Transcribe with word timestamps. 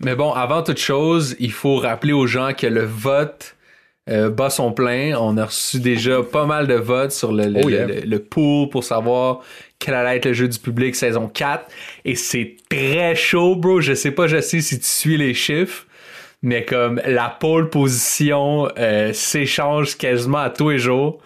Mais 0.00 0.14
bon, 0.14 0.32
avant 0.32 0.62
toute 0.62 0.78
chose, 0.78 1.36
il 1.38 1.52
faut 1.52 1.76
rappeler 1.76 2.12
aux 2.12 2.26
gens 2.26 2.52
que 2.54 2.66
le 2.66 2.84
vote 2.84 3.54
euh, 4.08 4.30
bat 4.30 4.48
son 4.50 4.72
plein. 4.72 5.14
On 5.18 5.36
a 5.36 5.44
reçu 5.44 5.78
déjà 5.78 6.22
pas 6.22 6.46
mal 6.46 6.66
de 6.66 6.74
votes 6.74 7.12
sur 7.12 7.32
le, 7.32 7.44
le, 7.46 7.60
Oh 7.64 7.68
yeah. 7.68 7.86
le- 7.86 8.00
le 8.00 8.18
pool 8.18 8.68
pour 8.70 8.82
savoir 8.82 9.40
quel 9.78 9.94
allait 9.94 10.16
être 10.16 10.24
le 10.26 10.32
jeu 10.32 10.48
du 10.48 10.58
public 10.58 10.96
saison 10.96 11.28
4. 11.28 11.66
Et 12.06 12.14
c'est 12.14 12.56
très 12.70 13.14
chaud, 13.14 13.56
bro. 13.56 13.80
Je 13.80 13.92
sais 13.94 14.10
pas, 14.10 14.26
je 14.26 14.40
sais 14.40 14.60
si 14.60 14.78
tu 14.78 14.86
suis 14.86 15.16
les 15.18 15.34
chiffres. 15.34 15.84
Mais 16.42 16.64
comme 16.64 17.02
la 17.04 17.28
pole 17.28 17.68
position 17.68 18.68
euh, 18.78 19.12
s'échange 19.12 19.98
quasiment 19.98 20.38
à 20.38 20.48
tous 20.50 20.70
les 20.70 20.78
jours. 20.78 21.18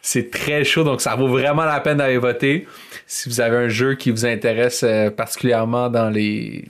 C'est 0.00 0.30
très 0.30 0.64
chaud, 0.64 0.82
donc 0.82 1.00
ça 1.00 1.14
vaut 1.14 1.28
vraiment 1.28 1.64
la 1.64 1.78
peine 1.78 1.98
d'aller 1.98 2.16
voter. 2.18 2.66
Si 3.06 3.28
vous 3.28 3.40
avez 3.40 3.56
un 3.58 3.68
jeu 3.68 3.94
qui 3.94 4.10
vous 4.10 4.24
intéresse 4.26 4.82
euh, 4.82 5.10
particulièrement 5.10 5.90
dans 5.90 6.08
les 6.10 6.64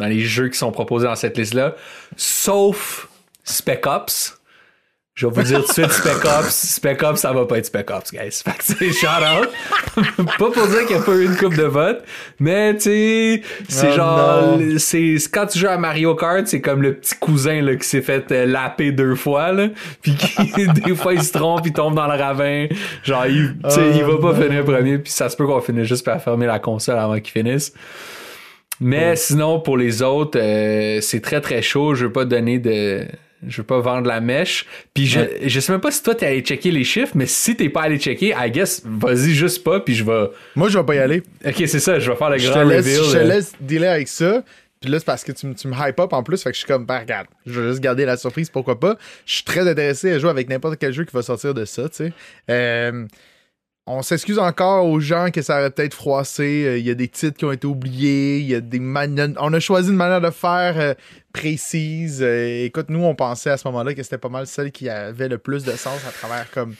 dans 0.00 0.06
les 0.06 0.20
jeux 0.20 0.48
qui 0.48 0.58
sont 0.58 0.72
proposés 0.72 1.06
dans 1.06 1.14
cette 1.14 1.38
liste-là, 1.38 1.76
sauf 2.16 3.08
Spec 3.44 3.86
Ops. 3.86 4.36
Je 5.14 5.26
vais 5.26 5.32
vous 5.34 5.42
dire 5.42 5.60
tout 5.60 5.68
de 5.68 5.72
suite 5.72 5.92
Spec 5.92 6.24
Ops. 6.24 6.48
Spec 6.50 7.02
Ops, 7.02 7.20
ça 7.20 7.32
va 7.32 7.44
pas 7.44 7.58
être 7.58 7.66
Spec 7.66 7.90
Ops, 7.90 8.10
guys. 8.10 8.42
Fait 8.42 8.56
que 8.56 8.64
c'est 8.64 8.90
shout 8.90 9.06
out. 9.06 9.50
pas 10.38 10.50
pour 10.50 10.66
dire 10.66 10.86
qu'il 10.86 10.96
n'y 10.96 11.02
a 11.02 11.04
pas 11.04 11.12
eu 11.12 11.26
une 11.26 11.36
coupe 11.36 11.56
de 11.56 11.64
vote, 11.64 12.02
mais 12.38 12.74
tu 12.74 12.82
sais, 12.82 13.42
c'est 13.68 13.90
Oh 13.90 13.96
genre, 13.96 14.58
c'est 14.78 15.16
quand 15.30 15.46
tu 15.46 15.58
joues 15.58 15.68
à 15.68 15.76
Mario 15.76 16.14
Kart, 16.14 16.46
c'est 16.46 16.62
comme 16.62 16.80
le 16.80 16.94
petit 16.94 17.16
cousin 17.16 17.60
là, 17.60 17.76
qui 17.76 17.86
s'est 17.86 18.00
fait 18.00 18.32
euh, 18.32 18.46
laper 18.46 18.92
deux 18.92 19.14
fois, 19.14 19.52
là, 19.52 19.68
puis 20.02 20.14
qui 20.14 20.68
des 20.68 20.94
fois 20.94 21.12
il 21.12 21.22
se 21.22 21.32
trompe, 21.32 21.66
il 21.66 21.72
tombe 21.74 21.94
dans 21.94 22.06
le 22.06 22.18
ravin. 22.18 22.68
Genre, 23.02 23.26
il, 23.26 23.56
va 23.62 24.18
pas 24.22 24.34
finir 24.34 24.64
premier, 24.64 24.98
puis 24.98 25.12
ça 25.12 25.28
se 25.28 25.36
peut 25.36 25.46
qu'on 25.46 25.60
finisse 25.60 25.86
juste 25.86 26.06
par 26.06 26.22
fermer 26.22 26.46
la 26.46 26.60
console 26.60 26.98
avant 26.98 27.20
qu'il 27.20 27.32
finisse. 27.32 27.74
Mais 28.80 29.14
sinon, 29.16 29.60
pour 29.60 29.76
les 29.76 30.02
autres, 30.02 30.38
euh, 30.40 31.00
c'est 31.00 31.20
très 31.20 31.40
très 31.40 31.62
chaud. 31.62 31.94
Je 31.94 32.06
veux 32.06 32.12
pas 32.12 32.24
donner 32.24 32.58
de. 32.58 33.04
Je 33.46 33.58
veux 33.58 33.66
pas 33.66 33.80
vendre 33.80 34.06
la 34.06 34.20
mèche. 34.20 34.66
Puis 34.92 35.06
je, 35.06 35.20
je 35.46 35.60
sais 35.60 35.72
même 35.72 35.80
pas 35.80 35.90
si 35.90 36.02
toi 36.02 36.14
t'es 36.14 36.26
allé 36.26 36.40
checker 36.42 36.70
les 36.70 36.84
chiffres, 36.84 37.12
mais 37.14 37.24
si 37.26 37.56
t'es 37.56 37.70
pas 37.70 37.82
allé 37.82 37.98
checker, 37.98 38.34
I 38.38 38.50
guess, 38.50 38.82
vas-y 38.84 39.30
juste 39.32 39.64
pas, 39.64 39.80
puis 39.80 39.94
je 39.94 40.04
vais. 40.04 40.30
Moi, 40.56 40.68
je 40.68 40.78
vais 40.78 40.84
pas 40.84 40.94
y 40.94 40.98
aller. 40.98 41.22
Ok, 41.46 41.54
c'est 41.66 41.78
ça, 41.80 41.98
je 41.98 42.10
vais 42.10 42.16
faire 42.16 42.28
le 42.30 42.38
Je 42.38 42.48
te 42.48 42.52
grand 42.52 42.64
laisse, 42.64 42.84
reveal. 42.84 43.04
je 43.04 43.12
te 43.12 43.16
euh. 43.16 43.24
laisse 43.24 43.52
dealer 43.60 43.88
avec 43.88 44.08
ça. 44.08 44.42
Puis 44.80 44.90
là, 44.90 44.98
c'est 44.98 45.04
parce 45.04 45.24
que 45.24 45.32
tu, 45.32 45.46
me- 45.46 45.54
tu 45.54 45.68
me 45.68 45.74
hype 45.74 46.00
up 46.00 46.12
en 46.14 46.22
plus. 46.22 46.42
Fait 46.42 46.50
que 46.50 46.54
je 46.54 46.60
suis 46.60 46.66
comme, 46.66 46.86
ben, 46.86 46.98
regarde, 47.00 47.26
je 47.46 47.60
vais 47.60 47.68
juste 47.68 47.80
garder 47.80 48.04
la 48.06 48.16
surprise, 48.16 48.48
pourquoi 48.50 48.78
pas. 48.80 48.96
Je 49.26 49.34
suis 49.36 49.44
très 49.44 49.66
intéressé 49.68 50.10
à 50.12 50.18
jouer 50.18 50.30
avec 50.30 50.48
n'importe 50.48 50.78
quel 50.78 50.92
jeu 50.94 51.04
qui 51.04 51.14
va 51.14 51.20
sortir 51.22 51.52
de 51.54 51.64
ça, 51.66 51.88
tu 51.90 51.96
sais. 51.96 52.12
Euh, 52.50 53.04
on 53.86 54.02
s'excuse 54.02 54.38
encore 54.38 54.86
aux 54.86 55.00
gens 55.00 55.30
que 55.30 55.42
ça 55.42 55.58
aurait 55.58 55.70
peut-être 55.70 55.94
froissé. 55.94 56.64
Euh, 56.66 56.78
Il 56.78 56.86
y 56.86 56.90
a 56.90 56.94
des 56.94 57.08
titres 57.08 57.36
qui 57.36 57.44
ont 57.44 57.52
été 57.52 57.66
oubliés. 57.66 58.38
Il 58.38 58.46
y 58.46 58.54
a 58.54 58.60
des 58.60 58.78
manières. 58.78 59.28
On 59.38 59.52
a 59.52 59.60
choisi 59.60 59.90
une 59.90 59.96
manière 59.96 60.20
de 60.20 60.30
faire 60.30 60.74
euh, 60.78 60.94
précise. 61.32 62.22
Euh, 62.22 62.64
écoute, 62.64 62.86
nous, 62.88 63.02
on 63.02 63.14
pensait 63.14 63.50
à 63.50 63.56
ce 63.56 63.66
moment-là 63.68 63.94
que 63.94 64.02
c'était 64.02 64.18
pas 64.18 64.28
mal 64.28 64.46
celle 64.46 64.70
qui 64.70 64.88
avait 64.88 65.28
le 65.28 65.38
plus 65.38 65.64
de 65.64 65.72
sens 65.72 65.98
à 66.06 66.12
travers 66.12 66.50
comme 66.50 66.74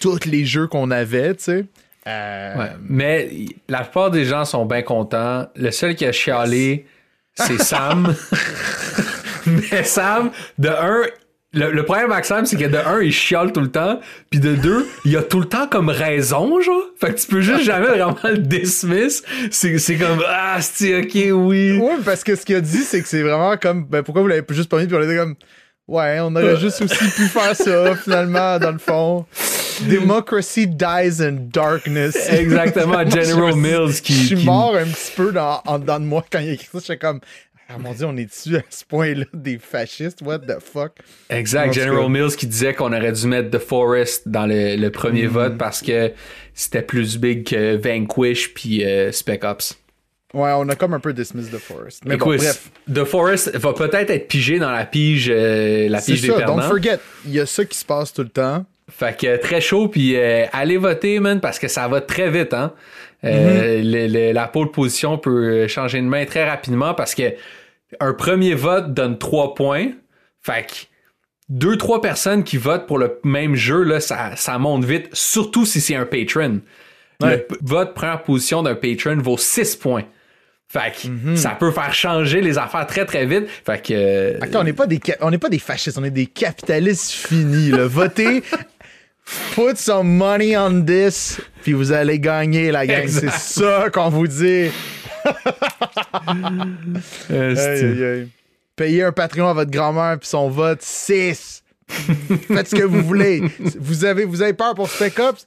tous 0.00 0.24
les 0.24 0.44
jeux 0.44 0.66
qu'on 0.66 0.90
avait, 0.90 1.34
tu 1.34 1.42
sais. 1.44 1.64
Ouais. 2.06 2.72
Mais 2.88 3.30
la 3.68 3.82
plupart 3.82 4.10
des 4.10 4.24
gens 4.24 4.44
sont 4.44 4.66
bien 4.66 4.82
contents. 4.82 5.46
Le 5.54 5.70
seul 5.70 5.94
qui 5.94 6.06
a 6.06 6.12
chialé, 6.12 6.86
c'est 7.34 7.58
Sam. 7.62 8.14
Mais 9.46 9.84
Sam, 9.84 10.30
de 10.58 10.68
un, 10.68 11.02
le, 11.52 11.70
le 11.72 11.84
problème 11.84 12.12
avec 12.12 12.24
Sam, 12.24 12.46
c'est 12.46 12.56
que 12.56 12.64
de 12.64 12.76
un, 12.76 13.00
il 13.00 13.12
chiale 13.12 13.52
tout 13.52 13.60
le 13.60 13.70
temps, 13.70 13.98
puis 14.30 14.38
de 14.40 14.54
deux, 14.54 14.86
il 15.04 15.16
a 15.16 15.22
tout 15.22 15.40
le 15.40 15.46
temps 15.46 15.66
comme 15.66 15.88
raison, 15.88 16.60
genre. 16.60 16.82
Fait 17.00 17.12
que 17.14 17.20
tu 17.20 17.26
peux 17.26 17.40
juste 17.40 17.62
jamais 17.64 17.86
vraiment 17.88 18.16
le 18.24 18.38
dismiss. 18.38 19.22
C'est, 19.50 19.96
comme, 19.96 20.22
ah, 20.28 20.58
c'est 20.60 20.96
ok, 21.00 21.12
oui. 21.34 21.78
Oui, 21.80 21.92
parce 22.04 22.22
que 22.22 22.36
ce 22.36 22.44
qu'il 22.46 22.56
a 22.56 22.60
dit, 22.60 22.78
c'est 22.82 23.02
que 23.02 23.08
c'est 23.08 23.22
vraiment 23.22 23.56
comme, 23.56 23.84
ben 23.84 24.02
pourquoi 24.02 24.22
vous 24.22 24.28
l'avez 24.28 24.44
juste 24.50 24.68
pas 24.70 24.78
mis, 24.78 24.86
puis 24.86 24.96
on 24.96 25.02
était 25.02 25.16
comme, 25.16 25.34
ouais, 25.88 26.18
on 26.20 26.34
aurait 26.36 26.56
juste 26.58 26.82
aussi 26.82 27.04
pu 27.16 27.26
faire 27.26 27.56
ça, 27.56 27.96
finalement, 27.96 28.58
dans 28.60 28.70
le 28.72 28.78
fond. 28.78 29.26
Democracy 29.88 30.66
dies 30.66 31.22
in 31.22 31.32
darkness. 31.52 32.14
Exactement, 32.30 33.08
General 33.08 33.54
Mills 33.56 34.00
qui. 34.02 34.12
Je 34.14 34.26
suis 34.26 34.36
qui- 34.36 34.44
mort 34.44 34.76
un 34.76 34.84
petit 34.84 35.12
peu 35.16 35.32
dans, 35.32 35.60
en 35.66 35.78
dedans 35.78 35.98
de 35.98 36.04
moi 36.04 36.24
quand 36.30 36.38
il 36.40 36.50
a 36.50 36.52
écrit 36.52 36.68
ça. 36.72 36.78
J'étais 36.80 36.98
comme, 36.98 37.20
ah 37.72 37.78
mon 37.78 37.92
dieu, 37.92 38.06
on 38.06 38.16
est-tu 38.16 38.56
à 38.56 38.62
ce 38.68 38.84
point-là 38.84 39.24
des 39.32 39.58
fascistes? 39.58 40.20
What 40.22 40.40
the 40.40 40.58
fuck? 40.60 40.92
Exact, 41.28 41.72
General. 41.72 42.08
Mills 42.08 42.36
qui 42.36 42.46
disait 42.46 42.74
qu'on 42.74 42.92
aurait 42.92 43.12
dû 43.12 43.26
mettre 43.26 43.50
The 43.50 43.60
Forest 43.62 44.28
dans 44.28 44.46
le, 44.46 44.76
le 44.76 44.90
premier 44.90 45.24
Mm. 45.26 45.30
vote 45.30 45.58
parce 45.58 45.80
que 45.82 46.12
c'était 46.54 46.82
plus 46.82 47.18
big 47.18 47.46
que 47.48 47.76
Vanquish 47.76 48.52
puis 48.54 48.84
euh, 48.84 49.12
Spec 49.12 49.44
Ops. 49.44 49.78
Ouais, 50.32 50.50
on 50.54 50.68
a 50.68 50.76
comme 50.76 50.94
un 50.94 51.00
peu 51.00 51.12
dismiss 51.12 51.50
The 51.50 51.58
Forest. 51.58 52.02
Mais 52.06 52.16
bon, 52.16 52.26
bref. 52.36 52.70
The 52.92 53.04
Forest 53.04 53.56
va 53.56 53.72
peut-être 53.72 54.10
être 54.10 54.28
pigé 54.28 54.58
dans 54.58 54.70
la 54.70 54.84
pige, 54.84 55.28
euh, 55.32 55.88
la 55.88 56.00
pige 56.00 56.22
des 56.22 56.28
ça, 56.28 56.40
don't 56.42 56.62
forget, 56.62 56.98
il 57.24 57.32
y 57.32 57.40
a 57.40 57.46
ça 57.46 57.64
qui 57.64 57.76
se 57.76 57.84
passe 57.84 58.12
tout 58.12 58.22
le 58.22 58.28
temps. 58.28 58.64
Fait 58.88 59.16
que 59.16 59.36
très 59.36 59.60
chaud, 59.60 59.86
puis 59.88 60.16
euh, 60.16 60.46
allez 60.52 60.76
voter, 60.76 61.20
man, 61.20 61.40
parce 61.40 61.58
que 61.60 61.68
ça 61.68 61.86
va 61.88 62.00
très 62.00 62.30
vite, 62.30 62.52
hein. 62.54 62.72
Euh, 63.22 63.82
le- 63.84 64.06
le- 64.06 64.32
la 64.32 64.48
pole 64.48 64.70
position 64.70 65.18
peut 65.18 65.68
changer 65.68 65.98
de 66.00 66.06
main 66.06 66.24
très 66.24 66.48
rapidement 66.48 66.94
parce 66.94 67.14
que 67.14 67.34
un 67.98 68.12
premier 68.14 68.54
vote 68.54 68.94
donne 68.94 69.18
3 69.18 69.54
points. 69.54 69.88
Fait 70.42 70.66
que 70.66 70.74
deux, 71.48 71.76
trois 71.76 72.00
personnes 72.00 72.44
qui 72.44 72.56
votent 72.56 72.86
pour 72.86 72.98
le 72.98 73.18
même 73.24 73.56
jeu, 73.56 73.82
là, 73.82 73.98
ça, 74.00 74.36
ça 74.36 74.56
monte 74.58 74.84
vite, 74.84 75.08
surtout 75.12 75.66
si 75.66 75.80
c'est 75.80 75.96
un 75.96 76.06
patron. 76.06 76.60
Ouais. 77.20 77.46
Le 77.50 77.56
vote 77.62 77.92
première 77.94 78.22
position 78.22 78.62
d'un 78.62 78.74
patron 78.76 79.16
vaut 79.18 79.36
6 79.36 79.76
points. 79.76 80.04
Fait 80.68 80.92
que 80.94 81.34
ça 81.36 81.50
peut 81.50 81.72
faire 81.72 81.92
changer 81.92 82.40
les 82.40 82.56
affaires 82.56 82.86
très 82.86 83.04
très 83.04 83.26
vite. 83.26 83.48
Fait 83.66 83.82
que. 83.84 83.92
euh, 83.92 84.38
on 84.54 84.62
n'est 84.62 84.72
pas 84.72 84.86
des 84.86 85.00
ca- 85.04 85.16
on 85.20 85.30
n'est 85.32 85.38
pas 85.38 85.48
des 85.48 85.58
fascistes, 85.58 85.98
on 85.98 86.04
est 86.04 86.10
des 86.12 86.26
capitalistes 86.26 87.10
finis. 87.10 87.70
Là. 87.70 87.86
Votez, 87.88 88.44
put 89.56 89.74
some 89.76 90.06
money 90.16 90.56
on 90.56 90.82
this, 90.84 91.40
puis 91.62 91.72
vous 91.72 91.90
allez 91.90 92.20
gagner 92.20 92.70
la 92.70 92.86
gang. 92.86 93.08
C'est 93.08 93.30
ça 93.32 93.90
qu'on 93.92 94.10
vous 94.10 94.28
dit. 94.28 94.68
Aïe, 97.30 98.04
aïe. 98.04 98.28
Payez 98.76 99.02
un 99.04 99.12
Patreon 99.12 99.48
à 99.48 99.52
votre 99.52 99.70
grand-mère 99.70 100.18
puis 100.18 100.28
son 100.28 100.48
vote 100.48 100.80
6. 100.82 101.62
Faites 101.88 102.68
ce 102.68 102.76
que 102.76 102.84
vous 102.84 103.02
voulez. 103.02 103.42
Vous 103.78 104.04
avez, 104.04 104.24
vous 104.24 104.42
avez 104.42 104.52
peur 104.54 104.74
pour 104.74 104.88
Spec 104.88 105.18
Ops? 105.18 105.46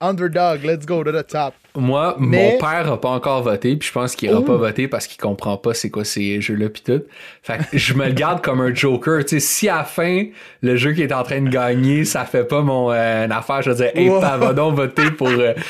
Underdog, 0.00 0.62
let's 0.62 0.86
go 0.86 1.02
to 1.02 1.10
the 1.10 1.26
top. 1.26 1.54
Moi, 1.74 2.14
Mais- 2.20 2.52
mon 2.52 2.58
père 2.58 2.92
a 2.92 3.00
pas 3.00 3.08
encore 3.08 3.42
voté, 3.42 3.74
puis 3.76 3.88
je 3.88 3.92
pense 3.92 4.14
qu'il 4.14 4.30
ira 4.30 4.38
Ouh. 4.38 4.44
pas 4.44 4.56
voter 4.56 4.86
parce 4.86 5.08
qu'il 5.08 5.20
comprend 5.20 5.56
pas 5.56 5.74
c'est 5.74 5.90
quoi 5.90 6.04
ces 6.04 6.40
jeux-là 6.40 6.68
pis 6.68 6.82
tout. 6.82 7.02
Fait 7.42 7.58
que 7.58 7.76
je 7.76 7.94
me 7.94 8.06
le 8.06 8.12
garde 8.12 8.40
comme 8.40 8.60
un 8.60 8.72
joker. 8.72 9.24
Tu 9.24 9.30
sais, 9.30 9.40
si 9.40 9.68
à 9.68 9.78
la 9.78 9.84
fin, 9.84 10.26
le 10.62 10.76
jeu 10.76 10.92
qui 10.92 11.02
est 11.02 11.12
en 11.12 11.24
train 11.24 11.40
de 11.40 11.48
gagner, 11.50 12.04
ça 12.04 12.24
fait 12.24 12.44
pas 12.44 12.62
mon 12.62 12.92
euh, 12.92 13.26
affaire, 13.28 13.62
je 13.62 13.72
vais 13.72 13.90
dire, 13.90 14.00
hey, 14.00 14.08
Wow. 14.08 14.20
va 14.20 14.52
donc 14.52 14.76
voter 14.76 15.10
pour. 15.10 15.26
euh, 15.28 15.54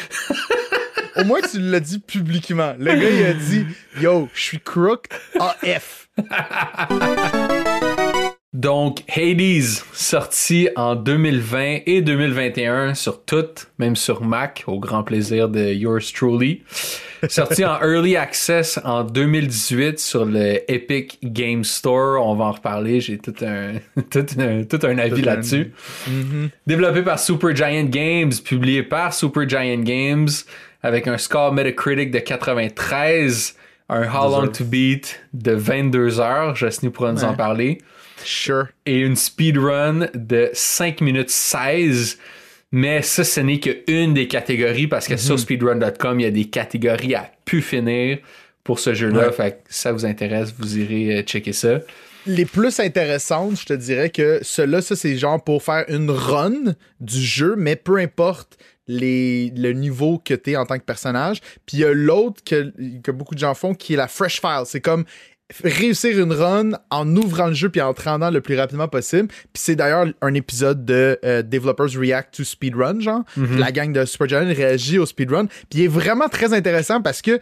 Au 1.16 1.24
moins, 1.24 1.40
tu 1.40 1.58
l'as 1.58 1.80
dit 1.80 1.98
publiquement. 1.98 2.74
Le 2.78 2.86
gars, 2.94 3.10
il 3.10 3.26
a 3.26 3.32
dit 3.34 3.66
Yo, 4.00 4.28
je 4.34 4.40
suis 4.40 4.60
crook 4.60 5.06
AF. 5.38 6.08
Donc, 8.54 9.00
Hades, 9.14 9.62
sorti 9.92 10.68
en 10.74 10.96
2020 10.96 11.80
et 11.86 12.00
2021 12.00 12.94
sur 12.94 13.22
toutes, 13.24 13.68
même 13.78 13.94
sur 13.94 14.24
Mac, 14.24 14.64
au 14.66 14.80
grand 14.80 15.04
plaisir 15.04 15.48
de 15.48 15.72
yours 15.72 16.12
truly. 16.12 16.62
Sorti 17.28 17.64
en 17.64 17.78
Early 17.82 18.16
Access 18.16 18.80
en 18.84 19.04
2018 19.04 19.98
sur 20.00 20.24
le 20.24 20.60
Epic 20.72 21.18
Game 21.22 21.62
Store. 21.62 22.24
On 22.26 22.34
va 22.36 22.46
en 22.46 22.52
reparler, 22.52 23.00
j'ai 23.00 23.18
tout 23.18 23.34
un, 23.42 23.74
tout 24.10 24.26
un, 24.38 24.64
tout 24.64 24.80
un 24.84 24.98
avis 24.98 25.22
un- 25.22 25.26
là-dessus. 25.26 25.72
Développé 26.66 27.02
par 27.02 27.18
Supergiant 27.18 27.84
Games, 27.84 28.32
publié 28.44 28.82
par 28.82 29.12
Supergiant 29.12 29.78
Games, 29.82 30.28
avec 30.82 31.06
un 31.08 31.18
score 31.18 31.52
Metacritic 31.52 32.10
de 32.10 32.18
93, 32.18 33.54
un 33.88 34.02
How 34.02 34.30
Long 34.42 34.48
to 34.48 34.64
Beat 34.64 35.20
de 35.32 35.52
22 35.52 36.20
heures. 36.20 36.54
Justine 36.54 36.90
pourra 36.90 37.12
nous 37.12 37.24
en 37.24 37.34
parler 37.34 37.78
Sure. 38.24 38.66
et 38.86 39.00
une 39.00 39.16
speedrun 39.16 40.08
de 40.14 40.50
5 40.52 41.00
minutes 41.00 41.30
16. 41.30 42.18
Mais 42.70 43.00
ça, 43.00 43.24
ce 43.24 43.40
n'est 43.40 43.60
qu'une 43.60 44.12
des 44.12 44.28
catégories 44.28 44.86
parce 44.88 45.06
que 45.06 45.14
Mhm. 45.14 45.18
sur 45.18 45.38
speedrun.com, 45.38 46.20
il 46.20 46.22
y 46.24 46.26
a 46.26 46.30
des 46.30 46.44
catégories 46.44 47.14
à 47.14 47.30
pu 47.46 47.62
finir 47.62 48.18
pour 48.62 48.78
ce 48.78 48.92
jeu-là. 48.92 49.28
Ouais. 49.28 49.32
Fait 49.32 49.52
que 49.52 49.56
si 49.72 49.80
ça 49.80 49.92
vous 49.92 50.04
intéresse, 50.04 50.52
vous 50.58 50.76
irez 50.76 51.18
euh, 51.18 51.22
checker 51.22 51.54
ça. 51.54 51.80
Les 52.26 52.44
plus 52.44 52.78
intéressantes, 52.78 53.58
je 53.58 53.64
te 53.64 53.72
dirais 53.72 54.10
que 54.10 54.40
ceux-là, 54.42 54.82
ça, 54.82 54.96
c'est 54.96 55.16
genre 55.16 55.42
pour 55.42 55.62
faire 55.62 55.86
une 55.88 56.10
run 56.10 56.74
du 57.00 57.22
jeu, 57.22 57.54
mais 57.56 57.74
peu 57.74 57.96
importe 57.96 58.58
les, 58.88 59.52
le 59.56 59.72
niveau 59.72 60.18
que 60.18 60.34
tu 60.34 60.52
es 60.52 60.56
en 60.56 60.66
tant 60.66 60.78
que 60.78 60.84
personnage. 60.84 61.40
Puis 61.66 61.78
il 61.78 61.80
y 61.80 61.84
a 61.84 61.92
l'autre 61.92 62.42
que, 62.44 62.72
que 63.02 63.10
beaucoup 63.10 63.34
de 63.34 63.40
gens 63.40 63.54
font 63.54 63.74
qui 63.74 63.94
est 63.94 63.96
la 63.96 64.08
Fresh 64.08 64.40
File. 64.40 64.64
C'est 64.64 64.80
comme 64.80 65.04
réussir 65.62 66.18
une 66.18 66.32
run 66.32 66.72
en 66.90 67.16
ouvrant 67.16 67.46
le 67.46 67.54
jeu 67.54 67.70
puis 67.70 67.80
en 67.80 67.94
te 67.94 68.02
rendant 68.02 68.30
le 68.30 68.40
plus 68.40 68.56
rapidement 68.56 68.88
possible. 68.88 69.28
Puis 69.28 69.62
c'est 69.62 69.76
d'ailleurs 69.76 70.06
un 70.20 70.34
épisode 70.34 70.84
de 70.84 71.18
euh, 71.24 71.42
Developers 71.42 71.98
React 71.98 72.36
to 72.36 72.44
Speedrun, 72.44 73.00
genre. 73.00 73.22
La 73.58 73.72
gang 73.72 73.92
de 73.92 74.04
Supergiant 74.04 74.44
réagit 74.44 74.98
au 74.98 75.06
speedrun. 75.06 75.46
Puis 75.46 75.80
il 75.80 75.82
est 75.84 75.88
vraiment 75.88 76.28
très 76.28 76.52
intéressant 76.52 77.00
parce 77.00 77.22
que, 77.22 77.40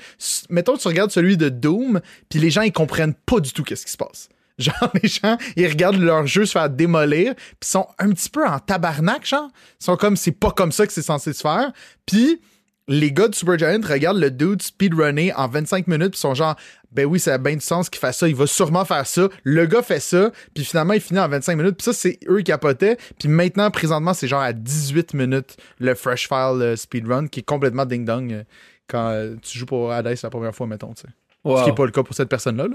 mettons, 0.51 0.77
tu 0.77 0.87
regardes 0.89 1.11
celui 1.11 1.37
de 1.37 1.49
Doom, 1.49 2.01
puis 2.29 2.39
les 2.39 2.51
gens, 2.51 2.63
ils 2.63 2.73
comprennent 2.73 3.15
pas 3.15 3.41
du 3.41 3.53
tout 3.53 3.65
qu'est-ce 3.65 3.85
qui 3.85 3.93
se 3.93 3.97
passe. 3.97 4.29
Genre, 4.59 4.91
les 5.03 5.09
gens, 5.09 5.37
ils 5.57 5.67
regardent 5.67 6.01
leur 6.01 6.27
jeu 6.27 6.47
se 6.47 6.53
faire 6.53 6.71
démolir, 6.71 7.35
puis 7.61 7.69
sont 7.69 7.87
un 7.99 8.09
petit 8.11 8.31
peu 8.31 8.47
en 8.47 8.59
tabarnak, 8.59 9.27
genre. 9.27 9.51
Ils 9.81 9.85
sont 9.85 9.97
comme, 9.97 10.17
c'est 10.17 10.33
pas 10.33 10.51
comme 10.51 10.73
ça 10.73 10.87
que 10.87 10.95
c'est 10.95 11.03
censé 11.03 11.35
se 11.35 11.43
faire. 11.43 11.73
Puis 12.07 12.41
les 12.89 13.13
gars 13.13 13.29
de 13.29 13.35
Supergiant 13.35 13.81
regardent 13.83 14.21
le 14.21 14.31
dude 14.31 14.63
speedrunner 14.63 15.33
en 15.35 15.49
25 15.49 15.89
minutes 15.89 16.13
puis 16.13 16.21
sont 16.21 16.35
genre 16.35 16.55
ben 16.93 17.05
oui 17.05 17.19
ça 17.19 17.35
a 17.35 17.39
bien 17.39 17.55
du 17.55 17.61
sens 17.61 17.91
qu'il 17.91 17.99
fasse 17.99 18.19
ça 18.19 18.29
il 18.29 18.35
va 18.37 18.47
sûrement 18.47 18.85
faire 18.85 19.05
ça 19.07 19.29
le 19.43 19.67
gars 19.67 19.83
fait 19.83 19.99
ça 19.99 20.31
puis 20.55 20.65
finalement 20.65 20.93
il 20.93 21.01
finit 21.01 21.19
en 21.19 21.29
25 21.29 21.57
minutes 21.57 21.77
puis 21.77 21.85
ça 21.85 21.93
c'est 21.93 22.19
eux 22.29 22.39
qui 22.39 22.45
capotaient 22.45 22.97
puis 23.19 23.29
maintenant 23.29 23.73
présentement 23.73 24.15
c'est 24.15 24.29
genre 24.29 24.41
à 24.41 24.53
18 24.53 25.15
minutes 25.15 25.57
le 25.81 25.97
fresh 25.97 26.29
file 26.29 26.63
euh, 26.63 26.77
speedrun 26.77 27.27
qui 27.27 27.41
est 27.41 27.43
complètement 27.43 27.87
ding 27.87 28.05
dong 28.05 28.33
euh, 28.33 28.45
quand 28.87 29.09
euh, 29.09 29.35
tu 29.43 29.59
joues 29.59 29.67
pour 29.67 29.91
Hades 29.91 30.17
la 30.23 30.31
première 30.31 30.55
fois 30.55 30.69
mettons 30.69 30.95
tu 30.95 31.03
sais 31.03 31.09
Wow. 31.43 31.59
ce 31.59 31.65
qui 31.65 31.71
est 31.71 31.75
pas 31.75 31.85
le 31.87 31.93
cas 31.93 32.03
pour 32.03 32.15
cette 32.15 32.29
personne 32.29 32.57
là, 32.57 32.67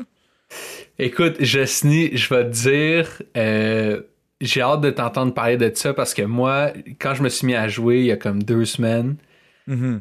Écoute, 1.00 1.38
Jessny, 1.39 2.15
je 2.15 2.33
vais 2.33 2.44
te 2.44 2.50
dire, 2.50 3.21
euh, 3.38 4.01
j'ai 4.39 4.62
hâte 4.62 4.81
de 4.81 4.89
t'entendre 4.89 5.33
parler 5.33 5.57
de 5.57 5.71
ça 5.74 5.94
parce 5.94 6.13
que 6.13 6.21
moi, 6.21 6.71
quand 7.00 7.13
je 7.13 7.24
me 7.24 7.30
suis 7.30 7.48
mis 7.48 7.56
à 7.56 7.68
jouer 7.68 8.00
il 8.00 8.06
y 8.06 8.12
a 8.12 8.18
comme 8.18 8.44
deux 8.44 8.65
semaines, 8.65 9.15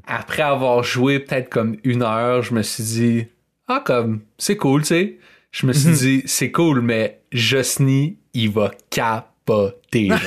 après 0.06 0.42
avoir 0.42 0.82
joué 0.82 1.20
peut-être 1.20 1.48
comme 1.48 1.76
une 1.84 2.02
heure, 2.02 2.42
je 2.42 2.54
me 2.54 2.62
suis 2.62 2.82
dit, 2.82 3.26
ah, 3.68 3.80
comme, 3.84 4.22
c'est 4.36 4.56
cool, 4.56 4.82
tu 4.82 4.88
sais. 4.88 5.18
Je 5.52 5.66
me 5.66 5.72
suis 5.72 5.92
dit, 5.92 6.22
c'est 6.26 6.50
cool, 6.50 6.80
mais 6.80 7.20
Jessny, 7.30 8.18
il 8.34 8.50
va 8.50 8.72
capoter. 8.90 10.10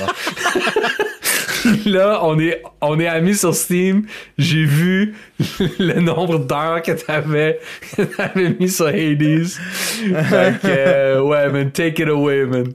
Là, 1.86 2.20
on 2.22 2.38
est, 2.38 2.62
on 2.80 2.98
est 2.98 3.06
amis 3.06 3.34
sur 3.34 3.54
Steam. 3.54 4.06
J'ai 4.38 4.64
vu 4.64 5.14
le 5.78 6.00
nombre 6.00 6.38
d'heures 6.38 6.82
que 6.82 6.92
t'avais, 6.92 7.58
t'avais 8.16 8.50
mis 8.58 8.68
sur 8.68 8.86
Hades. 8.86 9.46
Fait 9.46 10.60
que, 10.60 10.66
euh, 10.66 11.22
ouais, 11.22 11.50
man, 11.50 11.70
take 11.70 12.02
it 12.02 12.08
away, 12.08 12.44
man. 12.44 12.72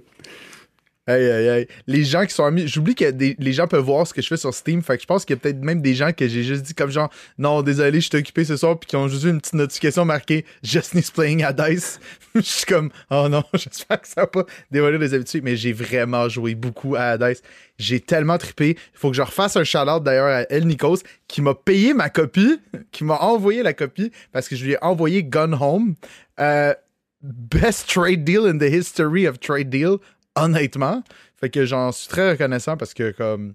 Aïe, 1.09 1.25
aïe, 1.25 1.49
aïe. 1.49 1.67
Les 1.87 2.03
gens 2.03 2.23
qui 2.23 2.35
sont 2.35 2.45
amis, 2.45 2.67
j'oublie 2.67 2.93
que 2.93 3.05
les 3.17 3.53
gens 3.53 3.65
peuvent 3.65 3.83
voir 3.83 4.05
ce 4.05 4.13
que 4.13 4.21
je 4.21 4.27
fais 4.27 4.37
sur 4.37 4.53
Steam. 4.53 4.83
Fait 4.83 4.95
que 4.95 5.01
je 5.01 5.07
pense 5.07 5.25
qu'il 5.25 5.35
y 5.35 5.39
a 5.39 5.41
peut-être 5.41 5.59
même 5.63 5.81
des 5.81 5.95
gens 5.95 6.13
que 6.13 6.27
j'ai 6.27 6.43
juste 6.43 6.61
dit 6.61 6.75
comme 6.75 6.91
genre, 6.91 7.09
non, 7.39 7.63
désolé, 7.63 7.99
je 7.99 8.09
suis 8.09 8.17
occupé 8.17 8.45
ce 8.45 8.55
soir, 8.55 8.77
puis 8.79 8.85
qui 8.85 8.95
ont 8.95 9.07
juste 9.07 9.23
vu 9.23 9.31
une 9.31 9.41
petite 9.41 9.55
notification 9.55 10.05
marquée 10.05 10.45
Justini's 10.61 11.09
playing 11.09 11.43
à 11.43 11.51
Dice. 11.51 11.99
je 12.35 12.41
suis 12.41 12.65
comme, 12.67 12.91
oh 13.09 13.27
non, 13.27 13.43
j'espère 13.55 13.99
que 14.01 14.07
ça 14.07 14.21
va 14.21 14.27
pas 14.27 14.45
dévoiler 14.69 14.99
des 14.99 15.15
habitudes, 15.15 15.43
mais 15.43 15.55
j'ai 15.55 15.73
vraiment 15.73 16.29
joué 16.29 16.53
beaucoup 16.53 16.95
à 16.95 17.17
Dice. 17.17 17.41
J'ai 17.79 17.99
tellement 17.99 18.37
trippé. 18.37 18.77
Il 18.77 18.99
faut 18.99 19.09
que 19.09 19.17
je 19.17 19.23
refasse 19.23 19.57
un 19.57 19.63
shout-out 19.63 20.03
d'ailleurs 20.03 20.27
à 20.27 20.41
El 20.51 20.67
Nikos 20.67 20.99
qui 21.27 21.41
m'a 21.41 21.55
payé 21.55 21.95
ma 21.95 22.09
copie, 22.09 22.59
qui 22.91 23.03
m'a 23.03 23.17
envoyé 23.17 23.63
la 23.63 23.73
copie 23.73 24.11
parce 24.31 24.47
que 24.47 24.55
je 24.55 24.63
lui 24.63 24.73
ai 24.73 24.83
envoyé 24.83 25.23
Gun 25.23 25.53
Home. 25.53 25.95
Euh, 26.39 26.75
best 27.21 27.89
trade 27.89 28.23
deal 28.23 28.45
in 28.45 28.59
the 28.59 28.69
history 28.69 29.25
of 29.25 29.39
trade 29.39 29.69
deal, 29.69 29.99
honnêtement. 30.43 31.03
Fait 31.37 31.49
que 31.49 31.65
j'en 31.65 31.91
suis 31.91 32.07
très 32.07 32.31
reconnaissant 32.31 32.77
parce 32.77 32.93
que 32.93 33.11
comme 33.11 33.53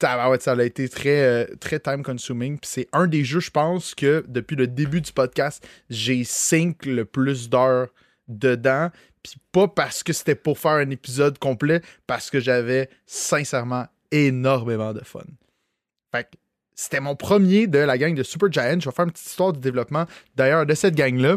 ça 0.00 0.52
a 0.52 0.62
été 0.62 0.88
très 0.88 1.20
euh, 1.24 1.46
très 1.58 1.80
time 1.80 2.04
consuming 2.04 2.56
c'est 2.62 2.86
un 2.92 3.08
des 3.08 3.24
jeux 3.24 3.40
je 3.40 3.50
pense 3.50 3.96
que 3.96 4.24
depuis 4.28 4.54
le 4.54 4.68
début 4.68 5.00
du 5.00 5.12
podcast, 5.12 5.66
j'ai 5.90 6.22
sync 6.22 6.86
le 6.86 7.04
plus 7.04 7.48
d'heures 7.48 7.88
dedans 8.28 8.90
pas 9.52 9.68
parce 9.68 10.02
que 10.02 10.12
c'était 10.12 10.34
pour 10.34 10.58
faire 10.58 10.72
un 10.72 10.90
épisode 10.90 11.38
complet 11.38 11.82
parce 12.06 12.30
que 12.30 12.40
j'avais 12.40 12.88
sincèrement 13.06 13.86
énormément 14.10 14.92
de 14.92 15.00
fun. 15.00 15.24
Fait 16.12 16.24
que 16.24 16.36
c'était 16.74 17.00
mon 17.00 17.16
premier 17.16 17.66
de 17.66 17.78
la 17.78 17.98
gang 17.98 18.14
de 18.14 18.22
Super 18.22 18.50
Giant. 18.50 18.80
Je 18.80 18.88
vais 18.88 18.94
faire 18.94 19.04
une 19.04 19.12
petite 19.12 19.26
histoire 19.26 19.52
du 19.52 19.60
développement 19.60 20.06
d'ailleurs 20.36 20.64
de 20.64 20.74
cette 20.74 20.94
gang-là. 20.94 21.36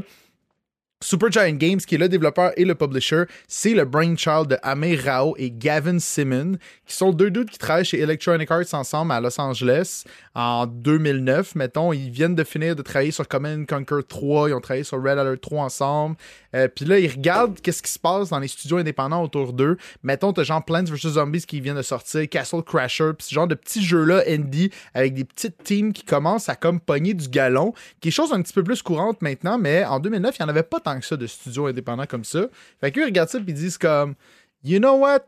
Supergiant 1.01 1.51
Games, 1.51 1.79
qui 1.79 1.95
est 1.95 1.97
le 1.97 2.07
développeur 2.07 2.51
et 2.57 2.63
le 2.63 2.75
publisher, 2.75 3.23
c'est 3.47 3.73
le 3.73 3.85
brainchild 3.85 4.47
de 4.47 4.57
Amir 4.61 5.03
Rao 5.03 5.35
et 5.37 5.49
Gavin 5.49 5.97
Simon, 5.99 6.57
qui 6.85 6.95
sont 6.95 7.11
deux 7.11 7.31
dudes 7.31 7.49
qui 7.49 7.57
travaillent 7.57 7.85
chez 7.85 7.99
Electronic 7.99 8.49
Arts 8.51 8.73
ensemble 8.73 9.11
à 9.11 9.19
Los 9.19 9.39
Angeles 9.41 10.03
en 10.35 10.67
2009, 10.67 11.55
mettons. 11.55 11.91
Ils 11.91 12.11
viennent 12.11 12.35
de 12.35 12.43
finir 12.43 12.75
de 12.75 12.81
travailler 12.81 13.11
sur 13.11 13.27
Command 13.27 13.65
Conquer 13.65 14.03
3, 14.07 14.49
ils 14.49 14.53
ont 14.53 14.61
travaillé 14.61 14.83
sur 14.83 14.97
Red 15.01 15.17
Alert 15.17 15.41
3 15.41 15.63
ensemble. 15.63 16.15
Euh, 16.55 16.67
Puis 16.67 16.85
là, 16.85 16.99
ils 16.99 17.09
regardent 17.09 17.59
qu'est-ce 17.59 17.81
qui 17.81 17.91
se 17.91 17.99
passe 17.99 18.29
dans 18.29 18.39
les 18.39 18.47
studios 18.47 18.77
indépendants 18.77 19.23
autour 19.23 19.53
d'eux. 19.53 19.77
Mettons, 20.03 20.33
t'as 20.33 20.43
genre 20.43 20.63
Plants 20.63 20.83
vs. 20.83 21.13
Zombies 21.13 21.45
qui 21.45 21.61
vient 21.61 21.75
de 21.75 21.81
sortir, 21.81 22.29
Castle 22.29 22.61
Crasher, 22.63 23.11
puis 23.17 23.27
ce 23.27 23.33
genre 23.33 23.47
de 23.47 23.55
petits 23.55 23.83
jeux-là 23.83 24.23
indie 24.27 24.69
avec 24.93 25.13
des 25.15 25.23
petites 25.23 25.63
teams 25.63 25.93
qui 25.93 26.03
commencent 26.03 26.49
à 26.49 26.55
comme 26.55 26.79
pogner 26.79 27.13
du 27.15 27.27
galon, 27.27 27.73
qui 27.99 28.09
est 28.09 28.11
chose 28.11 28.31
un 28.33 28.41
petit 28.41 28.53
peu 28.53 28.63
plus 28.63 28.81
courante 28.83 29.21
maintenant, 29.21 29.57
mais 29.57 29.83
en 29.85 29.99
2009, 29.99 30.35
il 30.37 30.43
n'y 30.43 30.45
en 30.45 30.49
avait 30.49 30.63
pas 30.63 30.79
tant 30.79 30.90
que 30.99 31.05
ça 31.05 31.17
de 31.17 31.27
studios 31.27 31.67
indépendants 31.67 32.05
comme 32.05 32.23
ça. 32.23 32.47
Fait 32.79 32.91
qu'eux, 32.91 33.05
regardent 33.05 33.29
ça 33.29 33.39
puis 33.39 33.49
ils 33.49 33.55
disent 33.55 33.77
comme, 33.77 34.15
you 34.63 34.79
know 34.79 34.97
what? 34.97 35.21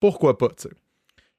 Pourquoi 0.00 0.38
pas, 0.38 0.48
tu 0.48 0.68
sais. 0.68 0.70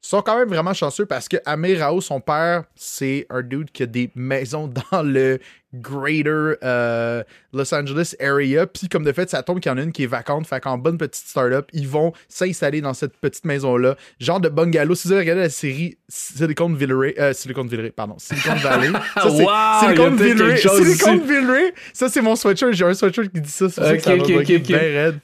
Ils 0.04 0.08
sont 0.08 0.22
quand 0.24 0.38
même 0.38 0.50
vraiment 0.50 0.74
chanceux 0.74 1.06
parce 1.06 1.28
que 1.28 1.38
Amir 1.46 1.80
Rao, 1.82 2.02
son 2.02 2.20
père, 2.22 2.64
c'est 2.76 3.28
un 3.30 3.44
dude 3.44 3.72
qui 3.72 3.84
a 3.84 3.86
des 3.86 4.10
maisons 4.16 4.68
dans 4.92 5.04
le 5.04 5.38
greater 5.74 6.58
euh, 6.64 7.24
Los 7.54 7.74
Angeles 7.74 8.16
area. 8.20 8.66
Puis 8.66 8.90
comme 8.90 9.04
de 9.04 9.12
fait, 9.12 9.30
ça 9.30 9.44
tombe 9.44 9.60
qu'il 9.60 9.72
y 9.72 9.74
en 9.74 9.78
a 9.78 9.84
une 9.84 9.92
qui 9.92 10.04
est 10.04 10.08
vacante. 10.08 10.48
Fait 10.48 10.60
qu'en 10.60 10.78
bonne 10.80 10.98
petite 10.98 11.28
startup, 11.28 11.66
ils 11.72 11.88
vont 11.88 12.14
s'installer 12.28 12.82
dans 12.82 12.94
cette 12.96 13.16
petite 13.18 13.46
maison-là. 13.46 13.96
Genre 14.20 14.40
de 14.40 14.50
bungalow. 14.50 14.96
Si 14.96 15.08
vous 15.08 15.14
avez 15.14 15.22
regardé 15.22 15.44
la 15.44 15.50
série 15.50 15.98
Silicon 16.10 16.74
Valley, 16.74 17.14
euh, 17.20 17.34
Silicon 17.34 17.66
Valley, 17.66 17.92
pardon, 17.92 18.16
Silicon 18.18 18.56
Valley. 18.56 18.90
Ça, 19.14 19.30
c'est 19.30 19.44
Wow, 19.44 19.96
Silicon 19.96 20.58
chose 20.58 20.82
Silicon. 20.98 21.18
Valley. 21.26 21.74
Ça, 21.94 22.10
c'est 22.10 22.22
mon 22.22 22.36
sweatshirt. 22.36 22.74
J'ai 22.74 22.86
un 22.86 22.94
sweatshirt 22.96 23.32
qui 23.32 23.40
dit 23.40 23.50
ça. 23.50 23.70
C'est 23.70 23.76
pour 23.82 23.86
ça 23.86 23.98
que 23.98 24.00
Ok, 24.00 24.04
ça 24.04 24.16
m'a 24.16 24.24
ok, 24.24 24.28
bugué 24.28 24.56
ok, 24.56 24.62
ok. 24.62 24.68
bien 24.68 24.78
raide. 24.80 25.20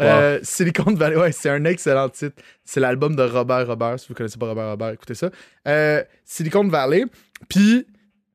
Euh, 0.00 0.40
Silicon 0.42 0.94
Valley, 0.94 1.16
ouais, 1.16 1.32
c'est 1.32 1.50
un 1.50 1.64
excellent 1.64 2.08
titre. 2.08 2.36
C'est 2.64 2.80
l'album 2.80 3.14
de 3.14 3.22
Robert 3.22 3.66
Robert. 3.66 3.98
Si 3.98 4.08
vous 4.08 4.14
connaissez 4.14 4.38
pas 4.38 4.46
Robert 4.46 4.70
Robert, 4.70 4.90
écoutez 4.90 5.14
ça. 5.14 5.30
Euh, 5.68 6.02
Silicon 6.24 6.66
Valley. 6.68 7.04
Puis, 7.48 7.86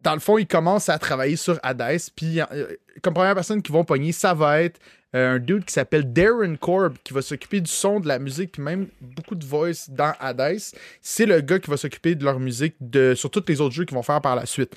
dans 0.02 0.14
le 0.14 0.20
fond, 0.20 0.38
ils 0.38 0.48
commencent 0.48 0.90
à 0.90 1.00
travailler 1.00 1.36
sur 1.36 1.60
Hades. 1.64 2.00
Puis, 2.16 2.40
euh, 2.40 2.68
comme 3.02 3.14
première 3.14 3.36
personne 3.36 3.62
qu'ils 3.62 3.74
vont 3.74 3.84
pogner, 3.84 4.12
ça 4.12 4.34
va 4.34 4.62
être 4.62 4.80
un 5.14 5.40
dude 5.40 5.64
qui 5.64 5.74
s'appelle 5.74 6.12
Darren 6.12 6.58
Korb, 6.58 6.98
qui 7.04 7.14
va 7.14 7.22
s'occuper 7.22 7.62
du 7.62 7.72
son, 7.72 8.02
de 8.02 8.08
la 8.08 8.20
musique, 8.20 8.52
puis 8.52 8.62
même 8.62 8.88
beaucoup 9.00 9.36
de 9.36 9.46
voice 9.46 9.90
dans 9.90 10.14
Hades. 10.20 10.60
C'est 11.02 11.26
le 11.26 11.40
gars 11.40 11.58
qui 11.58 11.70
va 11.70 11.78
s'occuper 11.78 12.16
de 12.16 12.26
leur 12.26 12.40
musique 12.40 12.76
de, 12.82 13.16
sur 13.16 13.32
tous 13.32 13.44
les 13.48 13.62
autres 13.62 13.74
jeux 13.74 13.86
qu'ils 13.86 13.96
vont 13.96 14.04
faire 14.04 14.20
par 14.20 14.36
la 14.36 14.46
suite. 14.46 14.76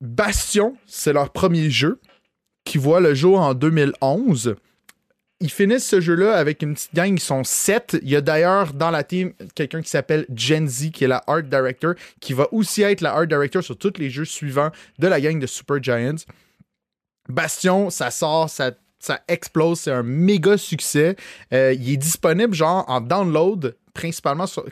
Bastion, 0.00 0.76
c'est 0.86 1.12
leur 1.12 1.30
premier 1.32 1.70
jeu 1.70 2.00
qui 2.64 2.78
voit 2.78 3.00
le 3.00 3.14
jour 3.14 3.40
en 3.40 3.52
2011. 3.52 4.56
Ils 5.40 5.50
finissent 5.50 5.86
ce 5.86 6.00
jeu-là 6.00 6.36
avec 6.36 6.62
une 6.62 6.74
petite 6.74 6.94
gang, 6.94 7.12
ils 7.12 7.20
sont 7.20 7.44
sept. 7.44 7.96
Il 8.02 8.08
y 8.08 8.16
a 8.16 8.20
d'ailleurs 8.20 8.72
dans 8.72 8.90
la 8.90 9.04
team 9.04 9.32
quelqu'un 9.54 9.82
qui 9.82 9.88
s'appelle 9.88 10.26
Gen 10.34 10.66
Z, 10.66 10.90
qui 10.90 11.04
est 11.04 11.08
la 11.08 11.22
art 11.28 11.44
director, 11.44 11.94
qui 12.20 12.32
va 12.32 12.52
aussi 12.52 12.82
être 12.82 13.02
la 13.02 13.14
art 13.14 13.28
director 13.28 13.62
sur 13.62 13.78
tous 13.78 13.98
les 13.98 14.10
jeux 14.10 14.24
suivants 14.24 14.72
de 14.98 15.06
la 15.06 15.20
gang 15.20 15.38
de 15.38 15.46
Super 15.46 15.80
Giants. 15.80 16.24
Bastion, 17.28 17.88
ça 17.90 18.10
sort, 18.10 18.50
ça, 18.50 18.72
ça 18.98 19.20
explose, 19.28 19.78
c'est 19.80 19.92
un 19.92 20.02
méga 20.02 20.56
succès. 20.56 21.14
Euh, 21.52 21.72
il 21.72 21.92
est 21.92 21.96
disponible 21.96 22.54
genre 22.54 22.84
en 22.88 23.00
download, 23.00 23.76
principalement 23.98 24.46
sur, 24.46 24.64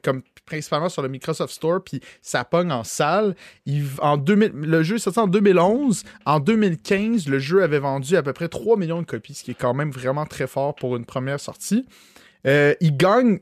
sur 0.89 1.03
le 1.03 1.09
Microsoft 1.09 1.53
Store, 1.53 1.83
puis 1.83 2.01
ça 2.23 2.45
pogne 2.45 2.71
en 2.71 2.85
salle. 2.85 3.35
Il- 3.67 3.85
en 4.01 4.17
2000, 4.17 4.53
le 4.53 4.83
jeu 4.85 4.97
est 4.97 4.99
sorti 5.01 5.19
en 5.19 5.27
2011. 5.27 6.05
En 6.25 6.39
2015, 6.39 7.27
le 7.29 7.41
jeu 7.41 7.63
avait 7.65 7.81
vendu 7.81 8.17
à 8.17 8.23
peu 8.23 8.33
près 8.33 8.49
3 8.49 8.77
millions 8.77 9.01
de 9.01 9.07
copies, 9.07 9.35
ce 9.35 9.43
qui 9.43 9.51
est 9.51 9.55
quand 9.55 9.75
même 9.75 9.91
vraiment 9.91 10.27
très 10.27 10.47
fort 10.47 10.77
pour 10.77 10.97
une 10.97 11.05
première 11.05 11.41
sortie. 11.41 11.85
Euh, 12.47 12.75
il 12.81 12.97
gagne, 12.97 13.41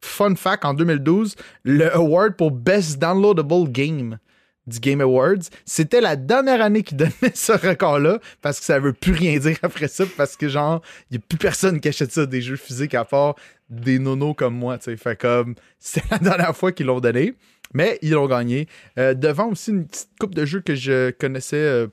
fun 0.00 0.36
fact, 0.36 0.64
en 0.64 0.74
2012, 0.74 1.34
le 1.64 1.92
award 1.96 2.36
pour 2.36 2.52
Best 2.52 3.00
Downloadable 3.00 3.70
Game 3.72 4.18
du 4.66 4.78
Game 4.80 5.00
Awards. 5.00 5.50
C'était 5.64 6.00
la 6.00 6.16
dernière 6.16 6.62
année 6.62 6.82
qui 6.82 6.94
donnait 6.94 7.12
ce 7.34 7.52
record-là 7.52 8.18
parce 8.40 8.60
que 8.60 8.64
ça 8.64 8.78
veut 8.78 8.92
plus 8.92 9.12
rien 9.12 9.38
dire 9.38 9.58
après 9.62 9.88
ça 9.88 10.04
parce 10.16 10.36
que 10.36 10.48
genre, 10.48 10.82
il 11.10 11.18
n'y 11.18 11.22
a 11.22 11.26
plus 11.26 11.38
personne 11.38 11.80
qui 11.80 11.88
achète 11.88 12.12
ça 12.12 12.26
des 12.26 12.40
jeux 12.40 12.56
physiques 12.56 12.94
à 12.94 13.04
part 13.04 13.36
des 13.68 13.98
nonos 13.98 14.34
comme 14.34 14.54
moi, 14.54 14.78
tu 14.78 14.84
sais. 14.84 14.96
Fait 14.96 15.16
comme, 15.16 15.54
c'est 15.78 16.08
la 16.10 16.18
dernière 16.18 16.56
fois 16.56 16.72
qu'ils 16.72 16.86
l'ont 16.86 17.00
donné, 17.00 17.34
mais 17.74 17.98
ils 18.02 18.12
l'ont 18.12 18.26
gagné. 18.26 18.68
Euh, 18.98 19.14
devant 19.14 19.50
aussi 19.50 19.70
une 19.70 19.86
petite 19.86 20.10
coupe 20.20 20.34
de 20.34 20.44
jeux 20.44 20.60
que 20.60 20.74
je 20.74 21.10
connaissais 21.10 21.56
euh, 21.56 21.88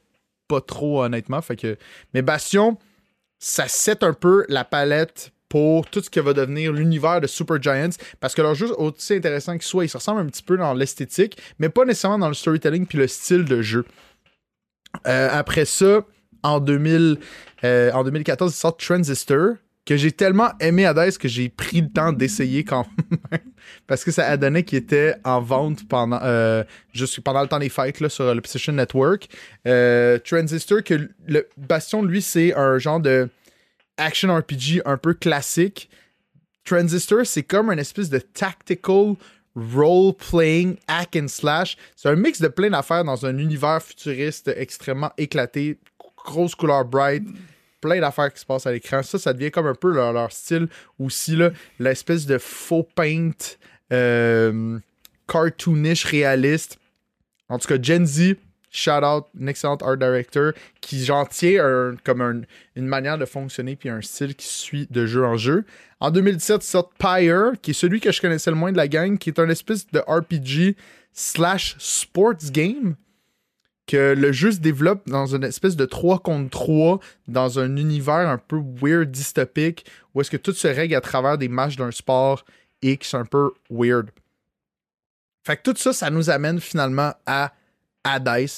pas 0.48 0.62
trop 0.62 1.04
honnêtement. 1.04 1.40
Mais 2.14 2.22
Bastion, 2.22 2.78
ça 3.40 3.68
set 3.68 4.04
un 4.04 4.14
peu 4.14 4.46
la 4.50 4.66
palette 4.66 5.32
pour 5.50 5.88
tout 5.88 6.01
ce 6.01 6.10
qui 6.10 6.20
va 6.20 6.34
devenir 6.34 6.72
l'univers 6.72 7.20
de 7.20 7.27
Super 7.27 7.62
Giants, 7.62 7.89
parce 8.20 8.36
que 8.36 8.41
leur 8.41 8.56
jeu, 8.56 8.72
aussi 8.77 9.15
intéressant 9.15 9.53
qu'il 9.53 9.63
soit, 9.63 9.86
il 9.86 9.89
se 9.89 9.98
ressemble 9.98 10.22
un 10.22 10.27
petit 10.27 10.44
peu 10.44 10.58
dans 10.58 10.74
l'esthétique, 10.74 11.38
mais 11.58 11.70
pas 11.70 11.86
nécessairement 11.86 12.20
dans 12.20 12.27
le 12.27 12.36
storytelling 12.36 12.86
puis 12.86 13.00
le 13.00 13.08
style 13.08 13.46
de 13.46 13.62
jeu. 13.62 13.86
Euh, 15.08 15.29
après 15.32 15.65
ça, 15.65 16.06
en, 16.44 16.60
2000, 16.60 17.18
euh, 17.63 17.91
en 17.91 18.03
2014, 18.03 18.53
il 18.53 18.56
sort 18.56 18.77
Transistor, 18.77 19.56
que 19.89 19.98
j'ai 19.98 20.12
tellement 20.12 20.51
aimé 20.60 20.86
Hades 20.86 21.18
que 21.18 21.27
j'ai 21.27 21.50
pris 21.50 21.82
le 21.82 21.89
temps 21.89 22.13
d'essayer 22.13 22.63
quand 22.63 22.86
même. 23.32 23.41
Parce 23.88 24.03
que 24.03 24.12
ça 24.12 24.27
a 24.27 24.38
donné 24.38 24.63
qu'il 24.63 24.77
était 24.77 25.15
en 25.24 25.41
vente 25.41 25.88
pendant, 25.88 26.20
euh, 26.22 26.63
juste 26.94 27.22
pendant 27.22 27.41
le 27.41 27.48
temps 27.48 27.58
des 27.58 27.70
fêtes 27.70 28.00
là, 28.00 28.08
sur 28.08 28.34
le 28.34 28.39
PlayStation 28.39 28.74
Network. 28.74 29.27
Euh, 29.68 30.20
Transistor, 30.20 30.84
que 30.84 31.10
le 31.27 31.48
Bastion, 31.58 32.03
lui, 32.03 32.22
c'est 32.22 32.53
un 32.53 32.77
genre 32.77 33.00
de 33.00 33.29
action 34.00 34.36
RPG 34.36 34.82
un 34.86 34.98
peu 34.98 35.13
classique. 35.13 35.89
Transistor, 36.65 37.25
c'est 37.25 37.44
comme 37.44 37.72
une 37.72 37.79
espèce 37.79 38.10
de 38.10 38.20
tactical 38.20 39.15
role-playing 39.56 40.77
hack 40.88 41.15
and 41.15 41.27
slash. 41.27 41.77
C'est 41.96 42.10
un 42.10 42.15
mix 42.15 42.41
de 42.41 42.48
plein 42.48 42.70
d'affaires 42.70 43.03
dans 43.03 43.25
un 43.25 43.38
univers 43.38 43.82
futuriste 43.82 44.51
extrêmement 44.56 45.12
éclaté, 45.18 45.77
grosse 46.18 46.56
couleur 46.56 46.86
bright, 46.86 47.24
plein 47.82 48.00
d'affaires 48.00 48.34
qui 48.34 48.39
se 48.39 48.46
passent 48.46 48.68
à 48.68 48.72
l'écran. 48.72 49.03
Ça, 49.03 49.18
ça 49.18 49.34
devient 49.34 49.51
comme 49.51 49.68
un 49.68 49.75
peu 49.75 49.91
leur, 49.94 50.32
style 50.32 50.68
aussi, 51.00 51.38
l'espèce 51.79 52.25
de 52.25 52.38
faux 52.38 52.88
paint 52.96 53.32
euh, 53.91 54.79
cartoonish 55.27 56.06
réaliste. 56.06 56.79
En 57.48 57.58
tout 57.58 57.68
cas, 57.68 57.82
Gen 57.82 58.06
Z, 58.06 58.36
shout 58.70 59.04
out, 59.04 59.26
un 59.40 59.48
excellent 59.48 59.78
art 59.78 59.98
director 59.98 60.54
qui 60.82 61.04
j'en 61.04 61.26
tient 61.26 61.96
comme 62.04 62.46
une 62.76 62.88
manière 62.88 63.18
de 63.18 63.26
fonctionner 63.26 63.76
puis 63.76 63.90
un 63.90 64.02
style 64.02 64.36
qui 64.36 64.48
suit 64.48 64.88
de 64.90 65.06
jeu 65.06 65.26
en 65.26 65.38
jeu. 65.38 65.66
En 66.00 66.12
2017 66.12 66.64
sort 66.64 66.90
Pyre, 66.98 67.54
qui 67.62 67.72
est 67.72 67.74
celui 67.74 68.00
que 68.00 68.12
je 68.12 68.22
connaissais 68.22 68.52
le 68.52 68.58
moins 68.58 68.72
de 68.72 68.78
la 68.78 68.88
gang, 68.88 69.18
qui 69.18 69.30
est 69.30 69.40
un 69.40 69.50
espèce 69.50 69.88
de 69.88 70.00
RPG 70.00 70.76
slash 71.14 71.76
sports 71.80 72.52
game 72.52 72.96
que 73.88 74.14
le 74.14 74.32
jeu 74.32 74.52
se 74.52 74.60
développe 74.60 75.10
dans 75.10 75.36
une 75.36 75.44
espèce 75.44 75.76
de 75.76 75.86
3 75.86 76.20
contre 76.20 76.52
3 76.52 77.00
dans 77.28 77.58
un 77.58 77.76
univers 77.76 78.30
un 78.30 78.38
peu 78.38 78.62
weird, 78.82 79.10
dystopique, 79.10 79.84
où 80.14 80.22
est-ce 80.22 80.30
que 80.30 80.38
tout 80.38 80.54
se 80.54 80.68
règle 80.68 80.94
à 80.94 81.02
travers 81.02 81.40
des 81.40 81.48
matchs 81.48 81.76
d'un 81.76 81.90
sport 81.90 82.46
X 82.84 83.16
un 83.16 83.26
peu 83.26 83.52
weird. 83.70 84.12
Fait 85.44 85.58
que 85.58 85.64
tout 85.64 85.76
ça, 85.76 85.92
ça 85.92 86.10
nous 86.10 86.30
amène 86.30 86.60
finalement 86.60 87.14
à 87.26 87.52
Hades, 88.03 88.50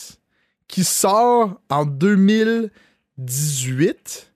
qui 0.67 0.83
sort 0.83 1.61
en 1.69 1.85
2018 1.85 4.31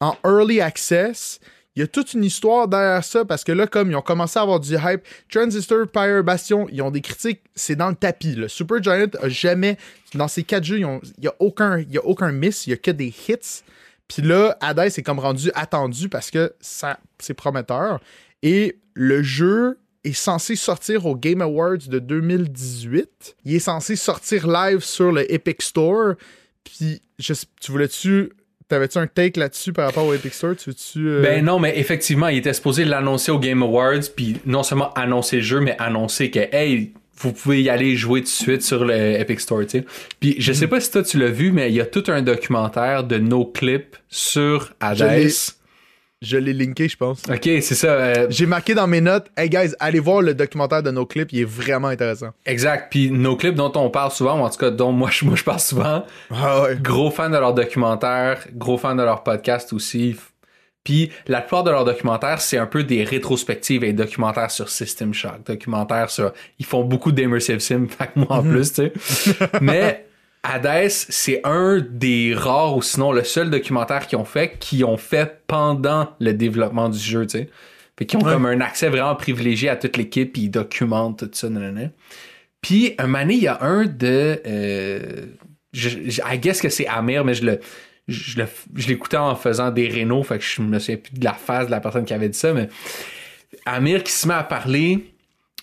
en 0.00 0.16
early 0.24 0.60
access 0.60 1.38
il 1.76 1.80
y 1.80 1.82
a 1.82 1.88
toute 1.88 2.14
une 2.14 2.22
histoire 2.22 2.68
derrière 2.68 3.02
ça 3.02 3.24
parce 3.24 3.42
que 3.42 3.50
là, 3.50 3.66
comme 3.66 3.90
ils 3.90 3.96
ont 3.96 4.02
commencé 4.02 4.38
à 4.38 4.42
avoir 4.42 4.60
du 4.60 4.74
hype, 4.74 5.02
Transistor, 5.28 5.88
Pyre, 5.88 6.22
Bastion, 6.22 6.68
ils 6.70 6.80
ont 6.82 6.92
des 6.92 7.00
critiques, 7.00 7.40
c'est 7.56 7.74
dans 7.74 7.88
le 7.88 7.96
tapis. 7.96 8.38
Super 8.46 8.80
Giant 8.80 9.08
a 9.20 9.28
jamais, 9.28 9.76
dans 10.14 10.28
ces 10.28 10.44
quatre 10.44 10.62
jeux, 10.62 10.78
il 10.78 11.00
n'y 11.18 11.26
a, 11.26 11.34
aucun, 11.40 11.80
a 11.80 12.04
aucun 12.04 12.30
miss, 12.30 12.66
il 12.66 12.70
n'y 12.70 12.74
a 12.74 12.76
que 12.76 12.92
des 12.92 13.12
hits. 13.28 13.64
Puis 14.06 14.22
là, 14.22 14.56
Hades 14.60 14.86
est 14.86 15.02
comme 15.02 15.18
rendu 15.18 15.50
attendu 15.54 16.08
parce 16.08 16.30
que 16.30 16.54
ça, 16.60 17.00
c'est 17.18 17.34
prometteur. 17.34 18.00
Et 18.42 18.78
le 18.94 19.24
jeu 19.24 19.78
est 20.04 20.12
censé 20.12 20.56
sortir 20.56 21.06
au 21.06 21.16
Game 21.16 21.40
Awards 21.40 21.88
de 21.88 21.98
2018. 21.98 23.36
Il 23.44 23.54
est 23.54 23.58
censé 23.60 23.96
sortir 23.96 24.46
live 24.46 24.80
sur 24.80 25.12
le 25.12 25.30
Epic 25.32 25.62
Store. 25.62 26.14
Puis, 26.62 27.02
tu 27.18 27.72
voulais-tu 27.72 28.30
T'avais-tu 28.66 28.96
un 28.96 29.06
take 29.06 29.38
là-dessus 29.38 29.74
par 29.74 29.86
rapport 29.86 30.06
au 30.06 30.14
Epic 30.14 30.32
Store? 30.32 30.54
Tu 30.56 30.72
euh, 31.06 31.20
Ben 31.20 31.44
non, 31.44 31.58
mais 31.58 31.78
effectivement, 31.78 32.28
il 32.28 32.38
était 32.38 32.54
supposé 32.54 32.86
l'annoncer 32.86 33.30
au 33.30 33.38
Game 33.38 33.62
Awards, 33.62 34.00
puis 34.16 34.38
non 34.46 34.62
seulement 34.62 34.92
annoncer 34.94 35.36
le 35.36 35.42
jeu, 35.42 35.60
mais 35.60 35.76
annoncer 35.78 36.30
que, 36.30 36.40
hey, 36.50 36.94
vous 37.16 37.32
pouvez 37.32 37.62
y 37.62 37.68
aller 37.68 37.94
jouer 37.94 38.20
tout 38.20 38.26
de 38.26 38.30
suite 38.30 38.62
sur 38.62 38.86
le 38.86 38.94
Epic 38.94 39.40
Store, 39.40 39.60
tu 39.60 39.80
sais. 39.80 39.84
Puis 40.18 40.36
je 40.38 40.52
sais 40.52 40.66
pas 40.66 40.80
si 40.80 40.90
toi 40.90 41.02
tu 41.02 41.18
l'as 41.18 41.28
vu, 41.28 41.52
mais 41.52 41.68
il 41.70 41.74
y 41.74 41.80
a 41.80 41.86
tout 41.86 42.04
un 42.08 42.22
documentaire 42.22 43.04
de 43.04 43.18
nos 43.18 43.44
clips 43.44 43.96
sur 44.08 44.72
Hades. 44.80 45.30
Je 46.22 46.38
l'ai 46.38 46.52
linké, 46.52 46.88
je 46.88 46.96
pense. 46.96 47.22
Ok, 47.28 47.42
c'est 47.42 47.74
ça. 47.74 47.88
Euh, 47.88 48.26
J'ai 48.30 48.46
marqué 48.46 48.74
dans 48.74 48.86
mes 48.86 49.00
notes, 49.00 49.26
hey 49.36 49.50
guys, 49.50 49.74
allez 49.78 50.00
voir 50.00 50.22
le 50.22 50.34
documentaire 50.34 50.82
de 50.82 50.90
nos 50.90 51.04
clips, 51.04 51.32
il 51.32 51.40
est 51.40 51.44
vraiment 51.44 51.88
intéressant. 51.88 52.30
Exact. 52.46 52.88
Puis 52.90 53.10
nos 53.10 53.36
clips 53.36 53.54
dont 53.54 53.72
on 53.74 53.90
parle 53.90 54.10
souvent, 54.10 54.40
ou 54.40 54.42
en 54.42 54.48
tout 54.48 54.58
cas 54.58 54.70
dont 54.70 54.92
moi 54.92 55.10
je, 55.10 55.24
moi, 55.26 55.36
je 55.36 55.44
parle 55.44 55.60
souvent. 55.60 56.04
Ah 56.30 56.62
ouais. 56.62 56.78
Gros 56.80 57.10
fan 57.10 57.30
de 57.30 57.36
leur 57.36 57.52
documentaire, 57.52 58.46
gros 58.54 58.78
fan 58.78 58.96
de 58.96 59.02
leur 59.02 59.22
podcast 59.22 59.72
aussi. 59.72 60.16
Puis 60.84 61.10
la 61.26 61.40
plupart 61.40 61.64
de 61.64 61.70
leurs 61.70 61.86
documentaires, 61.86 62.40
c'est 62.40 62.58
un 62.58 62.66
peu 62.66 62.84
des 62.84 63.04
rétrospectives 63.04 63.84
et 63.84 63.92
documentaires 63.94 64.50
sur 64.50 64.68
System 64.68 65.14
Shock, 65.14 65.46
documentaires 65.46 66.10
sur. 66.10 66.32
Ils 66.58 66.66
font 66.66 66.84
beaucoup 66.84 67.10
d'immersive 67.10 67.58
sim, 67.58 67.86
fait 67.98 68.06
que 68.06 68.18
moi 68.18 68.28
en 68.30 68.42
mhm. 68.42 68.52
plus, 68.52 68.72
tu 68.72 68.90
sais. 68.98 69.34
Mais 69.60 70.06
Hades, 70.44 70.90
c'est 70.90 71.40
un 71.44 71.80
des 71.80 72.34
rares, 72.34 72.76
ou 72.76 72.82
sinon 72.82 73.12
le 73.12 73.24
seul 73.24 73.50
documentaire 73.50 74.06
qu'ils 74.06 74.18
ont 74.18 74.26
fait, 74.26 74.58
qui 74.58 74.84
ont 74.84 74.98
fait 74.98 75.42
pendant 75.46 76.10
le 76.20 76.34
développement 76.34 76.90
du 76.90 76.98
jeu, 76.98 77.26
tu 77.26 77.38
sais. 77.38 77.48
Fait 77.98 78.06
qu'ils 78.06 78.18
ont 78.18 78.22
comme 78.22 78.46
un 78.46 78.60
accès 78.60 78.88
vraiment 78.88 79.14
privilégié 79.14 79.68
à 79.68 79.76
toute 79.76 79.96
l'équipe, 79.96 80.32
puis 80.32 80.42
ils 80.42 80.50
documentent 80.50 81.18
tout 81.18 81.30
ça, 81.32 81.48
nanana. 81.48 81.90
Puis, 82.60 82.94
un 82.98 83.06
moment 83.06 83.30
il 83.30 83.42
y 83.42 83.48
a 83.48 83.62
un 83.62 83.84
de... 83.86 84.40
Euh, 84.46 85.26
je, 85.72 85.90
I 85.90 86.38
guess 86.38 86.60
que 86.60 86.68
c'est 86.68 86.86
Amir, 86.86 87.24
mais 87.24 87.34
je 87.34 87.44
le... 87.44 87.60
Je, 88.06 88.38
l'écoutais 88.86 89.16
en 89.16 89.34
faisant 89.34 89.70
des 89.70 89.88
rénaux, 89.88 90.22
fait 90.24 90.38
que 90.38 90.44
je 90.44 90.60
me 90.60 90.78
souviens 90.78 90.98
plus 90.98 91.18
de 91.18 91.24
la 91.24 91.32
face 91.32 91.66
de 91.66 91.70
la 91.70 91.80
personne 91.80 92.04
qui 92.04 92.12
avait 92.12 92.28
dit 92.28 92.38
ça, 92.38 92.52
mais 92.52 92.68
Amir 93.64 94.02
qui 94.04 94.12
se 94.12 94.28
met 94.28 94.34
à 94.34 94.42
parler 94.42 95.14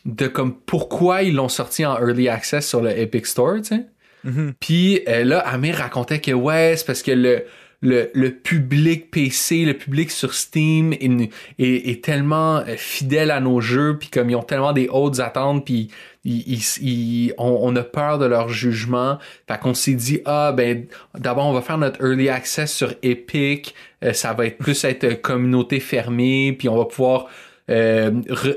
de 0.06 0.26
comme 0.26 0.56
pourquoi 0.56 1.22
ils 1.22 1.36
l'ont 1.36 1.50
sorti 1.50 1.86
en 1.86 2.00
early 2.00 2.30
access 2.30 2.68
sur 2.68 2.82
le 2.82 2.98
Epic 2.98 3.28
Store, 3.28 3.58
tu 3.58 3.76
sais. 3.76 3.86
Mm-hmm. 4.26 4.54
Puis 4.60 5.02
euh, 5.08 5.24
là, 5.24 5.40
Amir 5.40 5.76
racontait 5.76 6.20
que 6.20 6.32
ouais, 6.32 6.76
c'est 6.78 6.86
parce 6.86 7.02
que 7.04 7.12
le, 7.12 7.46
le, 7.82 8.30
public 8.30 9.10
PC, 9.10 9.66
le 9.66 9.74
public 9.74 10.12
sur 10.12 10.34
Steam 10.34 10.94
est, 10.94 12.04
tellement 12.04 12.58
euh, 12.60 12.76
fidèle 12.78 13.32
à 13.32 13.40
nos 13.40 13.60
jeux, 13.60 13.98
puis 13.98 14.10
comme 14.10 14.30
ils 14.30 14.36
ont 14.36 14.44
tellement 14.44 14.74
des 14.74 14.88
hautes 14.88 15.20
attentes, 15.20 15.66
puis 15.66 15.90
ils, 16.24 17.34
on, 17.40 17.76
a 17.76 17.84
peur 17.84 18.20
de 18.20 18.26
leur 18.26 18.50
jugement. 18.50 19.18
Fait 19.48 19.60
qu'on 19.60 19.74
s'est 19.74 19.94
dit, 19.94 20.22
ah 20.26 20.52
ben 20.56 20.86
d'abord 21.18 21.48
on 21.48 21.54
va 21.54 21.62
faire 21.62 21.80
notre 21.80 22.04
early 22.06 22.30
access 22.30 22.72
sur 22.72 22.94
Epic, 23.02 23.74
euh, 24.04 24.14
ça 24.14 24.34
va 24.34 24.46
être 24.46 24.60
plus 24.60 24.84
être 24.84 25.20
communauté 25.22 25.80
fermée, 25.80 26.56
puis 26.58 26.70
on 26.70 26.78
va 26.78 26.86
pouvoir 26.86 27.28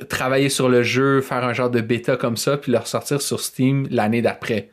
travailler 0.08 0.48
sur 0.48 0.68
le 0.68 0.82
jeu, 0.82 1.20
faire 1.20 1.44
un 1.44 1.52
genre 1.52 1.70
de 1.70 1.80
bêta 1.80 2.16
comme 2.16 2.36
ça, 2.36 2.56
puis 2.56 2.72
le 2.72 2.78
ressortir 2.78 3.22
sur 3.22 3.38
Steam 3.38 3.86
l'année 3.88 4.22
d'après 4.22 4.70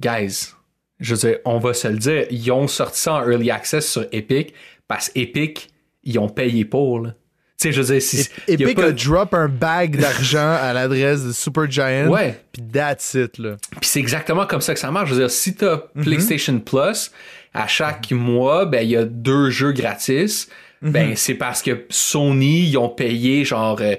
guys, 0.00 0.54
je 1.00 1.14
veux 1.14 1.20
dire, 1.20 1.38
on 1.44 1.58
va 1.58 1.74
se 1.74 1.88
le 1.88 1.98
dire, 1.98 2.26
ils 2.30 2.50
ont 2.50 2.68
sorti 2.68 3.00
ça 3.00 3.14
en 3.14 3.30
early 3.30 3.50
access 3.50 3.88
sur 3.88 4.06
Epic 4.12 4.54
parce 4.86 5.08
qu'Epic, 5.08 5.70
ils 6.02 6.18
ont 6.18 6.28
payé 6.28 6.64
pour. 6.64 7.00
Là. 7.00 7.14
Tu 7.60 7.68
sais, 7.68 7.72
je 7.72 7.82
veux 7.82 7.92
dire, 7.92 8.02
si. 8.02 8.28
Epic 8.46 8.78
a, 8.78 8.92
drop 8.92 9.34
un 9.34 9.48
bag 9.48 9.96
d'argent 9.96 10.56
à 10.60 10.72
l'adresse 10.72 11.24
de 11.24 11.32
Supergiant. 11.32 12.08
Ouais. 12.08 12.40
Puis 12.52 12.62
that's 12.72 13.14
it, 13.14 13.38
là. 13.38 13.56
Puis 13.80 13.90
c'est 13.90 14.00
exactement 14.00 14.46
comme 14.46 14.60
ça 14.60 14.74
que 14.74 14.80
ça 14.80 14.90
marche. 14.90 15.10
Je 15.10 15.14
veux 15.14 15.20
dire, 15.20 15.30
si 15.30 15.54
t'as 15.54 15.82
mm 15.94 16.02
PlayStation 16.02 16.58
Plus, 16.60 17.10
à 17.54 17.66
chaque 17.66 18.10
mois, 18.12 18.64
ben, 18.64 18.82
il 18.82 18.90
y 18.90 18.96
a 18.96 19.04
deux 19.04 19.50
jeux 19.50 19.72
gratis. 19.72 20.48
Mhm. 20.82 20.92
Ben, 20.92 21.16
c'est 21.16 21.34
parce 21.34 21.62
que 21.62 21.84
Sony, 21.90 22.68
ils 22.68 22.78
ont 22.78 22.88
payé 22.88 23.44
genre. 23.44 23.78
Euh, 23.80 23.96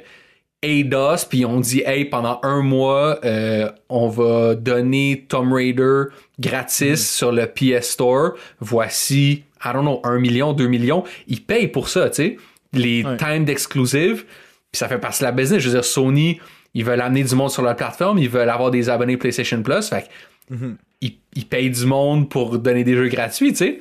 ADOS, 0.64 1.26
puis 1.30 1.46
on 1.46 1.60
dit 1.60 1.82
hey 1.86 2.06
pendant 2.06 2.40
un 2.44 2.62
mois 2.62 3.20
euh, 3.24 3.70
on 3.88 4.10
va 4.10 4.56
donner 4.56 5.26
Tomb 5.30 5.54
Raider 5.54 6.06
gratis 6.40 6.92
mm. 6.92 6.96
sur 6.96 7.32
le 7.32 7.46
PS 7.46 7.92
Store. 7.92 8.34
Voici 8.60 9.44
I 9.64 9.74
don't 9.74 9.84
know 9.84 10.02
un 10.04 10.20
million, 10.20 10.54
deux 10.54 10.68
millions. 10.68 11.04
Ils 11.28 11.42
payent 11.42 11.68
pour 11.68 11.90
ça, 11.90 12.10
tu 12.10 12.16
sais, 12.16 12.38
les 12.74 13.06
times 13.18 13.46
d'exclusive. 13.46 14.26
Puis 14.72 14.78
ça 14.80 14.88
fait 14.88 15.00
partie 15.00 15.20
de 15.20 15.26
la 15.26 15.32
business. 15.32 15.62
Je 15.62 15.70
veux 15.70 15.76
dire 15.76 15.86
Sony, 15.86 16.40
ils 16.74 16.84
veulent 16.84 17.02
amener 17.02 17.24
du 17.24 17.36
monde 17.36 17.52
sur 17.52 17.62
leur 17.62 17.76
plateforme, 17.76 18.20
ils 18.20 18.30
veulent 18.30 18.50
avoir 18.50 18.70
des 18.70 18.90
abonnés 18.90 19.18
PlayStation 19.18 19.62
Plus. 19.64 19.90
Fait 19.90 20.10
mm-hmm. 20.52 20.76
ils, 21.02 21.46
payent 21.46 21.70
du 21.70 21.86
monde 21.86 22.30
pour 22.30 22.58
donner 22.60 22.84
des 22.84 22.96
jeux 22.96 23.08
gratuits, 23.08 23.52
tu 23.52 23.58
sais. 23.58 23.80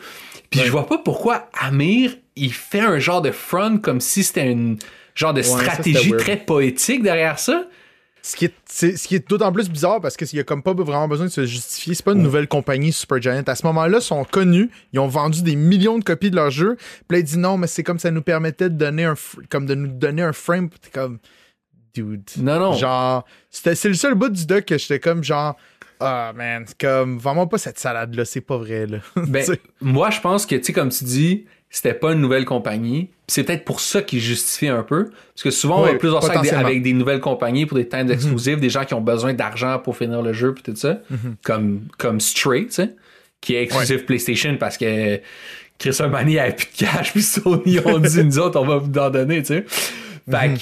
Puis 0.50 0.60
je 0.60 0.70
vois 0.70 0.86
pas 0.86 0.98
pourquoi 0.98 1.48
Amir 1.60 2.14
il 2.38 2.52
fait 2.52 2.80
un 2.80 2.98
genre 2.98 3.20
de 3.20 3.30
front 3.30 3.78
comme 3.78 4.00
si 4.00 4.22
c'était 4.22 4.50
une 4.50 4.78
genre 5.18 5.34
de 5.34 5.42
stratégie 5.42 6.12
très 6.12 6.36
poétique 6.36 7.02
derrière 7.02 7.38
ça. 7.38 7.66
Ce 8.20 8.36
qui 8.36 8.46
est, 8.46 8.54
ce 8.68 9.08
qui 9.08 9.14
est 9.14 9.28
d'autant 9.28 9.52
plus 9.52 9.70
bizarre 9.70 10.00
parce 10.00 10.16
qu'il 10.16 10.28
n'y 10.34 10.40
a 10.40 10.44
comme 10.44 10.62
pas 10.62 10.74
vraiment 10.74 11.08
besoin 11.08 11.26
de 11.26 11.30
se 11.30 11.46
justifier. 11.46 11.94
C'est 11.94 12.04
pas 12.04 12.12
une 12.12 12.22
nouvelle 12.22 12.48
compagnie 12.48 12.92
Supergiant. 12.92 13.42
À 13.46 13.54
ce 13.54 13.66
moment-là, 13.66 13.98
ils 13.98 14.04
sont 14.04 14.24
connus. 14.24 14.70
Ils 14.92 14.98
ont 14.98 15.06
vendu 15.06 15.42
des 15.42 15.56
millions 15.56 15.98
de 15.98 16.04
copies 16.04 16.30
de 16.30 16.36
leur 16.36 16.50
jeu. 16.50 16.76
Puis 16.76 17.16
là, 17.16 17.18
ils 17.18 17.24
disent 17.24 17.38
non, 17.38 17.56
mais 17.56 17.68
c'est 17.68 17.84
comme 17.84 17.98
ça 17.98 18.10
nous 18.10 18.22
permettait 18.22 18.70
de 18.70 18.74
donner 18.74 19.04
un, 19.04 19.14
comme 19.48 19.66
de 19.66 19.74
nous 19.74 19.88
donner 19.88 20.22
un 20.22 20.32
frame. 20.32 20.68
T'es 20.68 20.90
comme, 20.90 21.18
dude. 21.94 22.28
Non, 22.38 22.58
non. 22.58 22.72
Genre, 22.74 23.24
c'est 23.50 23.84
le 23.84 23.94
seul 23.94 24.14
bout 24.14 24.30
du 24.30 24.46
doc 24.46 24.64
que 24.64 24.76
j'étais 24.76 25.00
comme 25.00 25.22
genre, 25.22 25.56
ah 26.00 26.32
man, 26.34 26.64
comme, 26.78 27.18
vraiment 27.18 27.46
pas 27.46 27.58
cette 27.58 27.78
salade-là. 27.78 28.24
C'est 28.24 28.40
pas 28.40 28.58
vrai, 28.58 28.86
là. 28.86 28.98
Ben, 29.16 29.44
moi, 29.80 30.10
je 30.10 30.20
pense 30.20 30.44
que, 30.44 30.56
tu 30.56 30.64
sais, 30.64 30.72
comme 30.72 30.90
tu 30.90 31.04
dis, 31.04 31.46
c'était 31.70 31.94
pas 31.94 32.12
une 32.12 32.20
nouvelle 32.20 32.44
compagnie. 32.44 33.10
C'est 33.26 33.44
peut-être 33.44 33.64
pour 33.64 33.80
ça 33.80 34.00
qu'ils 34.00 34.20
justifient 34.20 34.68
un 34.68 34.82
peu. 34.82 35.10
Parce 35.34 35.42
que 35.42 35.50
souvent, 35.50 35.80
on 35.80 35.82
va 35.82 35.94
plus 35.94 36.10
ça 36.10 36.58
avec 36.58 36.82
des, 36.82 36.94
nouvelles 36.94 37.20
compagnies 37.20 37.66
pour 37.66 37.76
des 37.76 37.86
times 37.86 38.06
mhm. 38.06 38.12
exclusives, 38.12 38.60
des 38.60 38.70
gens 38.70 38.84
qui 38.84 38.94
ont 38.94 39.02
besoin 39.02 39.34
d'argent 39.34 39.78
pour 39.78 39.96
finir 39.96 40.22
le 40.22 40.32
jeu, 40.32 40.54
puis 40.54 40.62
tout 40.62 40.74
ça. 40.76 41.00
Mhm. 41.10 41.36
Comme, 41.42 41.80
comme 41.98 42.20
Stray, 42.20 42.66
tu 42.66 42.72
sais. 42.72 42.96
qui 43.40 43.54
est 43.54 43.62
exclusif 43.64 44.06
PlayStation 44.06 44.56
parce 44.58 44.78
que 44.78 45.20
Chris 45.78 45.96
Armani 46.00 46.38
avait 46.38 46.54
plus 46.54 46.68
de 46.72 46.86
cash, 46.86 47.12
puis 47.12 47.22
Sony 47.22 47.78
ont 47.84 47.98
dit, 47.98 48.24
nous 48.24 48.38
autres, 48.38 48.58
on 48.58 48.66
va 48.66 48.78
vous 48.78 48.98
en 48.98 49.10
donner, 49.10 49.42
tu 49.42 49.48
sais. 49.48 49.64
Fait 50.30 50.54
que, 50.54 50.60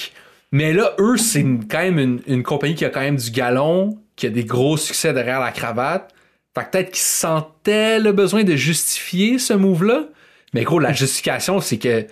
mais 0.51 0.73
là, 0.73 0.93
eux, 0.99 1.17
c'est 1.17 1.43
quand 1.69 1.79
même 1.79 1.99
une, 1.99 2.21
une 2.27 2.43
compagnie 2.43 2.75
qui 2.75 2.85
a 2.85 2.89
quand 2.89 3.01
même 3.01 3.17
du 3.17 3.31
galon, 3.31 3.97
qui 4.15 4.27
a 4.27 4.29
des 4.29 4.43
gros 4.43 4.75
succès 4.75 5.13
derrière 5.13 5.39
la 5.39 5.51
cravate. 5.51 6.13
Fait 6.53 6.65
que 6.65 6.71
peut-être 6.71 6.91
qu'ils 6.91 6.99
sentaient 6.99 7.99
le 7.99 8.11
besoin 8.11 8.43
de 8.43 8.55
justifier 8.55 9.39
ce 9.39 9.53
move-là. 9.53 10.05
Mais 10.53 10.63
gros, 10.63 10.79
la 10.79 10.93
justification, 10.93 11.59
c'est 11.61 11.77
que 11.77 12.05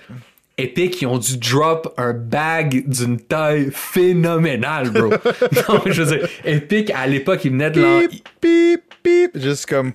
Epic, 0.58 1.02
ils 1.02 1.06
ont 1.08 1.18
dû 1.18 1.38
drop 1.38 1.94
un 1.98 2.14
bag 2.14 2.88
d'une 2.88 3.20
taille 3.20 3.70
phénoménale, 3.74 4.90
bro. 4.92 5.10
non, 5.70 5.82
je 5.86 6.02
veux 6.04 6.18
dire, 6.18 6.30
Epic, 6.46 6.92
à 6.92 7.08
l'époque, 7.08 7.44
ils 7.46 7.52
venaient 7.52 7.72
de 7.72 7.82
l'en... 7.82 8.00
Pip, 8.08 8.30
pip, 8.40 8.82
pip. 9.04 9.32
Juste 9.36 9.66
comme. 9.66 9.88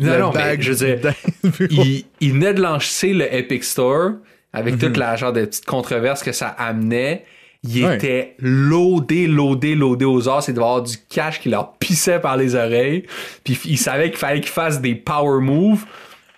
Non, 0.00 0.12
le 0.12 0.18
non, 0.20 0.32
mais 0.34 0.56
je 0.60 0.72
veux 0.72 0.86
dire, 0.86 1.00
dans 1.00 1.14
le 1.42 1.66
bureau. 1.66 1.82
il, 1.84 2.04
il 2.20 2.32
venait 2.32 2.54
de 2.54 2.62
lancer 2.62 3.12
le 3.12 3.32
Epic 3.34 3.64
Store 3.64 4.12
avec 4.52 4.74
Mhm. 4.74 4.80
toute 4.80 4.96
la 4.96 5.16
genre 5.16 5.32
de 5.32 5.44
petite 5.44 5.66
controverse 5.66 6.22
que 6.22 6.32
ça 6.32 6.48
amenait. 6.48 7.24
Il 7.64 7.84
Ouais. 7.84 7.96
était 7.96 8.36
loadé, 8.38 9.26
loadé, 9.26 9.74
loadé 9.74 10.04
aux 10.04 10.28
os. 10.28 10.46
Il 10.48 10.54
devait 10.54 10.64
avoir 10.64 10.82
du 10.82 10.96
cash 11.10 11.40
qui 11.40 11.48
leur 11.48 11.72
pissait 11.78 12.20
par 12.20 12.36
les 12.36 12.54
oreilles. 12.54 13.04
Puis 13.42 13.58
il 13.64 13.76
savait 13.76 14.10
qu'il 14.10 14.18
fallait 14.18 14.40
qu'ils 14.40 14.50
fassent 14.52 14.80
des 14.80 14.94
power 14.94 15.40
moves. 15.42 15.84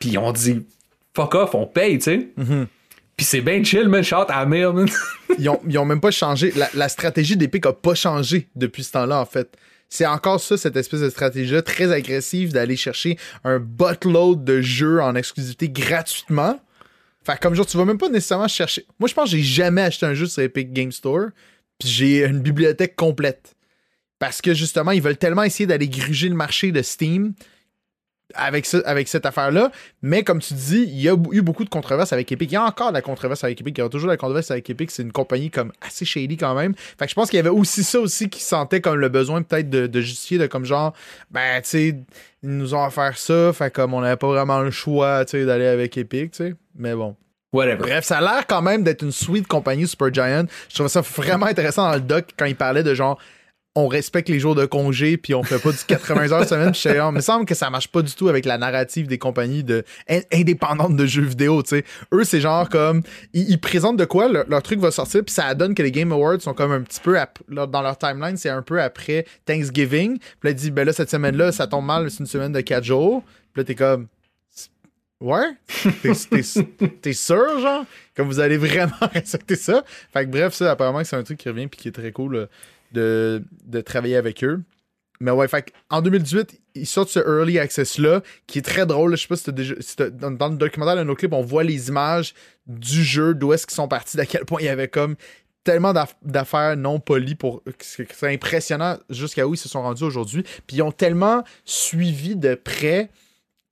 Puis 0.01 0.11
ils 0.11 0.19
ont 0.19 0.33
dit 0.33 0.65
fuck 1.19 1.35
off, 1.35 1.55
on 1.55 1.67
paye, 1.67 1.99
tu 1.99 2.05
sais. 2.05 2.29
Mhm. 2.37 2.67
Puis 3.17 3.27
c'est 3.27 3.41
bien 3.41 3.63
chill, 3.65 3.89
man. 3.89 4.05
Shout 4.05 4.27
à 4.29 4.47
merde, 4.47 4.77
man. 4.77 4.89
ils, 5.39 5.49
ont, 5.49 5.61
ils 5.69 5.77
ont 5.79 5.85
même 5.85 6.01
pas 6.01 6.13
changé. 6.13 6.53
La, 6.55 6.71
la 6.75 6.89
stratégie 6.89 7.37
d'Epic 7.37 7.67
a 7.67 7.73
pas 7.73 7.95
changé 7.95 8.49
depuis 8.55 8.85
ce 8.85 8.93
temps-là, 8.93 9.21
en 9.21 9.27
fait. 9.27 9.57
C'est 9.89 10.07
encore 10.07 10.41
ça, 10.41 10.57
cette 10.57 10.77
espèce 10.77 11.01
de 11.01 11.11
stratégie-là 11.11 11.63
très 11.63 11.91
agressive 11.91 12.53
d'aller 12.53 12.77
chercher 12.77 13.19
un 13.43 13.59
buttload 13.59 14.45
de 14.45 14.61
jeux 14.61 15.01
en 15.01 15.17
exclusivité 15.17 15.69
gratuitement. 15.69 16.61
Fait 17.25 17.35
que 17.35 17.41
comme 17.41 17.55
genre, 17.55 17.67
tu 17.67 17.77
vas 17.77 17.85
même 17.85 17.99
pas 17.99 18.09
nécessairement 18.09 18.49
chercher. 18.49 18.87
Moi, 19.01 19.09
je 19.09 19.15
pense 19.15 19.31
que 19.31 19.37
j'ai 19.37 19.43
jamais 19.43 19.83
acheté 19.83 20.07
un 20.07 20.15
jeu 20.15 20.27
sur 20.27 20.43
Epic 20.43 20.73
Game 20.73 20.93
Store, 20.93 21.29
puis 21.79 21.89
j'ai 21.89 22.25
une 22.25 22.41
bibliothèque 22.41 22.95
complète. 22.95 23.57
Parce 24.19 24.41
que 24.41 24.55
justement, 24.55 24.93
ils 24.93 25.03
veulent 25.03 25.17
tellement 25.17 25.43
essayer 25.43 25.67
d'aller 25.67 25.89
gruger 25.89 26.29
le 26.29 26.35
marché 26.35 26.71
de 26.71 26.83
Steam 26.83 27.33
avec, 28.35 28.67
avec 28.85 29.09
cette 29.09 29.27
affaire-là. 29.27 29.71
Mais 30.03 30.23
comme 30.23 30.41
tu 30.41 30.55
dis, 30.55 30.85
il 30.87 31.01
y 31.01 31.09
a 31.09 31.17
eu 31.33 31.43
beaucoup 31.43 31.65
de 31.65 31.71
controverses 31.71 32.13
avec 32.13 32.31
Epic. 32.31 32.51
Il 32.51 32.55
y 32.55 32.57
a 32.57 32.65
encore 32.65 32.89
de 32.89 32.95
la 32.95 33.03
controverse 33.03 33.45
avec 33.45 33.61
Epic. 33.61 33.77
Il 33.77 33.81
y 33.81 33.83
aura 33.83 33.91
toujours 33.91 34.09
de 34.09 34.13
la 34.13 34.17
controverse 34.17 34.51
avec 34.51 34.69
Epic. 34.69 34.91
C'est 34.91 35.03
une 35.03 35.13
compagnie 35.13 35.51
comme 35.51 35.73
assez 35.81 36.05
shady 36.05 36.37
quand 36.37 36.55
même. 36.55 36.75
Fait 36.77 37.07
que 37.07 37.11
je 37.11 37.15
pense 37.15 37.31
qu'il 37.31 37.39
y 37.39 37.41
avait 37.41 37.49
aussi 37.49 37.85
ça 37.85 38.01
aussi 38.01 38.29
qui 38.29 38.43
sentait 38.43 38.81
comme 38.81 38.97
le 38.97 39.09
besoin 39.09 39.43
peut-être 39.43 39.71
de, 39.71 39.87
de 39.87 40.01
justifier 40.01 40.39
de 40.39 40.47
comme 40.47 40.65
genre, 40.65 40.93
ben 41.31 41.61
tu 41.63 41.69
sais, 41.69 41.97
ils 42.43 42.51
nous 42.51 42.75
ont 42.75 42.85
offert 42.85 43.17
ça. 43.17 43.53
Fait 43.53 43.73
comme 43.73 43.95
on 43.95 44.01
n'avait 44.01 44.17
pas 44.17 44.29
vraiment 44.29 44.61
le 44.61 44.71
choix, 44.71 45.25
tu 45.25 45.33
sais, 45.33 45.47
d'aller 45.47 45.67
avec 45.67 45.97
Epic, 45.97 46.33
tu 46.33 46.37
sais. 46.37 46.55
Mais 46.77 46.95
bon. 46.95 47.17
Whatever. 47.53 47.79
Bref, 47.79 48.05
ça 48.05 48.19
a 48.19 48.21
l'air 48.21 48.47
quand 48.47 48.61
même 48.61 48.83
d'être 48.85 49.03
une 49.03 49.13
sweet 49.13 49.47
compagnie 49.47 49.87
Supergiant. 49.87 50.45
Je 50.69 50.75
trouvais 50.75 50.91
ça 50.91 51.01
vraiment 51.01 51.47
intéressant 51.47 51.89
dans 51.89 51.95
le 51.95 52.01
doc 52.01 52.27
quand 52.37 52.45
il 52.45 52.57
parlait 52.57 52.83
de 52.83 52.93
genre 52.93 53.19
on 53.75 53.87
respecte 53.87 54.29
les 54.29 54.41
jours 54.41 54.55
de 54.55 54.65
congé 54.65 55.17
puis 55.17 55.35
on 55.35 55.43
fait 55.43 55.59
pas 55.59 55.71
du 55.71 55.79
80 55.87 56.33
heures 56.33 56.49
semaine. 56.49 56.73
Puis 56.73 56.83
il 56.87 57.13
me 57.13 57.21
semble 57.21 57.45
que 57.45 57.55
ça 57.55 57.71
marche 57.71 57.89
pas 57.89 58.03
du 58.03 58.13
tout 58.13 58.29
avec 58.29 58.45
la 58.45 58.59
narrative 58.59 59.07
des 59.07 59.19
compagnies 59.19 59.65
indépendantes 60.33 60.97
de 60.97 61.07
jeux 61.07 61.23
vidéo. 61.23 61.63
Eux, 62.13 62.25
c'est 62.25 62.41
genre 62.41 62.69
comme 62.69 63.03
ils, 63.33 63.51
ils 63.51 63.61
présentent 63.61 63.97
de 63.97 64.05
quoi 64.05 64.29
leur, 64.29 64.63
truc 64.63 64.81
va 64.81 64.91
sortir 64.91 65.25
puis 65.25 65.33
ça 65.33 65.55
donne 65.55 65.75
que 65.75 65.83
les 65.83 65.93
Game 65.93 66.13
Awards 66.13 66.41
sont 66.41 66.55
comme 66.55 66.73
un 66.73 66.83
petit 66.83 67.01
peu 67.01 67.17
dans 67.49 67.83
leur 67.83 67.97
timeline, 67.97 68.37
c'est 68.37 68.49
un 68.49 68.63
peu 68.63 68.83
après 68.83 69.27
Thanksgiving. 69.45 70.19
Puis 70.19 70.39
là, 70.43 70.51
il 70.51 70.57
dit 70.57 70.71
ben 70.71 70.85
là 70.85 70.93
cette 70.93 71.11
semaine-là, 71.11 71.53
ça 71.53 71.67
tombe 71.67 71.87
mal, 71.87 72.11
c'est 72.11 72.21
une 72.21 72.27
semaine 72.27 72.53
de 72.53 72.61
4 72.61 72.85
jours. 72.85 73.23
Puis 73.53 73.61
là 73.61 73.65
t'es 73.65 73.75
comme 73.75 74.09
Ouais? 75.21 75.57
T'es, 77.03 77.13
sûr, 77.13 77.59
genre? 77.59 77.85
Comme 78.15 78.29
vous 78.29 78.39
allez 78.39 78.57
vraiment 78.57 78.93
respecter 79.13 79.57
ça? 79.57 79.83
Fait 80.13 80.25
que 80.25 80.31
bref, 80.31 80.55
ça, 80.55 80.71
apparemment, 80.71 81.03
c'est 81.03 81.17
un 81.17 81.25
truc 81.25 81.39
qui 81.39 81.49
revient 81.49 81.67
puis 81.67 81.81
qui 81.81 81.89
est 81.89 81.93
très 81.93 82.13
cool 82.13 82.37
euh, 82.37 82.47
de, 82.93 83.43
de 83.65 83.81
travailler 83.81 84.17
avec 84.17 84.45
eux. 84.45 84.63
Mais 85.21 85.31
ouais, 85.33 85.49
fait 85.49 85.73
en 85.91 86.01
2018, 86.01 86.61
ils 86.75 86.87
sortent 86.87 87.09
ce 87.09 87.19
Early 87.19 87.59
Access-là, 87.59 88.23
qui 88.47 88.59
est 88.59 88.63
très 88.63 88.87
drôle. 88.87 89.17
Je 89.17 89.23
sais 89.23 89.29
pas 89.29 89.37
si 89.37 89.45
t'as 89.45 89.53
déjà. 89.53 89.75
dans, 90.11 90.49
le 90.49 90.57
documentaire 90.57 90.97
de 90.97 91.03
nos 91.03 91.15
clips, 91.15 91.33
on 91.33 91.43
voit 91.43 91.65
les 91.65 91.89
images 91.89 92.35
du 92.67 93.03
jeu, 93.03 93.35
d'où 93.35 93.53
est-ce 93.53 93.67
qu'ils 93.67 93.75
sont 93.75 93.89
partis, 93.89 94.17
d'à 94.17 94.27
quel 94.27 94.45
point 94.45 94.61
il 94.61 94.67
y 94.67 94.69
avait 94.69 94.89
comme 94.89 95.17
tellement 95.65 95.93
d'aff- 95.93 96.17
d'affaires 96.23 96.77
non 96.77 97.01
polies 97.01 97.35
pour. 97.35 97.63
C'est 97.81 98.33
impressionnant 98.33 98.97
jusqu'à 99.11 99.47
où 99.47 99.55
ils 99.55 99.59
se 99.59 99.69
sont 99.69 99.83
rendus 99.83 100.05
aujourd'hui. 100.05 100.45
Puis 100.67 100.77
ils 100.77 100.83
ont 100.83 100.93
tellement 100.93 101.43
suivi 101.65 102.37
de 102.37 102.55
près 102.55 103.11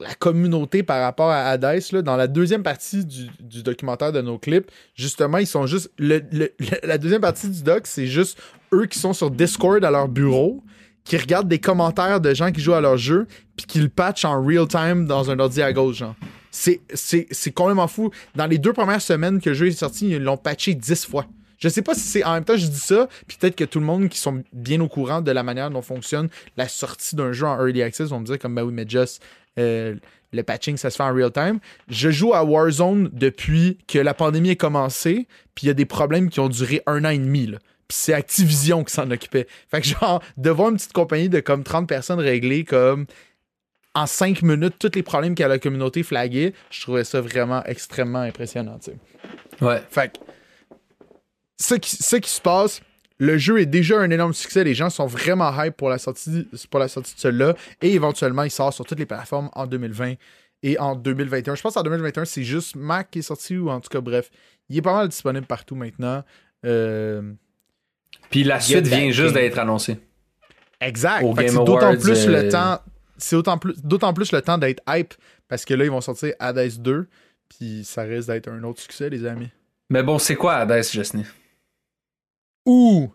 la 0.00 0.14
communauté 0.14 0.82
par 0.82 1.00
rapport 1.00 1.30
à 1.30 1.48
Hades, 1.48 2.02
dans 2.02 2.16
la 2.16 2.26
deuxième 2.26 2.62
partie 2.62 3.04
du, 3.04 3.62
documentaire 3.62 4.12
de 4.12 4.20
nos 4.20 4.38
clips, 4.38 4.70
justement, 4.94 5.38
ils 5.38 5.46
sont 5.46 5.66
juste. 5.66 5.90
la 5.98 6.98
deuxième 6.98 7.22
partie 7.22 7.48
du 7.48 7.62
doc, 7.62 7.86
c'est 7.86 8.06
juste 8.06 8.38
eux 8.72 8.86
qui 8.86 8.98
sont 8.98 9.12
sur 9.12 9.30
Discord 9.30 9.82
à 9.84 9.90
leur 9.90 10.08
bureau, 10.08 10.62
qui 11.04 11.16
regardent 11.16 11.48
des 11.48 11.60
commentaires 11.60 12.20
de 12.20 12.34
gens 12.34 12.52
qui 12.52 12.60
jouent 12.60 12.74
à 12.74 12.80
leur 12.80 12.98
jeu, 12.98 13.26
puis 13.56 13.66
qui 13.66 13.80
le 13.80 13.88
patchent 13.88 14.24
en 14.24 14.44
real 14.44 14.68
time 14.68 15.06
dans 15.06 15.30
un 15.30 15.38
ordi 15.38 15.62
à 15.62 15.72
gauche, 15.72 15.96
genre. 15.96 16.14
C'est 16.50 17.52
complètement 17.54 17.88
fou. 17.88 18.10
Dans 18.34 18.46
les 18.46 18.58
deux 18.58 18.72
premières 18.72 19.02
semaines 19.02 19.40
que 19.40 19.50
le 19.50 19.54
jeu 19.54 19.66
est 19.68 19.72
sorti, 19.72 20.08
ils 20.10 20.22
l'ont 20.22 20.38
patché 20.38 20.74
dix 20.74 21.06
fois. 21.06 21.26
Je 21.58 21.68
sais 21.68 21.82
pas 21.82 21.94
si 21.94 22.00
c'est. 22.00 22.24
En 22.24 22.34
même 22.34 22.44
temps, 22.44 22.56
je 22.56 22.66
dis 22.66 22.78
ça, 22.78 23.08
puis 23.26 23.36
peut-être 23.38 23.56
que 23.56 23.64
tout 23.64 23.80
le 23.80 23.86
monde 23.86 24.08
qui 24.08 24.18
sont 24.18 24.42
bien 24.52 24.80
au 24.80 24.88
courant 24.88 25.20
de 25.20 25.30
la 25.30 25.42
manière 25.42 25.70
dont 25.70 25.82
fonctionne 25.82 26.28
la 26.56 26.68
sortie 26.68 27.16
d'un 27.16 27.32
jeu 27.32 27.46
en 27.46 27.56
early 27.58 27.82
access 27.82 28.10
vont 28.10 28.20
me 28.20 28.26
dire 28.26 28.38
comme 28.38 28.54
ben 28.54 28.62
oui, 28.62 28.72
mais 28.72 28.88
just 28.88 29.22
euh, 29.58 29.94
le 30.32 30.42
patching, 30.42 30.76
ça 30.76 30.90
se 30.90 30.96
fait 30.96 31.02
en 31.02 31.14
real 31.14 31.32
time. 31.32 31.58
Je 31.88 32.10
joue 32.10 32.34
à 32.34 32.44
Warzone 32.44 33.10
depuis 33.12 33.78
que 33.86 33.98
la 33.98 34.14
pandémie 34.14 34.50
a 34.50 34.54
commencé, 34.54 35.26
puis 35.54 35.64
il 35.64 35.66
y 35.68 35.70
a 35.70 35.74
des 35.74 35.86
problèmes 35.86 36.28
qui 36.28 36.40
ont 36.40 36.48
duré 36.48 36.82
un 36.86 37.04
an 37.04 37.10
et 37.10 37.18
demi. 37.18 37.46
Là. 37.46 37.58
Puis 37.88 37.96
c'est 37.98 38.12
Activision 38.12 38.84
qui 38.84 38.92
s'en 38.92 39.10
occupait. 39.10 39.46
Fait 39.70 39.80
que 39.80 39.86
genre, 39.86 40.22
de 40.36 40.50
voir 40.50 40.70
une 40.70 40.76
petite 40.76 40.92
compagnie 40.92 41.28
de 41.28 41.40
comme 41.40 41.64
30 41.64 41.88
personnes 41.88 42.20
régler 42.20 42.64
comme 42.64 43.06
en 43.94 44.06
5 44.06 44.42
minutes 44.42 44.74
tous 44.78 44.90
les 44.94 45.02
problèmes 45.02 45.34
qu'a 45.34 45.48
la 45.48 45.58
communauté 45.58 46.02
flagués, 46.02 46.52
je 46.70 46.82
trouvais 46.82 47.04
ça 47.04 47.22
vraiment 47.22 47.64
extrêmement 47.64 48.20
impressionnant. 48.20 48.78
Ouais. 49.62 49.82
Fait 49.88 50.12
que, 50.12 50.18
ce 51.58 51.74
qui, 51.74 51.96
ce 51.96 52.16
qui 52.16 52.30
se 52.30 52.40
passe, 52.40 52.80
le 53.18 53.38
jeu 53.38 53.60
est 53.60 53.66
déjà 53.66 53.98
un 53.98 54.10
énorme 54.10 54.34
succès. 54.34 54.62
Les 54.64 54.74
gens 54.74 54.90
sont 54.90 55.06
vraiment 55.06 55.50
hype 55.62 55.76
pour 55.76 55.88
la 55.88 55.98
sortie, 55.98 56.46
pour 56.70 56.80
la 56.80 56.88
sortie 56.88 57.14
de 57.14 57.20
celui-là. 57.20 57.54
Et 57.80 57.94
éventuellement, 57.94 58.42
il 58.42 58.50
sort 58.50 58.72
sur 58.72 58.84
toutes 58.84 58.98
les 58.98 59.06
plateformes 59.06 59.50
en 59.54 59.66
2020 59.66 60.14
et 60.62 60.78
en 60.78 60.94
2021. 60.94 61.54
Je 61.54 61.62
pense 61.62 61.74
qu'en 61.74 61.82
2021, 61.82 62.24
c'est 62.24 62.42
juste 62.42 62.76
Mac 62.76 63.10
qui 63.10 63.20
est 63.20 63.22
sorti, 63.22 63.56
ou 63.56 63.70
en 63.70 63.80
tout 63.80 63.88
cas, 63.88 64.00
bref, 64.00 64.30
il 64.68 64.76
est 64.76 64.82
pas 64.82 64.94
mal 64.94 65.08
disponible 65.08 65.46
partout 65.46 65.76
maintenant. 65.76 66.24
Euh, 66.64 67.22
Puis 68.30 68.44
la 68.44 68.60
suite 68.60 68.86
vient 68.86 69.10
juste 69.10 69.34
d'être 69.34 69.58
annoncée. 69.58 69.98
Exact. 70.80 71.24
C'est 71.38 71.54
d'autant 71.54 71.96
plus 71.96 72.26
euh, 72.26 72.42
le 72.42 72.48
temps. 72.48 72.80
C'est 73.16 73.36
d'autant 73.36 73.56
plus, 73.56 73.74
d'autant 73.82 74.12
plus 74.12 74.30
le 74.32 74.42
temps 74.42 74.58
d'être 74.58 74.82
hype 74.88 75.14
parce 75.48 75.64
que 75.64 75.72
là, 75.72 75.84
ils 75.84 75.90
vont 75.90 76.02
sortir 76.02 76.34
Hades 76.38 76.82
2. 76.82 77.08
Puis 77.48 77.82
ça 77.84 78.02
risque 78.02 78.28
d'être 78.28 78.48
un 78.48 78.62
autre 78.64 78.82
succès, 78.82 79.08
les 79.08 79.24
amis. 79.24 79.48
Mais 79.88 80.02
bon, 80.02 80.18
c'est 80.18 80.34
quoi 80.34 80.56
Hades, 80.56 80.84
Justin? 80.84 81.22
Ouh! 82.66 83.12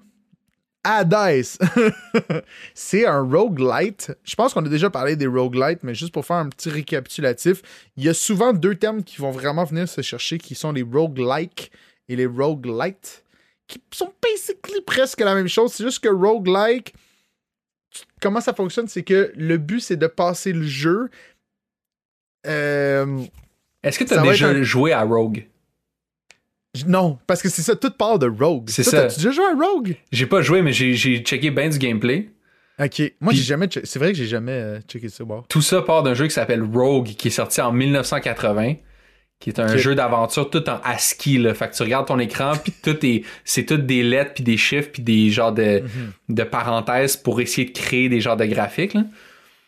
Hades! 0.84 1.46
c'est 2.74 3.06
un 3.06 3.22
roguelite. 3.22 4.12
Je 4.24 4.36
pense 4.36 4.54
qu'on 4.54 4.66
a 4.66 4.70
déjà 4.70 4.90
parlé 4.90 5.16
des 5.16 5.28
roguelites, 5.28 5.84
mais 5.84 5.94
juste 5.94 6.12
pour 6.14 6.26
faire 6.26 6.38
un 6.38 6.50
petit 6.50 6.70
récapitulatif, 6.70 7.62
il 7.98 8.04
y 8.04 8.10
a 8.10 8.14
souvent 8.16 8.52
deux 8.54 8.74
termes 8.76 9.04
qui 9.04 9.18
vont 9.18 9.32
vraiment 9.32 9.64
venir 9.64 9.88
se 9.88 10.02
chercher, 10.02 10.38
qui 10.40 10.56
sont 10.56 10.72
les 10.72 10.82
roguelike 10.82 11.72
et 12.10 12.16
les 12.16 12.26
roguelites, 12.26 13.24
qui 13.68 13.80
sont 13.94 14.12
basically 14.24 14.82
presque 14.82 15.20
la 15.22 15.36
même 15.36 15.48
chose. 15.48 15.72
C'est 15.74 15.84
juste 15.84 16.00
que 16.04 16.10
roguelike, 16.10 16.96
comment 18.20 18.42
ça 18.42 18.54
fonctionne, 18.54 18.88
c'est 18.88 19.04
que 19.04 19.32
le 19.36 19.58
but, 19.58 19.82
c'est 19.82 19.98
de 19.98 20.08
passer 20.08 20.52
le 20.52 20.64
jeu. 20.64 21.10
Euh, 22.48 23.22
Est-ce 23.84 24.00
que 24.00 24.04
tu 24.04 24.14
as 24.14 24.22
déjà 24.24 24.48
un- 24.50 24.64
joué 24.64 24.94
à 24.94 25.04
Rogue? 25.04 25.48
Non, 26.88 27.18
parce 27.28 27.42
que 27.42 27.50
c'est 27.50 27.62
ça, 27.62 27.76
tout 27.76 27.92
part 27.92 28.18
de 28.18 28.28
Rogue. 28.28 28.70
C'est 28.70 28.84
ça. 28.84 29.02
T'as-tu 29.04 29.18
déjà 29.18 29.32
joué 29.32 29.46
à 29.46 29.54
Rogue? 29.54 29.96
J'ai 30.12 30.26
pas 30.26 30.42
joué, 30.42 30.62
mais 30.62 30.72
j'ai 30.72 30.94
j'ai 30.94 31.20
checké 31.20 31.52
bien 31.52 31.70
du 31.70 31.78
gameplay. 31.78 32.30
Ok. 32.80 33.14
Moi, 33.20 33.34
j'ai 33.34 33.44
jamais. 33.44 33.68
C'est 33.84 34.00
vrai 34.00 34.12
que 34.12 34.18
j'ai 34.18 34.28
jamais 34.28 34.54
euh, 34.54 34.80
checké 34.88 35.10
ça. 35.10 35.24
Wow. 35.24 35.44
Tout 35.50 35.62
ça 35.62 35.82
part 35.82 36.02
d'un 36.04 36.14
jeu 36.14 36.26
qui 36.26 36.34
s'appelle 36.34 36.64
Rogue, 36.64 37.08
qui 37.08 37.28
est 37.28 37.32
sorti 37.32 37.60
en 37.62 37.74
1980, 37.74 38.76
qui 39.40 39.50
est 39.50 39.60
un 39.60 39.76
jeu 39.76 39.96
d'aventure 39.96 40.50
tout 40.50 40.68
en 40.70 40.80
ASCII. 40.84 41.38
Là. 41.40 41.54
Fait 41.54 41.68
que 41.70 41.76
tu 41.76 41.84
regardes 41.84 42.08
ton 42.08 42.20
écran, 42.20 42.54
puis 42.64 42.74
tout 42.82 43.06
est, 43.06 43.24
c'est 43.44 43.66
tout 43.66 43.78
des 43.78 44.02
lettres, 44.02 44.34
puis 44.36 44.44
des 44.44 44.58
chiffres, 44.58 44.90
puis 44.94 45.04
des 45.04 45.30
genres 45.30 45.52
de, 45.52 45.84
de 46.30 46.44
parenthèses 46.44 47.18
pour 47.18 47.42
essayer 47.42 47.68
de 47.68 47.78
créer 47.78 48.08
des 48.08 48.22
genres 48.22 48.38
de 48.38 48.46
graphiques. 48.46 48.94
Là. 48.94 49.04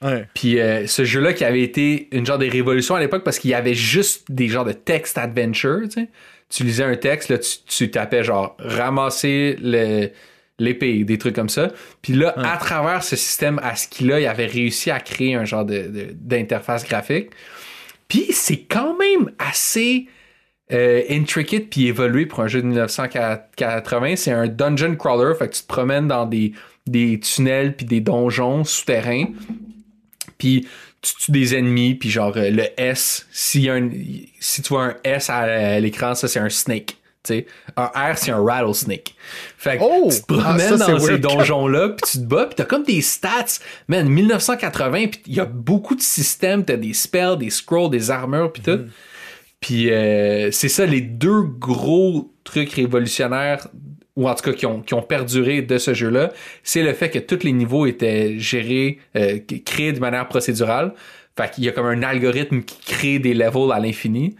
Ouais. 0.03 0.27
Puis 0.33 0.59
euh, 0.59 0.85
ce 0.85 1.05
jeu-là 1.05 1.33
qui 1.33 1.45
avait 1.45 1.61
été 1.61 2.09
une 2.11 2.25
genre 2.25 2.37
de 2.37 2.49
révolution 2.49 2.95
à 2.95 2.99
l'époque 2.99 3.23
parce 3.23 3.39
qu'il 3.39 3.51
y 3.51 3.53
avait 3.53 3.73
juste 3.73 4.29
des 4.29 4.47
genres 4.49 4.65
de 4.65 4.73
text 4.73 5.17
adventure, 5.17 5.81
tu 5.83 5.91
sais. 5.91 6.09
Tu 6.53 6.63
lisais 6.63 6.83
un 6.83 6.95
texte, 6.95 7.29
là, 7.29 7.37
tu, 7.37 7.49
tu 7.65 7.91
tapais 7.91 8.23
genre 8.23 8.55
ramasser 8.59 9.57
le, 9.61 10.09
l'épée, 10.59 11.03
des 11.03 11.17
trucs 11.17 11.35
comme 11.35 11.49
ça. 11.49 11.71
Puis 12.01 12.13
là, 12.13 12.33
à 12.37 12.57
travers 12.57 13.03
ce 13.03 13.15
système 13.15 13.59
ASCII-là, 13.63 14.19
il 14.19 14.27
avait 14.27 14.45
réussi 14.45 14.91
à 14.91 14.99
créer 14.99 15.35
un 15.35 15.45
genre 15.45 15.65
de, 15.65 16.13
d'interface 16.13 16.87
graphique. 16.87 17.31
Puis 18.07 18.27
c'est 18.31 18.59
quand 18.59 18.97
même 18.97 19.31
assez 19.39 20.07
euh, 20.71 21.01
intricate 21.09 21.65
puis 21.69 21.87
évolué 21.87 22.25
pour 22.25 22.41
un 22.41 22.47
jeu 22.47 22.61
de 22.61 22.67
1980. 22.67 24.15
C'est 24.15 24.31
un 24.31 24.47
dungeon 24.47 24.95
crawler, 24.95 25.33
fait 25.35 25.49
que 25.49 25.55
tu 25.55 25.63
te 25.63 25.67
promènes 25.67 26.07
dans 26.07 26.25
des, 26.25 26.53
des 26.87 27.19
tunnels 27.19 27.75
puis 27.75 27.85
des 27.85 28.01
donjons 28.01 28.63
souterrains. 28.63 29.25
Puis 30.43 30.67
tu 31.01 31.13
tues 31.15 31.31
des 31.31 31.55
ennemis, 31.55 31.95
puis 31.95 32.09
genre 32.09 32.33
euh, 32.35 32.49
le 32.49 32.65
S, 32.75 33.25
si, 33.31 33.69
un, 33.69 33.89
si 34.41 34.61
tu 34.61 34.69
vois 34.69 34.83
un 34.87 34.95
S 35.05 35.29
à 35.29 35.79
l'écran, 35.79 36.15
ça 36.15 36.27
c'est 36.27 36.39
un 36.39 36.49
snake. 36.49 36.97
sais 37.23 37.45
Un 37.77 37.85
R, 37.85 38.17
c'est 38.17 38.31
un 38.31 38.43
rattlesnake. 38.43 39.15
Fait 39.57 39.77
que 39.77 39.83
Oh! 39.85 40.09
tu 40.11 40.17
te 40.21 40.33
Ah, 40.33 40.41
promènes 40.43 40.77
ça, 40.77 40.87
dans 40.87 40.99
ces 40.99 41.17
donjons-là, 41.17 41.89
puis 41.97 42.11
tu 42.11 42.17
te 42.17 42.23
bats, 42.25 42.45
puis 42.47 42.55
t'as 42.55 42.65
comme 42.65 42.83
des 42.83 42.99
stats. 43.01 43.59
Man, 43.87 44.09
1980, 44.09 45.07
puis 45.07 45.21
il 45.27 45.35
y 45.35 45.39
a 45.39 45.45
beaucoup 45.45 45.95
de 45.95 46.01
systèmes. 46.01 46.65
T'as 46.65 46.75
des 46.75 46.91
spells, 46.93 47.37
des 47.39 47.49
scrolls, 47.49 47.89
des 47.89 48.11
armures, 48.11 48.51
puis 48.51 48.61
Mm-hmm. 48.63 48.77
tout. 48.77 48.89
Puis 49.61 49.91
euh, 49.91 50.51
c'est 50.51 50.67
ça, 50.67 50.85
les 50.85 50.99
deux 50.99 51.41
gros 51.43 52.33
trucs 52.43 52.73
révolutionnaires, 52.73 53.69
ou 54.15 54.29
en 54.29 54.35
tout 54.35 54.43
cas 54.43 54.53
qui 54.53 54.65
ont, 54.65 54.81
qui 54.81 54.93
ont 54.93 55.01
perduré 55.01 55.61
de 55.61 55.77
ce 55.77 55.93
jeu-là, 55.93 56.31
c'est 56.63 56.83
le 56.83 56.93
fait 56.93 57.09
que 57.09 57.19
tous 57.19 57.43
les 57.43 57.51
niveaux 57.51 57.85
étaient 57.85 58.37
gérés, 58.37 58.99
euh, 59.15 59.39
créés 59.65 59.93
de 59.93 59.99
manière 59.99 60.27
procédurale. 60.27 60.93
Fait 61.35 61.49
qu'il 61.51 61.63
y 61.63 61.69
a 61.69 61.71
comme 61.71 61.87
un 61.87 62.03
algorithme 62.03 62.61
qui 62.61 62.79
crée 62.79 63.19
des 63.19 63.33
levels 63.33 63.71
à 63.71 63.79
l'infini. 63.79 64.35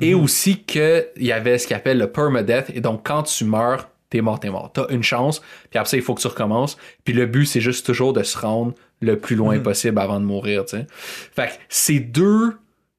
Et 0.00 0.14
aussi 0.14 0.62
qu'il 0.62 1.04
y 1.18 1.32
avait 1.32 1.58
ce 1.58 1.68
qu'on 1.68 1.74
appelle 1.74 1.98
le 1.98 2.10
permadeath. 2.10 2.70
Et 2.74 2.80
donc, 2.80 3.06
quand 3.06 3.24
tu 3.24 3.44
meurs, 3.44 3.90
t'es 4.08 4.22
mort, 4.22 4.40
t'es 4.40 4.48
mort. 4.48 4.70
T'as 4.72 4.86
une 4.88 5.02
chance, 5.02 5.40
puis 5.70 5.78
après 5.78 5.90
ça, 5.90 5.96
il 5.96 6.02
faut 6.02 6.14
que 6.14 6.20
tu 6.20 6.26
recommences. 6.26 6.78
Puis 7.04 7.12
le 7.12 7.26
but, 7.26 7.46
c'est 7.46 7.60
juste 7.60 7.84
toujours 7.84 8.12
de 8.12 8.22
se 8.22 8.38
rendre 8.38 8.74
le 9.00 9.18
plus 9.18 9.36
loin 9.36 9.58
possible 9.58 9.98
avant 9.98 10.20
de 10.20 10.24
mourir, 10.24 10.64
tu 10.64 10.76
sais. 10.76 10.86
Fait 10.90 11.48
que 11.48 11.52
ces 11.68 12.00
deux, 12.00 12.56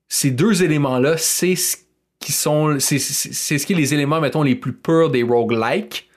ces 0.07 0.31
deux 0.31 0.63
éléments-là, 0.63 1.17
c'est 1.17 1.55
ce 1.55 1.77
qui 2.21 2.31
sont, 2.31 2.77
c'est, 2.79 2.99
ce 2.99 3.65
qui 3.65 3.73
est 3.73 3.75
les 3.75 3.93
éléments, 3.93 4.21
mettons, 4.21 4.43
les 4.43 4.55
plus 4.55 4.73
purs 4.73 5.09
des 5.09 5.23
roguelikes. 5.23 6.07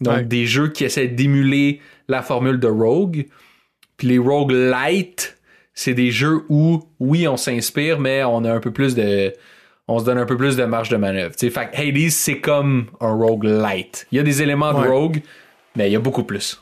Donc, 0.00 0.16
Ouais. 0.16 0.22
des 0.24 0.46
jeux 0.46 0.68
qui 0.68 0.84
essaient 0.84 1.06
d'émuler 1.06 1.80
la 2.08 2.22
formule 2.22 2.58
de 2.58 2.66
rogue. 2.66 3.26
Puis 3.96 4.08
les 4.08 4.18
roguelites, 4.18 5.36
c'est 5.74 5.94
des 5.94 6.10
jeux 6.10 6.42
où, 6.48 6.82
oui, 6.98 7.28
on 7.28 7.36
s'inspire, 7.36 8.00
mais 8.00 8.24
on 8.24 8.44
a 8.44 8.52
un 8.52 8.60
peu 8.60 8.72
plus 8.72 8.94
de. 8.94 9.32
On 9.86 9.98
se 9.98 10.04
donne 10.04 10.18
un 10.18 10.24
peu 10.26 10.36
plus 10.36 10.56
de 10.56 10.64
marge 10.64 10.88
de 10.88 10.96
manœuvre. 10.96 11.36
tu 11.36 11.46
sais. 11.46 11.50
Fait 11.50 11.70
que 11.70 11.76
Hades, 11.76 12.10
c'est 12.10 12.40
comme 12.40 12.86
un 13.00 13.12
roguelite. 13.12 14.06
Il 14.10 14.16
y 14.16 14.18
a 14.18 14.22
des 14.22 14.40
éléments 14.42 14.72
Ouais. 14.72 14.84
de 14.86 14.88
rogue, 14.90 15.20
mais 15.76 15.88
il 15.88 15.92
y 15.92 15.96
a 15.96 16.00
beaucoup 16.00 16.24
plus. 16.24 16.60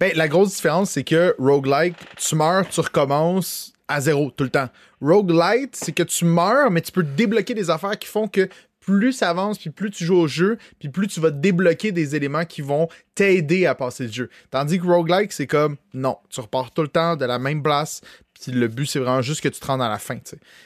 Ben, 0.00 0.12
la 0.16 0.26
grosse 0.28 0.56
différence, 0.56 0.90
c'est 0.90 1.04
que 1.04 1.34
roguelike, 1.38 1.94
tu 2.16 2.34
meurs, 2.34 2.68
tu 2.68 2.80
recommences 2.80 3.72
à 3.88 4.00
zéro 4.00 4.30
tout 4.36 4.44
le 4.44 4.50
temps. 4.50 4.68
Roguelite, 5.00 5.76
c'est 5.76 5.92
que 5.92 6.02
tu 6.02 6.24
meurs, 6.24 6.70
mais 6.70 6.80
tu 6.80 6.92
peux 6.92 7.02
débloquer 7.02 7.54
des 7.54 7.70
affaires 7.70 7.98
qui 7.98 8.08
font 8.08 8.28
que 8.28 8.48
plus 8.80 9.12
ça 9.12 9.30
avance, 9.30 9.58
puis 9.58 9.70
plus 9.70 9.90
tu 9.90 10.04
joues 10.04 10.16
au 10.16 10.26
jeu, 10.26 10.58
puis 10.78 10.88
plus 10.88 11.06
tu 11.06 11.20
vas 11.20 11.30
débloquer 11.30 11.92
des 11.92 12.16
éléments 12.16 12.44
qui 12.44 12.62
vont 12.62 12.88
t'aider 13.14 13.66
à 13.66 13.74
passer 13.74 14.04
le 14.04 14.12
jeu. 14.12 14.30
Tandis 14.50 14.80
que 14.80 14.86
roguelike, 14.86 15.32
c'est 15.32 15.46
comme 15.46 15.76
non, 15.92 16.16
tu 16.30 16.40
repars 16.40 16.70
tout 16.70 16.82
le 16.82 16.88
temps 16.88 17.16
de 17.16 17.24
la 17.24 17.38
même 17.38 17.62
place, 17.62 18.00
puis 18.40 18.52
le 18.52 18.68
but, 18.68 18.86
c'est 18.86 18.98
vraiment 18.98 19.20
juste 19.20 19.42
que 19.42 19.48
tu 19.48 19.60
te 19.60 19.66
rendes 19.66 19.82
à 19.82 19.88
la 19.88 19.98
fin. 19.98 20.18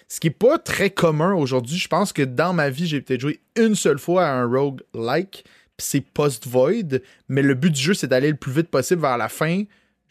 Ce 0.09 0.21
qui 0.21 0.29
est 0.29 0.31
pas 0.31 0.59
très 0.59 0.91
commun 0.91 1.35
aujourd'hui. 1.35 1.77
Je 1.77 1.89
pense 1.89 2.13
que 2.13 2.23
dans 2.23 2.53
ma 2.53 2.71
vie, 2.71 2.87
j'ai 2.87 3.01
peut-être 3.01 3.21
joué 3.21 3.41
une 3.57 3.75
seule 3.75 3.99
fois 3.99 4.27
à 4.27 4.33
un 4.33 4.47
roguelike, 4.47 5.45
puis 5.77 5.87
c'est 5.87 6.01
post-void, 6.01 7.01
mais 7.29 7.43
le 7.43 7.55
but 7.55 7.71
du 7.71 7.81
jeu, 7.81 7.95
c'est 7.95 8.07
d'aller 8.07 8.31
le 8.31 8.37
plus 8.37 8.53
vite 8.53 8.69
possible 8.69 9.03
vers 9.03 9.19
la 9.19 9.29
fin, 9.29 9.65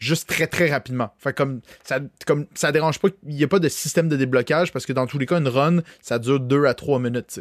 juste 0.04 0.28
très 0.28 0.46
très 0.46 0.70
rapidement. 0.70 1.12
Fait 1.18 1.32
comme 1.36 1.60
ça, 1.82 1.98
comme 2.26 2.46
ça 2.54 2.70
dérange 2.72 2.98
pas, 2.98 3.08
il 3.26 3.34
n'y 3.34 3.44
a 3.44 3.48
pas 3.48 3.58
de 3.58 3.68
système 3.68 4.08
de 4.08 4.16
déblocage 4.16 4.72
parce 4.72 4.86
que 4.86 4.92
dans 4.92 5.06
tous 5.06 5.18
les 5.18 5.26
cas, 5.26 5.38
une 5.38 5.48
run, 5.48 5.78
ça 6.02 6.18
dure 6.18 6.40
2 6.40 6.66
à 6.66 6.74
3 6.74 6.98
minutes. 7.00 7.40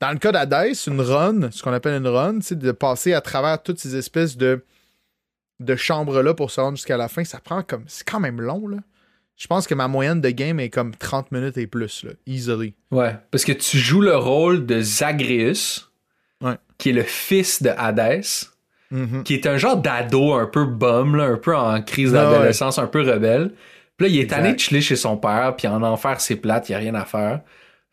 Dans 0.00 0.10
le 0.10 0.18
cas 0.18 0.32
d'Hades, 0.32 0.74
une 0.86 1.00
run, 1.00 1.50
ce 1.50 1.62
qu'on 1.62 1.72
appelle 1.72 1.94
une 1.94 2.08
run, 2.08 2.40
c'est 2.42 2.58
de 2.58 2.72
passer 2.72 3.12
à 3.14 3.20
travers 3.20 3.62
toutes 3.62 3.78
ces 3.78 3.96
espèces 3.96 4.36
de, 4.36 4.64
de 5.60 5.76
chambres-là 5.76 6.34
pour 6.34 6.50
se 6.50 6.60
rendre 6.60 6.76
jusqu'à 6.76 6.96
la 6.96 7.08
fin, 7.08 7.24
ça 7.24 7.38
prend 7.38 7.62
comme. 7.62 7.84
C'est 7.86 8.04
quand 8.06 8.20
même 8.20 8.40
long, 8.40 8.66
là. 8.68 8.78
Je 9.36 9.46
pense 9.48 9.66
que 9.66 9.74
ma 9.74 9.88
moyenne 9.88 10.20
de 10.20 10.30
game 10.30 10.60
est 10.60 10.70
comme 10.70 10.94
30 10.94 11.32
minutes 11.32 11.56
et 11.58 11.66
plus, 11.66 12.04
là, 12.04 12.10
easily. 12.26 12.74
Ouais, 12.92 13.16
parce 13.32 13.44
que 13.44 13.50
tu 13.52 13.78
joues 13.78 14.00
le 14.00 14.16
rôle 14.16 14.64
de 14.66 14.80
Zagreus, 14.80 15.90
Ouais. 16.40 16.56
qui 16.78 16.90
est 16.90 16.92
le 16.92 17.02
fils 17.02 17.62
de 17.62 17.70
Hadès, 17.70 18.22
Mhm. 18.94 19.22
qui 19.24 19.34
est 19.34 19.46
un 19.46 19.56
genre 19.58 19.76
d'ado 19.76 20.32
un 20.34 20.46
peu 20.46 20.64
bum, 20.64 21.16
là, 21.16 21.24
un 21.24 21.36
peu 21.36 21.54
en 21.56 21.82
crise 21.82 22.14
Ah 22.14 22.26
ouais. 22.28 22.32
d'adolescence, 22.32 22.78
un 22.78 22.86
peu 22.86 23.00
rebelle. 23.02 23.50
Puis 23.96 24.06
là, 24.06 24.12
il 24.14 24.18
est 24.20 24.22
Exact. 24.22 24.52
de 24.54 24.58
chiller 24.58 24.80
chez 24.80 24.96
son 24.96 25.16
père, 25.16 25.54
puis 25.56 25.66
en 25.68 25.82
enfer, 25.82 26.20
c'est 26.20 26.36
plate, 26.36 26.68
il 26.68 26.72
n'y 26.72 26.76
a 26.76 26.78
rien 26.78 26.94
à 26.94 27.04
faire. 27.04 27.40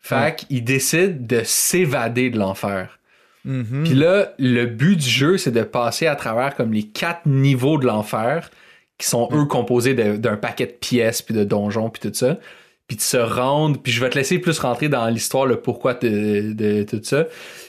Fait 0.00 0.14
Ouais. 0.16 0.34
qu'il 0.36 0.64
décide 0.64 1.26
de 1.26 1.42
s'évader 1.44 2.30
de 2.30 2.38
l'enfer. 2.38 2.98
Mhm. 3.44 3.82
Puis 3.84 3.94
là, 3.94 4.32
le 4.38 4.66
but 4.66 4.96
du 4.96 5.08
jeu, 5.08 5.36
c'est 5.38 5.50
de 5.50 5.62
passer 5.62 6.06
à 6.06 6.14
travers 6.16 6.54
comme 6.54 6.72
les 6.72 6.84
quatre 6.84 7.26
niveaux 7.26 7.78
de 7.78 7.86
l'enfer, 7.86 8.50
qui 8.98 9.08
sont 9.08 9.28
eux 9.32 9.46
composés 9.46 9.94
de- 9.94 10.16
d'un 10.16 10.36
paquet 10.36 10.66
de 10.66 10.72
pièces, 10.72 11.22
puis 11.22 11.34
de 11.34 11.42
donjons, 11.42 11.90
puis 11.90 12.00
tout 12.08 12.14
ça. 12.14 12.36
Puis 12.88 12.96
de 12.96 13.02
se 13.02 13.16
rendre, 13.16 13.80
puis 13.80 13.92
je 13.92 14.00
vais 14.00 14.10
te 14.10 14.18
laisser 14.18 14.38
plus 14.38 14.58
rentrer 14.58 14.88
dans 14.88 15.06
l'histoire, 15.08 15.46
le 15.46 15.60
pourquoi 15.60 15.94
de, 15.94 16.52
de 16.52 16.82
tout 16.82 17.00
ça, 17.02 17.26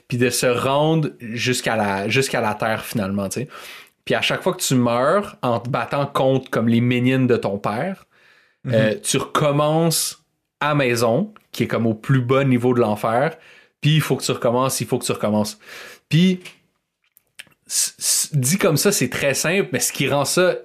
puis 0.07 0.17
de 0.17 0.29
se 0.29 0.47
rendre 0.47 1.09
jusqu'à 1.19 1.75
la, 1.75 2.09
jusqu'à 2.09 2.41
la 2.41 2.55
terre 2.55 2.83
finalement, 2.83 3.29
tu 3.29 3.41
sais. 3.41 3.47
Puis 4.05 4.15
à 4.15 4.21
chaque 4.21 4.43
fois 4.43 4.53
que 4.53 4.61
tu 4.61 4.75
meurs, 4.75 5.37
en 5.41 5.59
te 5.59 5.69
battant 5.69 6.05
contre 6.05 6.49
comme 6.49 6.67
les 6.67 6.81
minions 6.81 7.25
de 7.25 7.37
ton 7.37 7.57
père, 7.57 8.05
euh, 8.67 8.95
tu 9.01 9.17
recommences 9.17 10.23
à 10.59 10.75
maison, 10.75 11.33
qui 11.51 11.63
est 11.63 11.67
comme 11.67 11.85
au 11.85 11.93
plus 11.93 12.21
bas 12.21 12.43
niveau 12.43 12.73
de 12.73 12.79
l'enfer, 12.79 13.37
puis 13.81 13.95
il 13.95 14.01
faut 14.01 14.15
que 14.15 14.23
tu 14.23 14.31
recommences, 14.31 14.79
il 14.81 14.87
faut 14.87 14.97
que 14.97 15.05
tu 15.05 15.11
recommences. 15.11 15.59
Puis, 16.07 16.41
dit 18.33 18.57
comme 18.57 18.77
ça, 18.77 18.91
c'est 18.91 19.09
très 19.09 19.33
simple, 19.33 19.69
mais 19.73 19.79
ce 19.79 19.91
qui 19.91 20.07
rend 20.07 20.25
ça 20.25 20.55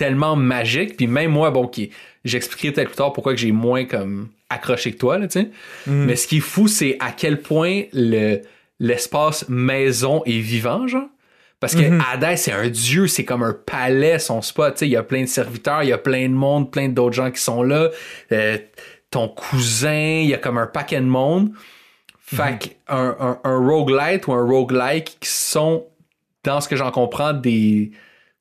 tellement 0.00 0.34
magique, 0.34 0.96
puis 0.96 1.06
même 1.06 1.30
moi, 1.30 1.50
bon, 1.50 1.66
qui 1.66 1.90
j'expliquerai 2.24 2.72
peut-être 2.72 2.88
plus 2.88 2.96
tard 2.96 3.12
pourquoi 3.12 3.34
que 3.34 3.38
j'ai 3.38 3.52
moins 3.52 3.84
comme 3.84 4.30
accroché 4.48 4.92
que 4.92 4.96
toi, 4.96 5.18
là, 5.18 5.28
tu 5.28 5.40
sais. 5.40 5.50
Mais 5.86 6.16
ce 6.16 6.26
qui 6.26 6.38
est 6.38 6.40
fou, 6.40 6.68
c'est 6.68 6.96
à 7.00 7.12
quel 7.12 7.42
point 7.42 7.82
le, 7.92 8.40
l'espace 8.78 9.46
maison 9.50 10.22
est 10.24 10.40
vivant, 10.40 10.86
genre. 10.86 11.08
Parce 11.60 11.74
que 11.74 11.82
Hadès, 12.10 12.38
c'est 12.38 12.52
un 12.52 12.70
dieu, 12.70 13.06
c'est 13.06 13.26
comme 13.26 13.42
un 13.42 13.52
palais, 13.52 14.18
son 14.18 14.40
spot. 14.40 14.72
Tu 14.72 14.78
sais, 14.78 14.86
il 14.88 14.92
y 14.92 14.96
a 14.96 15.02
plein 15.02 15.20
de 15.20 15.28
serviteurs, 15.28 15.82
il 15.82 15.90
y 15.90 15.92
a 15.92 15.98
plein 15.98 16.26
de 16.26 16.34
monde, 16.34 16.70
plein 16.70 16.88
d'autres 16.88 17.14
gens 17.14 17.30
qui 17.30 17.42
sont 17.42 17.62
là. 17.62 17.90
Euh, 18.32 18.56
ton 19.10 19.28
cousin, 19.28 20.22
il 20.22 20.28
y 20.28 20.34
a 20.34 20.38
comme 20.38 20.56
un 20.56 20.66
paquet 20.66 21.00
de 21.00 21.04
monde. 21.04 21.50
Fait 22.18 22.58
qu'un 22.58 23.16
un, 23.20 23.38
un 23.44 23.58
roguelite 23.58 24.26
ou 24.28 24.32
un 24.32 24.42
roguelike 24.42 25.18
qui 25.20 25.28
sont, 25.28 25.84
dans 26.44 26.62
ce 26.62 26.68
que 26.70 26.76
j'en 26.76 26.90
comprends, 26.90 27.34
des, 27.34 27.90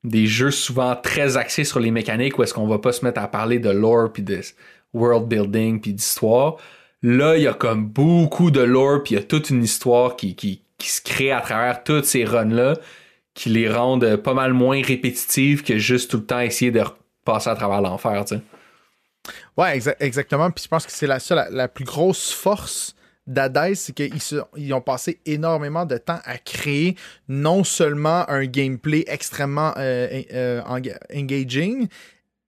des 0.03 0.27
jeux 0.27 0.51
souvent 0.51 0.95
très 0.95 1.37
axés 1.37 1.63
sur 1.63 1.79
les 1.79 1.91
mécaniques 1.91 2.37
où 2.37 2.43
est-ce 2.43 2.53
qu'on 2.53 2.67
va 2.67 2.79
pas 2.79 2.93
se 2.93 3.03
mettre 3.03 3.21
à 3.21 3.27
parler 3.27 3.59
de 3.59 3.69
lore 3.69 4.11
puis 4.13 4.23
de 4.23 4.41
world 4.93 5.27
building 5.27 5.81
puis 5.81 5.93
d'histoire. 5.93 6.57
Là, 7.01 7.37
il 7.37 7.43
y 7.43 7.47
a 7.47 7.53
comme 7.53 7.85
beaucoup 7.87 8.51
de 8.51 8.61
lore 8.61 9.03
puis 9.03 9.15
il 9.15 9.17
y 9.17 9.21
a 9.21 9.23
toute 9.23 9.49
une 9.49 9.63
histoire 9.63 10.15
qui, 10.15 10.35
qui, 10.35 10.63
qui 10.77 10.89
se 10.89 11.01
crée 11.01 11.31
à 11.31 11.41
travers 11.41 11.83
toutes 11.83 12.05
ces 12.05 12.23
runs-là 12.25 12.75
qui 13.33 13.49
les 13.49 13.69
rendent 13.69 14.17
pas 14.17 14.33
mal 14.33 14.53
moins 14.53 14.81
répétitives 14.81 15.63
que 15.63 15.77
juste 15.77 16.11
tout 16.11 16.17
le 16.17 16.25
temps 16.25 16.39
essayer 16.39 16.71
de 16.71 16.81
passer 17.23 17.49
à 17.49 17.55
travers 17.55 17.81
l'enfer, 17.81 18.25
tu 18.25 18.35
sais. 18.35 18.41
Ouais, 19.57 19.77
exa- 19.77 19.95
exactement. 19.99 20.49
Puis 20.51 20.63
je 20.63 20.69
pense 20.69 20.85
que 20.85 20.91
c'est 20.91 21.07
la, 21.07 21.19
la, 21.29 21.49
la 21.49 21.67
plus 21.67 21.85
grosse 21.85 22.31
force 22.31 22.95
d'Hades, 23.29 23.75
c'est 23.75 23.93
qu'ils 23.93 24.73
ont 24.73 24.81
passé 24.81 25.19
énormément 25.25 25.85
de 25.85 25.97
temps 25.97 26.19
à 26.25 26.37
créer 26.37 26.95
non 27.27 27.63
seulement 27.63 28.29
un 28.29 28.45
gameplay 28.45 29.05
extrêmement 29.07 29.73
euh, 29.77 30.21
euh, 30.33 30.61
enga- 30.63 30.99
engaging, 31.15 31.87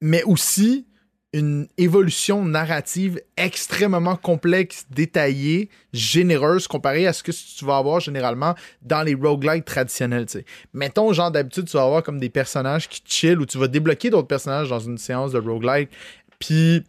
mais 0.02 0.24
aussi 0.24 0.86
une 1.34 1.67
évolution 1.78 2.44
narrative 2.44 3.22
extrêmement 3.38 4.17
complexe, 4.17 4.86
détaillée, 4.89 5.70
généreuse, 5.94 6.67
comparée 6.67 7.08
à 7.08 7.13
ce 7.13 7.24
que 7.24 7.32
tu 7.32 7.63
vas 7.63 7.78
avoir 7.78 8.02
généralement 8.02 8.54
dans 8.82 9.02
les 9.02 9.13
roguelites 9.13 9.63
traditionnels. 9.63 10.26
Mettons, 10.74 11.13
genre 11.13 11.32
d'habitude, 11.32 11.65
tu 11.65 11.78
vas 11.78 11.84
avoir 11.84 12.04
comme 12.04 12.20
des 12.20 12.30
personnages 12.30 12.89
qui 12.89 13.02
chill 13.06 13.39
ou 13.39 13.46
tu 13.46 13.58
vas 13.58 13.70
débloquer 13.70 14.10
d'autres 14.10 14.28
personnages 14.28 14.70
dans 14.70 14.80
une 14.80 14.98
séance 14.98 15.32
de 15.32 15.39
roguelite, 15.39 15.89
puis 16.38 16.84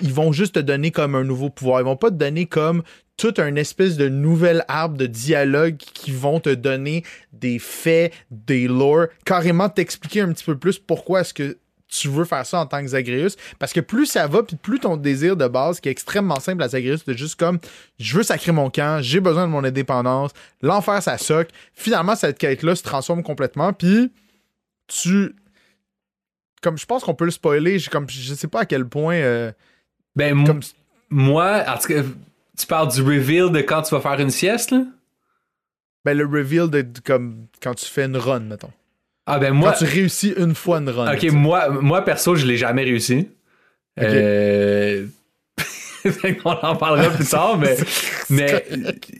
ils 0.00 0.12
vont 0.12 0.32
juste 0.32 0.54
te 0.54 0.60
donner 0.60 0.90
comme 0.90 1.14
un 1.14 1.24
nouveau 1.24 1.50
pouvoir. 1.50 1.80
Ils 1.80 1.84
vont 1.84 1.96
pas 1.96 2.10
te 2.10 2.16
donner 2.16 2.46
comme 2.46 2.82
toute 3.16 3.38
une 3.38 3.58
espèce 3.58 3.96
de 3.96 4.08
nouvel 4.08 4.64
arbre 4.68 4.96
de 4.96 5.06
dialogue 5.06 5.76
qui 5.76 6.10
vont 6.10 6.40
te 6.40 6.48
donner 6.50 7.04
des 7.32 7.58
faits, 7.58 8.14
des 8.30 8.66
lore, 8.66 9.08
carrément 9.24 9.68
t'expliquer 9.68 10.22
un 10.22 10.32
petit 10.32 10.44
peu 10.44 10.56
plus 10.56 10.78
pourquoi 10.78 11.20
est-ce 11.20 11.34
que 11.34 11.58
tu 11.90 12.08
veux 12.08 12.24
faire 12.24 12.46
ça 12.46 12.60
en 12.60 12.66
tant 12.66 12.80
que 12.80 12.88
Zagreus. 12.88 13.36
Parce 13.58 13.72
que 13.72 13.80
plus 13.80 14.06
ça 14.06 14.26
va, 14.26 14.42
puis 14.42 14.56
plus 14.56 14.78
ton 14.78 14.96
désir 14.96 15.36
de 15.36 15.46
base, 15.48 15.80
qui 15.80 15.88
est 15.88 15.92
extrêmement 15.92 16.40
simple 16.40 16.62
à 16.62 16.68
Zagreus, 16.68 17.04
de 17.06 17.12
juste 17.12 17.38
comme 17.38 17.58
je 17.98 18.16
veux 18.16 18.22
sacrer 18.22 18.52
mon 18.52 18.70
camp, 18.70 19.02
j'ai 19.02 19.20
besoin 19.20 19.46
de 19.46 19.52
mon 19.52 19.64
indépendance, 19.64 20.30
l'enfer 20.62 21.02
ça 21.02 21.18
soque. 21.18 21.48
Finalement, 21.74 22.16
cette 22.16 22.38
quête-là 22.38 22.74
se 22.76 22.82
transforme 22.82 23.22
complètement, 23.22 23.72
puis 23.72 24.12
tu. 24.86 25.34
Comme 26.62 26.76
je 26.78 26.86
pense 26.86 27.04
qu'on 27.04 27.14
peut 27.14 27.24
le 27.24 27.30
spoiler, 27.30 27.78
je, 27.78 27.88
comme, 27.90 28.08
je 28.08 28.34
sais 28.34 28.48
pas 28.48 28.60
à 28.60 28.66
quel 28.66 28.84
point. 28.86 29.14
euh, 29.16 29.50
Ben, 30.16 30.44
comme, 30.44 30.60
moi, 31.08 31.64
en 31.66 31.78
tout 31.78 31.88
cas, 31.88 32.02
tu 32.58 32.66
parles 32.66 32.92
du 32.92 33.00
reveal 33.02 33.50
de 33.50 33.60
quand 33.60 33.82
tu 33.82 33.94
vas 33.94 34.00
faire 34.00 34.20
une 34.20 34.30
sieste, 34.30 34.70
là? 34.70 34.84
ben, 36.04 36.16
le 36.16 36.24
reveal 36.26 36.68
de, 36.70 36.82
de- 36.82 37.00
comme 37.04 37.46
quand 37.62 37.74
tu 37.74 37.86
fais 37.86 38.04
une 38.04 38.16
run, 38.16 38.40
mettons. 38.40 38.70
Ah, 39.26 39.38
ben, 39.38 39.52
moi. 39.52 39.72
Quand 39.72 39.78
tu 39.78 39.84
réussis 39.84 40.34
une 40.36 40.54
fois 40.54 40.78
une 40.78 40.88
run. 40.90 41.12
Ok, 41.14 41.24
moi, 41.32 41.68
moi, 41.70 42.02
perso, 42.04 42.34
je 42.34 42.46
l'ai 42.46 42.56
jamais 42.56 42.82
réussi. 42.84 43.28
Euh, 44.00 45.06
On 46.44 46.50
en 46.50 46.76
parlera 46.76 47.10
plus 47.10 47.26
tard, 47.26 47.58
mais, 47.58 47.76
mais 48.30 48.64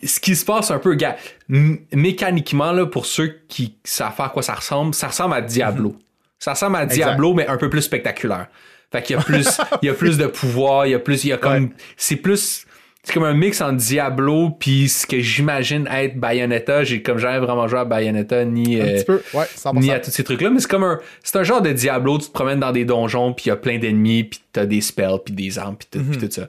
ce 0.02 0.18
qui 0.18 0.34
se 0.34 0.44
passe 0.46 0.70
un 0.70 0.78
peu, 0.78 0.94
gars, 0.94 1.16
mécaniquement, 1.48 2.72
là, 2.72 2.86
pour 2.86 3.04
ceux 3.06 3.38
qui 3.48 3.76
savent 3.84 4.14
faire 4.14 4.26
à 4.26 4.28
quoi 4.30 4.42
ça 4.42 4.54
ressemble, 4.54 4.94
ça 4.94 5.08
ressemble 5.08 5.34
à 5.34 5.42
Diablo. 5.42 5.94
Ça 6.40 6.52
ressemble 6.54 6.76
à 6.76 6.86
Diablo, 6.86 7.34
mais 7.34 7.46
un 7.46 7.56
peu 7.56 7.70
plus 7.70 7.82
spectaculaire. 7.82 8.48
Fait 8.90 9.02
qu'il 9.02 9.14
y 9.14 9.18
a 9.18 9.22
plus, 9.22 9.46
il 9.82 9.86
y 9.86 9.88
a 9.88 9.94
plus 9.94 10.18
de 10.18 10.26
pouvoir, 10.26 10.86
il 10.86 10.90
y 10.90 10.94
a 10.94 10.98
plus, 10.98 11.22
il 11.24 11.28
y 11.28 11.32
a 11.32 11.36
comme, 11.36 11.52
Ouais. 11.64 11.68
c'est 11.96 12.16
plus, 12.16 12.66
c'est 13.04 13.12
comme 13.14 13.22
un 13.24 13.34
mix 13.34 13.60
entre 13.60 13.76
Diablo 13.76 14.50
puis 14.58 14.88
ce 14.88 15.06
que 15.06 15.20
j'imagine 15.20 15.86
être 15.92 16.18
Bayonetta. 16.18 16.82
J'ai 16.82 17.00
comme 17.02 17.18
jamais 17.18 17.38
vraiment 17.38 17.68
joué 17.68 17.78
à 17.78 17.84
Bayonetta 17.84 18.44
ni, 18.44 18.80
euh, 18.80 18.96
petit 18.96 19.04
peu, 19.04 19.22
ouais, 19.34 19.44
100%. 19.54 19.78
ni 19.80 19.90
à 19.92 20.00
tous 20.00 20.10
ces 20.10 20.24
trucs-là, 20.24 20.50
mais 20.50 20.58
c'est 20.60 20.68
comme 20.70 20.82
un, 20.82 20.98
c'est 21.22 21.36
un 21.38 21.44
genre 21.44 21.62
de 21.62 21.70
Diablo, 21.72 22.18
tu 22.18 22.26
te 22.26 22.32
promènes 22.32 22.58
dans 22.60 22.72
des 22.72 22.84
donjons, 22.84 23.32
puis 23.32 23.44
il 23.46 23.48
y 23.50 23.52
a 23.52 23.56
plein 23.56 23.78
d'ennemis, 23.78 24.24
puis 24.24 24.40
t'as 24.52 24.66
des 24.66 24.80
spells, 24.80 25.18
puis 25.24 25.34
des 25.34 25.58
armes, 25.58 25.76
puis 25.76 25.88
tout, 25.90 26.02
puis 26.04 26.18
tout 26.18 26.30
ça. 26.30 26.46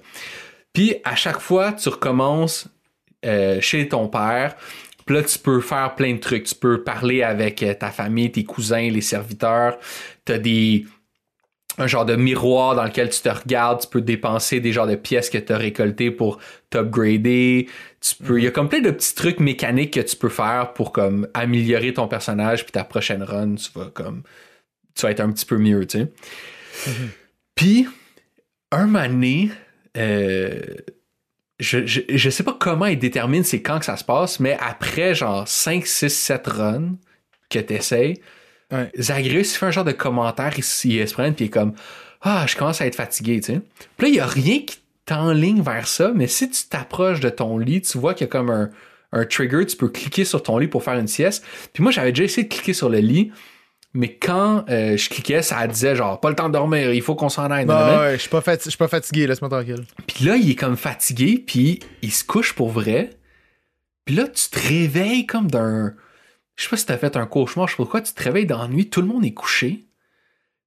Puis 0.73 0.95
à 1.03 1.15
chaque 1.15 1.39
fois, 1.39 1.73
tu 1.73 1.89
recommences 1.89 2.67
euh, 3.23 3.61
chez 3.61 3.87
ton 3.87 4.07
père, 4.07 4.55
puis 5.11 5.19
là, 5.19 5.27
tu 5.27 5.39
peux 5.39 5.59
faire 5.59 5.95
plein 5.95 6.13
de 6.13 6.19
trucs. 6.19 6.45
Tu 6.45 6.55
peux 6.55 6.85
parler 6.85 7.21
avec 7.21 7.61
euh, 7.63 7.73
ta 7.73 7.91
famille, 7.91 8.31
tes 8.31 8.45
cousins, 8.45 8.89
les 8.89 9.01
serviteurs. 9.01 9.77
T'as 10.23 10.37
des 10.37 10.85
un 11.77 11.85
genre 11.85 12.05
de 12.05 12.15
miroir 12.15 12.75
dans 12.75 12.85
lequel 12.85 13.09
tu 13.09 13.19
te 13.19 13.27
regardes, 13.27 13.81
tu 13.81 13.87
peux 13.89 13.99
dépenser 13.99 14.61
des 14.61 14.71
genres 14.71 14.87
de 14.87 14.95
pièces 14.95 15.29
que 15.29 15.37
tu 15.37 15.51
as 15.51 15.57
récoltées 15.57 16.11
pour 16.11 16.39
t'upgrader. 16.69 17.67
Tu 17.99 18.15
peux, 18.23 18.39
il 18.39 18.45
y 18.45 18.47
a 18.47 18.51
comme 18.51 18.69
plein 18.69 18.79
de 18.79 18.91
petits 18.91 19.13
trucs 19.13 19.41
mécaniques 19.41 19.95
que 19.95 19.99
tu 19.99 20.15
peux 20.15 20.29
faire 20.29 20.71
pour 20.71 20.93
comme 20.93 21.27
améliorer 21.33 21.93
ton 21.93 22.07
personnage 22.07 22.63
puis 22.63 22.71
ta 22.71 22.85
prochaine 22.85 23.21
run, 23.21 23.55
tu 23.55 23.69
vas 23.75 23.89
comme 23.93 24.23
tu 24.95 25.01
vas 25.01 25.11
être 25.11 25.19
un 25.19 25.31
petit 25.33 25.45
peu 25.45 25.57
mieux, 25.57 25.85
tu 25.85 25.99
sais. 25.99 26.07
Puis 27.55 27.85
un 28.71 28.85
moment 28.85 29.09
donné, 29.09 29.51
euh, 29.97 30.61
je, 31.61 31.85
je, 31.85 32.01
je 32.09 32.29
sais 32.29 32.43
pas 32.43 32.57
comment 32.59 32.87
il 32.87 32.99
détermine 32.99 33.43
c'est 33.43 33.61
quand 33.61 33.79
que 33.79 33.85
ça 33.85 33.95
se 33.95 34.03
passe, 34.03 34.39
mais 34.39 34.57
après 34.59 35.15
genre 35.15 35.47
5, 35.47 35.85
6, 35.87 36.09
7 36.09 36.47
runs 36.47 36.95
que 37.49 37.59
t'essayes, 37.59 38.19
Ouais. 38.71 38.89
Zagreus 38.97 39.41
il 39.41 39.57
fait 39.57 39.65
un 39.65 39.71
genre 39.71 39.83
de 39.83 39.91
commentaire, 39.91 40.53
il, 40.57 40.63
il 40.89 41.07
se 41.07 41.13
prend 41.13 41.29
puis 41.33 41.43
il 41.43 41.47
est 41.47 41.49
comme 41.49 41.73
Ah, 42.21 42.45
je 42.47 42.55
commence 42.55 42.79
à 42.79 42.85
être 42.85 42.95
fatigué, 42.95 43.41
tu 43.41 43.53
sais. 43.53 43.61
Puis 43.97 44.07
là, 44.07 44.07
il 44.07 44.15
y 44.15 44.19
a 44.21 44.25
rien 44.25 44.59
qui 44.59 44.77
t'enligne 45.05 45.61
vers 45.61 45.89
ça, 45.89 46.13
mais 46.15 46.27
si 46.27 46.49
tu 46.49 46.63
t'approches 46.69 47.19
de 47.19 47.29
ton 47.29 47.57
lit, 47.57 47.81
tu 47.81 47.97
vois 47.97 48.13
qu'il 48.13 48.27
y 48.27 48.29
a 48.29 48.31
comme 48.31 48.49
un, 48.49 48.69
un 49.11 49.25
trigger, 49.25 49.65
tu 49.65 49.75
peux 49.75 49.89
cliquer 49.89 50.23
sur 50.23 50.41
ton 50.41 50.57
lit 50.57 50.67
pour 50.67 50.83
faire 50.85 50.97
une 50.97 51.07
sieste. 51.09 51.43
Puis 51.73 51.83
moi, 51.83 51.91
j'avais 51.91 52.13
déjà 52.13 52.23
essayé 52.23 52.47
de 52.47 52.53
cliquer 52.53 52.71
sur 52.71 52.89
le 52.89 52.99
lit, 52.99 53.33
mais 53.93 54.15
quand 54.15 54.65
euh, 54.69 54.95
je 54.97 55.09
cliquais, 55.09 55.41
ça 55.41 55.65
disait 55.67 55.95
genre 55.95 56.19
pas 56.19 56.29
le 56.29 56.35
temps 56.35 56.47
de 56.47 56.53
dormir, 56.53 56.93
il 56.93 57.01
faut 57.01 57.15
qu'on 57.15 57.29
s'en 57.29 57.49
aille. 57.51 57.65
Bah, 57.65 58.01
ouais, 58.01 58.13
je 58.15 58.21
suis 58.21 58.29
pas, 58.29 58.39
fati- 58.39 58.87
fatigué, 58.87 59.27
laisse-moi 59.27 59.49
tranquille. 59.49 59.83
Puis 60.07 60.25
là, 60.25 60.35
il 60.37 60.49
est 60.49 60.55
comme 60.55 60.77
fatigué, 60.77 61.43
puis 61.45 61.79
il 62.01 62.11
se 62.11 62.23
couche 62.23 62.53
pour 62.53 62.69
vrai. 62.69 63.09
Puis 64.05 64.15
là, 64.15 64.27
tu 64.27 64.49
te 64.49 64.59
réveilles 64.67 65.25
comme 65.25 65.49
d'un. 65.51 65.93
Je 66.55 66.63
sais 66.63 66.69
pas 66.69 66.77
si 66.77 66.85
t'as 66.85 66.97
fait 66.97 67.15
un 67.17 67.25
cauchemar, 67.25 67.67
je 67.67 67.73
sais 67.73 67.77
pas 67.77 67.83
pourquoi, 67.83 68.01
tu 68.01 68.13
te 68.13 68.23
réveilles 68.23 68.45
dans 68.45 68.61
la 68.61 68.67
nuit, 68.67 68.89
tout 68.89 69.01
le 69.01 69.07
monde 69.07 69.25
est 69.25 69.33
couché. 69.33 69.85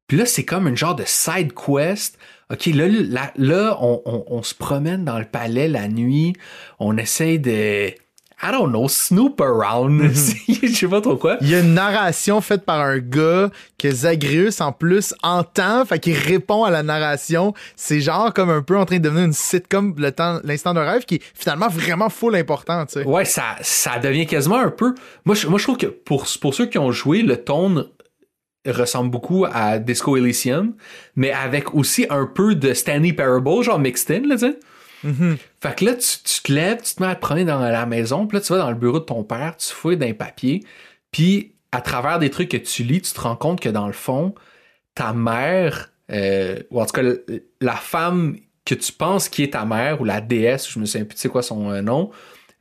Puis 0.07 0.19
là, 0.19 0.27
c'est 0.27 0.45
comme 0.45 0.69
une 0.69 0.77
genre 0.77 0.95
de 0.97 1.05
side 1.07 1.53
quest. 1.55 2.19
OK, 2.51 2.67
là, 2.67 2.87
là, 2.89 3.33
là, 3.37 3.79
on, 3.81 4.03
on- 4.05 4.25
on 4.29 4.43
se 4.43 4.55
promène 4.55 5.05
dans 5.05 5.19
le 5.19 5.25
palais 5.25 5.67
la 5.69 5.89
nuit, 5.89 6.35
on 6.79 6.97
essaye 6.99 7.39
de. 7.39 7.91
I 8.47 8.51
don't 8.51 8.69
know, 8.69 8.89
snoop 8.89 9.41
around. 9.41 10.03
Je 10.13 10.67
sais 10.69 10.87
pas 10.87 11.01
trop 11.01 11.17
quoi. 11.17 11.39
Il 11.41 11.49
y 11.49 11.55
a 11.55 11.61
une 11.61 11.73
narration 11.73 12.43
faite 12.43 12.67
par 12.67 12.79
un 12.79 12.99
gars 12.99 13.49
que 13.79 13.91
Zagreus, 13.91 14.61
en 14.61 14.71
plus, 14.71 15.15
entend, 15.23 15.87
fait 15.87 15.99
qu'il 15.99 16.15
répond 16.15 16.65
à 16.65 16.71
la 16.71 16.83
narration. 16.83 17.55
C'est 17.75 18.01
genre 18.01 18.35
comme 18.35 18.51
un 18.51 18.61
peu 18.61 18.77
en 18.77 18.85
train 18.85 18.99
de 18.99 19.03
devenir 19.03 19.25
une 19.25 19.33
sitcom, 19.33 19.95
le 19.97 20.13
temps, 20.13 20.41
l'instant 20.45 20.75
de 20.75 20.81
rêve, 20.81 21.07
qui 21.07 21.15
est 21.17 21.23
finalement 21.33 21.69
vraiment 21.69 22.11
full 22.11 22.37
important, 22.37 22.85
tu 22.85 23.01
sais. 23.01 23.05
Ouais, 23.05 23.25
ça, 23.25 23.57
ça 23.63 23.99
devient 23.99 24.27
quasiment 24.27 24.59
un 24.59 24.71
peu. 24.71 24.95
Moi, 25.25 25.35
je, 25.35 25.47
moi, 25.47 25.59
je 25.59 25.65
trouve 25.65 25.79
que 25.79 25.87
pour, 25.87 26.27
pour 26.43 26.55
ceux 26.55 26.67
qui 26.67 26.77
ont 26.77 26.93
joué, 26.93 27.23
le 27.23 27.39
tone 27.39 27.87
ressemble 28.67 29.11
beaucoup 29.11 29.47
à 29.51 29.79
Disco 29.79 30.19
Elysium, 30.19 30.75
mais 31.17 31.33
avec 31.33 31.75
aussi 31.75 32.07
un 32.11 32.27
peu 32.27 32.55
de 32.55 32.75
Stanley 32.75 33.15
Parable, 33.15 33.63
genre 33.63 33.79
mixed 33.79 34.11
in, 34.11 34.29
là, 34.29 34.37
tu 34.37 34.47
sais. 34.47 34.59
Fait 35.61 35.77
que 35.77 35.85
là, 35.85 35.95
tu, 35.95 36.19
tu 36.25 36.43
te 36.43 36.53
lèves, 36.53 36.83
tu 36.83 36.95
te 36.95 37.03
mets 37.03 37.09
à 37.09 37.15
te 37.15 37.21
promener 37.21 37.45
dans 37.45 37.61
la 37.61 37.87
maison, 37.87 38.27
puis 38.27 38.39
là, 38.39 38.43
tu 38.43 38.53
vas 38.53 38.59
dans 38.59 38.71
le 38.71 38.77
bureau 38.77 39.01
de 39.01 39.05
ton 39.05 39.25
père, 39.25 39.57
tu 39.57 39.69
fouilles 39.73 39.97
d'un 39.97 40.15
papier, 40.15 40.65
puis 41.11 41.53
à 41.73 41.81
travers 41.81 42.19
des 42.19 42.31
trucs 42.31 42.51
que 42.51 42.57
tu 42.57 42.85
lis, 42.85 43.01
tu 43.03 43.13
te 43.13 43.21
rends 43.21 43.37
compte 43.37 43.61
que 43.61 43.69
dans 43.69 43.87
le 43.87 43.93
fond, 43.93 44.35
ta 44.95 45.13
mère, 45.13 45.91
euh, 46.11 46.61
ou 46.71 46.81
en 46.81 46.87
tout 46.87 46.93
cas, 46.93 47.03
la 47.61 47.77
femme 47.77 48.37
que 48.65 48.75
tu 48.75 48.93
penses 48.93 49.29
qui 49.29 49.43
est 49.43 49.53
ta 49.53 49.65
mère, 49.65 50.01
ou 50.01 50.05
la 50.05 50.21
déesse, 50.21 50.71
je 50.71 50.79
me 50.79 50.87
souviens 50.87 51.05
plus, 51.05 51.17
tu 51.17 51.23
sais 51.23 51.29
quoi 51.29 51.43
son 51.43 51.71
euh, 51.71 51.83
nom, 51.83 52.11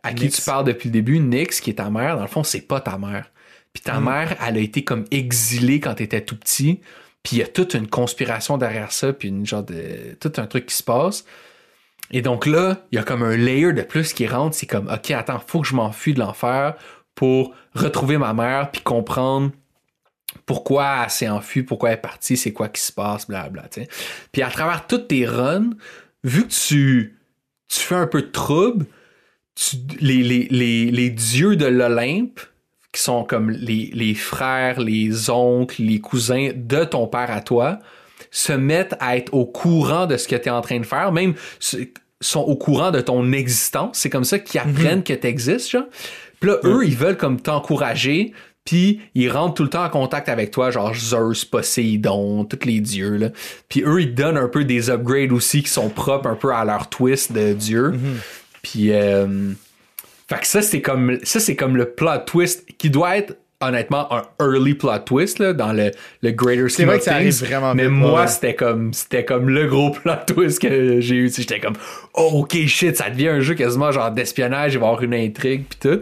à 0.02 0.14
qui 0.14 0.30
tu 0.30 0.42
parles 0.42 0.66
depuis 0.66 0.90
le 0.90 0.94
début, 0.94 1.20
Nyx, 1.20 1.62
qui 1.62 1.70
est 1.70 1.76
ta 1.76 1.90
mère, 1.90 2.16
dans 2.16 2.24
le 2.24 2.28
fond, 2.28 2.44
c'est 2.44 2.62
pas 2.62 2.82
ta 2.82 2.98
mère. 2.98 3.32
Puis 3.72 3.82
ta 3.82 4.00
mère, 4.00 4.36
elle 4.46 4.58
a 4.58 4.60
été 4.60 4.84
comme 4.84 5.06
exilée 5.12 5.80
quand 5.80 5.96
t'étais 5.96 6.22
tout 6.22 6.38
petit, 6.38 6.82
puis 7.24 7.38
il 7.38 7.40
y 7.40 7.44
a 7.44 7.48
toute 7.48 7.74
une 7.74 7.88
conspiration 7.88 8.58
derrière 8.58 8.92
ça, 8.92 9.14
puis 9.14 9.30
une 9.30 9.46
genre 9.46 9.64
de... 9.64 10.16
tout 10.20 10.34
un 10.38 10.46
truc 10.46 10.66
qui 10.66 10.76
se 10.76 10.84
passe. 10.84 11.24
Et 12.14 12.22
donc 12.22 12.46
là, 12.46 12.86
il 12.92 12.96
y 12.96 13.00
a 13.00 13.04
comme 13.04 13.24
un 13.24 13.36
layer 13.36 13.74
de 13.74 13.82
plus 13.82 14.14
qui 14.14 14.28
rentre. 14.28 14.56
C'est 14.56 14.68
comme, 14.68 14.88
OK, 14.88 15.12
attends, 15.12 15.42
faut 15.46 15.62
que 15.62 15.68
je 15.68 15.76
m'enfuis 15.76 16.14
de 16.14 16.20
l'enfer 16.20 16.76
pour 17.16 17.54
retrouver 17.74 18.18
ma 18.18 18.34
mère 18.34 18.72
puis 18.72 18.82
comprendre 18.82 19.52
pourquoi 20.46 21.04
elle 21.04 21.10
s'est 21.10 21.30
enfuie, 21.30 21.64
pourquoi 21.64 21.90
elle 21.90 21.96
est 21.96 22.02
partie, 22.02 22.38
c'est 22.38 22.54
quoi 22.54 22.70
qui 22.70 22.82
se 22.82 22.92
passe, 22.92 23.28
blablabla. 23.28 23.68
sais. 23.72 23.88
Puis 24.32 24.42
à 24.42 24.50
travers 24.50 24.88
toutes 24.88 25.08
tes 25.08 25.26
runs, 25.26 25.72
vu 26.24 26.48
que 26.48 26.54
tu, 26.54 27.18
tu 27.68 27.80
fais 27.80 27.96
un 27.96 28.08
peu 28.08 28.22
de 28.22 28.28
trouble, 28.28 28.86
les, 30.00 30.24
les, 30.24 30.48
les, 30.50 30.92
les 30.92 31.10
dieux 31.10 31.56
de 31.56 31.66
l'Olympe, 31.66 32.40
qui 32.92 33.02
sont 33.02 33.24
comme 33.24 33.50
les, 33.50 33.90
les 33.94 34.14
frères, 34.14 34.80
les 34.80 35.30
oncles, 35.32 35.82
les 35.82 36.00
cousins 36.00 36.52
de 36.56 36.84
ton 36.84 37.08
père 37.08 37.32
à 37.32 37.42
toi, 37.42 37.80
se 38.30 38.54
mettent 38.54 38.96
à 39.00 39.18
être 39.18 39.34
au 39.34 39.46
courant 39.46 40.06
de 40.06 40.18
ce 40.18 40.28
que 40.28 40.36
tu 40.36 40.48
es 40.48 40.52
en 40.52 40.62
train 40.62 40.80
de 40.80 40.86
faire, 40.86 41.12
même 41.12 41.34
sont 42.24 42.42
au 42.42 42.56
courant 42.56 42.92
de 42.92 43.02
ton 43.02 43.32
existence. 43.34 43.98
C'est 44.00 44.10
comme 44.10 44.24
ça 44.24 44.40
qu'ils 44.40 44.60
apprennent 44.60 45.04
que 45.04 45.14
tu 45.14 45.28
existes, 45.28 45.72
genre. 45.72 45.86
Puis 46.40 46.50
là, 46.50 46.58
eux, 46.64 46.86
ils 46.86 46.96
veulent 46.96 47.18
comme 47.18 47.40
t'encourager, 47.40 48.34
puis 48.66 49.02
ils 49.16 49.30
rentrent 49.30 49.56
tout 49.56 49.64
le 49.64 49.70
temps 49.70 49.86
en 49.86 49.90
contact 49.90 50.30
avec 50.30 50.52
toi, 50.52 50.72
genre 50.72 50.94
Zeus, 50.94 51.46
Poséidon, 51.46 52.46
tous 52.46 52.66
les 52.66 52.80
dieux, 52.80 53.18
là. 53.18 53.30
Puis 53.70 53.84
eux, 53.86 54.02
ils 54.02 54.14
te 54.14 54.22
donnent 54.22 54.38
un 54.38 54.48
peu 54.48 54.64
des 54.66 54.90
upgrades 54.90 55.32
aussi 55.32 55.64
qui 55.64 55.70
sont 55.70 55.90
propres 55.90 56.28
un 56.28 56.36
peu 56.36 56.54
à 56.54 56.66
leur 56.66 56.90
twist 56.90 57.32
de 57.32 57.54
dieu. 57.54 57.94
Puis, 58.62 58.92
euh, 58.92 59.52
fait 60.28 60.40
que 60.40 60.48
ça, 60.48 60.62
c'est 60.62 60.82
comme, 60.82 61.20
ça, 61.24 61.40
c'est 61.40 61.56
comme 61.56 61.76
le 61.76 61.92
plot 61.92 62.20
twist 62.26 62.66
qui 62.78 62.90
doit 62.90 63.18
être, 63.18 63.38
honnêtement, 63.68 64.12
un 64.14 64.24
early 64.40 64.74
plot 64.74 65.00
twist, 65.06 65.40
là, 65.40 65.54
dans 65.54 65.74
le, 65.74 65.92
le 66.22 66.32
greater 66.32 66.70
C'est 66.70 66.86
vrai 66.86 66.98
que 67.00 67.04
ça 67.04 67.12
things. 67.12 67.20
arrive 67.22 67.40
vraiment 67.46 67.76
Mais 67.76 67.84
vite, 67.84 67.92
moi, 67.92 68.22
ouais. 68.22 68.28
c'était 68.28 68.56
comme, 68.56 68.94
c'était 68.94 69.26
comme 69.26 69.50
le 69.50 69.68
gros 69.68 69.92
plot 70.04 70.14
twist 70.28 70.60
que 70.62 71.00
j'ai 71.02 71.16
eu. 71.16 71.32
J'étais 71.36 71.60
comme, 71.60 71.76
oh, 72.14 72.42
ok, 72.42 72.56
shit, 72.68 72.96
ça 72.98 73.10
devient 73.10 73.30
un 73.30 73.40
jeu 73.42 73.54
quasiment 73.56 73.92
genre 73.92 74.12
d'espionnage, 74.12 74.74
il 74.74 74.80
va 74.80 74.86
y 74.86 74.90
avoir 74.90 75.04
une 75.04 75.14
intrigue, 75.14 75.66
pis 75.70 75.78
tout. 75.80 76.02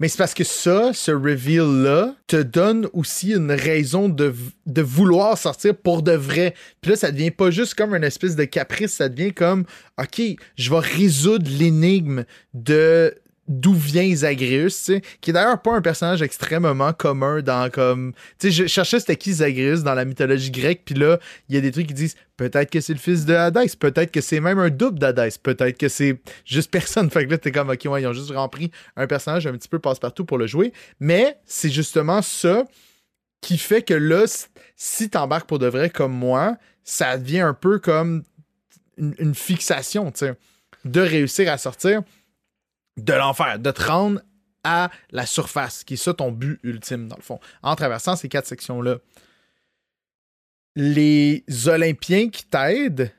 Mais 0.00 0.08
c'est 0.08 0.18
parce 0.18 0.34
que 0.34 0.44
ça, 0.44 0.92
ce 0.92 1.10
reveal-là, 1.12 2.14
te 2.26 2.42
donne 2.42 2.88
aussi 2.92 3.32
une 3.32 3.52
raison 3.52 4.08
de, 4.08 4.34
de 4.66 4.82
vouloir 4.82 5.38
sortir 5.38 5.74
pour 5.76 6.02
de 6.02 6.12
vrai. 6.12 6.54
Puis 6.80 6.90
là, 6.90 6.96
ça 6.96 7.12
devient 7.12 7.30
pas 7.30 7.50
juste 7.50 7.74
comme 7.74 7.94
une 7.94 8.04
espèce 8.04 8.36
de 8.36 8.44
caprice, 8.44 8.94
ça 8.94 9.08
devient 9.08 9.32
comme, 9.32 9.64
OK, 10.00 10.20
je 10.56 10.70
vais 10.70 10.78
résoudre 10.78 11.48
l'énigme 11.48 12.24
de 12.54 13.14
d'où 13.48 13.74
vient 13.74 14.14
Zagreus, 14.14 14.90
qui 15.20 15.30
est 15.30 15.32
d'ailleurs 15.32 15.62
pas 15.62 15.74
un 15.74 15.80
personnage 15.80 16.22
extrêmement 16.22 16.92
commun 16.92 17.42
dans 17.42 17.70
comme... 17.70 18.12
Tu 18.38 18.50
sais, 18.50 18.62
je 18.64 18.66
cherchais 18.66 19.00
c'était 19.00 19.16
qui 19.16 19.34
Zagreus 19.34 19.82
dans 19.82 19.94
la 19.94 20.04
mythologie 20.04 20.50
grecque, 20.50 20.82
puis 20.84 20.94
là, 20.94 21.18
il 21.48 21.54
y 21.54 21.58
a 21.58 21.60
des 21.60 21.72
trucs 21.72 21.86
qui 21.86 21.94
disent 21.94 22.16
peut-être 22.36 22.70
que 22.70 22.80
c'est 22.80 22.92
le 22.92 22.98
fils 22.98 23.24
de 23.24 23.34
Hadès, 23.34 23.76
peut-être 23.78 24.10
que 24.10 24.20
c'est 24.20 24.40
même 24.40 24.58
un 24.58 24.70
double 24.70 24.98
d'Hadès, 24.98 25.38
peut-être 25.42 25.78
que 25.78 25.88
c'est 25.88 26.20
juste 26.44 26.70
personne. 26.70 27.10
Fait 27.16 27.26
que 27.26 27.30
là, 27.30 27.38
t'es 27.38 27.52
comme, 27.52 27.70
OK, 27.70 27.84
ouais, 27.86 28.02
ils 28.02 28.06
ont 28.06 28.12
juste 28.12 28.30
rempli 28.30 28.70
un 28.96 29.06
personnage 29.06 29.46
un 29.46 29.52
petit 29.52 29.68
peu 29.68 29.78
passe-partout 29.78 30.24
pour 30.24 30.38
le 30.38 30.46
jouer. 30.46 30.72
Mais 31.00 31.38
c'est 31.44 31.70
justement 31.70 32.22
ça 32.22 32.64
qui 33.40 33.58
fait 33.58 33.82
que 33.82 33.94
là, 33.94 34.24
si 34.76 35.10
t'embarques 35.10 35.48
pour 35.48 35.58
de 35.58 35.66
vrai 35.66 35.90
comme 35.90 36.12
moi, 36.12 36.56
ça 36.82 37.18
devient 37.18 37.40
un 37.40 37.54
peu 37.54 37.78
comme 37.78 38.24
une, 38.96 39.34
fixation, 39.34 40.10
tu 40.10 40.20
sais, 40.20 40.34
de 40.84 41.00
réussir 41.00 41.52
à 41.52 41.58
sortir 41.58 42.02
de 42.96 43.12
l'enfer, 43.12 43.58
de 43.58 43.70
te 43.70 43.82
rendre 43.82 44.20
à 44.64 44.90
la 45.10 45.26
surface, 45.26 45.84
qui 45.84 45.94
est 45.94 45.96
ça 45.96 46.14
ton 46.14 46.32
but 46.32 46.58
ultime, 46.62 47.08
dans 47.08 47.16
le 47.16 47.22
fond, 47.22 47.38
en 47.62 47.76
traversant 47.76 48.16
ces 48.16 48.28
quatre 48.28 48.46
sections-là. 48.46 48.98
Les 50.74 51.44
Olympiens 51.66 52.28
qui 52.28 52.44
t'aident, 52.44 53.12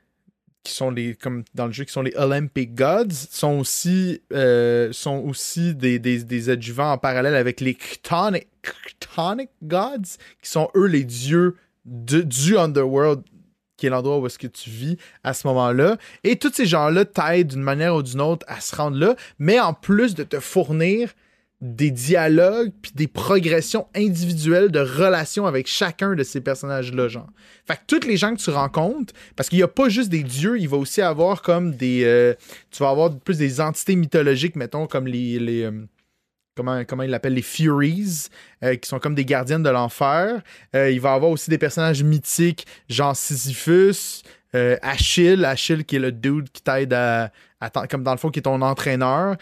qui 0.64 0.74
sont 0.74 0.92
les, 0.92 1.16
comme 1.16 1.44
dans 1.56 1.66
le 1.66 1.72
jeu, 1.72 1.86
qui 1.86 1.94
sont 1.94 2.02
les 2.02 2.16
Olympic 2.18 2.76
Gods, 2.76 3.14
sont 3.32 3.60
aussi, 3.60 4.22
euh, 4.34 4.92
sont 4.92 5.24
aussi 5.26 5.74
des, 5.74 5.98
des, 6.00 6.50
adjuvants 6.50 6.92
en 6.92 6.98
parallèle 6.98 7.36
avec 7.36 7.62
les 7.62 7.74
Chtonic, 7.74 8.48
Gods, 9.64 10.18
qui 10.42 10.50
sont 10.50 10.70
eux 10.76 10.88
les 10.88 11.06
dieux 11.06 11.56
du 11.86 12.58
Underworld, 12.58 13.24
qui 13.78 13.86
est 13.86 13.90
l'endroit 13.90 14.18
où 14.18 14.26
est-ce 14.26 14.40
que 14.40 14.48
tu 14.48 14.70
vis 14.70 14.98
à 15.24 15.34
ce 15.34 15.48
moment-là. 15.48 15.98
Et 16.24 16.36
tous 16.36 16.52
ces 16.54 16.66
gens-là 16.66 17.06
t'aident 17.06 17.48
d'une 17.48 17.62
manière 17.62 17.96
ou 17.96 18.04
d'une 18.04 18.22
autre 18.22 18.46
à 18.50 18.60
se 18.60 18.76
rendre 18.76 18.98
là, 18.98 19.16
mais 19.40 19.60
en 19.60 19.74
plus 19.74 20.16
de 20.16 20.24
te 20.24 20.40
fournir 20.40 21.14
des 21.60 21.90
dialogues 21.90 22.72
puis 22.82 22.92
des 22.94 23.08
progressions 23.08 23.88
individuelles 23.96 24.70
de 24.70 24.80
relations 24.80 25.48
avec 25.48 25.68
chacun 25.68 26.14
de 26.14 26.22
ces 26.22 26.40
personnages-là, 26.40 27.08
genre. 27.08 27.30
Fait 27.66 27.76
que 27.76 27.82
tous 27.88 28.08
les 28.08 28.16
gens 28.16 28.36
que 28.36 28.42
tu 28.42 28.52
rencontres, 28.52 29.14
parce 29.36 29.50
qu'il 29.50 29.58
n'y 29.58 29.64
a 29.64 29.68
pas 29.68 29.90
juste 29.90 30.10
des 30.10 30.24
dieux, 30.24 30.60
il 30.60 30.70
va 30.70 30.78
aussi 30.78 31.02
avoir 31.02 31.42
comme 31.42 31.74
des... 31.74 32.04
Euh, 32.04 32.36
tu 32.70 32.84
vas 32.84 32.90
avoir 32.90 33.16
plus 33.18 33.40
des 33.40 33.60
entités 33.60 33.96
mythologiques, 33.96 34.56
mettons, 34.56 34.86
comme 34.86 35.08
les... 35.08 35.40
les 35.40 35.64
euh, 35.64 35.72
comment, 36.58 36.84
comment 36.84 37.04
ils 37.04 37.10
l'appellent, 37.10 37.36
les 37.36 37.42
Furies, 37.42 38.28
euh, 38.64 38.76
qui 38.76 38.90
sont 38.90 39.00
comme 39.00 39.16
des 39.16 39.24
gardiennes 39.24 39.64
de 39.64 39.70
l'enfer. 39.70 40.42
il 40.74 41.00
va 41.00 41.14
avoir 41.14 41.32
aussi 41.32 41.50
des 41.50 41.58
personnages 41.58 42.04
mythiques, 42.04 42.68
genre 42.90 43.16
Sisyphus, 43.16 44.24
Achille, 44.82 45.46
Achille 45.46 45.86
qui 45.86 45.98
est 45.98 46.00
le 46.00 46.12
dude 46.12 46.50
qui 46.50 46.64
t'aide 46.64 46.92
à, 46.94 47.32
à, 47.62 47.70
Comme 47.88 48.04
dans 48.04 48.12
le 48.12 48.18
fond, 48.18 48.32
qui 48.32 48.40
est 48.40 48.44
ton 48.44 48.62
entraîneur. 48.62 49.38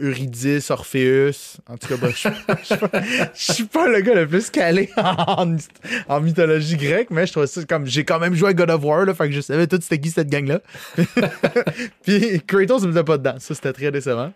Eurydice, 0.00 0.70
Orpheus. 0.70 1.58
En 1.68 1.76
tout 1.76 1.86
cas, 1.86 2.08
je, 2.10 3.28
suis 3.34 3.64
pas 3.64 3.88
le 3.88 4.00
gars 4.00 4.14
le 4.14 4.26
plus 4.26 4.50
calé 4.50 4.90
en, 6.08 6.20
mythologie 6.20 6.76
grecque, 6.76 7.10
mais 7.10 7.26
je 7.26 7.32
trouve 7.32 7.46
ça 7.46 7.64
comme. 7.64 7.86
J'ai 7.86 8.04
quand 8.04 8.18
même 8.18 8.34
joué 8.34 8.50
à 8.50 8.54
God 8.54 8.70
of 8.70 8.82
War, 8.82 9.04
là, 9.04 9.14
fait 9.14 9.28
que 9.28 9.34
je 9.34 9.40
savais 9.40 9.66
tout 9.66 9.78
c'était 9.80 10.00
qui 10.00 10.10
cette 10.10 10.28
gang-là. 10.28 10.60
Puis 12.02 12.42
Kratos 12.46 12.82
ne 12.84 13.02
pas 13.02 13.18
dedans. 13.18 13.36
Ça, 13.38 13.54
c'était 13.54 13.72
très 13.72 13.92
décevant. 13.92 14.32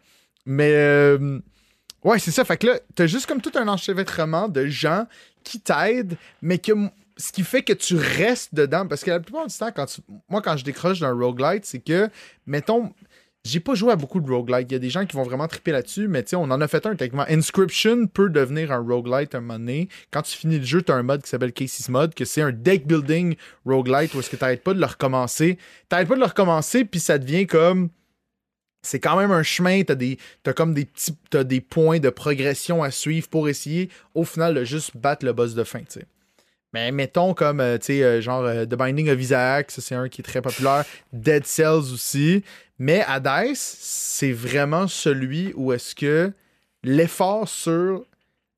Mais. 0.47 0.73
Euh, 0.73 1.40
ouais, 2.05 2.21
c'est 2.21 2.31
ça. 2.31 2.44
Fait 2.44 2.57
que 2.57 2.68
là, 2.68 2.79
t'as 2.94 3.07
juste 3.07 3.27
comme 3.27 3.40
tout 3.40 3.53
un 3.57 3.66
enchevêtrement 3.66 4.49
de 4.49 4.66
gens 4.66 5.07
qui 5.42 5.59
t'aident, 5.59 6.16
mais 6.40 6.59
que 6.59 6.73
ce 7.16 7.33
qui 7.33 7.42
fait 7.42 7.62
que 7.62 7.73
tu 7.73 7.97
restes 7.97 8.55
dedans. 8.55 8.87
Parce 8.87 9.03
que 9.03 9.11
la 9.11 9.21
plupart 9.21 9.47
du 9.47 9.55
temps, 9.55 9.73
quand 9.75 10.01
moi, 10.29 10.40
quand 10.40 10.57
je 10.57 10.64
décroche 10.64 11.01
d'un 11.01 11.12
roguelite, 11.12 11.64
c'est 11.64 11.81
que, 11.81 12.09
mettons, 12.47 12.92
j'ai 13.44 13.61
pas 13.61 13.74
joué 13.74 13.92
à 13.92 13.96
beaucoup 13.96 14.20
de 14.20 14.31
roguelike. 14.31 14.70
Il 14.70 14.74
y 14.74 14.77
a 14.77 14.79
des 14.79 14.90
gens 14.90 15.07
qui 15.07 15.16
vont 15.16 15.22
vraiment 15.22 15.48
triper 15.48 15.72
là-dessus, 15.72 16.09
mais 16.09 16.24
on 16.35 16.51
en 16.51 16.61
a 16.61 16.68
fait 16.68 16.85
un 16.87 16.96
techniquement. 16.96 17.24
Inscription 17.29 18.07
peut 18.07 18.29
devenir 18.29 18.72
un 18.72 18.79
roguelite 18.79 19.35
un 19.35 19.40
moment 19.40 19.59
donné. 19.59 19.88
Quand 20.11 20.22
tu 20.22 20.37
finis 20.37 20.59
le 20.59 20.64
jeu, 20.64 20.83
tu 20.83 20.92
as 20.92 20.96
un 20.96 21.03
mode 21.03 21.22
qui 21.22 21.31
s'appelle 21.31 21.53
Casey's 21.53 21.88
Mod, 21.88 22.14
que 22.14 22.24
c'est 22.24 22.42
un 22.42 22.53
deck 22.53 22.87
building 22.87 23.37
roguelite 23.64 24.14
où 24.14 24.20
est-ce 24.20 24.31
que 24.31 24.37
tu 24.37 24.57
pas 24.59 24.74
de 24.74 24.81
le 24.81 24.87
recommencer. 24.87 25.57
Tu 25.57 25.88
pas 25.88 26.05
de 26.05 26.14
le 26.14 26.27
recommencer, 26.27 26.85
puis 26.85 27.01
ça 27.01 27.18
devient 27.18 27.46
comme. 27.46 27.90
C'est 28.83 29.01
quand 29.01 29.16
même 29.16 29.33
un 29.33 29.42
chemin, 29.42 29.83
t'as. 29.83 29.94
As 30.46 30.53
comme 30.53 30.74
des 30.74 30.85
petits. 30.85 31.16
Des 31.33 31.61
points 31.61 32.01
de 32.01 32.11
progression 32.11 32.83
à 32.83 32.90
suivre 32.90 33.29
pour 33.29 33.48
essayer, 33.48 33.88
au 34.14 34.24
final, 34.24 34.55
de 34.55 34.64
juste 34.64 34.96
battre 34.96 35.24
le 35.24 35.33
boss 35.33 35.55
de 35.55 35.64
fin, 35.64 35.81
tu 35.81 36.01
sais. 36.01 36.07
Mais 36.74 36.92
mettons 36.92 37.35
comme, 37.35 37.61
euh, 37.61 37.78
tu 37.78 37.87
sais, 37.87 38.02
euh, 38.02 38.20
genre 38.20 38.42
euh, 38.42 38.66
The 38.66 38.74
Binding 38.74 39.09
of 39.11 39.20
Isaac, 39.20 39.70
c'est 39.70 39.94
un 39.94 40.09
qui 40.09 40.20
est 40.20 40.24
très 40.24 40.42
populaire. 40.42 40.85
Dead 41.12 41.46
Cells 41.46 41.92
aussi. 41.92 42.44
Mais 42.78 43.02
Hades, 43.07 43.54
c'est 43.54 44.33
vraiment 44.33 44.87
celui 44.87 45.52
où 45.57 45.72
est-ce 45.72 45.94
que 45.94 46.33
l'effort 46.83 47.48
sur 47.48 48.04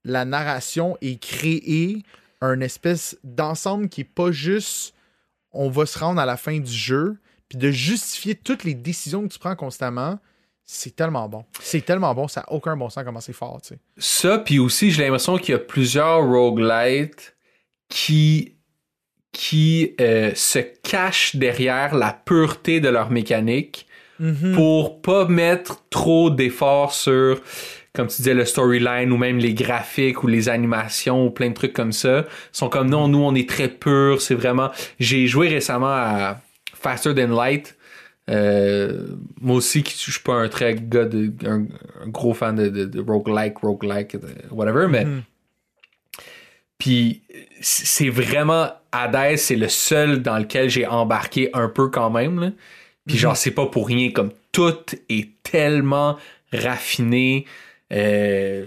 la 0.05 0.25
narration 0.25 0.97
est 1.01 1.21
créé 1.21 2.03
un 2.41 2.61
espèce 2.61 3.17
d'ensemble 3.23 3.89
qui 3.89 4.03
est 4.03 4.05
pas 4.05 4.33
juste 4.33 4.95
on 5.53 5.69
va 5.69 5.87
se 5.87 5.99
rendre 5.99 6.21
à 6.21 6.27
la 6.27 6.37
fin 6.37 6.59
du 6.59 6.73
jeu, 6.73 7.17
puis 7.49 7.59
de 7.59 7.71
justifier 7.71 8.35
toutes 8.35 8.65
les 8.65 8.75
décisions 8.75 9.27
que 9.27 9.33
tu 9.33 9.39
prends 9.39 9.57
constamment. 9.57 10.19
C'est 10.65 10.95
tellement 10.95 11.29
bon. 11.29 11.45
C'est 11.61 11.85
tellement 11.85 12.15
bon, 12.15 12.29
ça 12.29 12.43
n'a 12.43 12.53
aucun 12.53 12.77
bon 12.77 12.89
sens 12.89 13.03
comment 13.05 13.21
c'est 13.21 13.33
fort, 13.33 13.61
tu 13.61 13.75
sais. 13.75 13.81
Ça, 13.99 14.39
puis 14.39 14.61
aussi, 14.61 14.93
j'ai 14.93 15.03
l'impression 15.03 15.37
qu'il 15.37 15.53
y 15.53 15.55
a 15.57 15.59
plusieurs 15.59 16.25
roguelites 16.25 17.35
qui 17.91 18.55
qui 19.33 19.95
euh, 20.01 20.33
se 20.35 20.59
cachent 20.59 21.37
derrière 21.37 21.95
la 21.95 22.13
pureté 22.13 22.81
de 22.81 22.89
leur 22.89 23.11
mécanique 23.11 23.87
mm-hmm. 24.21 24.55
pour 24.55 25.03
pas 25.03 25.27
mettre 25.27 25.85
trop 25.91 26.31
d'efforts 26.31 26.95
sur 26.95 27.41
comme 27.93 28.07
tu 28.07 28.19
disais 28.19 28.35
le 28.35 28.45
storyline 28.45 29.13
ou 29.13 29.17
même 29.17 29.39
les 29.39 29.55
graphiques 29.55 30.23
ou 30.23 30.27
les 30.27 30.49
animations 30.49 31.27
ou 31.27 31.31
plein 31.31 31.51
de 31.51 31.55
trucs 31.55 31.73
comme 31.73 31.93
ça 31.93 32.25
sont 32.53 32.69
comme 32.69 32.89
non 32.89 33.09
nous 33.09 33.19
on 33.19 33.35
est 33.35 33.49
très 33.49 33.69
pur 33.69 34.21
c'est 34.21 34.35
vraiment 34.35 34.71
j'ai 34.99 35.27
joué 35.27 35.49
récemment 35.49 35.93
à 35.93 36.41
Faster 36.75 37.15
Than 37.15 37.35
Light 37.35 37.77
euh, 38.31 39.17
moi 39.41 39.57
aussi 39.57 39.85
je 39.87 40.11
suis 40.11 40.23
pas 40.23 40.35
un 40.35 40.49
très 40.49 40.75
gars 40.75 41.05
de, 41.05 41.33
un, 41.47 41.67
gros 42.09 42.35
fan 42.35 42.57
de, 42.57 42.69
de, 42.69 42.85
de 42.85 43.01
roguelike 43.01 43.59
roguelike 43.59 44.17
whatever 44.51 44.87
mais 44.89 45.05
mm-hmm. 45.05 45.23
Puis 46.81 47.23
c'est 47.61 48.09
vraiment 48.09 48.71
Hades, 48.93 49.37
c'est 49.37 49.57
le 49.57 49.69
seul 49.69 50.23
dans 50.23 50.39
lequel 50.39 50.69
j'ai 50.69 50.87
embarqué 50.87 51.51
un 51.53 51.69
peu 51.69 51.89
quand 51.89 52.11
même. 52.11 52.41
Là. 52.41 52.51
Puis 53.07 53.19
genre, 53.19 53.33
mhm. 53.33 53.37
c'est 53.37 53.51
pas 53.51 53.67
pour 53.67 53.87
rien, 53.87 54.11
comme 54.11 54.31
tout 54.53 54.79
est 55.09 55.31
tellement 55.43 56.17
raffiné. 56.53 57.47
Euh, 57.93 58.67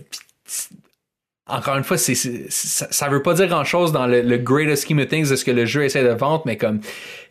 encore 1.46 1.76
une 1.76 1.84
fois, 1.84 1.98
c'est, 1.98 2.16
ça, 2.16 3.10
veut 3.10 3.22
pas 3.22 3.34
dire 3.34 3.48
grand 3.48 3.66
chose 3.66 3.92
dans 3.92 4.08
le, 4.08 4.22
le, 4.22 4.38
greatest 4.38 4.88
scheme 4.88 5.00
of 5.00 5.10
things 5.10 5.30
de 5.30 5.36
ce 5.36 5.44
que 5.44 5.52
le 5.52 5.66
jeu 5.66 5.84
essaie 5.84 6.04
de 6.04 6.10
vendre, 6.10 6.44
mais 6.46 6.56
comme 6.56 6.80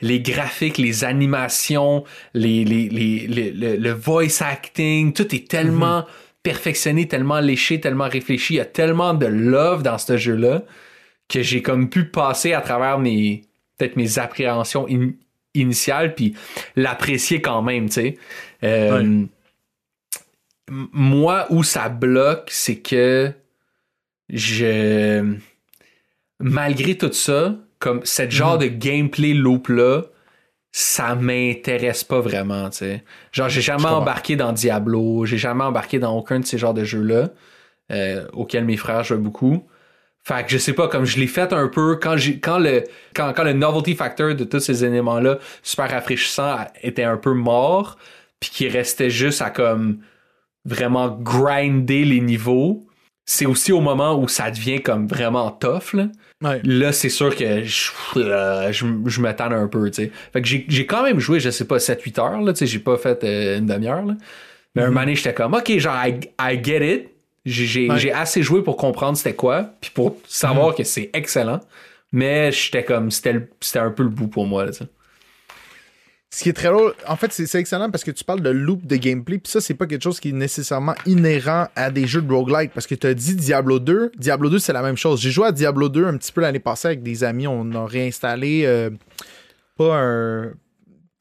les 0.03 0.20
graphiques, 0.20 0.77
les 0.77 1.05
animations, 1.05 2.05
les, 2.35 2.64
les, 2.64 2.88
les, 2.88 3.51
le, 3.53 3.92
voice 3.92 4.42
acting, 4.42 5.12
tout 5.12 5.35
est 5.35 5.48
tellement 5.48 6.01
mhm 6.01 6.07
perfectionné, 6.42 7.07
tellement 7.07 7.40
léché, 7.40 7.81
tellement 7.81 8.09
réfléchi. 8.09 8.55
Il 8.55 8.57
y 8.57 8.61
a 8.61 8.64
tellement 8.64 9.14
de 9.14 9.27
love 9.27 9.83
dans 9.83 9.98
ce 9.98 10.16
jeu-là 10.16 10.62
que 11.33 11.42
j'ai 11.42 11.62
comme 11.62 11.88
pu 11.88 12.05
passer 12.05 12.53
à 12.53 12.61
travers 12.61 12.99
mes 12.99 13.42
peut-être 13.79 13.97
mes 13.97 14.18
appréhensions 14.18 14.87
initiales 15.55 16.14
puis 16.14 16.35
l'apprécier 16.77 17.40
quand 17.40 17.62
même, 17.62 17.88
tu 17.88 17.95
sais. 17.95 18.18
Euh, 18.64 19.25
moi, 20.68 21.47
où 21.51 21.62
ça 21.62 21.88
bloque, 21.88 22.49
c'est 22.51 22.79
que 22.79 23.33
je 24.29 25.37
malgré 26.38 26.97
tout 26.97 27.12
ça, 27.12 27.57
comme 27.79 28.05
cette 28.05 28.31
genre 28.31 28.55
mhm. 28.55 28.61
de 28.61 28.66
gameplay 28.66 29.33
loop 29.33 29.68
là, 29.68 30.03
ça 30.71 31.14
m'intéresse 31.14 32.05
pas 32.05 32.21
vraiment, 32.21 32.71
tu 32.71 32.79
sais. 32.79 33.05
Genre, 33.33 33.49
j'ai 33.49 33.61
jamais 33.61 33.87
embarqué 33.87 34.37
dans 34.37 34.53
Diablo, 34.53 35.27
j'ai 35.27 35.38
jamais 35.38 35.64
embarqué 35.64 35.99
dans 35.99 36.16
aucun 36.16 36.40
de 36.40 36.47
ces 36.47 36.59
genres 36.59 36.75
de 36.75 36.85
jeux-là, 36.85 37.31
euh, 37.90 38.27
auxquels 38.33 38.64
mes 38.64 38.77
frères 38.77 39.05
jouent 39.05 39.18
beaucoup. 39.18 39.66
Fait 40.24 40.44
que 40.44 40.50
je 40.50 40.58
sais 40.58 40.72
pas, 40.72 40.88
comme 40.88 41.04
je 41.04 41.18
l'ai 41.18 41.26
fait 41.26 41.52
un 41.52 41.68
peu, 41.68 41.96
quand 41.96 42.16
j'ai, 42.16 42.38
quand 42.38 42.58
le, 42.58 42.85
quand, 43.14 43.32
quand 43.35 43.42
le 43.42 43.54
novelty 43.54 43.94
factor 43.94 44.35
de 44.35 44.44
tous 44.44 44.61
ces 44.61 44.85
éléments-là, 44.85 45.38
super 45.62 45.90
rafraîchissant, 45.90 46.58
était 46.82 47.02
un 47.02 47.16
peu 47.16 47.32
mort, 47.32 47.98
puis 48.38 48.50
qui 48.50 48.68
restait 48.68 49.11
juste 49.11 49.42
à 49.42 49.50
comme 49.50 49.98
vraiment 50.64 51.08
grinder 51.08 52.04
les 52.04 52.20
niveaux, 52.20 52.87
c'est 53.24 53.46
aussi 53.46 53.72
au 53.72 53.80
moment 53.80 54.20
où 54.20 54.28
ça 54.28 54.50
devient 54.50 54.80
comme 54.80 55.06
vraiment 55.06 55.50
tough, 55.50 55.94
là. 55.94 56.08
Là, 56.64 56.92
c'est 56.92 57.08
sûr 57.08 57.37
que 57.37 57.62
je, 57.62 57.90
euh, 58.16 58.72
je, 58.72 58.85
me 58.85 59.28
un 59.28 59.68
peu, 59.68 59.90
tu 59.90 60.04
sais. 60.04 60.12
Fait 60.32 60.42
que 60.42 60.48
j'ai 60.48 60.87
quand 60.87 61.04
même 61.04 61.20
joué, 61.20 61.38
je 61.38 61.50
sais 61.50 61.64
pas, 61.64 61.78
7-8 61.78 62.20
heures, 62.20 62.40
là, 62.40 62.52
tu 62.52 62.61
sais, 62.61 62.66
j'ai 62.66 62.80
pas 62.80 62.96
fait 62.96 63.22
euh, 63.22 63.58
une 63.58 63.66
demi-heure, 63.66 64.04
là. 64.04 64.14
Mais 64.74 64.82
un 64.82 64.87
mhm. 64.87 64.92
moment 64.92 65.04
donné, 65.04 65.14
j'étais 65.14 65.35
comme, 65.35 65.54
OK, 65.54 65.78
genre, 65.78 65.96
I, 66.04 66.61
get 66.62 66.94
it. 66.94 67.08
J'ai 67.44 68.12
assez 68.12 68.42
joué 68.42 68.62
pour 68.62 68.76
comprendre 68.76 69.16
c'était 69.16 69.35
quoi, 69.35 69.74
puis 69.81 69.90
pour 69.90 70.16
savoir 70.26 70.70
mhm. 70.70 70.74
que 70.76 70.85
c'est 70.85 71.11
excellent. 71.12 71.61
Mais 72.12 72.52
j'étais 72.52 72.85
comme, 72.85 73.11
c'était 73.11 73.78
un 73.78 73.90
peu 73.90 74.02
le 74.02 74.11
bout 74.11 74.28
pour 74.28 74.46
moi, 74.46 74.66
là, 74.66 74.72
ce 76.35 76.42
qui 76.42 76.48
est 76.48 76.55
très 76.55 76.68
drôle, 76.68 76.94
en 77.07 77.16
fait, 77.16 77.31
c'est 77.31 77.59
excellent 77.59 77.90
parce 77.90 78.05
que 78.05 78.11
tu 78.11 78.24
parles 78.24 78.40
de 78.40 78.48
loop 78.48 78.87
de 78.87 78.96
gameplay, 78.96 79.37
puis 79.37 79.52
ça, 79.52 79.61
c'est 79.61 79.74
pas 79.74 79.87
quelque 79.87 80.02
chose 80.02 80.18
qui 80.18 80.31
est 80.31 80.33
nécessairement 80.33 80.94
inhérent 81.05 81.68
à 81.76 81.90
des 81.90 82.07
jeux 82.07 82.22
de 82.22 82.33
roguelike, 82.33 82.72
parce 82.72 82.87
que 82.87 82.94
tu 82.94 83.07
as 83.07 83.12
dit 83.12 83.37
Diablo 83.37 83.78
2. 83.78 84.12
Diablo 84.16 84.48
2, 84.48 84.59
c'est 84.59 84.72
la 84.72 84.81
même 84.81 84.96
chose. 84.96 85.20
J'ai 85.20 85.31
joué 85.31 85.48
à 85.48 85.52
Diablo 85.52 85.90
2 85.90 86.07
un 86.07 86.16
petit 86.16 86.33
peu 86.33 86.40
l'année 86.40 86.59
passée 86.59 86.88
avec 86.88 87.02
des 87.02 87.23
amis. 87.23 87.46
On 87.46 87.71
a 87.75 87.85
réinstallé 87.85 88.62
euh, 88.64 88.88
pas 89.77 89.94
un 89.94 90.52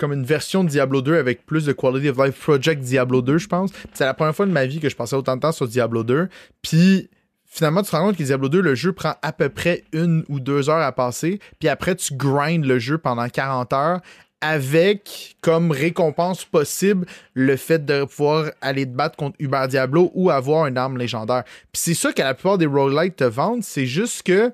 comme 0.02 0.14
une 0.14 0.26
version 0.26 0.64
de 0.64 0.70
Diablo 0.70 1.04
2 1.04 1.16
avec 1.16 1.46
plus 1.46 1.64
de 1.68 1.74
quality 1.74 2.10
of 2.10 2.18
life 2.18 2.42
Project 2.42 2.82
Diablo 2.82 3.22
2, 3.22 3.38
je 3.38 3.48
pense. 3.48 3.70
C'est 3.94 4.04
la 4.04 4.16
première 4.16 4.36
fois 4.36 4.48
de 4.48 4.52
ma 4.52 4.66
vie 4.66 4.80
que 4.80 4.90
je 4.90 4.96
passais 4.96 5.16
autant 5.16 5.36
de 5.36 5.42
temps 5.42 5.52
sur 5.52 5.68
Diablo 5.68 6.04
2. 6.04 6.28
Puis 6.64 7.08
finalement, 7.46 7.84
tu 7.84 7.92
te 7.92 7.96
rends 7.96 8.08
compte 8.08 8.18
que 8.18 8.24
Diablo 8.24 8.50
2, 8.50 8.62
le 8.62 8.74
jeu 8.74 8.94
prend 8.94 9.14
à 9.22 9.32
peu 9.32 9.50
près 9.50 9.84
une 9.94 10.26
ou 10.28 10.40
deux 10.40 10.72
heures 10.72 10.82
à 10.82 10.92
passer, 10.92 11.40
puis 11.60 11.70
après, 11.70 11.96
tu 11.96 12.16
grindes 12.16 12.66
le 12.66 12.80
jeu 12.80 12.98
pendant 12.98 13.30
40 13.30 13.74
heures 13.74 14.02
avec 14.42 15.36
comme 15.42 15.70
récompense 15.70 16.46
possible 16.46 17.06
le 17.36 17.56
fait 17.56 17.86
de 17.86 18.06
pouvoir 18.06 18.50
aller 18.60 18.88
te 18.88 18.96
battre 18.96 19.16
contre 19.18 19.36
Uber 19.38 19.66
Diablo 19.70 20.10
ou 20.16 20.32
avoir 20.32 20.66
une 20.66 20.80
arme 20.80 20.98
légendaire. 20.98 21.44
Puis 21.72 21.84
c'est 21.84 21.94
ça 21.94 22.12
que 22.12 22.24
la 22.24 22.34
plupart 22.34 22.58
des 22.58 22.66
roguelites 22.66 23.18
te 23.18 23.24
vendent, 23.24 23.64
c'est 23.64 23.86
juste 23.86 24.24
que, 24.24 24.52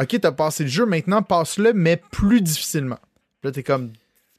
ok, 0.00 0.18
t'as 0.18 0.32
passé 0.32 0.62
le 0.62 0.70
jeu, 0.70 0.86
maintenant 0.86 1.20
passe-le, 1.20 1.74
mais 1.74 2.00
plus 2.10 2.40
difficilement. 2.40 2.98
Là, 3.42 3.52
t'es 3.52 3.62
comme, 3.62 3.92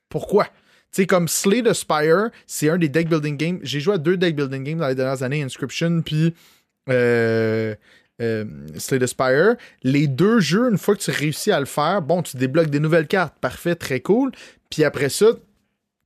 pourquoi? 0.10 0.46
Tu 0.92 1.02
sais, 1.02 1.06
comme 1.06 1.28
Slay 1.28 1.62
the 1.62 1.74
Spire, 1.74 2.30
c'est 2.48 2.70
un 2.70 2.78
des 2.78 2.90
deck 2.90 3.10
building 3.10 3.38
games. 3.38 3.60
J'ai 3.62 3.80
joué 3.80 3.96
à 3.96 3.98
deux 4.00 4.18
deck 4.18 4.36
building 4.36 4.64
games 4.64 4.80
dans 4.80 4.88
les 4.88 4.96
dernières 4.96 5.22
années, 5.22 5.44
Inscription, 5.44 6.02
puis 6.02 6.34
euh, 6.90 7.76
euh, 8.22 8.46
the 8.74 9.06
Spire. 9.06 9.56
Les 9.84 10.08
deux 10.08 10.40
jeux, 10.40 10.70
une 10.70 10.78
fois 10.78 10.96
que 10.96 11.02
tu 11.02 11.12
réussis 11.12 11.52
à 11.52 11.60
le 11.60 11.68
faire, 11.68 12.02
bon, 12.02 12.24
tu 12.24 12.38
débloques 12.38 12.72
des 12.72 12.80
nouvelles 12.80 13.08
cartes. 13.08 13.36
Parfait, 13.40 13.76
très 13.76 14.00
cool. 14.00 14.32
Puis 14.72 14.84
après 14.84 15.10
ça, 15.10 15.28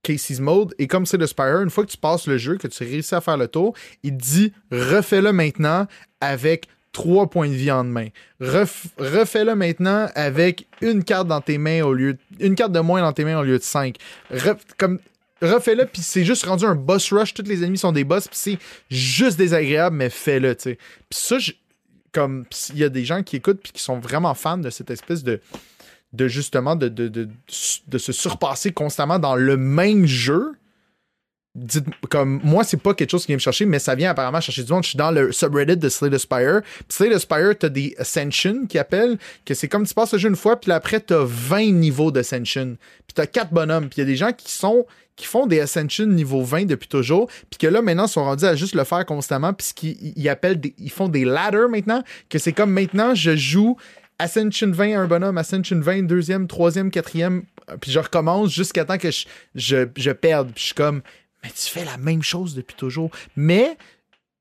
Casey's 0.03 0.41
Mode, 0.41 0.75
et 0.77 0.87
comme 0.87 1.05
c'est 1.05 1.17
le 1.17 1.27
Spire, 1.27 1.61
une 1.61 1.69
fois 1.69 1.85
que 1.85 1.91
tu 1.91 1.97
passes 1.97 2.27
le 2.27 2.37
jeu, 2.37 2.57
que 2.57 2.67
tu 2.67 2.83
réussis 2.83 3.15
à 3.15 3.21
faire 3.21 3.37
le 3.37 3.47
tour, 3.47 3.73
il 4.03 4.17
te 4.17 4.21
dit 4.21 4.53
refais-le 4.69 5.31
maintenant 5.31 5.87
avec 6.19 6.67
3 6.93 7.29
points 7.29 7.49
de 7.49 7.53
vie 7.53 7.71
en 7.71 7.83
main. 7.83 8.07
refais-le 8.39 9.55
maintenant 9.55 10.07
avec 10.15 10.67
une 10.81 11.03
carte 11.03 11.27
dans 11.27 11.41
tes 11.41 11.57
mains 11.57 11.81
au 11.83 11.93
lieu 11.93 12.13
de, 12.13 12.19
une 12.39 12.55
carte 12.55 12.71
de 12.71 12.79
moins 12.79 13.01
dans 13.01 13.13
tes 13.13 13.25
mains 13.25 13.39
au 13.39 13.43
lieu 13.43 13.57
de 13.57 13.63
5. 13.63 13.97
comme 14.77 14.99
refais-le 15.41 15.85
puis 15.85 16.01
c'est 16.01 16.23
juste 16.23 16.45
rendu 16.45 16.65
un 16.65 16.75
boss 16.75 17.11
rush, 17.11 17.33
tous 17.33 17.43
les 17.43 17.63
ennemis 17.63 17.79
sont 17.79 17.91
des 17.91 18.05
boss 18.05 18.27
puis 18.27 18.37
c'est 18.37 18.57
juste 18.89 19.37
désagréable 19.37 19.97
mais 19.97 20.09
fais-le, 20.09 20.55
tu 20.55 20.63
sais. 20.63 20.77
Puis 21.09 21.19
ça 21.19 21.37
comme 22.13 22.45
il 22.69 22.77
y 22.77 22.83
a 22.83 22.89
des 22.89 23.03
gens 23.03 23.23
qui 23.23 23.35
écoutent 23.35 23.61
puis 23.61 23.73
qui 23.73 23.81
sont 23.81 23.99
vraiment 23.99 24.33
fans 24.35 24.57
de 24.57 24.69
cette 24.69 24.91
espèce 24.91 25.23
de 25.23 25.41
de 26.13 26.27
justement 26.27 26.75
de, 26.75 26.87
de, 26.87 27.07
de, 27.07 27.97
se 27.97 28.11
surpasser 28.11 28.71
constamment 28.71 29.17
dans 29.19 29.35
le 29.35 29.57
même 29.57 30.05
jeu. 30.05 30.53
Dites, 31.55 31.85
comme 32.09 32.41
moi, 32.43 32.63
c'est 32.63 32.81
pas 32.81 32.95
quelque 32.95 33.11
chose 33.11 33.21
qui 33.21 33.27
vient 33.27 33.35
me 33.35 33.41
chercher, 33.41 33.65
mais 33.65 33.77
ça 33.77 33.93
vient 33.93 34.09
apparemment 34.09 34.41
chercher 34.41 34.63
du 34.63 34.71
monde. 34.71 34.83
Je 34.83 34.89
suis 34.89 34.97
dans 34.97 35.11
le 35.11 35.31
subreddit 35.31 35.77
de 35.77 35.87
Slay 35.87 36.09
the 36.09 36.17
Spire. 36.17 36.61
Puis 36.63 36.85
Slay 36.89 37.09
the 37.11 37.19
Spire, 37.19 37.57
t'as 37.57 37.69
des 37.69 37.93
Ascension 37.99 38.65
qui 38.65 38.79
appellent, 38.79 39.19
que 39.45 39.53
c'est 39.53 39.67
comme 39.67 39.85
tu 39.85 39.93
passes 39.93 40.13
le 40.13 40.19
jeu 40.19 40.29
une 40.29 40.35
fois, 40.35 40.59
puis 40.59 40.71
après, 40.71 40.99
t'as 40.99 41.23
20 41.23 41.73
niveaux 41.73 42.09
d'Ascension. 42.09 42.75
Puis 43.05 43.13
t'as 43.13 43.27
4 43.27 43.53
bonhommes. 43.53 43.87
Puis 43.87 43.97
il 43.97 43.99
y 43.99 44.03
a 44.03 44.05
des 44.05 44.15
gens 44.15 44.31
qui 44.31 44.51
sont 44.51 44.85
qui 45.15 45.27
font 45.27 45.45
des 45.45 45.59
Ascension 45.59 46.07
niveau 46.07 46.41
20 46.43 46.65
depuis 46.65 46.87
toujours, 46.87 47.29
puis 47.51 47.59
que 47.59 47.67
là, 47.67 47.81
maintenant, 47.81 48.07
sont 48.07 48.23
rendus 48.23 48.45
à 48.45 48.55
juste 48.55 48.73
le 48.73 48.83
faire 48.83 49.05
constamment, 49.05 49.53
puis 49.53 49.67
qu'ils 49.75 50.29
appellent, 50.29 50.59
ils 50.79 50.89
font 50.89 51.07
des 51.07 51.23
ladders 51.23 51.69
maintenant, 51.69 52.03
que 52.29 52.39
c'est 52.39 52.53
comme 52.53 52.71
maintenant, 52.71 53.13
je 53.13 53.35
joue 53.35 53.77
Ascension 54.19 54.71
20 54.71 55.01
un 55.01 55.07
bonhomme, 55.07 55.37
Ascension 55.37 55.79
20 55.79 56.03
deuxième, 56.03 56.47
troisième, 56.47 56.89
quatrième, 56.89 57.43
puis 57.79 57.91
je 57.91 57.99
recommence 57.99 58.51
jusqu'à 58.51 58.85
temps 58.85 58.97
que 58.97 59.11
je, 59.11 59.25
je, 59.95 60.11
perde. 60.11 60.51
Puis 60.53 60.61
je 60.61 60.65
suis 60.67 60.75
comme, 60.75 61.01
mais 61.43 61.49
tu 61.51 61.69
fais 61.69 61.85
la 61.85 61.97
même 61.97 62.23
chose 62.23 62.55
depuis 62.55 62.75
toujours. 62.75 63.11
Mais 63.35 63.77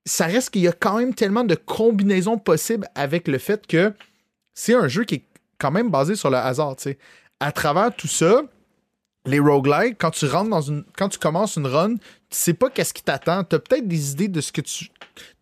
ça 0.04 0.26
reste 0.26 0.50
qu'il 0.50 0.62
y 0.62 0.68
a 0.68 0.72
quand 0.72 0.98
même 0.98 1.14
tellement 1.14 1.44
de 1.44 1.54
combinaisons 1.54 2.38
possibles 2.38 2.88
avec 2.94 3.28
le 3.28 3.38
fait 3.38 3.66
que 3.66 3.92
c'est 4.54 4.74
un 4.74 4.88
jeu 4.88 5.04
qui 5.04 5.16
est 5.16 5.24
quand 5.58 5.70
même 5.70 5.90
basé 5.90 6.16
sur 6.16 6.30
le 6.30 6.36
hasard. 6.36 6.74
sais. 6.78 6.98
À 7.40 7.52
travers 7.52 7.94
tout 7.94 8.08
ça, 8.08 8.42
les 9.24 9.38
roguelikes, 9.38 9.98
quand 9.98 10.10
tu 10.10 10.26
rentres 10.26 10.50
dans 10.50 10.60
une. 10.60 10.84
Quand 10.96 11.08
tu 11.08 11.18
commences 11.18 11.56
une 11.56 11.66
run, 11.66 11.94
tu 11.94 12.00
sais 12.30 12.54
pas 12.54 12.70
qu'est-ce 12.70 12.92
qui 12.92 13.02
t'attend. 13.02 13.44
Tu 13.44 13.56
as 13.56 13.58
peut-être 13.58 13.86
des 13.86 14.12
idées 14.12 14.28
de 14.28 14.40
ce 14.40 14.52
que 14.52 14.60
tu. 14.60 14.90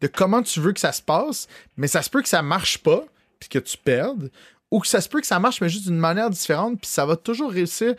de 0.00 0.06
comment 0.06 0.42
tu 0.42 0.61
veux 0.61 0.72
que 0.72 0.80
ça 0.80 0.92
se 0.92 1.02
passe, 1.02 1.48
mais 1.76 1.88
ça 1.88 2.02
se 2.02 2.11
peut 2.11 2.22
que 2.22 2.28
ça 2.28 2.42
marche 2.42 2.78
pas 2.78 3.04
puis 3.38 3.48
que 3.48 3.58
tu 3.58 3.78
perdes, 3.78 4.30
ou 4.70 4.80
que 4.80 4.86
ça 4.86 5.00
se 5.00 5.08
peut 5.08 5.20
que 5.20 5.26
ça 5.26 5.38
marche, 5.38 5.62
mais 5.62 5.70
juste 5.70 5.86
d'une 5.86 5.98
manière 5.98 6.28
différente, 6.28 6.78
puis 6.78 6.90
ça 6.90 7.06
va 7.06 7.16
toujours 7.16 7.50
réussir. 7.50 7.94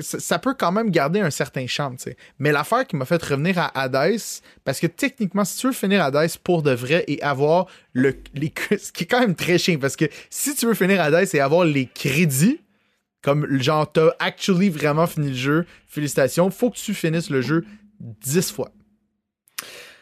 Ça, 0.00 0.38
peut 0.38 0.54
quand 0.54 0.72
même 0.72 0.90
garder 0.90 1.20
un 1.20 1.30
certain 1.30 1.66
charme, 1.66 1.96
tu 1.96 2.04
sais. 2.04 2.16
Mais 2.38 2.52
l'affaire 2.52 2.86
qui 2.86 2.96
m'a 2.96 3.04
fait 3.04 3.22
revenir 3.22 3.58
à 3.58 3.80
Hades, 3.80 4.20
parce 4.64 4.80
que 4.80 4.86
techniquement, 4.86 5.44
si 5.44 5.58
tu 5.58 5.66
veux 5.68 5.72
finir 5.72 6.02
Hades 6.02 6.30
pour 6.42 6.62
de 6.62 6.72
vrai 6.72 7.04
et 7.08 7.22
avoir 7.22 7.66
le, 7.92 8.16
les. 8.34 8.52
Ce 8.78 8.92
qui 8.92 9.04
est 9.04 9.06
quand 9.06 9.20
même 9.20 9.34
très 9.34 9.58
chiant, 9.58 9.78
parce 9.78 9.96
que 9.96 10.06
si 10.28 10.54
tu 10.54 10.66
veux 10.66 10.74
finir 10.74 11.00
Hades 11.00 11.28
et 11.32 11.40
avoir 11.40 11.64
les 11.64 11.86
crédits, 11.86 12.60
comme 13.22 13.60
genre 13.60 13.90
t'as 13.90 14.10
actually 14.18 14.70
vraiment 14.70 15.06
fini 15.06 15.28
le 15.28 15.36
jeu, 15.36 15.66
félicitations, 15.86 16.50
faut 16.50 16.70
que 16.70 16.78
tu 16.78 16.94
finisses 16.94 17.30
le 17.30 17.42
jeu 17.42 17.64
10 18.00 18.52
fois. 18.52 18.70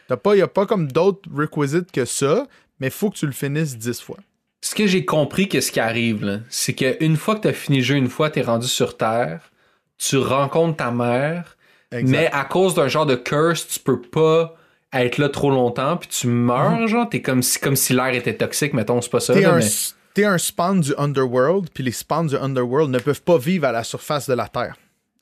Il 0.09 0.31
n'y 0.33 0.41
a 0.41 0.47
pas 0.47 0.65
comme 0.65 0.91
d'autres 0.91 1.29
requisites 1.31 1.91
que 1.91 2.05
ça, 2.05 2.47
mais 2.79 2.89
faut 2.89 3.09
que 3.09 3.17
tu 3.17 3.25
le 3.25 3.31
finisses 3.31 3.77
10 3.77 4.01
fois 4.01 4.17
ce 4.61 4.75
que 4.75 4.87
j'ai 4.87 5.05
compris 5.05 5.47
que 5.47 5.61
ce 5.61 5.71
qui 5.71 5.79
arrive, 5.79 6.43
c'est 6.49 6.73
qu'une 6.73 7.15
fois 7.17 7.35
que 7.35 7.41
tu 7.41 7.47
as 7.47 7.53
fini 7.53 7.77
le 7.77 7.83
jeu, 7.83 7.95
une 7.95 8.09
fois 8.09 8.29
tu 8.29 8.39
es 8.39 8.41
rendu 8.41 8.67
sur 8.67 8.97
Terre, 8.97 9.51
tu 9.99 10.17
rencontres 10.17 10.77
ta 10.77 10.89
mère, 10.89 11.57
mais 11.91 12.31
à 12.31 12.45
cause 12.45 12.73
d'un 12.73 12.87
genre 12.87 13.05
de 13.05 13.15
curse, 13.15 13.67
tu 13.67 13.79
peux 13.79 14.01
pas 14.01 14.55
être 14.93 15.19
là 15.19 15.29
trop 15.29 15.51
longtemps, 15.51 15.97
puis 15.97 16.09
tu 16.09 16.27
meurs, 16.27 16.79
mhm. 16.79 16.87
genre, 16.87 17.09
t'es 17.09 17.21
comme 17.21 17.43
si, 17.43 17.59
comme 17.59 17.75
si 17.75 17.93
l'air 17.93 18.13
était 18.13 18.35
toxique, 18.35 18.73
mettons, 18.73 19.01
c'est 19.01 19.11
pas 19.11 19.19
ça. 19.19 19.33
T'es 19.33 19.45
un, 19.45 19.59
es 19.59 20.25
un 20.25 20.37
spawn 20.37 20.81
du 20.81 20.93
Underworld, 20.97 21.69
puis 21.73 21.83
les 21.83 21.91
spawns 21.91 22.27
du 22.27 22.35
Underworld 22.35 22.89
ne 22.89 22.99
peuvent 22.99 23.21
pas 23.21 23.37
vivre 23.37 23.67
à 23.67 23.71
la 23.71 23.83
surface 23.83 24.27
de 24.27 24.33
la 24.33 24.47
Terre. 24.47 24.75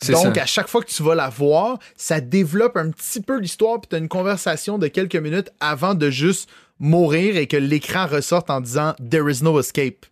Donc, 0.09 0.37
à 0.37 0.45
chaque 0.45 0.67
fois 0.67 0.81
que 0.81 0.89
tu 0.89 1.01
vas 1.01 1.15
la 1.15 1.29
voir, 1.29 1.79
ça 1.95 2.21
développe 2.21 2.77
un 2.77 2.91
petit 2.91 3.19
peu 3.19 3.39
l'histoire, 3.39 3.81
puis 3.81 3.89
tu 3.89 3.95
as 3.95 3.99
une 3.99 4.07
conversation 4.07 4.77
de 4.77 4.87
quelques 4.87 5.15
minutes 5.15 5.49
avant 5.59 5.95
de 5.95 6.09
juste 6.09 6.49
mourir 6.79 7.35
et 7.35 7.47
que 7.47 7.57
l'écran 7.57 8.05
ressorte 8.05 8.51
en 8.51 8.61
disant 8.61 8.93
There 9.09 9.29
is 9.29 9.43
no 9.43 9.59
escape. 9.59 10.05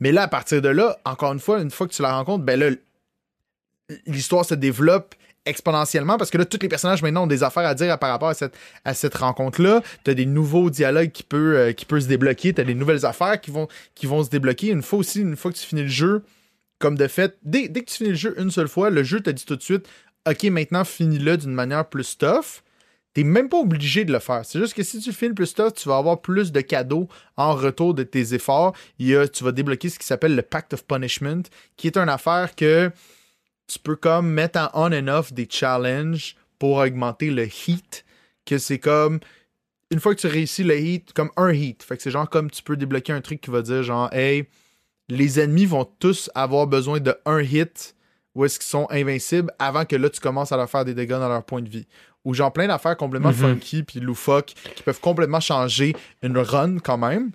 Mais 0.00 0.10
là, 0.10 0.22
à 0.22 0.28
partir 0.28 0.60
de 0.60 0.68
là, 0.68 0.98
encore 1.04 1.32
une 1.32 1.38
fois, 1.38 1.60
une 1.60 1.70
fois 1.70 1.86
que 1.86 1.92
tu 1.92 2.02
la 2.02 2.16
rencontres, 2.16 2.44
ben 2.44 2.58
là, 2.58 2.70
l'histoire 4.06 4.44
se 4.44 4.54
développe 4.54 5.14
exponentiellement 5.46 6.18
parce 6.18 6.30
que 6.30 6.38
là, 6.38 6.44
tous 6.44 6.58
les 6.60 6.68
personnages 6.68 7.02
maintenant 7.02 7.24
ont 7.24 7.28
des 7.28 7.42
affaires 7.42 7.66
à 7.66 7.74
dire 7.74 7.98
par 7.98 8.10
rapport 8.10 8.32
à 8.84 8.94
cette, 8.94 9.14
rencontre-là. 9.14 9.82
Tu 10.04 10.10
as 10.10 10.14
des 10.14 10.26
nouveaux 10.26 10.70
dialogues 10.70 11.12
qui 11.12 11.22
peuvent 11.22 11.54
euh, 11.54 11.72
qui 11.72 11.86
peut 11.86 12.00
se 12.00 12.08
débloquer, 12.08 12.52
tu 12.52 12.60
as 12.60 12.64
des 12.64 12.74
nouvelles 12.74 13.06
affaires 13.06 13.40
qui 13.40 13.50
vont, 13.50 13.68
se 14.24 14.30
débloquer. 14.30 14.68
Une 14.68 14.82
fois 14.82 14.98
aussi, 14.98 15.20
une 15.20 15.36
fois 15.36 15.52
que 15.52 15.56
tu 15.56 15.66
finis 15.66 15.82
le 15.82 15.88
jeu, 15.88 16.24
comme 16.78 16.96
de 16.96 17.06
fait, 17.06 17.36
dès, 17.42 17.68
que 17.68 17.80
tu 17.80 17.96
finis 17.96 18.10
le 18.10 18.16
jeu 18.16 18.34
une 18.38 18.50
seule 18.50 18.68
fois, 18.68 18.90
le 18.90 19.02
jeu 19.02 19.20
te 19.20 19.30
dit 19.30 19.44
tout 19.44 19.56
de 19.56 19.62
suite 19.62 19.88
OK, 20.28 20.44
maintenant 20.44 20.84
finis-le 20.84 21.36
d'une 21.38 21.52
manière 21.52 21.88
plus 21.88 22.18
tough. 22.18 22.62
T'es 23.12 23.24
même 23.24 23.48
pas 23.48 23.58
obligé 23.58 24.04
de 24.04 24.12
le 24.12 24.20
faire. 24.20 24.42
C'est 24.44 24.60
juste 24.60 24.74
que 24.74 24.84
si 24.84 25.00
tu 25.00 25.12
finis 25.12 25.34
plus 25.34 25.52
tough, 25.52 25.72
tu 25.74 25.88
vas 25.88 25.96
avoir 25.96 26.20
plus 26.20 26.52
de 26.52 26.60
cadeaux 26.60 27.08
en 27.36 27.54
retour 27.54 27.92
de 27.92 28.04
tes 28.04 28.34
efforts. 28.34 28.76
Tu 28.98 29.14
vas 29.42 29.52
débloquer 29.52 29.88
ce 29.88 29.98
qui 29.98 30.06
s'appelle 30.06 30.36
le 30.36 30.42
Pact 30.42 30.74
of 30.74 30.84
Punishment, 30.84 31.42
qui 31.76 31.88
est 31.88 31.96
une 31.96 32.08
affaire 32.08 32.54
que 32.54 32.92
tu 33.70 33.78
peux 33.78 33.96
comme 33.96 34.28
mettre 34.30 34.58
en 34.58 34.90
on 34.90 34.92
and 34.92 35.08
off 35.08 35.32
des 35.32 35.46
challenges 35.48 36.36
pour 36.58 36.76
augmenter 36.76 37.30
le 37.30 37.46
heat. 37.46 38.04
Que 38.44 38.58
c'est 38.58 38.78
comme 38.78 39.20
une 39.90 40.00
fois 40.00 40.14
que 40.14 40.20
tu 40.20 40.26
réussis 40.26 40.64
le 40.64 40.78
heat, 40.78 41.12
comme 41.12 41.30
un 41.36 41.52
heat. 41.52 41.82
Fait 41.82 41.96
que 41.96 42.02
c'est 42.02 42.10
genre 42.10 42.28
comme 42.28 42.50
tu 42.50 42.62
peux 42.62 42.76
débloquer 42.76 43.12
un 43.12 43.20
truc 43.20 43.40
qui 43.40 43.50
va 43.50 43.62
dire 43.62 43.82
genre 43.82 44.12
Hey, 44.12 44.46
les 45.08 45.40
ennemis 45.40 45.66
vont 45.66 45.84
tous 45.84 46.30
avoir 46.34 46.66
besoin 46.66 47.00
de 47.00 47.16
un 47.24 47.40
hit 47.40 47.94
où 48.34 48.44
est-ce 48.44 48.58
qu'ils 48.58 48.68
sont 48.68 48.86
invincibles 48.90 49.52
avant 49.58 49.84
que 49.84 49.96
là 49.96 50.08
tu 50.08 50.20
commences 50.20 50.52
à 50.52 50.56
leur 50.56 50.70
faire 50.70 50.84
des 50.84 50.94
dégâts 50.94 51.10
dans 51.10 51.28
leur 51.28 51.44
point 51.44 51.62
de 51.62 51.68
vie 51.68 51.86
ou 52.24 52.34
genre 52.34 52.52
plein 52.52 52.68
d'affaires 52.68 52.96
complètement 52.96 53.30
mhm. 53.30 53.34
funky 53.34 53.82
puis 53.82 54.00
loufoques 54.00 54.54
qui 54.74 54.82
peuvent 54.82 55.00
complètement 55.00 55.40
changer 55.40 55.96
une 56.22 56.38
run 56.38 56.78
quand 56.78 56.98
même. 56.98 57.32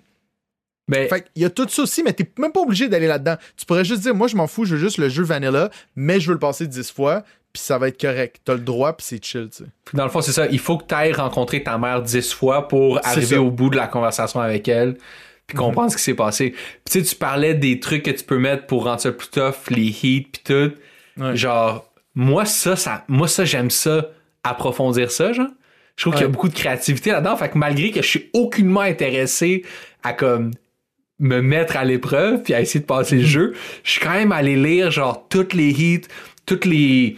Mais... 0.88 1.08
Fait 1.08 1.26
il 1.34 1.42
y 1.42 1.44
a 1.44 1.50
tout 1.50 1.68
ça 1.68 1.82
aussi, 1.82 2.02
mais 2.02 2.12
t'es 2.12 2.30
même 2.38 2.52
pas 2.52 2.60
obligé 2.60 2.88
d'aller 2.88 3.06
là-dedans. 3.06 3.36
Tu 3.56 3.66
pourrais 3.66 3.84
juste 3.84 4.02
dire, 4.02 4.14
moi, 4.14 4.28
je 4.28 4.36
m'en 4.36 4.46
fous, 4.46 4.64
je 4.64 4.74
veux 4.74 4.80
juste 4.80 4.98
le 4.98 5.08
jeu 5.08 5.24
vanilla, 5.24 5.70
mais 5.96 6.20
je 6.20 6.28
veux 6.28 6.34
le 6.34 6.38
passer 6.38 6.66
10 6.66 6.92
fois, 6.92 7.24
puis 7.52 7.62
ça 7.62 7.78
va 7.78 7.88
être 7.88 8.00
correct. 8.00 8.40
T'as 8.44 8.54
le 8.54 8.60
droit, 8.60 8.92
puis 8.96 9.04
c'est 9.08 9.24
chill, 9.24 9.48
tu 9.50 9.64
sais. 9.64 9.70
Dans 9.94 10.04
le 10.04 10.10
fond, 10.10 10.20
c'est 10.20 10.32
ça. 10.32 10.46
Il 10.46 10.58
faut 10.58 10.78
que 10.78 10.84
t'ailles 10.84 11.12
rencontrer 11.12 11.62
ta 11.62 11.76
mère 11.78 12.02
10 12.02 12.32
fois 12.32 12.68
pour 12.68 13.04
arriver 13.04 13.36
au 13.36 13.50
bout 13.50 13.70
de 13.70 13.76
la 13.76 13.88
conversation 13.88 14.40
avec 14.40 14.68
elle, 14.68 14.96
puis 15.46 15.56
comprendre 15.56 15.86
mhm. 15.86 15.90
ce 15.90 15.96
qui 15.96 16.02
s'est 16.02 16.14
passé. 16.14 16.52
tu 16.52 16.92
sais, 16.92 17.02
tu 17.02 17.16
parlais 17.16 17.54
des 17.54 17.80
trucs 17.80 18.04
que 18.04 18.10
tu 18.10 18.24
peux 18.24 18.38
mettre 18.38 18.66
pour 18.66 18.84
rendre 18.84 19.00
ça 19.00 19.12
plus 19.12 19.28
tough, 19.28 19.70
les 19.70 19.88
heats, 19.88 20.28
puis 20.32 20.42
tout. 20.44 20.72
Genre, 21.34 21.90
moi, 22.14 22.44
ça, 22.44 22.76
ça, 22.76 23.04
moi, 23.08 23.26
ça, 23.26 23.44
j'aime 23.44 23.70
ça 23.70 24.06
approfondir 24.44 25.10
ça, 25.10 25.32
genre. 25.32 25.48
Je 25.96 26.02
trouve 26.02 26.12
qu'il 26.12 26.22
y 26.22 26.26
a 26.26 26.28
beaucoup 26.28 26.50
de 26.50 26.54
créativité 26.54 27.10
là-dedans. 27.10 27.36
Fait 27.36 27.48
que 27.48 27.56
malgré 27.56 27.90
que 27.90 28.02
je 28.02 28.06
suis 28.06 28.30
aucunement 28.34 28.82
intéressé 28.82 29.64
à 30.02 30.12
comme 30.12 30.50
me 31.18 31.40
mettre 31.40 31.76
à 31.76 31.84
l'épreuve 31.84 32.42
puis 32.42 32.54
à 32.54 32.60
essayer 32.60 32.80
de 32.80 32.86
passer 32.86 33.16
le 33.16 33.22
mhm. 33.22 33.28
jeu, 33.28 33.54
je 33.82 33.92
suis 33.92 34.00
quand 34.00 34.12
même 34.14 34.32
allé 34.32 34.56
lire 34.56 34.90
genre 34.90 35.26
toutes 35.28 35.54
les 35.54 35.70
hits, 35.70 36.02
toutes 36.44 36.64
les 36.64 37.16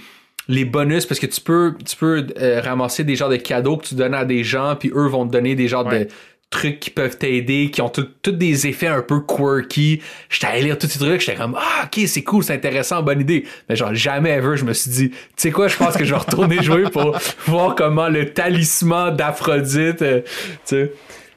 les 0.49 0.65
bonus 0.65 1.05
parce 1.05 1.21
que 1.21 1.27
tu 1.27 1.41
peux 1.41 1.75
tu 1.85 1.97
peux 1.97 2.27
euh, 2.41 2.61
ramasser 2.63 3.05
des 3.05 3.17
genres 3.17 3.29
de 3.29 3.37
cadeaux 3.37 3.77
que 3.77 3.87
tu 3.87 3.95
donnes 3.95 4.15
à 4.15 4.25
des 4.25 4.45
gens 4.45 4.77
puis 4.77 4.91
eux 4.95 5.07
vont 5.07 5.27
te 5.27 5.33
donner 5.33 5.55
des 5.55 5.69
genres 5.69 5.85
de 5.85 6.09
trucs 6.51 6.81
qui 6.81 6.89
peuvent 6.89 7.19
t'aider, 7.19 7.71
qui 7.71 7.83
ont 7.83 7.91
tous 7.91 8.33
des 8.33 8.67
effets 8.67 8.87
un 8.87 9.03
peu 9.03 9.21
quirky. 9.21 10.01
J'étais 10.31 10.47
allé 10.47 10.63
lire 10.63 10.79
tous 10.79 10.87
ces 10.87 10.99
trucs, 10.99 11.21
j'étais 11.21 11.37
comme 11.37 11.55
ah 11.59 11.85
ok 11.85 12.05
c'est 12.07 12.23
cool, 12.23 12.43
c'est 12.43 12.55
intéressant, 12.55 13.03
bonne 13.03 13.21
idée. 13.21 13.45
Mais 13.69 13.77
genre 13.77 13.95
jamais 13.95 14.31
ever 14.31 14.57
je 14.57 14.65
me 14.65 14.73
suis 14.73 14.91
dit, 14.91 15.11
tu 15.11 15.17
sais 15.37 15.51
quoi, 15.51 15.69
je 15.69 15.77
pense 15.77 15.97
que 15.97 16.05
je 16.05 16.15
vais 16.15 16.21
retourner 16.21 16.63
jouer 16.63 16.85
pour 16.85 17.19
voir 17.47 17.75
comment 17.75 18.09
le 18.09 18.33
talisman 18.33 19.15
d'Aphrodite, 19.15 20.03
euh, 20.03 20.23
tu 20.23 20.29
sais. 20.65 20.93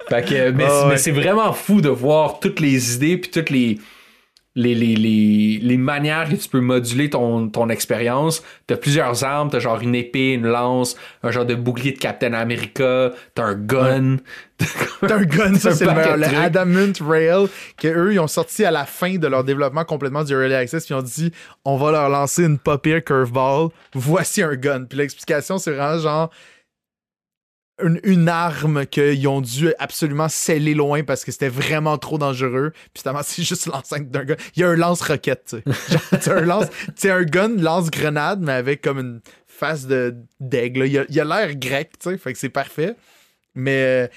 Fait 0.10 0.28
que, 0.28 0.52
mais, 0.52 0.66
ouais. 0.66 0.86
mais 0.90 0.98
c'est 0.98 1.12
vraiment 1.12 1.54
fou 1.54 1.82
de 1.82 1.90
voir 1.90 2.40
toutes 2.40 2.60
les 2.60 2.96
idées 2.96 3.18
puis 3.18 3.32
toutes 3.32 3.50
les, 3.50 3.80
les, 4.56 4.76
les, 4.76 4.96
les, 4.96 5.60
les 5.62 5.78
manières 5.78 6.30
que 6.30 6.36
tu 6.36 6.50
peux 6.50 6.60
moduler 6.60 7.10
ton, 7.10 7.48
ton 7.48 7.70
expérience. 7.70 8.44
T'as 8.68 8.76
plusieurs 8.76 9.24
armes, 9.24 9.50
t'as 9.50 9.60
genre 9.60 9.80
une 9.82 9.96
épée, 9.96 10.34
une 10.34 10.48
lance, 10.48 10.98
un 11.24 11.32
genre 11.32 11.46
de 11.46 11.56
bouclier 11.56 11.94
de 11.94 12.00
Captain 12.00 12.34
America, 12.34 13.12
t'as 13.34 13.44
un 13.44 13.56
gun. 13.56 14.18
T'as 15.08 15.16
un 15.16 15.24
gun, 15.24 15.56
ça 15.56 15.72
c'est 15.76 15.86
le 15.86 15.94
meilleur. 15.94 16.18
Le. 16.18 16.26
Adamant 16.26 16.92
Rail, 17.00 17.48
que 17.78 17.88
eux, 17.88 18.14
ils 18.14 18.20
ont 18.20 18.28
sorti 18.28 18.66
à 18.66 18.72
la 18.72 18.86
fin 18.86 19.16
de 19.16 19.28
leur 19.28 19.44
développement 19.46 19.86
complètement 19.86 20.24
du 20.24 20.34
Early 20.34 20.54
Access, 20.54 20.86
puis 20.86 20.94
ils 20.94 20.98
ont 20.98 21.02
dit 21.02 21.32
on 21.64 21.78
va 21.78 21.92
leur 21.92 22.10
lancer 22.10 22.44
une 22.44 22.60
Papier 22.60 23.02
Curveball, 23.02 23.70
voici 23.94 24.44
un 24.44 24.56
gun. 24.56 24.84
Puis 24.84 24.98
l'explication, 24.98 25.60
c'est 25.60 25.72
vraiment 25.72 26.00
genre 26.00 26.30
une, 27.84 28.00
une 28.04 28.30
arme 28.30 28.86
qu'ils 28.86 29.28
ont 29.28 29.42
dû 29.42 29.74
absolument 29.80 30.30
sceller 30.30 30.74
loin 30.74 31.04
parce 31.04 31.26
que 31.26 31.32
c'était 31.32 31.50
vraiment 31.50 31.98
trop 31.98 32.18
dangereux. 32.18 32.72
Puis 32.94 33.02
finalement, 33.02 33.22
c'est 33.26 33.44
juste 33.44 33.68
l'enceinte 33.68 34.10
d'un 34.10 34.24
gun. 34.24 34.36
Il 34.56 34.62
y 34.62 34.64
a 34.64 34.70
un 34.70 34.76
lance-roquette, 34.76 35.46
tu 35.66 35.72
sais. 35.72 35.92
Genre, 35.92 36.02
c'est 36.20 36.32
un 36.32 36.42
lance, 36.42 36.66
un 37.04 37.24
gun 37.24 37.56
lance-grenade, 37.58 38.42
mais 38.42 38.54
avec 38.54 38.82
comme 38.82 39.00
une 39.00 39.22
face 39.48 39.86
de 39.86 40.16
d'aigle. 40.40 40.88
Il 40.88 41.06
il 41.10 41.20
a 41.20 41.26
l'air 41.26 41.56
grec, 41.56 41.92
tu 42.00 42.10
sais, 42.10 42.18
fait 42.18 42.34
que 42.34 42.40
c'est 42.40 42.50
parfait. 42.50 42.96
Mais 43.54 44.08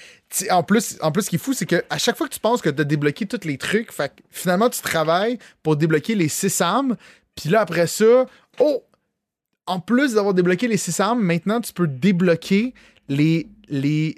euh, 0.41 0.51
en 0.51 0.63
plus, 0.63 0.97
en 1.01 1.11
plus, 1.11 1.23
ce 1.23 1.29
qui 1.29 1.35
est 1.35 1.39
fou, 1.39 1.53
c'est 1.53 1.65
que 1.65 1.83
à 1.89 1.97
chaque 1.97 2.17
fois 2.17 2.27
que 2.27 2.33
tu 2.33 2.39
penses 2.39 2.61
que 2.61 2.69
tu 2.69 2.81
as 2.81 2.85
débloqué 2.85 3.25
tous 3.25 3.45
les 3.45 3.57
trucs, 3.57 3.91
fait 3.91 4.09
que 4.09 4.23
finalement, 4.31 4.69
tu 4.69 4.81
travailles 4.81 5.37
pour 5.61 5.75
débloquer 5.75 6.15
les 6.15 6.29
six 6.29 6.61
armes. 6.61 6.95
Puis 7.35 7.49
là, 7.49 7.61
après 7.61 7.87
ça, 7.87 8.25
oh! 8.59 8.83
En 9.67 9.79
plus 9.79 10.13
d'avoir 10.13 10.35
débloqué 10.35 10.67
les 10.67 10.77
six 10.77 10.99
armes, 10.99 11.21
maintenant, 11.21 11.59
tu 11.59 11.73
peux 11.73 11.87
débloquer 11.87 12.75
les, 13.09 13.49
les 13.69 14.15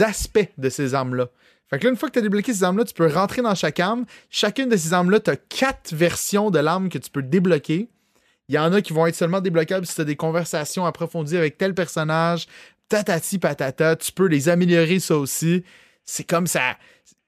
aspects 0.00 0.50
de 0.58 0.68
ces 0.68 0.94
armes-là. 0.94 1.28
Fait 1.68 1.78
que 1.78 1.84
là, 1.84 1.90
une 1.90 1.96
fois 1.96 2.08
que 2.08 2.14
tu 2.14 2.18
as 2.18 2.22
débloqué 2.22 2.52
ces 2.52 2.64
armes-là, 2.64 2.84
tu 2.84 2.94
peux 2.94 3.06
rentrer 3.06 3.42
dans 3.42 3.54
chaque 3.54 3.78
arme. 3.78 4.04
Chacune 4.28 4.68
de 4.68 4.76
ces 4.76 4.92
armes-là, 4.92 5.20
tu 5.20 5.30
as 5.30 5.36
quatre 5.36 5.94
versions 5.94 6.50
de 6.50 6.58
l'arme 6.58 6.88
que 6.88 6.98
tu 6.98 7.10
peux 7.10 7.22
débloquer. 7.22 7.88
Il 8.48 8.56
y 8.56 8.58
en 8.58 8.72
a 8.72 8.82
qui 8.82 8.92
vont 8.92 9.06
être 9.06 9.14
seulement 9.14 9.40
débloquables 9.40 9.86
si 9.86 9.94
tu 9.94 10.00
as 10.00 10.04
des 10.04 10.16
conversations 10.16 10.84
approfondies 10.84 11.36
avec 11.36 11.56
tel 11.56 11.72
personnage, 11.72 12.48
tatati 12.88 13.38
patata. 13.38 13.94
Tu 13.94 14.10
peux 14.10 14.26
les 14.26 14.48
améliorer, 14.48 14.98
ça 14.98 15.16
aussi. 15.16 15.62
C'est 16.04 16.24
comme 16.24 16.48
ça. 16.48 16.76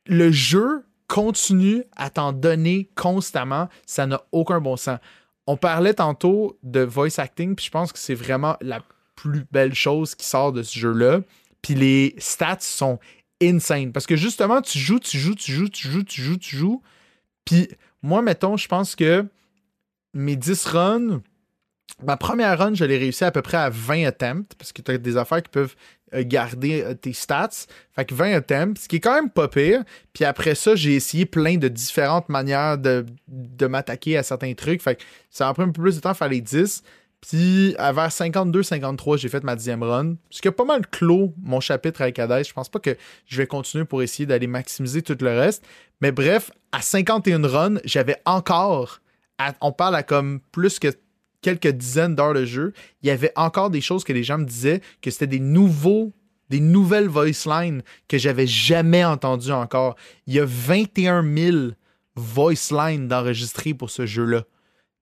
Le 0.07 0.33
jeu 0.33 0.85
continue 1.07 1.85
à 1.95 2.11
t'en 2.11 2.33
donner 2.33 2.91
constamment. 2.97 3.69
Ça 3.87 4.07
n'a 4.07 4.23
aucun 4.33 4.61
bon 4.61 4.77
sens. 4.77 4.99
On 5.47 5.57
parlait 5.57 5.95
tantôt 5.95 6.59
de 6.65 6.81
voice 6.81 7.19
acting, 7.19 7.55
puis 7.55 7.67
je 7.67 7.71
pense 7.71 7.93
que 7.93 7.99
c'est 8.01 8.15
vraiment 8.15 8.57
la 8.61 8.83
plus 9.15 9.45
belle 9.53 9.75
chose 9.75 10.17
qui 10.17 10.27
sort 10.27 10.53
de 10.53 10.65
ce 10.65 10.77
jeu-là. 10.77 11.21
Puis 11.63 11.75
les 11.75 12.15
stats 12.19 12.59
sont 12.61 12.99
insane. 13.41 13.93
Parce 13.93 14.07
que 14.07 14.17
justement, 14.17 14.61
tu 14.61 14.79
joues, 14.79 15.01
tu 15.01 15.19
joues, 15.19 15.35
tu 15.35 15.53
joues, 15.53 15.69
tu 15.69 15.89
joues, 15.89 16.05
tu 16.05 16.23
joues, 16.23 16.37
tu 16.37 16.57
joues. 16.57 16.83
Puis 17.45 17.69
moi, 18.03 18.23
mettons, 18.23 18.57
je 18.57 18.69
pense 18.69 18.95
que 18.95 19.25
mes 20.15 20.37
10 20.37 20.67
runs, 20.67 21.23
ma 22.05 22.17
première 22.17 22.59
run, 22.59 22.75
je 22.75 22.85
l'ai 22.85 22.99
réussi 22.99 23.25
à 23.25 23.31
peu 23.31 23.43
près 23.43 23.57
à 23.57 23.71
20 23.71 24.07
attempts, 24.07 24.55
parce 24.59 24.73
que 24.73 24.83
tu 24.83 24.91
as 24.91 24.99
des 24.99 25.17
affaires 25.17 25.43
qui 25.43 25.51
peuvent 25.51 25.75
euh, 26.15 26.25
garder 26.27 26.83
euh, 26.83 26.95
tes 26.95 27.13
stats. 27.13 27.67
Fait 27.95 28.05
que 28.05 28.15
20 28.15 28.35
attempts, 28.35 28.79
ce 28.79 28.89
qui 28.89 28.97
est 28.97 29.01
quand 29.01 29.15
même 29.15 29.31
pas 29.31 29.49
pire. 29.49 29.83
Puis 30.13 30.25
après 30.25 30.55
ça, 30.55 30.75
j'ai 30.75 30.95
essayé 30.95 31.27
plein 31.27 31.57
de 31.57 31.69
différentes 31.69 32.29
manières 32.29 32.79
de, 32.79 33.07
de 33.29 33.67
m'attaquer 33.67 34.17
à 34.17 34.23
certains 34.23 34.53
trucs. 34.55 34.83
Fait 34.83 34.97
que 34.97 35.03
ça 35.31 35.49
a 35.49 35.55
pris 35.55 35.63
un 35.63 35.71
peu 35.71 35.81
plus 35.81 35.97
de 35.97 36.01
temps 36.01 36.11
à 36.11 36.15
faire 36.15 36.29
les 36.29 36.41
10. 36.41 36.83
Puis 37.23 37.73
vers 37.75 38.09
52-53, 38.09 39.17
j'ai 39.17 39.29
fait 39.29 39.45
ma 39.45 39.55
dixième 39.55 39.83
run. 39.83 40.17
Ce 40.29 40.43
qui 40.43 40.49
a 40.49 40.53
pas 40.53 40.65
mal 40.65 40.87
clos 40.89 41.33
mon 41.41 41.61
chapitre 41.61 42.03
avec 42.03 42.19
Hades. 42.19 42.45
Je 42.45 42.53
pense 42.53 42.69
pas 42.69 42.81
que 42.81 42.97
je 43.27 43.37
vais 43.37 43.47
continuer 43.47 43.85
pour 43.85 44.03
essayer 44.03 44.27
d'aller 44.27 44.49
maximiser 44.49 45.03
tout 45.03 45.17
le 45.21 45.31
reste. 45.31 45.65
Mais 46.01 46.11
bref, 46.11 46.51
à 46.73 46.83
51 46.83 47.47
runs, 47.47 47.79
j'avais 47.85 48.17
encore. 48.25 49.01
on 49.61 49.73
parle 49.73 49.95
à 49.95 50.03
comme 50.03 50.41
plus 50.51 50.81
que 50.81 50.89
quelques 51.43 51.69
dizaines 51.69 52.17
d'heures 52.17 52.35
de 52.35 52.45
jeu. 52.45 52.73
Il 53.03 53.07
y 53.07 53.11
avait 53.11 53.33
encore 53.37 53.71
des 53.71 53.81
choses 53.81 54.03
que 54.03 54.13
les 54.13 54.25
gens 54.25 54.39
me 54.39 54.45
disaient 54.45 54.81
que 55.01 55.11
c'était 55.11 55.29
des 55.29 55.41
nouveaux. 55.41 56.13
Des 56.51 56.61
nouvelles 56.61 57.09
voice 57.09 57.47
lines 57.47 57.83
que 58.09 58.19
j'avais 58.19 58.47
jamais 58.47 59.05
entendues 59.05 59.53
encore. 59.53 59.95
Il 60.27 60.35
y 60.35 60.41
a 60.41 60.45
21 60.45 61.23
000 61.23 61.57
voice 62.15 62.71
lines 62.71 63.09
d'enregistrés 63.09 63.73
pour 63.73 63.89
ce 63.91 64.05
jeu-là. 64.05 64.43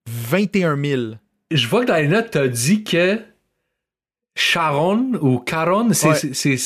21 0.07 0.81
000. 0.81 1.15
Je 1.51 1.67
vois 1.67 1.81
que 1.83 1.87
dans 1.87 1.97
les 1.97 2.09
notes, 2.09 2.31
t'as 2.31 2.49
dit 2.49 2.85
que 2.85 3.19
Sharon 4.37 5.13
ou 5.21 5.39
Caron, 5.39 5.89
c'est. 5.93 6.09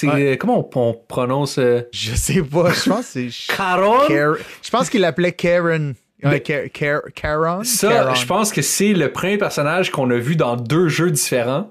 Ouais. 0.07 0.09
Ouais. 0.31 0.37
Comment 0.39 0.69
on, 0.75 0.81
on 0.81 0.95
prononce 1.09 1.59
euh, 1.59 1.81
Je 1.93 2.15
sais 2.15 2.43
pas. 2.43 2.71
Je 2.73 2.91
pense 2.91 3.13
que 3.13 3.29
c'est. 3.31 3.55
Caron? 3.57 4.07
Car- 4.07 4.37
Je 4.63 4.71
pense 4.71 4.91
qu'il 4.91 5.01
l'appelait 5.01 5.33
Karen. 5.33 5.95
Ouais, 6.23 6.31
Mais- 6.31 6.41
Car- 6.41 6.65
Car- 6.73 7.03
Caron? 7.15 7.65
Ça, 7.65 7.89
Caron. 7.89 8.15
je 8.15 8.27
pense 8.27 8.53
que 8.53 8.63
c'est 8.63 8.93
le 8.93 9.11
premier 9.13 9.39
personnage 9.39 9.91
qu'on 9.91 10.11
a 10.11 10.17
vu 10.17 10.37
dans 10.37 10.57
deux 10.57 10.89
jeux 10.89 11.11
différents. 11.11 11.71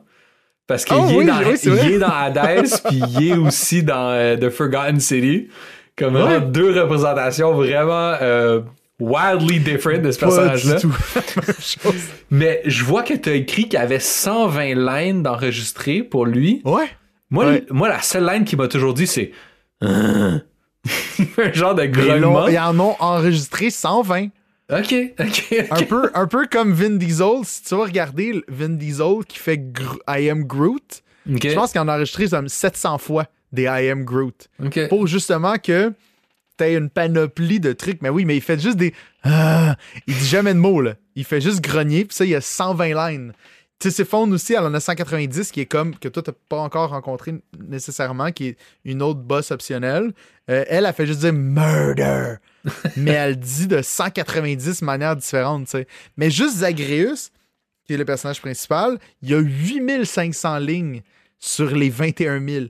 Parce 0.65 0.85
qu'il 0.85 0.95
Oh 0.97 1.05
est, 1.09 1.15
oui, 1.17 1.25
oui, 1.65 1.93
est 1.93 1.99
dans 1.99 2.07
Hades, 2.09 2.69
puis 2.85 3.01
il 3.19 3.27
est 3.29 3.35
aussi 3.37 3.83
dans 3.83 4.09
euh, 4.11 4.37
The 4.37 4.49
Forgotten 4.49 4.99
City. 4.99 5.49
Comme 5.95 6.15
Ouais. 6.15 6.41
deux 6.41 6.79
représentations 6.81 7.53
vraiment 7.53 8.15
euh, 8.21 8.61
wildly 9.03 9.59
different 9.59 10.01
de 10.01 10.11
ce 10.11 10.19
personnage-là. 10.19 10.77
Mais 12.31 12.61
je 12.65 12.83
vois 12.83 13.03
que 13.03 13.13
tu 13.13 13.29
as 13.29 13.33
écrit 13.35 13.63
qu'il 13.63 13.73
y 13.73 13.77
avait 13.77 13.99
120 13.99 14.75
lines 14.75 15.23
d'enregistrées 15.23 16.03
pour 16.03 16.25
lui. 16.25 16.61
Ouais. 16.65 16.89
Moi, 17.29 17.45
Ouais. 17.45 17.65
moi, 17.69 17.89
la 17.89 18.01
seule 18.01 18.25
line 18.25 18.45
qui 18.45 18.55
m'a 18.55 18.67
toujours 18.67 18.93
dit, 18.93 19.07
c'est. 19.07 19.31
un 19.81 20.41
genre 21.53 21.75
de 21.75 21.85
grognement. 21.85 22.47
ils 22.47 22.57
en 22.59 22.79
ont 22.79 22.95
enregistré 22.99 23.69
120. 23.69 24.27
Ok, 24.71 24.95
ok, 25.19 25.65
Un 25.71 25.83
peu, 25.83 26.09
un 26.13 26.25
peu 26.27 26.47
comme 26.49 26.71
Vin 26.73 26.91
Diesel. 26.91 27.41
Si 27.43 27.63
tu 27.63 27.75
vas 27.75 27.83
regarder 27.83 28.41
Vin 28.47 28.69
Diesel 28.69 29.25
qui 29.27 29.37
fait 29.37 29.61
I 30.07 30.29
Am 30.29 30.43
Groot, 30.45 31.03
je 31.27 31.53
pense 31.53 31.71
qu'il 31.71 31.81
en 31.81 31.87
a 31.89 31.95
enregistré 31.95 32.27
comme 32.29 32.47
700 32.47 32.97
fois 32.97 33.25
des 33.51 33.63
I 33.63 33.89
Am 33.89 34.03
Groot. 34.05 34.47
Pour 34.89 35.05
justement 35.07 35.55
que 35.57 35.93
t'aies 36.57 36.75
une 36.75 36.89
panoplie 36.89 37.59
de 37.59 37.73
trucs. 37.73 38.01
Mais 38.01 38.09
oui, 38.09 38.25
mais 38.25 38.35
il 38.35 38.41
fait 38.41 38.59
juste 38.59 38.77
des. 38.77 38.93
Ah, 39.23 39.75
il 40.07 40.15
dit 40.15 40.27
jamais 40.27 40.53
de 40.53 40.59
mots, 40.59 40.81
là. 40.81 40.95
Il 41.15 41.23
fait 41.23 41.41
juste 41.41 41.61
grogner, 41.61 42.05
puis 42.05 42.15
ça, 42.15 42.25
il 42.25 42.31
y 42.31 42.35
a 42.35 42.41
120 42.41 43.09
lines. 43.09 43.33
Tisiphone 43.79 44.33
aussi, 44.33 44.53
elle 44.53 44.63
en 44.63 44.73
a 44.73 44.79
190, 44.79 45.51
qui 45.51 45.59
est 45.59 45.65
comme, 45.65 45.97
que 45.97 46.07
toi, 46.07 46.23
t'as 46.23 46.31
pas 46.47 46.59
encore 46.59 46.91
rencontré 46.91 47.33
nécessairement, 47.59 48.31
qui 48.31 48.47
est 48.47 48.57
une 48.85 49.01
autre 49.01 49.19
boss 49.19 49.51
optionnelle. 49.51 50.13
Euh, 50.49 50.63
elle, 50.69 50.85
a 50.85 50.93
fait 50.93 51.05
juste 51.05 51.19
dire 51.19 51.33
murder. 51.33 52.35
mais 52.97 53.11
elle 53.11 53.37
dit 53.37 53.67
de 53.67 53.81
190 53.81 54.81
manières 54.83 55.17
différentes, 55.17 55.65
tu 55.65 55.71
sais. 55.71 55.87
Mais 56.15 56.31
juste 56.31 56.57
Zagreus, 56.57 57.31
qui 57.85 57.93
est 57.93 57.97
le 57.97 58.05
personnage 58.05 58.39
principal, 58.39 58.97
il 59.21 59.31
y 59.31 59.33
a 59.33 59.39
8500 59.39 60.59
lignes 60.59 61.01
sur 61.39 61.75
les 61.75 61.89
21 61.89 62.47
000. 62.47 62.65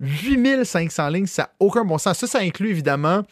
8500 0.00 1.08
lignes, 1.10 1.26
ça 1.26 1.42
n'a 1.42 1.50
aucun 1.60 1.84
bon 1.84 1.98
sens. 1.98 2.18
Ça, 2.18 2.26
ça 2.26 2.38
inclut 2.40 2.70
évidemment 2.70 3.22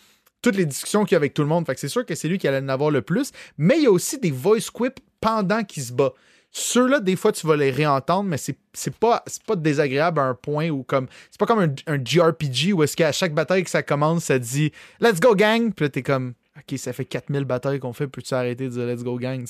toutes 0.42 0.56
les 0.56 0.66
discussions 0.66 1.04
qu'il 1.04 1.12
y 1.12 1.16
a 1.16 1.18
avec 1.18 1.34
tout 1.34 1.42
le 1.42 1.48
monde. 1.48 1.66
Fait 1.66 1.78
c'est 1.78 1.88
sûr 1.88 2.04
que 2.04 2.14
c'est 2.14 2.28
lui 2.28 2.38
qui 2.38 2.46
allait 2.46 2.64
en 2.64 2.68
avoir 2.68 2.90
le 2.90 3.02
plus. 3.02 3.32
Mais 3.58 3.78
il 3.78 3.84
y 3.84 3.86
a 3.86 3.90
aussi 3.90 4.18
des 4.18 4.30
voice 4.30 4.70
quips 4.72 4.98
pendant 5.20 5.64
qu'il 5.64 5.82
se 5.82 5.92
bat. 5.92 6.12
Ceux-là, 6.52 7.00
des 7.00 7.16
fois, 7.16 7.32
tu 7.32 7.46
vas 7.46 7.56
les 7.56 7.70
réentendre, 7.70 8.28
mais 8.28 8.38
c'est 8.38 8.56
c'est 8.72 8.94
pas, 8.94 9.22
désagréable 9.56 10.20
à 10.20 10.24
un 10.24 10.34
point 10.34 10.70
où 10.70 10.84
comme. 10.84 11.06
C'est 11.30 11.38
pas 11.38 11.46
comme 11.46 11.58
un, 11.58 11.74
un 11.86 12.02
JRPG 12.02 12.72
où 12.72 12.82
est-ce 12.82 12.96
qu'à 12.96 13.12
chaque 13.12 13.34
bataille 13.34 13.64
que 13.64 13.70
ça 13.70 13.82
commence, 13.82 14.24
ça 14.24 14.38
dit 14.38 14.72
Let's 15.00 15.20
go 15.20 15.34
gang! 15.34 15.72
Puis 15.74 15.84
là, 15.84 15.88
t'es 15.90 16.02
comme 16.02 16.34
Ok, 16.56 16.78
ça 16.78 16.92
fait 16.94 17.04
4000 17.04 17.44
batailles 17.44 17.78
qu'on 17.78 17.92
fait, 17.92 18.06
peux-tu 18.06 18.32
arrêter 18.32 18.64
de 18.64 18.70
dire 18.70 18.86
Let's 18.86 19.04
go 19.04 19.18
gang? 19.18 19.44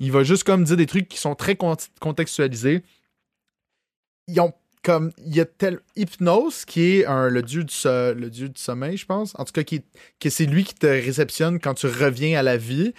Il 0.00 0.12
va 0.12 0.22
juste 0.22 0.44
comme 0.44 0.64
dire 0.64 0.76
des 0.76 0.86
trucs 0.86 1.08
qui 1.08 1.18
sont 1.18 1.34
très 1.34 1.56
cont- 1.56 1.76
contextualisés. 2.00 2.82
Ils 4.28 4.40
ont 4.40 4.54
comme 4.86 5.10
il 5.26 5.34
y 5.34 5.40
a 5.40 5.44
tel 5.44 5.80
Hypnose 5.96 6.64
qui 6.64 6.98
est 6.98 7.06
un- 7.06 7.28
le 7.28 7.42
dieu 7.42 7.64
du 7.64 7.74
le 7.84 8.28
dieu 8.28 8.48
du 8.48 8.60
sommeil, 8.60 8.96
je 8.96 9.04
pense. 9.04 9.32
En 9.36 9.44
tout 9.44 9.50
cas, 9.52 9.64
qui, 9.64 9.82
que 10.20 10.30
c'est 10.30 10.46
lui 10.46 10.62
qui 10.62 10.74
te 10.74 10.86
réceptionne 10.86 11.58
quand 11.58 11.74
tu 11.74 11.88
reviens 11.88 12.38
à 12.38 12.42
la 12.44 12.56
vie. 12.56 12.94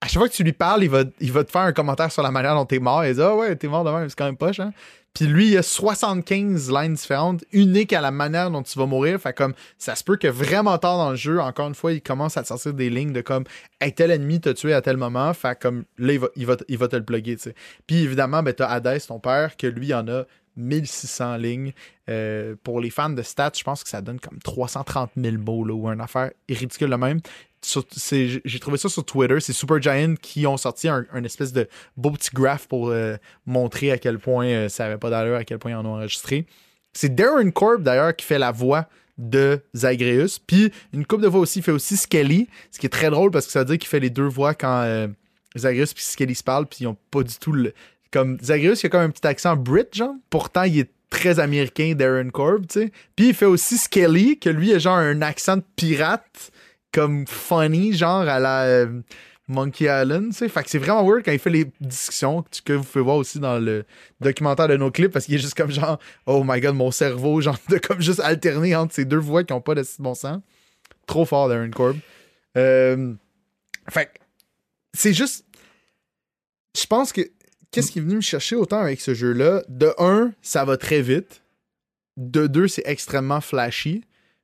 À 0.00 0.06
chaque 0.06 0.20
fois 0.20 0.28
que 0.30 0.34
tu 0.34 0.42
lui 0.42 0.54
parles, 0.54 0.84
il 0.84 0.88
va, 0.88 1.04
il 1.20 1.30
va 1.30 1.44
te 1.44 1.50
faire 1.50 1.62
un 1.62 1.72
commentaire 1.72 2.10
sur 2.10 2.22
la 2.22 2.30
manière 2.30 2.54
dont 2.54 2.64
t'es 2.64 2.78
mort. 2.78 3.04
Il 3.04 3.14
dit 3.14 3.20
Ah 3.20 3.36
ouais, 3.36 3.54
t'es 3.56 3.68
mort 3.68 3.84
de 3.84 3.90
même, 3.90 4.08
c'est 4.08 4.16
quand 4.16 4.24
même 4.24 4.38
poche, 4.38 4.58
hein. 4.58 4.72
Puis 5.12 5.26
lui, 5.26 5.48
il 5.48 5.52
y 5.52 5.56
a 5.58 5.62
75 5.62 6.70
lines 6.70 6.94
différentes, 6.94 7.44
uniques 7.52 7.92
à 7.92 8.00
la 8.00 8.10
manière 8.10 8.50
dont 8.50 8.62
tu 8.62 8.78
vas 8.78 8.86
mourir. 8.86 9.20
Fait 9.20 9.34
comme, 9.34 9.52
ça 9.76 9.96
se 9.96 10.04
peut 10.04 10.16
que 10.16 10.28
vraiment 10.28 10.78
tard 10.78 10.96
dans 10.96 11.10
le 11.10 11.16
jeu, 11.16 11.40
encore 11.40 11.68
une 11.68 11.74
fois, 11.74 11.92
il 11.92 12.00
commence 12.00 12.36
à 12.36 12.42
te 12.42 12.48
sortir 12.48 12.72
des 12.72 12.88
lignes 12.88 13.12
de 13.12 13.20
comme, 13.20 13.44
hey, 13.80 13.92
tel 13.92 14.12
ennemi 14.12 14.40
t'a 14.40 14.54
tué 14.54 14.72
à 14.72 14.80
tel 14.80 14.96
moment. 14.96 15.34
Fait 15.34 15.58
comme, 15.60 15.84
là, 15.98 16.12
il 16.12 16.20
va, 16.20 16.28
il 16.36 16.46
va, 16.46 16.56
il 16.68 16.78
va 16.78 16.88
te 16.88 16.96
le 16.96 17.04
plugger. 17.04 17.36
Puis 17.86 18.02
évidemment, 18.02 18.42
ben, 18.42 18.54
t'as 18.54 18.68
Hades, 18.68 19.04
ton 19.06 19.18
père, 19.18 19.56
que 19.56 19.66
lui, 19.66 19.88
il 19.88 19.94
en 19.94 20.06
a 20.08 20.24
1600 20.58 21.36
lignes. 21.36 21.72
Euh, 22.08 22.54
pour 22.62 22.80
les 22.80 22.90
fans 22.90 23.10
de 23.10 23.22
stats, 23.22 23.52
je 23.56 23.62
pense 23.62 23.82
que 23.82 23.88
ça 23.88 24.02
donne 24.02 24.20
comme 24.20 24.38
330 24.38 25.10
000 25.16 25.36
mots, 25.38 25.64
là, 25.64 25.74
ou 25.74 25.88
une 25.88 26.00
affaire 26.00 26.30
ridicule 26.48 26.90
de 26.90 26.96
même. 26.96 27.20
J'ai 27.64 28.58
trouvé 28.60 28.78
ça 28.78 28.88
sur 28.88 29.04
Twitter. 29.04 29.40
C'est 29.40 29.52
Supergiant 29.52 30.14
qui 30.20 30.46
ont 30.46 30.56
sorti 30.56 30.88
un, 30.88 31.04
espèce 31.24 31.52
de 31.52 31.68
beau 31.96 32.10
petit 32.10 32.30
graph 32.32 32.66
pour 32.66 32.90
euh, 32.90 33.16
montrer 33.46 33.90
à 33.90 33.98
quel 33.98 34.18
point 34.18 34.46
euh, 34.46 34.68
ça 34.68 34.86
avait 34.86 34.98
pas 34.98 35.10
d'allure, 35.10 35.36
à 35.36 35.44
quel 35.44 35.58
point 35.58 35.72
ils 35.72 35.76
en 35.76 35.84
ont 35.84 35.94
enregistré. 35.94 36.46
C'est 36.92 37.14
Darren 37.14 37.50
Korb, 37.50 37.82
d'ailleurs, 37.82 38.14
qui 38.14 38.24
fait 38.24 38.38
la 38.38 38.52
voix 38.52 38.88
de 39.16 39.60
Zagreus. 39.74 40.38
Puis 40.46 40.72
une 40.92 41.04
couple 41.04 41.24
de 41.24 41.30
fois 41.30 41.40
aussi, 41.40 41.58
il 41.58 41.62
fait 41.62 41.72
aussi 41.72 41.96
Skelly, 41.96 42.48
ce 42.70 42.78
qui 42.78 42.86
est 42.86 42.90
très 42.90 43.10
drôle 43.10 43.30
parce 43.30 43.46
que 43.46 43.52
ça 43.52 43.60
veut 43.60 43.64
dire 43.64 43.78
qu'il 43.78 43.88
fait 43.88 44.00
les 44.00 44.10
deux 44.10 44.28
voix 44.28 44.54
quand 44.54 45.08
Zagreus 45.56 45.92
et 45.96 46.00
Skelly 46.00 46.34
se 46.34 46.42
parlent, 46.42 46.66
puis 46.66 46.80
ils 46.82 46.86
ont 46.86 46.96
pas 47.10 47.22
du 47.22 47.36
tout 47.38 47.52
le. 47.52 47.72
Comme 48.10 48.38
Zagreus, 48.40 48.80
il 48.82 48.86
a 48.86 48.88
comme 48.88 49.02
un 49.02 49.10
petit 49.10 49.26
accent 49.26 49.56
brit, 49.56 49.84
genre. 49.92 50.14
Pourtant, 50.30 50.62
il 50.62 50.80
est 50.80 50.90
très 51.10 51.40
américain 51.40 51.94
Darren 51.96 52.30
Corb, 52.30 52.66
tu 52.66 52.80
sais. 52.80 52.92
Puis 53.16 53.28
il 53.28 53.34
fait 53.34 53.46
aussi 53.46 53.78
Skelly, 53.78 54.38
que 54.38 54.50
lui 54.50 54.72
a 54.72 54.78
genre 54.78 54.96
un 54.98 55.22
accent 55.22 55.56
de 55.58 55.64
pirate, 55.76 56.50
comme 56.92 57.26
funny, 57.26 57.92
genre 57.92 58.26
à 58.28 58.38
la. 58.38 58.64
euh, 58.64 59.00
Monkey 59.50 59.86
Island, 59.86 60.32
tu 60.32 60.36
sais. 60.36 60.48
Fait 60.50 60.62
que 60.62 60.68
c'est 60.68 60.78
vraiment 60.78 61.02
weird 61.02 61.24
quand 61.24 61.32
il 61.32 61.38
fait 61.38 61.48
les 61.48 61.66
discussions 61.80 62.44
que 62.66 62.74
vous 62.74 62.84
pouvez 62.84 63.02
voir 63.02 63.16
aussi 63.16 63.38
dans 63.40 63.58
le 63.58 63.84
documentaire 64.20 64.68
de 64.68 64.76
nos 64.76 64.90
clips 64.90 65.10
parce 65.10 65.24
qu'il 65.24 65.36
est 65.36 65.38
juste 65.38 65.54
comme 65.54 65.70
genre, 65.70 65.98
oh 66.26 66.44
my 66.46 66.60
god, 66.60 66.74
mon 66.74 66.90
cerveau, 66.90 67.40
genre, 67.42 67.56
de 67.70 67.78
comme 67.78 68.02
juste 68.02 68.20
alterner 68.20 68.76
entre 68.76 68.94
ces 68.94 69.06
deux 69.06 69.16
voix 69.16 69.44
qui 69.44 69.54
ont 69.54 69.62
pas 69.62 69.74
de 69.74 69.82
bon 70.00 70.14
sens. 70.14 70.40
Trop 71.06 71.24
fort, 71.24 71.48
Darren 71.48 71.70
Corb. 71.70 71.96
Euh, 72.58 73.14
fait 73.88 74.10
c'est 74.92 75.14
juste. 75.14 75.46
Je 76.78 76.86
pense 76.86 77.12
que. 77.12 77.22
Qu'est-ce 77.70 77.92
qui 77.92 77.98
est 77.98 78.02
venu 78.02 78.16
me 78.16 78.20
chercher 78.20 78.56
autant 78.56 78.80
avec 78.80 79.00
ce 79.00 79.14
jeu-là? 79.14 79.62
De 79.68 79.92
un, 79.98 80.32
ça 80.42 80.64
va 80.64 80.76
très 80.76 81.02
vite. 81.02 81.42
De 82.16 82.46
deux, 82.46 82.66
c'est 82.68 82.82
extrêmement 82.86 83.40
flashy. 83.40 84.02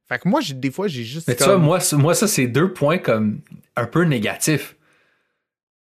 Fait 0.08 0.18
que 0.18 0.28
moi, 0.28 0.40
j'ai- 0.40 0.54
des 0.54 0.70
fois, 0.70 0.86
j'ai 0.88 1.04
juste. 1.04 1.26
Mais 1.28 1.34
tu 1.34 1.44
comme- 1.44 1.64
vois, 1.64 1.80
moi, 1.94 2.14
ça, 2.14 2.28
c'est 2.28 2.46
deux 2.46 2.72
points 2.72 2.98
comme 2.98 3.40
un 3.76 3.86
peu 3.86 4.02
négatifs. 4.04 4.76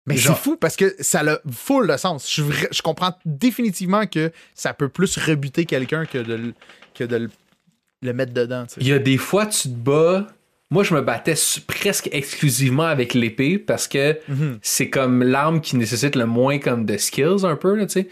Mais 0.07 0.17
c'est 0.17 0.33
fou 0.35 0.57
parce 0.57 0.75
que 0.75 0.95
ça 0.99 1.21
a 1.21 1.39
full 1.51 1.87
de 1.87 1.95
sens. 1.97 2.31
Je, 2.33 2.81
comprends 2.81 3.15
définitivement 3.25 4.07
que 4.07 4.31
ça 4.55 4.73
peut 4.73 4.89
plus 4.89 5.17
rebuter 5.17 5.65
quelqu'un 5.65 6.05
que 6.05 6.17
de, 6.17 6.33
le- 6.33 6.53
que 6.95 7.03
de 7.03 7.15
le, 7.17 7.29
le 8.01 8.13
mettre 8.13 8.33
dedans. 8.33 8.65
tu 8.65 8.75
sais. 8.75 8.81
Il 8.81 8.87
y 8.87 8.93
a 8.93 8.99
des 8.99 9.17
fois, 9.17 9.45
tu 9.45 9.63
te 9.69 9.73
bats. 9.75 10.27
Moi, 10.71 10.83
je 10.83 10.93
me 10.95 11.01
battais 11.01 11.35
presque 11.67 12.09
exclusivement 12.11 12.85
avec 12.85 13.13
l'épée 13.13 13.59
parce 13.59 13.87
que 13.87 14.17
Mhm. 14.29 14.57
c'est 14.61 14.89
comme 14.89 15.21
l'arme 15.21 15.61
qui 15.61 15.75
nécessite 15.75 16.15
le 16.15 16.25
moins 16.25 16.57
comme 16.59 16.85
de 16.85 16.97
skills 16.97 17.43
un 17.45 17.55
peu, 17.57 17.75
là, 17.75 17.85
tu 17.85 17.91
sais. 17.93 18.05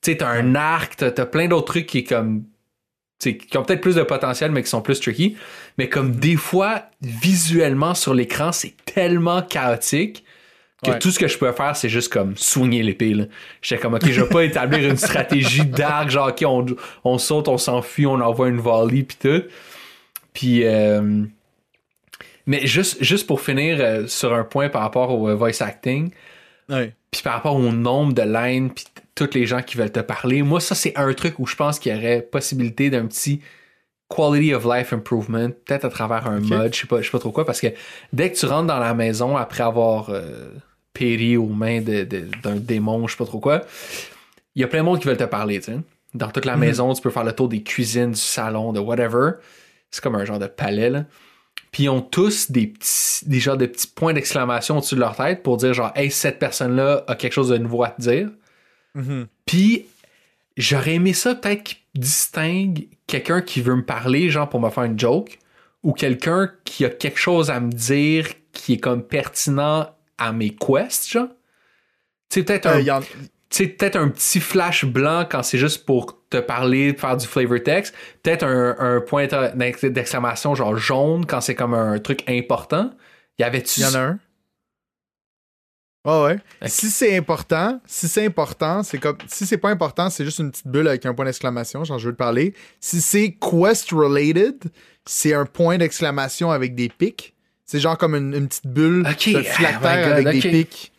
Tu 0.00 0.12
sais, 0.12 0.16
t'as 0.18 0.28
un 0.28 0.54
arc, 0.54 0.96
t'as, 0.96 1.10
plein 1.26 1.48
d'autres 1.48 1.66
trucs 1.66 1.86
qui 1.86 1.98
est 1.98 2.04
comme. 2.04 2.44
qui 3.20 3.56
ont 3.56 3.62
peut-être 3.62 3.80
plus 3.80 3.94
de 3.94 4.02
potentiel, 4.02 4.50
mais 4.52 4.62
qui 4.62 4.68
sont 4.68 4.82
plus 4.82 5.00
tricky. 5.00 5.34
Mais 5.78 5.88
comme 5.88 6.08
Mhm. 6.08 6.16
des 6.16 6.36
fois, 6.36 6.82
visuellement 7.00 7.94
sur 7.94 8.12
l'écran, 8.12 8.52
c'est 8.52 8.74
tellement 8.84 9.40
chaotique 9.40 10.24
que 10.84 10.90
Ouais. 10.90 10.98
tout 10.98 11.10
ce 11.10 11.18
que 11.18 11.26
je 11.26 11.38
peux 11.38 11.50
faire, 11.52 11.74
c'est 11.74 11.88
juste 11.88 12.12
comme 12.12 12.36
soigner 12.36 12.82
l'épée. 12.82 13.16
J'étais 13.62 13.80
comme, 13.80 13.94
ok, 13.94 14.06
je 14.10 14.20
vais 14.20 14.28
pas 14.28 14.44
établir 14.44 14.90
une 14.90 14.98
stratégie 14.98 15.64
d'arc, 15.64 16.10
genre, 16.10 16.28
ok, 16.28 16.44
on, 16.46 16.66
on 17.04 17.16
saute, 17.16 17.48
on 17.48 17.56
s'enfuit, 17.56 18.04
on 18.04 18.20
envoie 18.20 18.48
une 18.48 18.60
volley, 18.60 19.04
puis 19.04 19.16
tout. 19.18 19.42
Puis, 20.34 20.64
euh, 20.66 21.22
mais 22.46 22.66
juste, 22.66 23.02
juste 23.02 23.26
pour 23.26 23.40
finir 23.40 23.78
euh, 23.80 24.06
sur 24.06 24.32
un 24.34 24.44
point 24.44 24.68
par 24.68 24.82
rapport 24.82 25.10
au 25.18 25.28
euh, 25.28 25.34
voice 25.34 25.60
acting, 25.62 26.10
puis 27.10 27.22
par 27.22 27.34
rapport 27.34 27.56
au 27.56 27.72
nombre 27.72 28.12
de 28.12 28.22
lines, 28.22 28.70
puis 28.70 28.84
t- 28.84 29.02
tous 29.14 29.34
les 29.34 29.46
gens 29.46 29.62
qui 29.62 29.76
veulent 29.76 29.92
te 29.92 30.00
parler, 30.00 30.42
moi, 30.42 30.60
ça, 30.60 30.74
c'est 30.74 30.92
un 30.96 31.12
truc 31.14 31.38
où 31.38 31.46
je 31.46 31.54
pense 31.56 31.78
qu'il 31.78 31.94
y 31.94 31.96
aurait 31.98 32.20
possibilité 32.22 32.90
d'un 32.90 33.06
petit 33.06 33.40
quality 34.08 34.52
of 34.54 34.64
life 34.64 34.92
improvement, 34.92 35.48
peut-être 35.50 35.84
à 35.84 35.88
travers 35.90 36.26
un 36.26 36.38
Ok. 36.38 36.48
mode, 36.50 36.74
je 36.74 36.80
sais 36.80 36.86
pas, 36.86 37.00
je 37.00 37.06
sais 37.06 37.10
pas 37.10 37.18
trop 37.18 37.32
quoi, 37.32 37.44
parce 37.46 37.60
que 37.60 37.68
dès 38.12 38.30
que 38.32 38.36
tu 38.36 38.46
rentres 38.46 38.66
dans 38.66 38.78
la 38.78 38.94
maison 38.94 39.36
après 39.36 39.62
avoir 39.64 40.10
euh, 40.10 40.50
péri 40.92 41.36
aux 41.36 41.46
mains 41.46 41.80
de- 41.80 42.04
de- 42.04 42.28
d'un 42.42 42.56
démon, 42.56 43.06
je 43.06 43.12
sais 43.12 43.18
pas 43.18 43.24
trop 43.26 43.40
quoi, 43.40 43.62
il 44.54 44.60
y 44.62 44.64
a 44.64 44.68
plein 44.68 44.80
de 44.80 44.84
monde 44.84 45.00
qui 45.00 45.06
veulent 45.06 45.16
te 45.16 45.24
parler, 45.24 45.58
tu 45.60 45.72
sais. 45.72 45.78
Dans 46.14 46.30
toute 46.30 46.44
la 46.44 46.54
Mhm. 46.54 46.60
maison, 46.60 46.92
tu 46.94 47.02
peux 47.02 47.10
faire 47.10 47.24
le 47.24 47.32
tour 47.32 47.48
des 47.48 47.62
cuisines, 47.62 48.12
du 48.12 48.20
salon, 48.20 48.72
de 48.72 48.78
whatever. 48.78 49.32
C'est 49.90 50.02
comme 50.02 50.14
un 50.14 50.24
genre 50.24 50.38
de 50.38 50.46
palais, 50.46 50.90
là. 50.90 51.04
Puis 51.74 51.82
ils 51.82 51.88
ont 51.88 52.02
tous 52.02 52.52
des 52.52 52.68
petits, 52.68 53.28
des 53.28 53.40
genres 53.40 53.56
de 53.56 53.66
petits 53.66 53.88
points 53.88 54.12
d'exclamation 54.12 54.76
au-dessus 54.78 54.94
de 54.94 55.00
leur 55.00 55.16
tête 55.16 55.42
pour 55.42 55.56
dire 55.56 55.74
genre, 55.74 55.90
hey, 55.96 56.08
cette 56.08 56.38
personne-là 56.38 57.02
a 57.08 57.16
quelque 57.16 57.32
chose 57.32 57.48
de 57.48 57.58
nouveau 57.58 57.82
à 57.82 57.88
te 57.88 58.00
dire. 58.00 58.30
Mhm. 58.94 59.26
Puis 59.44 59.86
j'aurais 60.56 60.94
aimé 60.94 61.14
ça 61.14 61.34
peut-être 61.34 61.64
qu'ils 61.64 61.78
distinguent 61.96 62.86
quelqu'un 63.08 63.40
qui 63.40 63.60
veut 63.60 63.74
me 63.74 63.84
parler, 63.84 64.30
genre 64.30 64.48
pour 64.48 64.60
me 64.60 64.70
faire 64.70 64.84
une 64.84 64.96
joke, 64.96 65.40
ou 65.82 65.92
quelqu'un 65.92 66.48
qui 66.64 66.84
a 66.84 66.90
quelque 66.90 67.18
chose 67.18 67.50
à 67.50 67.58
me 67.58 67.72
dire 67.72 68.28
qui 68.52 68.74
est 68.74 68.78
comme 68.78 69.02
pertinent 69.02 69.90
à 70.16 70.30
mes 70.30 70.50
quests, 70.50 71.10
genre. 71.10 71.26
Tu 72.28 72.38
sais, 72.38 72.44
peut-être 72.44 72.66
un, 72.66 72.78
Euh, 72.78 73.00
tu 73.00 73.28
sais, 73.54 73.66
peut-être 73.66 73.96
un 73.96 74.08
petit 74.08 74.40
flash 74.40 74.84
blanc 74.84 75.26
quand 75.30 75.42
c'est 75.42 75.58
juste 75.58 75.84
pour 75.86 76.18
te 76.30 76.38
parler, 76.38 76.94
faire 76.94 77.16
du 77.16 77.26
flavor 77.26 77.62
text. 77.62 77.94
Peut-être 78.22 78.44
un, 78.44 78.76
un 78.78 79.00
point 79.00 79.26
d'ex- 79.26 79.84
d'exclamation 79.84 80.54
genre 80.54 80.76
jaune 80.76 81.26
quand 81.26 81.40
c'est 81.40 81.54
comme 81.54 81.74
un 81.74 81.98
truc 81.98 82.22
important. 82.28 82.90
Y 83.38 83.42
avait-tu. 83.44 83.80
y 83.80 83.84
en 83.84 83.94
a 83.94 83.98
un? 83.98 84.18
Ah 86.06 86.24
ouais. 86.24 86.38
Si 86.66 86.90
c'est 86.90 87.16
important, 87.16 87.80
si 87.86 88.08
c'est 88.08 88.26
important, 88.26 88.82
c'est 88.82 88.98
comme. 88.98 89.16
Si 89.26 89.46
c'est 89.46 89.56
pas 89.56 89.70
important, 89.70 90.10
c'est 90.10 90.24
juste 90.24 90.38
une 90.38 90.50
petite 90.50 90.66
bulle 90.68 90.86
avec 90.86 91.06
un 91.06 91.14
point 91.14 91.24
d'exclamation, 91.24 91.82
genre 91.84 91.98
je 91.98 92.08
veux 92.08 92.12
te 92.12 92.18
parler. 92.18 92.52
Si 92.78 93.00
c'est 93.00 93.38
quest 93.40 93.90
related, 93.90 94.64
c'est 95.06 95.32
un 95.32 95.46
point 95.46 95.78
d'exclamation 95.78 96.50
avec 96.50 96.74
des 96.74 96.90
pics. 96.90 97.34
C'est 97.64 97.80
genre 97.80 97.96
comme 97.96 98.14
une, 98.14 98.34
une 98.34 98.48
petite 98.48 98.66
bulle 98.66 99.06
Ok, 99.10 99.30
de 99.32 99.38
oh 99.38 99.62
God, 99.80 99.86
avec 100.12 100.28
des 100.28 100.40
pics. 100.50 100.92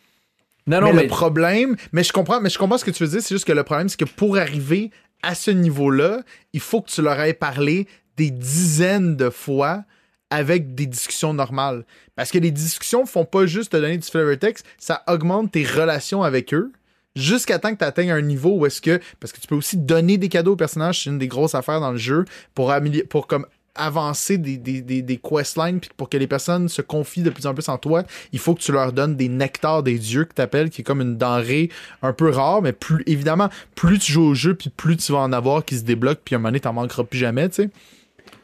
Non, 0.66 0.80
non, 0.80 0.92
mais. 0.92 1.02
le 1.02 1.08
problème, 1.08 1.76
mais 1.92 2.02
je 2.02 2.12
comprends, 2.12 2.40
mais 2.40 2.50
je 2.50 2.58
comprends 2.58 2.78
ce 2.78 2.84
que 2.84 2.90
tu 2.90 3.04
veux 3.04 3.08
dire, 3.10 3.22
c'est 3.22 3.34
juste 3.34 3.46
que 3.46 3.52
le 3.52 3.62
problème, 3.62 3.88
c'est 3.88 3.98
que 3.98 4.04
pour 4.04 4.36
arriver 4.36 4.90
à 5.22 5.34
ce 5.34 5.50
niveau-là, 5.50 6.22
il 6.52 6.60
faut 6.60 6.82
que 6.82 6.90
tu 6.90 7.02
leur 7.02 7.20
aies 7.20 7.34
parlé 7.34 7.86
des 8.16 8.30
dizaines 8.30 9.16
de 9.16 9.30
fois 9.30 9.84
avec 10.30 10.74
des 10.74 10.86
discussions 10.86 11.34
normales. 11.34 11.84
Parce 12.16 12.30
que 12.30 12.38
les 12.38 12.50
discussions 12.50 13.06
font 13.06 13.24
pas 13.24 13.46
juste 13.46 13.72
te 13.72 13.76
donner 13.76 13.98
du 13.98 14.08
flavor 14.08 14.36
text, 14.38 14.66
ça 14.78 15.04
augmente 15.06 15.52
tes 15.52 15.64
relations 15.64 16.22
avec 16.22 16.52
eux 16.52 16.72
jusqu'à 17.16 17.58
temps 17.58 17.72
que 17.72 17.78
tu 17.78 17.84
atteignes 17.84 18.10
un 18.12 18.20
niveau 18.20 18.50
où 18.50 18.66
est-ce 18.66 18.80
que 18.80 19.00
parce 19.18 19.32
que 19.32 19.40
tu 19.40 19.46
peux 19.48 19.54
aussi 19.54 19.76
donner 19.76 20.18
des 20.18 20.28
cadeaux 20.28 20.52
aux 20.52 20.56
personnages, 20.56 21.02
c'est 21.02 21.10
une 21.10 21.18
des 21.18 21.28
grosses 21.28 21.54
affaires 21.54 21.80
dans 21.80 21.92
le 21.92 21.98
jeu 21.98 22.24
pour 22.54 22.70
améliorer 22.70 23.06
pour 23.06 23.26
comme 23.26 23.46
avancer 23.76 24.38
des, 24.38 24.56
des, 24.56 24.80
des, 24.82 25.02
des 25.02 25.16
questlines 25.16 25.80
puis 25.80 25.90
pour 25.96 26.08
que 26.08 26.16
les 26.16 26.26
personnes 26.26 26.68
se 26.68 26.82
confient 26.82 27.22
de 27.22 27.30
plus 27.30 27.46
en 27.46 27.54
plus 27.54 27.68
en 27.68 27.78
toi, 27.78 28.02
il 28.32 28.38
faut 28.38 28.54
que 28.54 28.60
tu 28.60 28.72
leur 28.72 28.92
donnes 28.92 29.16
des 29.16 29.28
nectars 29.28 29.82
des 29.82 29.98
dieux 29.98 30.24
que 30.24 30.34
t'appelles, 30.34 30.70
qui 30.70 30.80
est 30.80 30.84
comme 30.84 31.00
une 31.00 31.16
denrée 31.16 31.70
un 32.02 32.12
peu 32.12 32.30
rare, 32.30 32.62
mais 32.62 32.72
plus 32.72 33.02
évidemment, 33.06 33.48
plus 33.74 33.98
tu 33.98 34.12
joues 34.12 34.24
au 34.24 34.34
jeu, 34.34 34.54
puis 34.54 34.70
plus 34.70 34.96
tu 34.96 35.12
vas 35.12 35.18
en 35.18 35.32
avoir 35.32 35.64
qui 35.64 35.76
se 35.76 35.82
débloquent, 35.82 36.20
puis 36.24 36.34
à 36.34 36.36
un 36.36 36.38
moment 36.38 36.48
donné, 36.48 36.60
t'en 36.60 36.72
manqueras 36.72 37.04
plus 37.04 37.18
jamais, 37.18 37.48
tu 37.48 37.62
sais. 37.64 37.70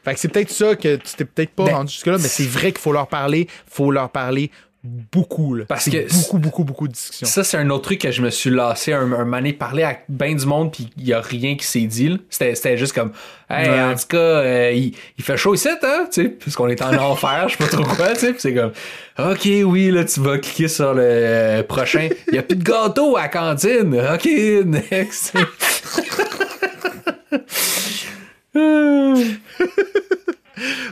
Fait 0.03 0.13
que 0.13 0.19
c'est 0.19 0.27
peut-être 0.27 0.51
ça 0.51 0.75
que 0.75 0.97
tu 0.97 1.15
t'es 1.15 1.25
peut-être 1.25 1.51
pas 1.51 1.65
Ben, 1.65 1.75
rendu 1.75 1.93
jusque-là, 1.93 2.17
mais 2.17 2.27
c'est 2.27 2.47
vrai 2.47 2.71
qu'il 2.71 2.81
faut 2.81 2.91
leur 2.91 3.07
parler, 3.07 3.47
faut 3.67 3.89
leur 3.91 4.09
parler 4.09 4.51
beaucoup, 4.83 5.55
là. 5.55 5.65
Parce 5.67 5.89
que- 5.89 6.13
beaucoup, 6.13 6.37
beaucoup, 6.39 6.63
beaucoup 6.65 6.87
de 6.87 6.93
discussions. 6.93 7.25
Ça, 7.27 7.43
c'est 7.43 7.57
un 7.57 7.69
autre 7.69 7.83
truc 7.85 8.01
que 8.01 8.11
je 8.11 8.21
me 8.21 8.29
suis 8.29 8.49
lassé 8.49 8.91
un, 8.93 9.11
un 9.13 9.23
mané 9.25 9.53
parler 9.53 9.83
à 9.83 9.97
ben 10.09 10.35
du 10.35 10.45
monde, 10.45 10.71
puis 10.73 10.89
il 10.97 11.05
y 11.07 11.13
a 11.13 11.21
rien 11.21 11.55
qui 11.55 11.65
s'est 11.65 11.81
dit. 11.87 12.19
C'était, 12.29 12.77
juste 12.77 12.93
comme, 12.93 13.11
hey, 13.49 13.69
Ouais. 13.69 13.81
en 13.81 13.95
tout 13.95 14.07
cas, 14.09 14.17
euh, 14.17 14.71
il, 14.73 14.93
il 15.17 15.23
fait 15.23 15.37
chaud 15.37 15.53
ici, 15.55 15.69
hein, 15.69 16.05
tu 16.11 16.23
sais, 16.23 16.29
puisqu'on 16.29 16.67
est 16.67 16.81
en 16.81 16.93
enfer, 16.97 17.47
je 17.47 17.55
sais 17.55 17.63
pas 17.63 17.69
trop 17.69 17.83
quoi, 17.95 18.13
tu 18.13 18.19
sais, 18.19 18.35
c'est 18.37 18.53
comme, 18.53 18.71
ok, 19.19 19.47
oui, 19.65 19.89
là, 19.89 20.03
tu 20.03 20.19
vas 20.19 20.37
cliquer 20.37 20.67
sur 20.67 20.93
le 20.93 21.01
euh, 21.03 21.63
prochain. 21.63 22.09
Il 22.27 22.35
y 22.35 22.37
a 22.37 22.43
plus 22.43 22.57
de 22.57 22.63
gâteau 22.63 23.15
à 23.15 23.21
la 23.23 23.27
cantine. 23.29 23.95
Ok, 24.13 24.25
next. 24.65 25.33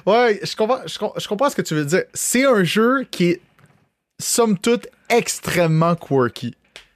Ouais, 0.05 0.39
je 0.43 0.55
comprends, 0.55 0.79
je, 0.85 0.97
je 1.21 1.27
comprends 1.27 1.49
ce 1.49 1.55
que 1.55 1.61
tu 1.61 1.75
veux 1.75 1.85
dire. 1.85 2.03
C'est 2.13 2.45
un 2.45 2.63
jeu 2.63 3.05
qui 3.11 3.25
est, 3.31 3.41
somme 4.21 4.57
toute, 4.57 4.87
extrêmement 5.09 5.95
quirky. 5.95 6.55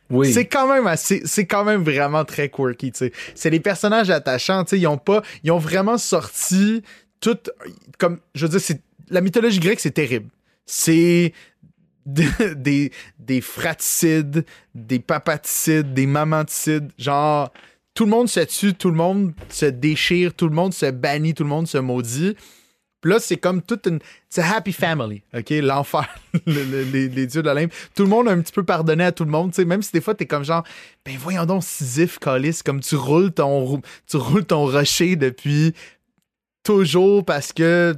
oui. 0.10 0.32
C'est 0.32 0.46
quand 0.46 0.68
même 0.68 0.88
assez, 0.88 1.22
c'est 1.26 1.46
quand 1.46 1.66
même 1.66 1.84
vraiment 1.84 2.26
très 2.26 2.50
quirky, 2.50 2.92
tu 2.92 3.00
sais. 3.00 3.12
C'est 3.34 3.50
des 3.50 3.60
personnages 3.60 4.10
attachants, 4.10 4.64
tu 4.64 4.72
sais, 4.72 4.80
ils 4.80 4.88
ont 4.88 4.98
pas, 4.98 5.22
ils 5.44 5.52
ont 5.52 5.58
vraiment 5.58 5.98
sorti 5.98 6.82
tout, 7.20 7.38
comme, 7.98 8.20
je 8.34 8.46
veux 8.46 8.52
dire, 8.52 8.62
c'est, 8.62 8.82
la 9.10 9.22
mythologie 9.22 9.60
grecque, 9.60 9.80
c'est 9.80 9.92
terrible. 9.92 10.30
C'est 10.66 11.34
des, 12.06 12.30
des, 12.56 12.92
des 13.20 13.42
fraticides, 13.42 14.46
des 14.76 15.00
papaticides, 15.00 15.94
des 15.94 16.06
mamanticides, 16.06 16.92
genre, 16.98 17.52
tout 17.96 18.04
le 18.04 18.12
monde 18.12 18.30
se 18.30 18.42
tue, 18.42 18.74
tout 18.74 18.90
le 18.90 18.98
monde 18.98 19.34
se 19.50 19.66
déchire, 19.66 20.34
tout 20.34 20.48
le 20.48 20.54
monde 20.54 20.74
se 20.74 20.92
bannit, 20.92 21.34
tout 21.34 21.44
le 21.44 21.50
monde 21.50 21.68
se 21.68 21.78
maudit. 21.78 22.36
Là, 23.04 23.20
c'est 23.20 23.38
comme 23.38 23.62
toute 23.62 23.86
une. 23.86 24.00
C'est 24.30 24.42
happy 24.42 24.74
family, 24.74 25.22
OK? 25.38 25.50
L'enfer, 25.52 26.08
le- 26.48 26.64
le- 26.64 26.84
les, 26.84 27.28
dieux 27.28 27.44
de 27.44 27.48
l'Olympe. 27.48 27.72
Tout 27.96 28.02
le 28.04 28.10
monde 28.10 28.28
a 28.28 28.32
un 28.32 28.42
petit 28.42 28.52
peu 28.54 28.64
pardonné 28.64 29.04
à 29.04 29.12
tout 29.12 29.26
le 29.26 29.32
monde, 29.32 29.52
tu 29.52 29.58
sais. 29.58 29.66
Même 29.66 29.84
si 29.84 29.92
des 29.92 30.02
fois, 30.02 30.16
t'es 30.16 30.26
comme 30.26 30.44
genre, 30.44 30.64
ben 31.06 31.16
voyons 31.20 31.46
donc, 31.46 31.64
Sisyphe, 31.64 32.18
Calis, 32.20 32.62
comme 32.66 32.80
tu 32.80 32.96
roules 32.96 33.32
ton, 33.32 33.82
tu 34.08 34.18
roules 34.18 34.46
ton 34.46 34.66
rocher 34.66 35.16
depuis 35.16 35.74
toujours 36.64 37.24
parce 37.24 37.54
que 37.54 37.96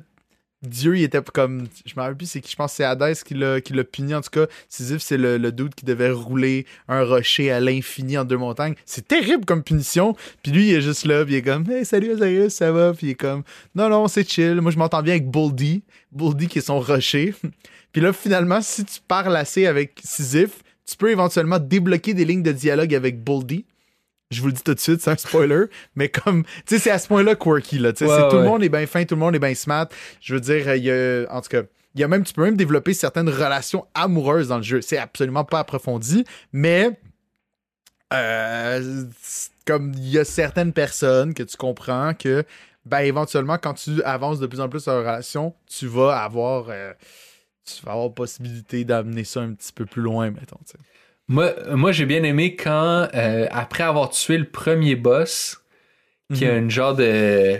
Dieu, 0.64 0.97
il 0.97 1.03
était 1.03 1.22
comme. 1.22 1.68
Je 1.86 1.93
me 1.95 2.01
rappelle 2.01 2.18
plus, 2.18 2.26
c'est 2.26 2.41
qui, 2.41 2.51
je 2.51 2.55
pense 2.55 2.74
c'est 2.74 2.84
Hadès 2.84 3.14
qui 3.24 3.36
l'a, 3.36 3.62
puni. 3.84 4.16
En 4.16 4.22
tout 4.22 4.32
cas, 4.32 4.47
Sisyphe, 4.70 5.01
c'est 5.01 5.18
le, 5.18 5.38
le 5.38 5.51
qui 5.51 5.86
devait 5.86 6.10
rouler 6.10 6.66
un 6.88 7.03
rocher 7.03 7.51
à 7.51 7.60
l'infini 7.60 8.18
en 8.18 8.26
deux 8.26 8.38
montagnes. 8.38 8.74
C'est 8.86 9.08
terrible 9.08 9.45
comme 9.45 9.64
punition. 9.64 10.16
Puis 10.41 10.51
lui, 10.51 10.70
il 10.70 10.74
est 10.74 10.82
juste 10.82 11.05
là, 11.05 11.24
puis 11.24 11.36
il 11.36 11.38
est 11.38 11.41
comme, 11.43 11.70
hey, 11.70 11.86
salut 11.86 12.12
Azarius, 12.12 12.53
ça 12.53 12.72
va? 12.72 12.93
Puis 12.93 13.08
il 13.08 13.10
est 13.12 13.16
comme, 13.16 13.43
non, 13.76 13.88
non, 13.89 14.08
c'est 14.08 14.28
chill. 14.28 14.60
Moi, 14.62 14.72
je 14.72 14.80
m'entends 14.80 15.03
bien 15.03 15.14
avec 15.14 15.30
Boldy. 15.30 15.84
Boldy 16.12 16.47
qui 16.47 16.58
est 16.58 16.62
son 16.62 16.80
rocher. 16.80 17.36
puis 17.91 18.01
là, 18.01 18.12
finalement, 18.12 18.62
si 18.62 18.84
tu 18.84 18.99
parles 19.08 19.36
assez 19.36 19.68
avec 19.68 19.99
Sisyphe, 20.03 20.64
tu 20.88 20.97
peux 20.97 21.12
éventuellement 21.12 21.60
débloquer 21.60 22.16
des 22.16 22.26
lignes 22.26 22.43
de 22.43 22.51
dialogue 22.51 22.95
avec 22.95 23.24
Boldy. 23.24 23.66
Je 24.30 24.41
vous 24.41 24.47
le 24.47 24.53
dis 24.53 24.61
tout 24.63 24.73
de 24.73 24.80
suite, 24.80 25.01
c'est 25.01 25.11
un 25.11 25.15
spoiler, 25.17 25.65
mais 25.95 26.09
comme, 26.09 26.43
tu 26.43 26.51
sais, 26.75 26.80
c'est 26.80 26.91
à 26.91 26.99
ce 26.99 27.07
point-là 27.07 27.36
quirky, 27.36 27.80
là. 27.80 27.93
Tu 27.93 27.99
sais, 27.99 28.05
Ouais, 28.11 28.17
c'est- 28.17 28.30
tout 28.30 28.36
le 28.36 28.41
ouais. 28.41 28.47
monde 28.47 28.63
est 28.63 28.69
bien 28.69 28.86
fin, 28.86 29.05
tout 29.05 29.15
le 29.15 29.19
monde 29.21 29.36
est 29.36 29.39
bien 29.39 29.55
smart. 29.55 29.88
Je 30.19 30.34
veux 30.34 30.41
dire, 30.41 30.75
il 30.75 30.84
y 30.84 30.91
a, 30.91 31.25
en 31.30 31.39
tout 31.41 31.47
cas, 31.49 31.61
il 31.95 32.01
y 32.01 32.03
a 32.03 32.07
même, 32.09 32.23
tu 32.25 32.34
peux 32.34 32.43
même 32.43 32.57
développer 32.57 32.93
certaines 32.93 33.30
relations 33.30 33.88
amoureuses 33.93 34.49
dans 34.49 34.57
le 34.57 34.63
jeu. 34.63 34.82
C'est 34.82 34.97
absolument 34.97 35.45
pas 35.45 35.59
approfondi, 35.59 36.25
mais, 36.51 36.99
euh, 38.13 39.03
comme 39.65 39.93
il 39.95 40.09
y 40.09 40.19
a 40.19 40.25
certaines 40.25 40.73
personnes 40.73 41.34
que 41.34 41.43
tu 41.43 41.57
comprends 41.57 42.13
que, 42.13 42.43
ben, 42.86 42.99
éventuellement, 42.99 43.57
quand 43.57 43.73
tu 43.73 44.01
avances 44.03 44.39
de 44.39 44.47
plus 44.47 44.59
en 44.61 44.69
plus 44.69 44.86
dans 44.86 44.93
la 44.93 44.99
relation, 44.99 45.53
tu 45.67 45.88
vas 45.88 46.17
avoir, 46.21 46.67
euh, 46.69 46.93
tu 47.65 47.86
vas 47.86 47.93
avoir 47.93 48.13
possibilité 48.13 48.86
d'amener 48.86 49.23
ça 49.23 49.41
un 49.41 49.53
petit 49.53 49.73
peu 49.73 49.86
plus 49.86 50.01
loin, 50.01 50.32
mettons, 50.32 50.57
tu 50.65 50.73
sais. 50.73 50.78
Moi, 51.28 51.53
moi 51.71 51.91
j'ai 51.91 52.05
bien 52.05 52.23
aimé 52.23 52.55
quand, 52.55 53.07
euh, 53.13 53.47
après 53.51 53.84
avoir 53.84 54.09
tué 54.11 54.38
le 54.38 54.45
premier 54.45 54.95
boss, 54.95 55.61
qui 56.34 56.45
a 56.45 56.55
une 56.57 56.69
genre 56.69 56.95
de. 56.95 57.57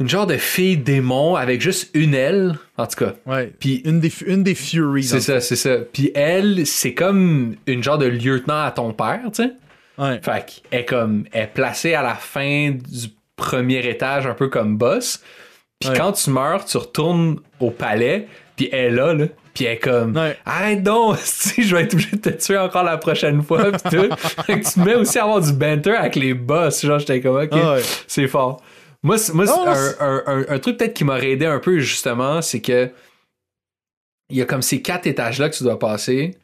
Une 0.00 0.08
genre 0.08 0.26
de 0.26 0.36
fille 0.36 0.76
démon 0.78 1.36
avec 1.36 1.60
juste 1.60 1.90
une 1.94 2.14
aile, 2.14 2.56
en 2.76 2.86
tout 2.88 3.04
cas. 3.04 3.12
Ouais. 3.26 3.52
Puis 3.60 3.82
Une 3.84 4.00
des, 4.00 4.10
une 4.26 4.42
des 4.42 4.54
Furies. 4.56 5.04
c'est 5.04 5.20
ça, 5.20 5.40
c'est 5.40 5.54
ça. 5.54 5.76
Puis 5.92 6.10
elle, 6.16 6.66
c'est 6.66 6.94
comme 6.94 7.54
une 7.66 7.82
genre 7.84 7.98
de 7.98 8.06
lieutenant 8.06 8.64
à 8.64 8.72
ton 8.72 8.92
père, 8.92 9.20
tu 9.32 9.44
sais. 9.44 9.52
Ouais. 9.98 10.20
Fait 10.22 10.44
qu'elle 10.70 10.80
est 10.80 10.84
comme, 10.86 11.26
elle 11.30 11.44
est 11.44 11.46
placée 11.48 11.94
à 11.94 12.02
la 12.02 12.14
fin 12.14 12.70
du 12.72 13.08
premier 13.36 13.86
étage, 13.88 14.26
un 14.26 14.34
peu 14.34 14.48
comme 14.48 14.76
boss. 14.76 15.22
Puis 15.78 15.90
Ouais. 15.90 15.96
quand 15.96 16.12
tu 16.12 16.30
meurs, 16.30 16.64
tu 16.64 16.78
retournes 16.78 17.38
au 17.60 17.70
palais, 17.70 18.26
puis 18.64 18.68
elle 18.72 18.92
est 18.92 18.96
là, 18.96 19.14
là. 19.14 19.26
Puis 19.54 19.64
elle 19.64 19.72
est 19.74 19.78
comme, 19.78 20.16
Ouais. 20.16 20.36
arrête 20.46 20.82
donc, 20.82 21.18
si 21.22 21.62
je 21.62 21.74
vais 21.76 21.82
être 21.82 21.94
obligé 21.94 22.16
de 22.16 22.16
te 22.20 22.28
tuer 22.30 22.56
encore 22.58 22.84
la 22.84 22.96
prochaine 22.96 23.42
fois, 23.42 23.70
pis 23.72 23.90
tout. 23.96 24.16
fait 24.46 24.60
que 24.60 24.72
tu 24.72 24.80
mets 24.80 24.94
aussi 24.94 25.18
à 25.18 25.24
avoir 25.24 25.40
du 25.40 25.52
banter 25.52 25.90
avec 25.94 26.16
les 26.16 26.34
boss. 26.34 26.84
Genre, 26.84 26.98
j'étais 26.98 27.20
comme, 27.20 27.36
ok, 27.36 27.48
Ah 27.52 27.74
ouais. 27.74 27.82
c'est 28.06 28.28
fort. 28.28 28.62
Moi, 29.02 29.16
moi 29.34 29.44
Non, 29.46 29.66
un, 29.66 29.74
c'est- 29.74 30.00
un- 30.00 30.22
un- 30.26 30.44
un 30.48 30.58
truc 30.58 30.76
peut-être 30.78 30.94
qui 30.94 31.04
m'aurait 31.04 31.30
aidé 31.32 31.46
un 31.46 31.58
peu, 31.58 31.78
justement, 31.80 32.40
c'est 32.40 32.60
que 32.60 32.90
il 34.30 34.38
y 34.38 34.42
a 34.42 34.46
comme 34.46 34.62
ces 34.62 34.80
quatre 34.80 35.06
étages-là 35.06 35.50
que 35.50 35.56
tu 35.56 35.64
dois 35.64 35.78
passer. 35.78 36.36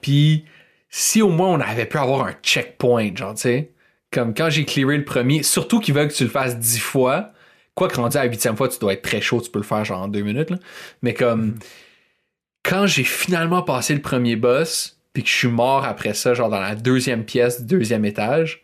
Puis 0.00 0.44
si 0.90 1.22
au 1.22 1.28
moins 1.28 1.48
on 1.48 1.60
avait 1.60 1.84
pu 1.86 1.98
avoir 1.98 2.26
un 2.26 2.32
checkpoint, 2.42 3.14
genre, 3.14 3.34
tu 3.34 3.42
sais, 3.42 3.72
comme 4.10 4.34
quand 4.34 4.48
j'ai 4.50 4.64
clearé 4.64 4.96
le 4.96 5.04
premier, 5.04 5.42
surtout 5.42 5.78
qu'ils 5.80 5.94
veulent 5.94 6.08
que 6.08 6.14
tu 6.14 6.24
le 6.24 6.30
fasses 6.30 6.58
dix 6.58 6.78
fois, 6.80 7.30
quoi 7.78 7.88
que 7.88 7.96
rendu 7.96 8.16
à 8.16 8.24
la 8.24 8.30
huitième 8.30 8.56
fois, 8.56 8.68
tu 8.68 8.78
dois 8.78 8.92
être 8.92 9.02
très 9.02 9.20
chaud, 9.20 9.40
tu 9.40 9.50
peux 9.50 9.58
le 9.60 9.64
faire 9.64 9.84
genre 9.84 10.02
en 10.02 10.08
deux 10.08 10.20
minutes, 10.22 10.50
là. 10.50 10.56
Mais 11.02 11.14
comme, 11.14 11.54
quand 12.64 12.86
j'ai 12.86 13.04
finalement 13.04 13.62
passé 13.62 13.94
le 13.94 14.02
premier 14.02 14.36
boss, 14.36 14.98
puis 15.12 15.22
que 15.22 15.28
je 15.28 15.34
suis 15.34 15.48
mort 15.48 15.84
après 15.84 16.12
ça, 16.14 16.34
genre 16.34 16.50
dans 16.50 16.60
la 16.60 16.74
deuxième 16.74 17.24
pièce 17.24 17.62
du 17.62 17.78
deuxième 17.78 18.04
étage, 18.04 18.62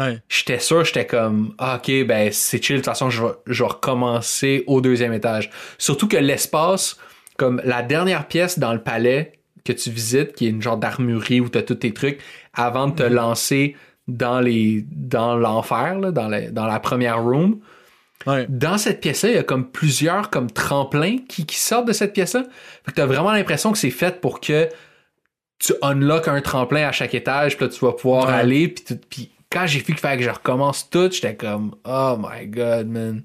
Ouais. 0.00 0.18
j'étais 0.28 0.60
sûr, 0.60 0.84
j'étais 0.84 1.06
comme, 1.06 1.54
ah, 1.58 1.80
ok, 1.82 2.06
ben 2.06 2.30
c'est 2.32 2.62
chill, 2.62 2.76
de 2.76 2.80
toute 2.80 2.84
façon, 2.86 3.10
je 3.10 3.20
vais, 3.20 3.32
je 3.48 3.64
vais 3.64 3.68
recommencer 3.68 4.62
au 4.68 4.80
deuxième 4.80 5.12
étage. 5.12 5.50
Surtout 5.76 6.06
que 6.06 6.16
l'espace, 6.16 6.96
comme 7.36 7.60
la 7.64 7.82
dernière 7.82 8.28
pièce 8.28 8.60
dans 8.60 8.72
le 8.72 8.80
palais 8.80 9.32
que 9.64 9.72
tu 9.72 9.90
visites, 9.90 10.34
qui 10.34 10.46
est 10.46 10.50
une 10.50 10.62
genre 10.62 10.76
d'armurerie 10.76 11.40
où 11.40 11.48
tu 11.48 11.58
as 11.58 11.62
tous 11.62 11.74
tes 11.74 11.92
trucs, 11.92 12.20
avant 12.54 12.86
de 12.86 12.94
te 12.94 13.02
lancer 13.02 13.74
dans 14.06 14.38
les 14.38 14.84
dans 14.92 15.34
l'enfer, 15.36 15.98
dans, 16.12 16.30
dans 16.52 16.66
la 16.66 16.78
première 16.80 17.20
room, 17.20 17.58
Ouais. 18.28 18.46
dans 18.48 18.78
cette 18.78 19.00
pièce-là, 19.00 19.30
il 19.30 19.34
y 19.36 19.38
a 19.38 19.42
comme 19.42 19.70
plusieurs 19.70 20.30
comme 20.30 20.50
tremplins 20.50 21.16
qui, 21.28 21.46
qui 21.46 21.56
sortent 21.56 21.88
de 21.88 21.92
cette 21.92 22.12
pièce-là. 22.12 22.44
Fait 22.84 22.90
que 22.92 22.96
t'as 22.96 23.06
vraiment 23.06 23.32
l'impression 23.32 23.72
que 23.72 23.78
c'est 23.78 23.90
fait 23.90 24.20
pour 24.20 24.40
que 24.40 24.68
tu 25.58 25.72
unlock 25.82 26.28
un 26.28 26.40
tremplin 26.40 26.86
à 26.86 26.92
chaque 26.92 27.14
étage, 27.14 27.56
puis 27.56 27.66
là, 27.66 27.72
tu 27.72 27.84
vas 27.84 27.92
pouvoir 27.92 28.28
Ouais. 28.28 28.34
aller, 28.34 28.68
puis 28.68 29.30
quand 29.50 29.66
j'ai 29.66 29.78
vu 29.78 29.86
qu'il 29.86 29.96
fallait 29.96 30.18
que 30.18 30.22
je 30.24 30.30
recommence 30.30 30.88
tout, 30.90 31.10
j'étais 31.10 31.34
comme 31.34 31.74
oh 31.84 32.16
my 32.18 32.46
god, 32.46 32.86
man. 32.88 33.22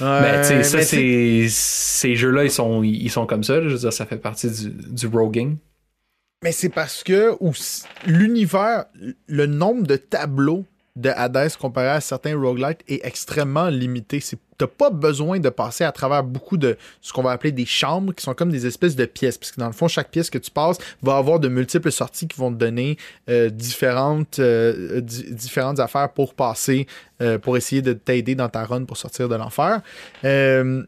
mais 0.00 0.40
tu 0.42 0.48
sais, 0.48 0.62
ça 0.62 0.82
c'est 0.82 1.46
ces 1.48 2.16
jeux-là, 2.16 2.44
ils 2.44 2.50
sont 2.50 2.82
ils 2.82 3.10
sont 3.10 3.26
comme 3.26 3.42
ça, 3.44 3.56
là. 3.56 3.62
je 3.68 3.72
veux 3.74 3.78
dire, 3.78 3.92
ça 3.92 4.06
fait 4.06 4.18
partie 4.18 4.50
du, 4.50 4.70
du 4.70 5.06
roguing. 5.06 5.56
Mais 6.42 6.52
c'est 6.52 6.68
parce 6.70 7.02
que 7.02 7.36
l'univers, 8.06 8.84
le 9.26 9.46
nombre 9.46 9.86
de 9.86 9.96
tableaux 9.96 10.64
de 11.00 11.08
Hades 11.10 11.56
comparé 11.56 11.88
à 11.88 12.00
certains 12.00 12.36
roguelites 12.38 12.80
est 12.88 13.00
extrêmement 13.04 13.68
limité. 13.68 14.20
C'est- 14.20 14.38
T'as 14.58 14.66
pas 14.66 14.90
besoin 14.90 15.38
de 15.40 15.48
passer 15.48 15.84
à 15.84 15.92
travers 15.92 16.22
beaucoup 16.22 16.58
de 16.58 16.76
ce 17.00 17.14
qu'on 17.14 17.22
va 17.22 17.30
appeler 17.30 17.50
des 17.50 17.64
chambres, 17.64 18.12
qui 18.12 18.22
sont 18.22 18.34
comme 18.34 18.50
des 18.50 18.66
espèces 18.66 18.94
de 18.94 19.06
pièces. 19.06 19.38
Parce 19.38 19.52
que 19.52 19.58
dans 19.60 19.66
le 19.68 19.72
fond, 19.72 19.88
chaque 19.88 20.10
pièce 20.10 20.28
que 20.28 20.36
tu 20.36 20.50
passes 20.50 20.76
va 21.02 21.16
avoir 21.16 21.40
de 21.40 21.48
multiples 21.48 21.90
sorties 21.90 22.28
qui 22.28 22.36
vont 22.38 22.52
te 22.52 22.58
donner 22.58 22.98
euh, 23.30 23.48
différentes, 23.48 24.38
euh, 24.38 25.00
di- 25.00 25.32
différentes 25.34 25.80
affaires 25.80 26.12
pour 26.12 26.34
passer, 26.34 26.86
euh, 27.22 27.38
pour 27.38 27.56
essayer 27.56 27.80
de 27.80 27.94
t'aider 27.94 28.34
dans 28.34 28.50
ta 28.50 28.64
run 28.66 28.84
pour 28.84 28.98
sortir 28.98 29.30
de 29.30 29.34
l'enfer. 29.34 29.80
Euh, 30.24 30.84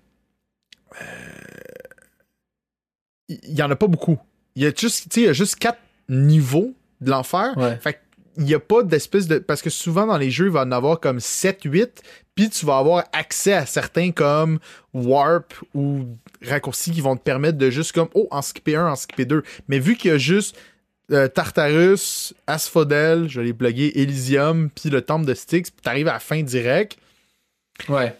il 3.29 3.55
y 3.59 3.63
en 3.63 3.71
a 3.71 3.77
pas 3.77 3.87
beaucoup. 3.87 4.19
Il 4.55 4.63
y 4.63 4.67
a 4.67 4.73
juste, 4.77 5.17
il 5.17 5.23
y 5.23 5.29
a 5.29 5.33
juste 5.33 5.57
quatre 5.57 5.81
niveaux 6.11 6.75
de 7.01 7.11
l'enfer. 7.11 7.57
Ouais. 7.57 7.77
Fait 7.81 8.01
qu'il 8.35 8.45
n'y 8.45 8.55
a 8.55 8.61
pas 8.61 8.83
d'espèce 8.83 9.27
de. 9.27 9.39
Parce 9.39 9.63
que 9.63 9.71
souvent 9.71 10.07
dans 10.07 10.19
les 10.19 10.31
jeux, 10.31 10.47
il 10.47 10.53
va 10.53 10.63
en 10.63 10.73
avoir 10.73 11.01
comme 11.01 11.21
7, 11.21 11.61
8, 11.65 12.03
puis 12.35 12.51
tu 12.51 12.65
vas 12.67 12.79
avoir 12.79 13.05
accès 13.13 13.53
à 13.53 13.67
certains 13.67 14.11
comme 14.11 14.59
Warp 14.95 15.55
ou 15.75 16.07
raccourcis 16.43 16.93
qui 16.93 17.01
vont 17.01 17.17
te 17.17 17.23
permettre 17.23 17.59
de 17.59 17.71
juste 17.71 17.93
comme, 17.93 18.09
oh, 18.15 18.29
en 18.31 18.43
skipper 18.43 18.77
un, 18.77 18.89
en 18.89 18.97
skipper 18.97 19.25
deux. 19.25 19.43
Mais 19.69 19.79
vu 19.79 19.97
qu'il 19.97 20.11
y 20.11 20.15
a 20.15 20.19
juste 20.19 20.57
euh, 21.11 21.29
Tartarus, 21.29 22.35
Asphodel, 22.47 23.29
je 23.29 23.41
vais 23.41 23.47
les 23.47 23.53
plugger, 23.53 24.01
Elysium, 24.01 24.71
puis 24.71 24.89
le 24.89 25.03
temple 25.03 25.27
de 25.27 25.35
Styx, 25.35 25.71
puis 25.71 25.83
t'arrives 25.83 26.09
à 26.09 26.15
la 26.15 26.21
fin 26.21 26.43
direct. 26.43 26.97
Ouais. 27.89 28.17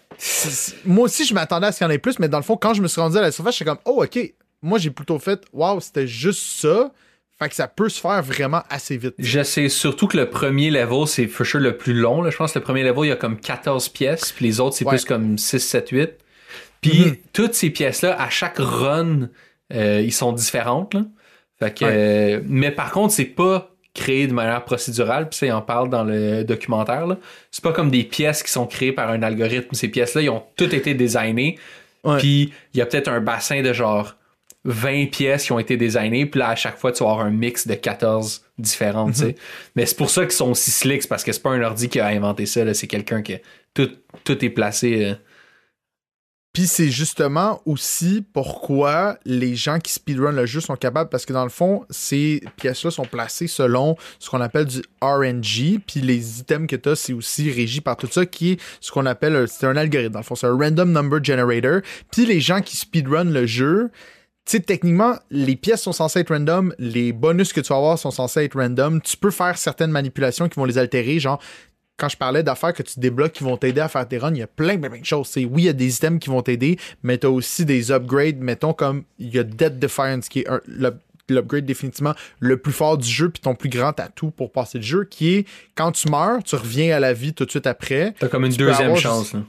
Moi 0.85 1.05
aussi, 1.05 1.25
je 1.25 1.33
m'attendais 1.33 1.67
à 1.67 1.71
ce 1.71 1.79
qu'il 1.79 1.85
y 1.85 1.87
en 1.87 1.91
ait 1.91 1.97
plus, 1.97 2.19
mais 2.19 2.27
dans 2.27 2.37
le 2.37 2.43
fond, 2.43 2.57
quand 2.57 2.73
je 2.73 2.81
me 2.81 2.87
suis 2.87 3.01
rendu 3.01 3.17
à 3.17 3.21
la 3.21 3.31
surface, 3.31 3.57
j'étais 3.57 3.69
comme, 3.69 3.79
oh, 3.85 4.03
ok. 4.03 4.33
Moi, 4.61 4.79
j'ai 4.79 4.91
plutôt 4.91 5.19
fait, 5.19 5.43
waouh, 5.51 5.81
c'était 5.81 6.07
juste 6.07 6.61
ça. 6.61 6.91
Fait 7.39 7.49
que 7.49 7.55
ça 7.55 7.67
peut 7.67 7.89
se 7.89 7.99
faire 7.99 8.21
vraiment 8.21 8.61
assez 8.69 8.95
vite. 8.95 9.15
Je 9.17 9.41
sais 9.43 9.67
surtout 9.67 10.07
que 10.07 10.17
le 10.17 10.29
premier 10.29 10.69
level, 10.69 11.07
c'est 11.07 11.27
for 11.27 11.45
sure 11.45 11.59
le 11.59 11.75
plus 11.77 11.93
long. 11.93 12.21
Là. 12.21 12.29
Je 12.29 12.37
pense 12.37 12.53
que 12.53 12.59
le 12.59 12.63
premier 12.63 12.83
level, 12.83 13.05
il 13.05 13.09
y 13.09 13.11
a 13.11 13.15
comme 13.15 13.39
14 13.39 13.89
pièces, 13.89 14.31
puis 14.31 14.45
les 14.45 14.59
autres, 14.59 14.75
c'est 14.75 14.85
Ouais. 14.85 14.91
plus 14.91 15.05
comme 15.05 15.37
6, 15.37 15.59
7, 15.59 15.89
8. 15.89 16.11
Puis 16.81 16.99
Mhm. 17.05 17.15
toutes 17.33 17.53
ces 17.55 17.69
pièces-là, 17.69 18.15
à 18.21 18.29
chaque 18.29 18.57
run, 18.59 19.29
euh, 19.73 20.01
ils 20.01 20.13
sont 20.13 20.31
différentes. 20.31 20.93
Là. 20.93 21.05
Fait 21.59 21.73
que, 21.73 21.85
Ouais. 21.85 21.91
euh, 21.93 22.41
mais 22.45 22.71
par 22.71 22.91
contre, 22.91 23.13
c'est 23.13 23.25
pas 23.25 23.69
créé 23.95 24.27
de 24.27 24.33
manière 24.33 24.63
procédurale, 24.65 25.29
puis 25.29 25.37
ça, 25.37 25.45
il 25.45 25.51
en 25.51 25.61
parle 25.61 25.89
dans 25.89 26.03
le 26.03 26.43
documentaire. 26.43 27.07
là. 27.07 27.17
C'est 27.51 27.63
pas 27.63 27.71
comme 27.73 27.89
des 27.91 28.03
pièces 28.03 28.41
qui 28.43 28.51
sont 28.51 28.65
créées 28.67 28.91
par 28.91 29.09
un 29.09 29.21
algorithme. 29.23 29.73
Ces 29.73 29.87
pièces-là, 29.87 30.21
ils 30.21 30.29
ont 30.29 30.43
toutes 30.55 30.73
été 30.73 30.93
designées. 30.93 31.57
Puis 32.19 32.51
il 32.73 32.77
y 32.79 32.81
a 32.81 32.85
peut-être 32.85 33.07
un 33.07 33.21
bassin 33.21 33.61
de 33.61 33.71
genre 33.71 34.15
20 34.65 35.11
pièces 35.11 35.45
qui 35.45 35.51
ont 35.51 35.59
été 35.59 35.75
designées, 35.77 36.25
puis 36.25 36.39
là, 36.39 36.49
à 36.49 36.55
chaque 36.55 36.77
fois, 36.77 36.91
tu 36.91 37.03
vas 37.03 37.11
avoir 37.11 37.25
un 37.25 37.31
mix 37.31 37.67
de 37.67 37.73
14 37.73 38.45
différentes, 38.57 39.13
tu 39.13 39.19
sais. 39.19 39.35
Mais 39.75 39.85
c'est 39.85 39.97
pour 39.97 40.09
ça 40.09 40.21
qu'ils 40.21 40.31
sont 40.31 40.51
aussi 40.51 40.71
slicks, 40.71 41.07
parce 41.07 41.23
que 41.23 41.31
c'est 41.31 41.41
pas 41.41 41.51
un 41.51 41.61
ordi 41.61 41.89
qui 41.89 41.99
a 41.99 42.07
inventé 42.07 42.45
ça, 42.45 42.73
c'est 42.73 42.87
quelqu'un 42.87 43.21
qui... 43.21 43.35
Tout, 43.73 43.89
tout 44.23 44.45
est 44.45 44.49
placé... 44.49 45.03
euh, 45.03 45.15
Puis 46.53 46.67
c'est 46.67 46.89
justement 46.89 47.61
aussi 47.65 48.23
pourquoi 48.31 49.17
les 49.25 49.55
gens 49.55 49.79
qui 49.79 49.91
speedrun 49.91 50.31
le 50.31 50.45
jeu 50.45 50.61
sont 50.61 50.75
capables, 50.75 51.09
parce 51.09 51.25
que 51.25 51.33
dans 51.33 51.43
le 51.43 51.49
fond, 51.49 51.83
ces 51.89 52.41
pièces-là 52.55 52.91
sont 52.91 53.05
placées 53.05 53.47
selon 53.47 53.97
ce 54.19 54.29
qu'on 54.29 54.39
appelle 54.39 54.65
du 54.65 54.81
RNG, 55.01 55.79
puis 55.85 55.99
les 56.01 56.39
items 56.39 56.67
que 56.67 56.75
tu 56.75 56.89
as, 56.89 56.95
c'est 56.95 57.13
aussi 57.13 57.51
régi 57.51 57.81
par 57.81 57.97
tout 57.97 58.07
ça, 58.09 58.25
qui 58.25 58.51
est 58.51 58.61
ce 58.79 58.91
qu'on 58.91 59.07
appelle, 59.07 59.45
c'est 59.49 59.65
un 59.65 59.75
algorithme, 59.75 60.13
dans 60.13 60.19
le 60.19 60.25
fond, 60.25 60.35
c'est 60.35 60.47
un 60.47 60.55
random 60.55 60.91
number 60.91 61.21
generator. 61.21 61.81
Puis 62.11 62.25
les 62.25 62.39
gens 62.39 62.61
qui 62.61 62.77
speedrun 62.77 63.25
le 63.25 63.45
jeu, 63.45 63.89
tu 64.45 64.57
sais, 64.57 64.59
techniquement, 64.59 65.15
les 65.31 65.55
pièces 65.55 65.81
sont 65.83 65.93
censées 65.93 66.19
être 66.19 66.33
random, 66.33 66.73
les 66.77 67.13
bonus 67.13 67.53
que 67.53 67.61
tu 67.61 67.69
vas 67.69 67.77
avoir 67.77 67.97
sont 67.97 68.11
censés 68.11 68.43
être 68.43 68.57
random. 68.59 69.01
Tu 69.01 69.15
peux 69.17 69.31
faire 69.31 69.57
certaines 69.57 69.91
manipulations 69.91 70.49
qui 70.49 70.55
vont 70.59 70.65
les 70.65 70.77
altérer, 70.77 71.19
genre 71.19 71.41
quand 71.95 72.09
je 72.09 72.17
parlais 72.17 72.41
d'affaires 72.43 72.73
que 72.73 72.83
tu 72.83 72.99
débloques 72.99 73.33
qui 73.33 73.43
vont 73.43 73.55
t'aider 73.55 73.79
à 73.79 73.87
faire 73.87 74.05
tes 74.07 74.17
runs, 74.17 74.33
il 74.33 74.39
y 74.39 74.41
a 74.41 74.47
plein, 74.47 74.77
plein, 74.79 74.89
plein 74.89 74.99
de 74.99 75.05
choses. 75.05 75.27
C'est, 75.27 75.45
oui, 75.45 75.61
il 75.63 75.65
y 75.65 75.69
a 75.69 75.73
des 75.73 75.95
items 75.95 76.19
qui 76.19 76.29
vont 76.29 76.41
t'aider, 76.41 76.77
mais 77.03 77.17
tu 77.19 77.27
as 77.27 77.29
aussi 77.29 77.65
des 77.65 77.91
upgrades, 77.91 78.39
mettons 78.39 78.73
comme 78.73 79.03
il 79.19 79.33
y 79.33 79.39
a 79.39 79.43
Dead 79.43 79.79
Defiance 79.79 80.27
qui 80.27 80.39
est 80.39 80.49
un- 80.49 80.59
l'upgrade 81.29 81.65
définitivement 81.65 82.13
le 82.39 82.57
plus 82.57 82.73
fort 82.73 82.97
du 82.97 83.07
jeu 83.07 83.29
puis 83.29 83.41
ton 83.41 83.55
plus 83.55 83.69
grand 83.69 83.97
atout 83.99 84.31
pour 84.31 84.51
passer 84.51 84.79
le 84.79 84.83
jeu 84.83 85.05
qui 85.05 85.35
est 85.35 85.47
quand 85.75 85.91
tu 85.93 86.09
meurs, 86.09 86.43
tu 86.43 86.55
reviens 86.55 86.97
à 86.97 86.99
la 86.99 87.13
vie 87.13 87.33
tout 87.33 87.45
de 87.45 87.49
suite 87.51 87.67
après. 87.67 88.13
T'as 88.19 88.27
comme 88.27 88.43
une 88.43 88.51
Tu 88.51 88.57
deuxième 88.57 88.87
avoir 88.87 88.97
chance, 88.97 89.33
là. 89.33 89.39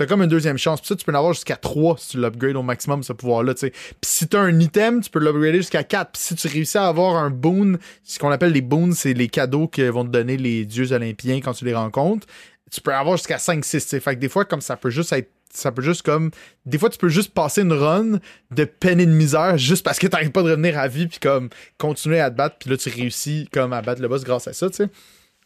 T'as 0.00 0.06
comme 0.06 0.22
une 0.22 0.30
deuxième 0.30 0.56
chance. 0.56 0.80
Puis 0.80 0.88
ça, 0.88 0.96
tu 0.96 1.04
peux 1.04 1.12
en 1.12 1.16
avoir 1.16 1.34
jusqu'à 1.34 1.56
3 1.56 1.98
si 1.98 2.08
tu 2.08 2.20
l'upgrades 2.22 2.56
au 2.56 2.62
maximum, 2.62 3.02
ce 3.02 3.12
pouvoir-là. 3.12 3.52
Puis 3.52 3.70
si 4.02 4.26
t'as 4.26 4.40
un 4.40 4.58
item, 4.58 5.02
tu 5.02 5.10
peux 5.10 5.18
l'upgrader 5.18 5.58
jusqu'à 5.58 5.84
4. 5.84 6.12
Puis 6.12 6.22
si 6.22 6.34
tu 6.36 6.48
réussis 6.48 6.78
à 6.78 6.86
avoir 6.86 7.16
un 7.16 7.28
boon, 7.28 7.76
ce 8.02 8.18
qu'on 8.18 8.30
appelle 8.30 8.52
les 8.52 8.62
boons, 8.62 8.92
c'est 8.92 9.12
les 9.12 9.28
cadeaux 9.28 9.68
que 9.68 9.82
vont 9.90 10.04
te 10.04 10.08
donner 10.08 10.38
les 10.38 10.64
dieux 10.64 10.92
olympiens 10.92 11.42
quand 11.42 11.52
tu 11.52 11.66
les 11.66 11.74
rencontres, 11.74 12.26
tu 12.70 12.80
peux 12.80 12.94
avoir 12.94 13.18
jusqu'à 13.18 13.36
5, 13.36 13.62
6, 13.62 13.82
tu 13.82 13.88
sais. 13.90 14.00
Fait 14.00 14.14
que 14.14 14.20
des 14.20 14.30
fois, 14.30 14.46
comme 14.46 14.62
ça 14.62 14.78
peut 14.78 14.88
juste 14.88 15.12
être 15.12 15.30
ça 15.52 15.70
peut 15.70 15.82
juste 15.82 16.02
comme. 16.02 16.30
Des 16.64 16.78
fois, 16.78 16.88
tu 16.88 16.96
peux 16.96 17.08
juste 17.08 17.34
passer 17.34 17.60
une 17.60 17.72
run 17.72 18.20
de 18.52 18.64
peine 18.64 19.00
et 19.00 19.06
de 19.06 19.10
misère 19.10 19.58
juste 19.58 19.84
parce 19.84 19.98
que 19.98 20.06
t'arrives 20.06 20.30
pas 20.30 20.44
de 20.44 20.50
revenir 20.50 20.78
à 20.78 20.88
vie, 20.88 21.08
puis 21.08 21.18
comme 21.18 21.50
continuer 21.76 22.20
à 22.20 22.30
te 22.30 22.36
battre, 22.36 22.56
puis 22.58 22.70
là, 22.70 22.76
tu 22.76 22.88
réussis 22.88 23.48
comme 23.52 23.74
à 23.74 23.82
battre 23.82 24.00
le 24.00 24.08
boss 24.08 24.24
grâce 24.24 24.48
à 24.48 24.54
ça, 24.54 24.70
tu 24.70 24.76
sais. 24.76 24.88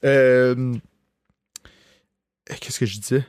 Euh... 0.05 0.75
Qu'est-ce 2.61 2.79
que 2.79 2.87
je 2.87 3.01
disais? 3.01 3.25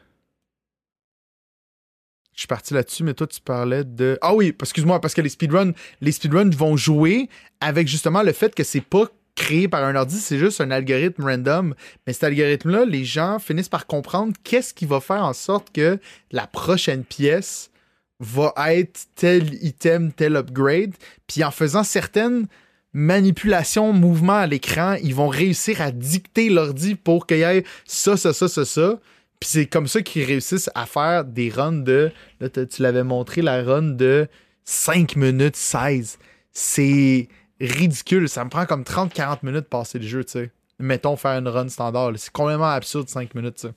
Je 2.35 2.41
suis 2.41 2.47
parti 2.47 2.73
là-dessus, 2.73 3.03
mais 3.03 3.13
toi, 3.13 3.27
tu 3.27 3.39
parlais 3.39 3.85
de. 3.85 4.17
Ah 4.21 4.35
oui, 4.35 4.53
excuse-moi, 4.61 4.99
parce 4.99 5.13
que 5.13 5.21
les 5.21 5.29
speedruns, 5.29 5.71
les 6.01 6.11
speedruns 6.11 6.49
vont 6.49 6.75
jouer 6.75 7.29
avec 7.61 7.87
justement 7.87 8.23
le 8.23 8.33
fait 8.33 8.53
que 8.53 8.63
c'est 8.63 8.81
pas 8.81 9.05
créé 9.35 9.67
par 9.67 9.83
un 9.83 9.95
ordi, 9.95 10.17
c'est 10.17 10.37
juste 10.37 10.59
un 10.59 10.71
algorithme 10.71 11.23
random. 11.23 11.75
Mais 12.05 12.13
cet 12.13 12.25
algorithme-là, 12.25 12.85
les 12.85 13.05
gens 13.05 13.39
finissent 13.39 13.69
par 13.69 13.87
comprendre 13.87 14.33
qu'est-ce 14.43 14.73
qui 14.73 14.85
va 14.85 14.99
faire 14.99 15.23
en 15.23 15.33
sorte 15.33 15.71
que 15.73 15.97
la 16.31 16.45
prochaine 16.45 17.03
pièce 17.03 17.71
va 18.19 18.53
être 18.67 19.07
tel 19.15 19.53
item, 19.63 20.11
tel 20.11 20.35
upgrade. 20.35 20.93
Puis 21.27 21.43
en 21.43 21.51
faisant 21.51 21.83
certaines 21.83 22.47
manipulations, 22.93 23.91
mouvements 23.91 24.37
à 24.37 24.47
l'écran, 24.47 24.95
ils 25.03 25.15
vont 25.15 25.27
réussir 25.27 25.81
à 25.81 25.91
dicter 25.91 26.49
l'ordi 26.49 26.95
pour 26.95 27.27
qu'il 27.27 27.37
y 27.37 27.41
ait 27.41 27.65
ça, 27.85 28.15
ça, 28.15 28.33
ça, 28.33 28.47
ça, 28.47 28.63
ça. 28.65 28.99
Puis 29.39 29.49
c'est 29.49 29.65
comme 29.65 29.87
ça 29.87 30.01
qu'ils 30.01 30.23
réussissent 30.23 30.69
à 30.75 30.85
faire 30.85 31.25
des 31.25 31.49
runs 31.49 31.71
de. 31.71 32.11
Là, 32.39 32.49
tu 32.49 32.81
l'avais 32.81 33.03
montré, 33.03 33.41
la 33.41 33.63
run 33.63 33.81
de 33.81 34.27
5 34.63 35.15
minutes 35.15 35.55
16. 35.55 36.17
C'est 36.51 37.27
ridicule. 37.59 38.29
Ça 38.29 38.43
me 38.43 38.49
prend 38.49 38.65
comme 38.65 38.83
30-40 38.83 39.39
minutes 39.43 39.63
de 39.63 39.69
passer 39.69 39.99
le 39.99 40.07
jeu, 40.07 40.23
tu 40.23 40.31
sais. 40.31 40.51
Mettons 40.79 41.15
faire 41.15 41.37
une 41.39 41.47
run 41.47 41.69
standard. 41.69 42.11
C'est 42.17 42.31
complètement 42.31 42.65
absurde 42.65 43.09
5 43.09 43.35
minutes, 43.35 43.55
tu 43.55 43.67
sais. 43.67 43.73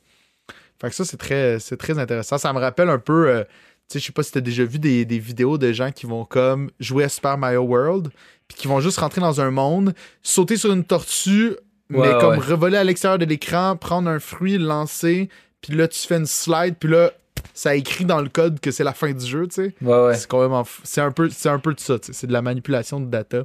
Fait 0.81 0.91
que 0.91 0.95
ça, 0.95 1.05
c'est 1.05 1.17
très, 1.17 1.59
c'est 1.59 1.77
très 1.77 1.99
intéressant. 1.99 2.39
Ça 2.39 2.53
me 2.53 2.61
rappelle 2.61 2.89
un 2.89 2.99
peu. 2.99 3.29
Euh, 3.29 3.45
tu 3.89 3.95
sais, 3.95 3.99
je 4.01 4.07
sais 4.07 4.13
pas 4.13 4.23
si 4.23 4.33
t'as 4.33 4.41
déjà 4.41 4.65
vu 4.65 4.79
des, 4.79 5.05
des, 5.05 5.19
vidéos 5.19 5.57
de 5.59 5.73
gens 5.73 5.91
qui 5.91 6.07
vont 6.07 6.25
comme 6.25 6.71
jouer 6.79 7.05
à 7.05 7.09
Super 7.09 7.39
Mario 7.39 7.63
World, 7.63 8.11
puis 8.47 8.57
qui 8.57 8.69
vont 8.69 8.81
juste 8.81 8.99
rentrer 8.99 9.21
dans 9.21 9.41
un 9.41 9.51
monde, 9.51 9.95
sauter 10.23 10.57
sur 10.57 10.73
une 10.73 10.85
tortue, 10.85 11.57
mais 11.89 12.13
comme 12.21 12.39
revoler 12.39 12.77
à 12.77 12.85
l'extérieur 12.85 13.19
de 13.19 13.25
l'écran, 13.25 13.77
prendre 13.77 14.11
un 14.11 14.19
fruit, 14.19 14.59
le 14.59 14.67
lancer, 14.67 15.31
puis 15.61 15.75
là, 15.75 15.89
tu 15.89 15.99
fais 16.01 16.17
une 16.17 16.27
slide, 16.27 16.77
puis 16.79 16.89
là, 16.89 17.13
ça 17.55 17.75
écrit 17.75 18.05
dans 18.05 18.21
le 18.21 18.29
code 18.29 18.61
que 18.61 18.71
c'est 18.71 18.85
la 18.85 18.93
fin 18.93 19.13
du 19.13 19.25
jeu, 19.25 19.47
tu 19.49 19.55
sais. 19.55 19.75
Ouais, 19.83 20.07
ouais. 20.07 20.15
C'est 20.15 20.29
complètement 20.29 20.65
C'est 20.85 21.01
un, 21.01 21.11
peu, 21.11 21.29
c'est 21.31 21.49
un 21.49 21.59
peu 21.59 21.75
de 21.75 21.81
ça, 21.81 21.99
tu 21.99 22.07
sais. 22.07 22.13
C'est 22.13 22.27
de 22.27 22.33
la 22.33 22.43
manipulation 22.43 23.01
de 23.01 23.07
data. 23.07 23.45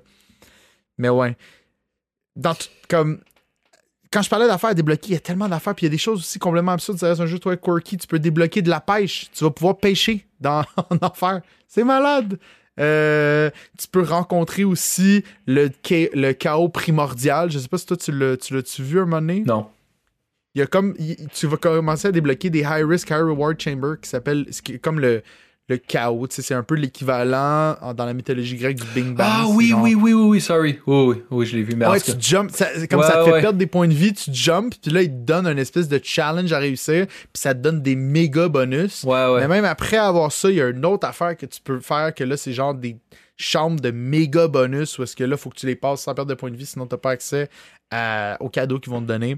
Mais 0.97 1.09
ouais. 1.09 1.35
Dans 2.35 2.55
comme. 2.87 3.19
Quand 4.11 4.21
je 4.21 4.29
parlais 4.29 4.45
d'affaires 4.45 4.75
débloquer, 4.75 5.07
il 5.09 5.13
y 5.13 5.17
a 5.17 5.19
tellement 5.19 5.49
d'affaires, 5.49 5.73
puis 5.73 5.85
il 5.85 5.89
y 5.89 5.91
a 5.91 5.91
des 5.91 5.97
choses 5.97 6.19
aussi 6.19 6.37
complètement 6.37 6.73
absurdes. 6.73 6.99
Ça 6.99 7.07
reste 7.07 7.21
un 7.21 7.25
jeu, 7.25 7.39
toi, 7.39 7.57
quirky. 7.57 7.97
Tu 7.97 8.05
peux 8.05 8.19
débloquer 8.19 8.61
de 8.61 8.69
la 8.69 8.79
pêche. 8.79 9.31
Tu 9.33 9.43
vas 9.43 9.49
pouvoir 9.49 9.77
pêcher 9.77 10.27
dans, 10.39 10.63
en 10.77 10.97
enfer. 11.01 11.41
C'est 11.67 11.83
malade. 11.83 12.37
Euh, 12.79 13.49
tu 13.77 13.87
peux 13.87 14.03
rencontrer 14.03 14.63
aussi 14.63 15.23
le, 15.47 15.71
le 15.89 16.31
chaos 16.33 16.69
primordial. 16.69 17.49
Je 17.49 17.57
sais 17.57 17.67
pas 17.67 17.79
si 17.79 17.87
toi, 17.87 17.97
tu 17.97 18.11
l'as-tu 18.11 18.83
vu 18.83 18.99
un 18.99 19.05
moment 19.05 19.21
donné? 19.21 19.43
Non 19.45 19.67
il 20.55 20.59
y 20.59 20.61
a 20.61 20.67
comme 20.67 20.95
tu 21.33 21.47
vas 21.47 21.57
commencer 21.57 22.07
à 22.07 22.11
débloquer 22.11 22.49
des 22.49 22.61
high 22.61 22.85
risk 22.85 23.09
high 23.09 23.21
reward 23.21 23.59
chambers 23.59 23.99
qui 24.01 24.09
s'appellent 24.09 24.45
comme 24.81 24.99
le 24.99 25.23
le 25.69 25.77
chaos, 25.77 26.27
c'est 26.29 26.53
un 26.53 26.61
peu 26.61 26.75
l'équivalent 26.75 27.77
dans 27.95 28.05
la 28.05 28.13
mythologie 28.13 28.57
grecque 28.57 28.75
du 28.75 28.87
Bing 28.93 29.15
Bang. 29.15 29.25
Ah 29.29 29.45
oui, 29.47 29.73
oui, 29.73 29.95
oui, 29.95 30.13
oui, 30.13 30.23
oui, 30.27 30.41
sorry. 30.41 30.81
Oui, 30.85 31.05
oui, 31.05 31.23
oui, 31.31 31.45
je 31.45 31.55
l'ai 31.55 31.63
vu. 31.63 31.73
Mais 31.77 31.87
ouais, 31.87 32.01
tu 32.01 32.11
jumps, 32.19 32.51
comme 32.89 33.01
ça 33.01 33.23
te 33.23 33.31
fait 33.31 33.39
perdre 33.41 33.57
des 33.57 33.65
points 33.65 33.87
de 33.87 33.93
vie, 33.93 34.11
tu 34.11 34.33
jumps, 34.33 34.77
puis 34.81 34.91
là, 34.91 35.03
il 35.03 35.09
te 35.09 35.23
donne 35.25 35.47
un 35.47 35.55
espèce 35.55 35.87
de 35.87 36.01
challenge 36.03 36.51
à 36.51 36.59
réussir, 36.59 37.07
puis 37.07 37.27
ça 37.35 37.55
te 37.55 37.59
donne 37.59 37.81
des 37.81 37.95
méga 37.95 38.49
bonus. 38.49 39.05
Mais 39.05 39.47
même 39.47 39.63
après 39.63 39.95
avoir 39.95 40.33
ça, 40.33 40.49
il 40.49 40.57
y 40.57 40.61
a 40.61 40.67
une 40.67 40.85
autre 40.85 41.07
affaire 41.07 41.37
que 41.37 41.45
tu 41.45 41.61
peux 41.61 41.79
faire, 41.79 42.13
que 42.13 42.25
là, 42.25 42.35
c'est 42.35 42.51
genre 42.51 42.75
des 42.75 42.97
chambres 43.37 43.79
de 43.79 43.91
méga 43.91 44.49
bonus, 44.49 44.99
où 44.99 45.03
est-ce 45.03 45.15
que 45.15 45.23
là, 45.23 45.37
il 45.37 45.39
faut 45.39 45.49
que 45.49 45.55
tu 45.55 45.65
les 45.65 45.77
passes 45.77 46.01
sans 46.01 46.13
perdre 46.13 46.29
de 46.29 46.35
points 46.35 46.51
de 46.51 46.57
vie, 46.57 46.65
sinon 46.65 46.87
t'as 46.87 46.97
pas 46.97 47.11
accès 47.11 47.49
aux 48.41 48.49
cadeaux 48.49 48.79
qu'ils 48.79 48.91
vont 48.91 49.01
te 49.01 49.07
donner. 49.07 49.37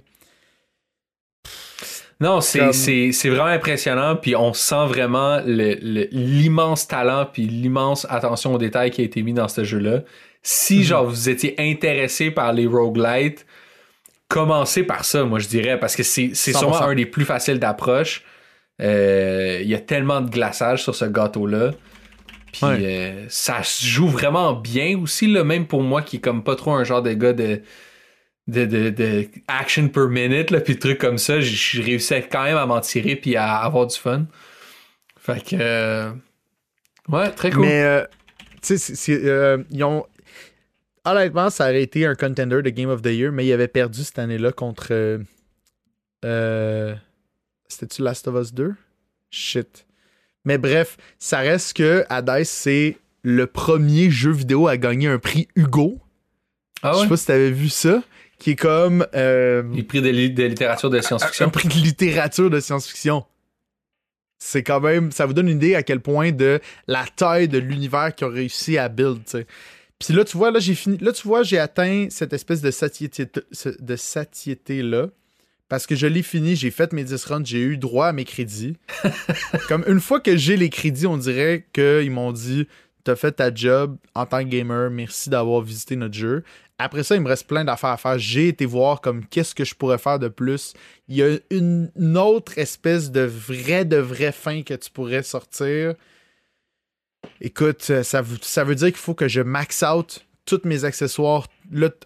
Non, 2.21 2.39
c'est 2.39 3.11
vraiment 3.25 3.45
impressionnant, 3.45 4.15
puis 4.15 4.35
on 4.35 4.53
sent 4.53 4.85
vraiment 4.87 5.41
l'immense 5.45 6.87
talent 6.87 7.27
puis 7.31 7.45
l'immense 7.45 8.07
attention 8.09 8.53
aux 8.53 8.57
détails 8.57 8.91
qui 8.91 9.01
a 9.01 9.03
été 9.03 9.21
mis 9.21 9.33
dans 9.33 9.47
ce 9.47 9.63
jeu-là. 9.63 10.01
Si, 10.41 10.77
mhm. 10.77 10.83
genre, 10.83 11.05
vous 11.05 11.29
étiez 11.29 11.55
intéressé 11.57 12.31
par 12.31 12.53
les 12.53 12.67
roguelites, 12.67 13.45
commencez 14.27 14.83
par 14.83 15.03
ça, 15.03 15.23
moi, 15.23 15.39
je 15.39 15.47
dirais, 15.47 15.79
parce 15.79 15.95
que 15.95 16.03
c'est 16.03 16.33
sûrement 16.33 16.81
un 16.81 16.95
des 16.95 17.05
plus 17.05 17.25
faciles 17.25 17.59
d'approche. 17.59 18.23
Euh, 18.81 19.59
il 19.61 19.67
y 19.67 19.75
a 19.75 19.79
tellement 19.79 20.21
de 20.21 20.29
glaçage 20.29 20.83
sur 20.83 20.95
ce 20.95 21.05
gâteau-là. 21.05 21.71
Puis 22.51 22.63
euh, 22.63 23.25
ça 23.27 23.63
se 23.63 23.85
joue 23.85 24.07
vraiment 24.07 24.53
bien 24.53 24.97
aussi, 24.97 25.27
là, 25.27 25.43
même 25.43 25.65
pour 25.67 25.83
moi 25.83 26.01
qui 26.01 26.17
est 26.17 26.19
comme 26.19 26.43
pas 26.43 26.55
trop 26.55 26.73
un 26.73 26.83
genre 26.83 27.01
de 27.01 27.13
gars 27.13 27.33
de 27.33 27.61
de, 28.47 28.65
de, 28.65 28.89
de, 28.89 29.27
action 29.47 29.87
per 29.89 30.07
minute, 30.07 30.51
là, 30.51 30.61
puis 30.61 30.77
trucs 30.77 30.99
comme 30.99 31.17
ça, 31.17 31.41
je 31.41 31.81
réussis 31.81 32.13
quand 32.31 32.43
même 32.43 32.57
à 32.57 32.65
m'en 32.65 32.79
tirer 32.79 33.15
puis 33.15 33.35
à 33.35 33.57
avoir 33.57 33.87
du 33.87 33.97
fun. 33.97 34.25
Fait 35.19 35.43
que. 35.43 35.55
Euh, 35.59 36.11
ouais, 37.09 37.31
très 37.31 37.49
cool. 37.49 37.61
Mais, 37.61 37.83
euh, 37.83 38.05
tu 38.61 38.77
sais, 38.77 39.25
euh, 39.25 39.63
ils 39.71 39.83
ont. 39.83 40.05
Honnêtement, 41.03 41.49
ça 41.49 41.65
aurait 41.65 41.83
été 41.83 42.05
un 42.05 42.15
contender 42.15 42.61
de 42.61 42.69
Game 42.69 42.89
of 42.89 43.01
the 43.01 43.07
Year, 43.07 43.31
mais 43.31 43.45
ils 43.45 43.53
avaient 43.53 43.67
perdu 43.67 44.03
cette 44.03 44.19
année-là 44.19 44.51
contre. 44.51 45.19
C'était-tu 47.67 48.03
Last 48.03 48.27
of 48.27 48.41
Us 48.41 48.53
2? 48.53 48.73
Shit. 49.29 49.85
Mais 50.45 50.57
bref, 50.57 50.97
ça 51.19 51.39
reste 51.39 51.75
que 51.75 52.05
Hades, 52.09 52.43
c'est 52.43 52.97
le 53.23 53.47
premier 53.47 54.11
jeu 54.11 54.31
vidéo 54.31 54.67
à 54.67 54.77
gagner 54.77 55.07
un 55.07 55.17
prix 55.17 55.47
Hugo. 55.55 55.99
Ah 56.83 56.91
ouais? 56.91 56.97
Je 56.97 57.03
sais 57.03 57.09
pas 57.09 57.17
si 57.17 57.25
t'avais 57.25 57.51
vu 57.51 57.69
ça 57.69 58.03
qui 58.39 58.51
est 58.51 58.55
comme. 58.55 59.05
Euh, 59.15 59.63
Les 59.73 59.83
prix 59.83 60.01
de, 60.01 60.09
littérature 60.09 60.89
de 60.89 61.01
science-fiction. 61.01 61.45
Un, 61.45 61.49
prix 61.49 61.67
de 61.67 61.73
littérature 61.73 62.49
de 62.49 62.59
science-fiction. 62.59 63.25
C'est 64.39 64.63
quand 64.63 64.81
même. 64.81 65.11
Ça 65.11 65.25
vous 65.25 65.33
donne 65.33 65.49
une 65.49 65.57
idée 65.57 65.75
à 65.75 65.83
quel 65.83 65.99
point 65.99 66.31
de 66.31 66.59
la 66.87 67.05
taille 67.15 67.47
de 67.47 67.57
l'univers 67.57 68.13
qu'ils 68.13 68.27
ont 68.27 68.31
réussi 68.31 68.77
à 68.77 68.89
build, 68.89 69.21
Puis 69.99 70.13
là, 70.13 70.23
tu 70.23 70.37
vois, 70.37 70.51
là, 70.51 70.59
j'ai 70.59 70.75
fini. 70.75 70.97
Là, 70.97 71.11
tu 71.11 71.27
vois, 71.27 71.43
j'ai 71.43 71.59
atteint 71.59 72.07
cette 72.09 72.33
espèce 72.33 72.61
de 72.61 72.71
satiété, 72.71 73.25
de 73.25 73.95
satiété-là. 73.95 75.07
Parce 75.67 75.87
que 75.87 75.95
je 75.95 76.05
l'ai 76.05 76.21
fini, 76.21 76.55
j'ai 76.55 76.69
fait 76.69 76.93
mes 76.93 77.03
10 77.03 77.25
runs, 77.25 77.43
j'ai 77.43 77.59
eu 77.59 77.77
droit 77.77 78.07
à 78.07 78.13
mes 78.13 78.25
crédits. 78.25 78.77
Comme 79.67 79.83
une 79.87 79.99
fois 79.99 80.19
que 80.19 80.37
j'ai 80.37 80.57
les 80.57 80.69
crédits, 80.69 81.07
on 81.07 81.17
dirait 81.17 81.65
qu'ils 81.73 82.11
m'ont 82.11 82.31
dit 82.31 82.67
T'as 83.03 83.15
fait 83.15 83.33
ta 83.33 83.53
job 83.53 83.97
en 84.15 84.25
tant 84.25 84.43
que 84.43 84.49
gamer, 84.49 84.89
merci 84.89 85.29
d'avoir 85.29 85.61
visité 85.61 85.95
notre 85.95 86.15
jeu. 86.15 86.43
Après 86.77 87.03
ça, 87.03 87.15
il 87.15 87.21
me 87.21 87.29
reste 87.29 87.47
plein 87.47 87.63
d'affaires 87.63 87.91
à 87.91 87.97
faire. 87.97 88.19
J'ai 88.19 88.49
été 88.49 88.65
voir 88.65 88.99
comme 88.99 89.25
qu'est-ce 89.25 89.55
que 89.55 89.63
je 89.63 89.75
pourrais 89.75 89.97
faire 89.97 90.19
de 90.19 90.27
plus. 90.27 90.73
Il 91.07 91.15
y 91.15 91.23
a 91.23 91.37
une, 91.49 91.89
autre 92.17 92.57
espèce 92.57 93.11
de 93.11 93.21
vrai, 93.21 93.85
de 93.85 93.97
vraie 93.97 94.33
fin 94.33 94.61
que 94.61 94.73
tu 94.73 94.91
pourrais 94.91 95.23
sortir. 95.23 95.93
Écoute, 97.39 97.87
euh, 97.89 98.03
ça, 98.03 98.21
veut 98.21 98.75
dire 98.75 98.87
qu'il 98.87 98.97
faut 98.97 99.13
que 99.13 99.27
je 99.27 99.41
max 99.41 99.83
out 99.83 100.25
tous 100.45 100.61
mes 100.65 100.83
accessoires. 100.83 101.47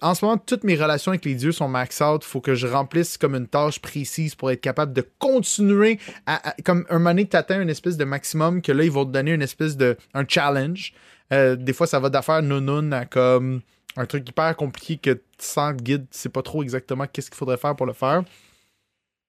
en 0.01 0.13
ce 0.13 0.23
moment, 0.23 0.37
toutes 0.37 0.63
mes 0.63 0.75
relations 0.75 1.11
avec 1.11 1.25
les 1.25 1.35
dieux 1.35 1.51
sont 1.51 1.67
max 1.67 1.99
out. 1.99 2.23
Il 2.23 2.27
faut 2.27 2.39
que 2.39 2.55
je 2.55 2.67
remplisse 2.67 3.17
comme 3.17 3.35
une 3.35 3.47
tâche 3.47 3.79
précise 3.79 4.35
pour 4.35 4.51
être 4.51 4.61
capable 4.61 4.93
de 4.93 5.05
continuer 5.17 5.99
à, 6.25 6.55
comme 6.63 6.85
un 6.89 6.99
moment 6.99 7.09
donné, 7.09 7.27
tu 7.27 7.35
atteins 7.35 7.61
une 7.61 7.69
espèce 7.69 7.97
de 7.97 8.05
maximum 8.05 8.61
que 8.61 8.71
là, 8.71 8.83
ils 8.83 8.91
vont 8.91 9.05
te 9.05 9.11
donner 9.11 9.33
une 9.33 9.41
espèce 9.41 9.75
de 9.75 9.97
un 10.13 10.25
challenge. 10.27 10.93
Euh, 11.33 11.55
des 11.55 11.73
fois, 11.73 11.87
ça 11.87 11.99
va 11.99 12.09
d'affaire 12.09 12.41
non 12.41 12.91
à 12.91 13.05
comme 13.05 13.61
un 13.99 14.05
truc 14.05 14.27
hyper 14.27 14.55
compliqué 14.55 14.97
que 14.97 15.21
sans 15.37 15.73
guide, 15.73 16.07
tu 16.09 16.17
sais 16.17 16.29
pas 16.29 16.41
trop 16.41 16.63
exactement 16.63 17.05
qu'est-ce 17.05 17.29
qu'il 17.29 17.37
faudrait 17.37 17.57
faire 17.57 17.75
pour 17.75 17.85
le 17.85 17.93
faire. 17.93 18.23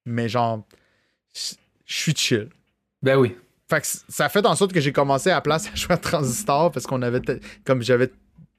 Mais 0.06 0.28
genre, 0.28 0.64
je 1.34 1.54
suis 1.84 2.14
chill. 2.14 2.48
Ben 3.02 3.16
oui. 3.16 3.36
Fait 3.68 3.80
que 3.80 3.86
ça 4.08 4.28
fait 4.28 4.46
en 4.46 4.54
sorte 4.54 4.72
que 4.72 4.80
j'ai 4.80 4.92
commencé 4.92 5.30
à 5.30 5.40
place 5.40 5.68
à 5.72 5.74
jouer 5.74 5.94
à 5.94 5.96
Transistor 5.96 6.70
parce 6.70 6.86
qu'on 6.86 7.02
avait, 7.02 7.20
comme 7.64 7.82
j'avais 7.82 8.10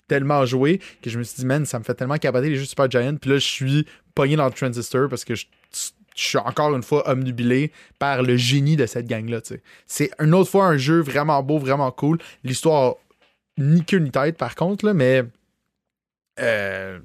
tellement 0.08 0.46
joué 0.46 0.82
que 1.02 1.10
je 1.10 1.18
me 1.18 1.24
suis 1.24 1.38
dit, 1.38 1.46
man, 1.46 1.66
ça 1.66 1.80
me 1.80 1.86
fait 1.86 1.94
tellement 1.94 2.18
capoter 2.18 2.50
les 2.50 2.58
jeux 2.58 2.66
Super 2.66 2.92
Giant. 2.92 3.16
Puis 3.16 3.30
là, 3.30 3.38
je 3.38 3.48
suis 3.48 3.86
pogné 4.14 4.36
dans 4.36 4.46
le 4.46 4.52
Transistor 4.52 5.08
parce 5.08 5.24
que 5.24 5.36
je, 5.36 5.46
suis 6.14 6.38
encore 6.38 6.76
une 6.76 6.84
fois 6.84 7.10
omnubilé 7.10 7.72
par 7.98 8.22
le 8.22 8.36
génie 8.36 8.76
de 8.76 8.86
cette 8.86 9.08
gang-là. 9.08 9.40
C'est 9.88 10.12
une 10.20 10.34
autre 10.34 10.50
fois 10.50 10.66
un 10.66 10.76
jeu 10.76 11.00
vraiment 11.00 11.42
beau, 11.42 11.58
vraiment 11.58 11.90
cool. 11.92 12.18
L'histoire, 12.44 12.96
ni 13.58 13.86
queue 13.86 14.00
ni 14.00 14.12
tête 14.12 14.38
par 14.38 14.56
contre, 14.56 14.86
là, 14.86 14.94
mais 14.94 15.24
euh, 16.42 17.00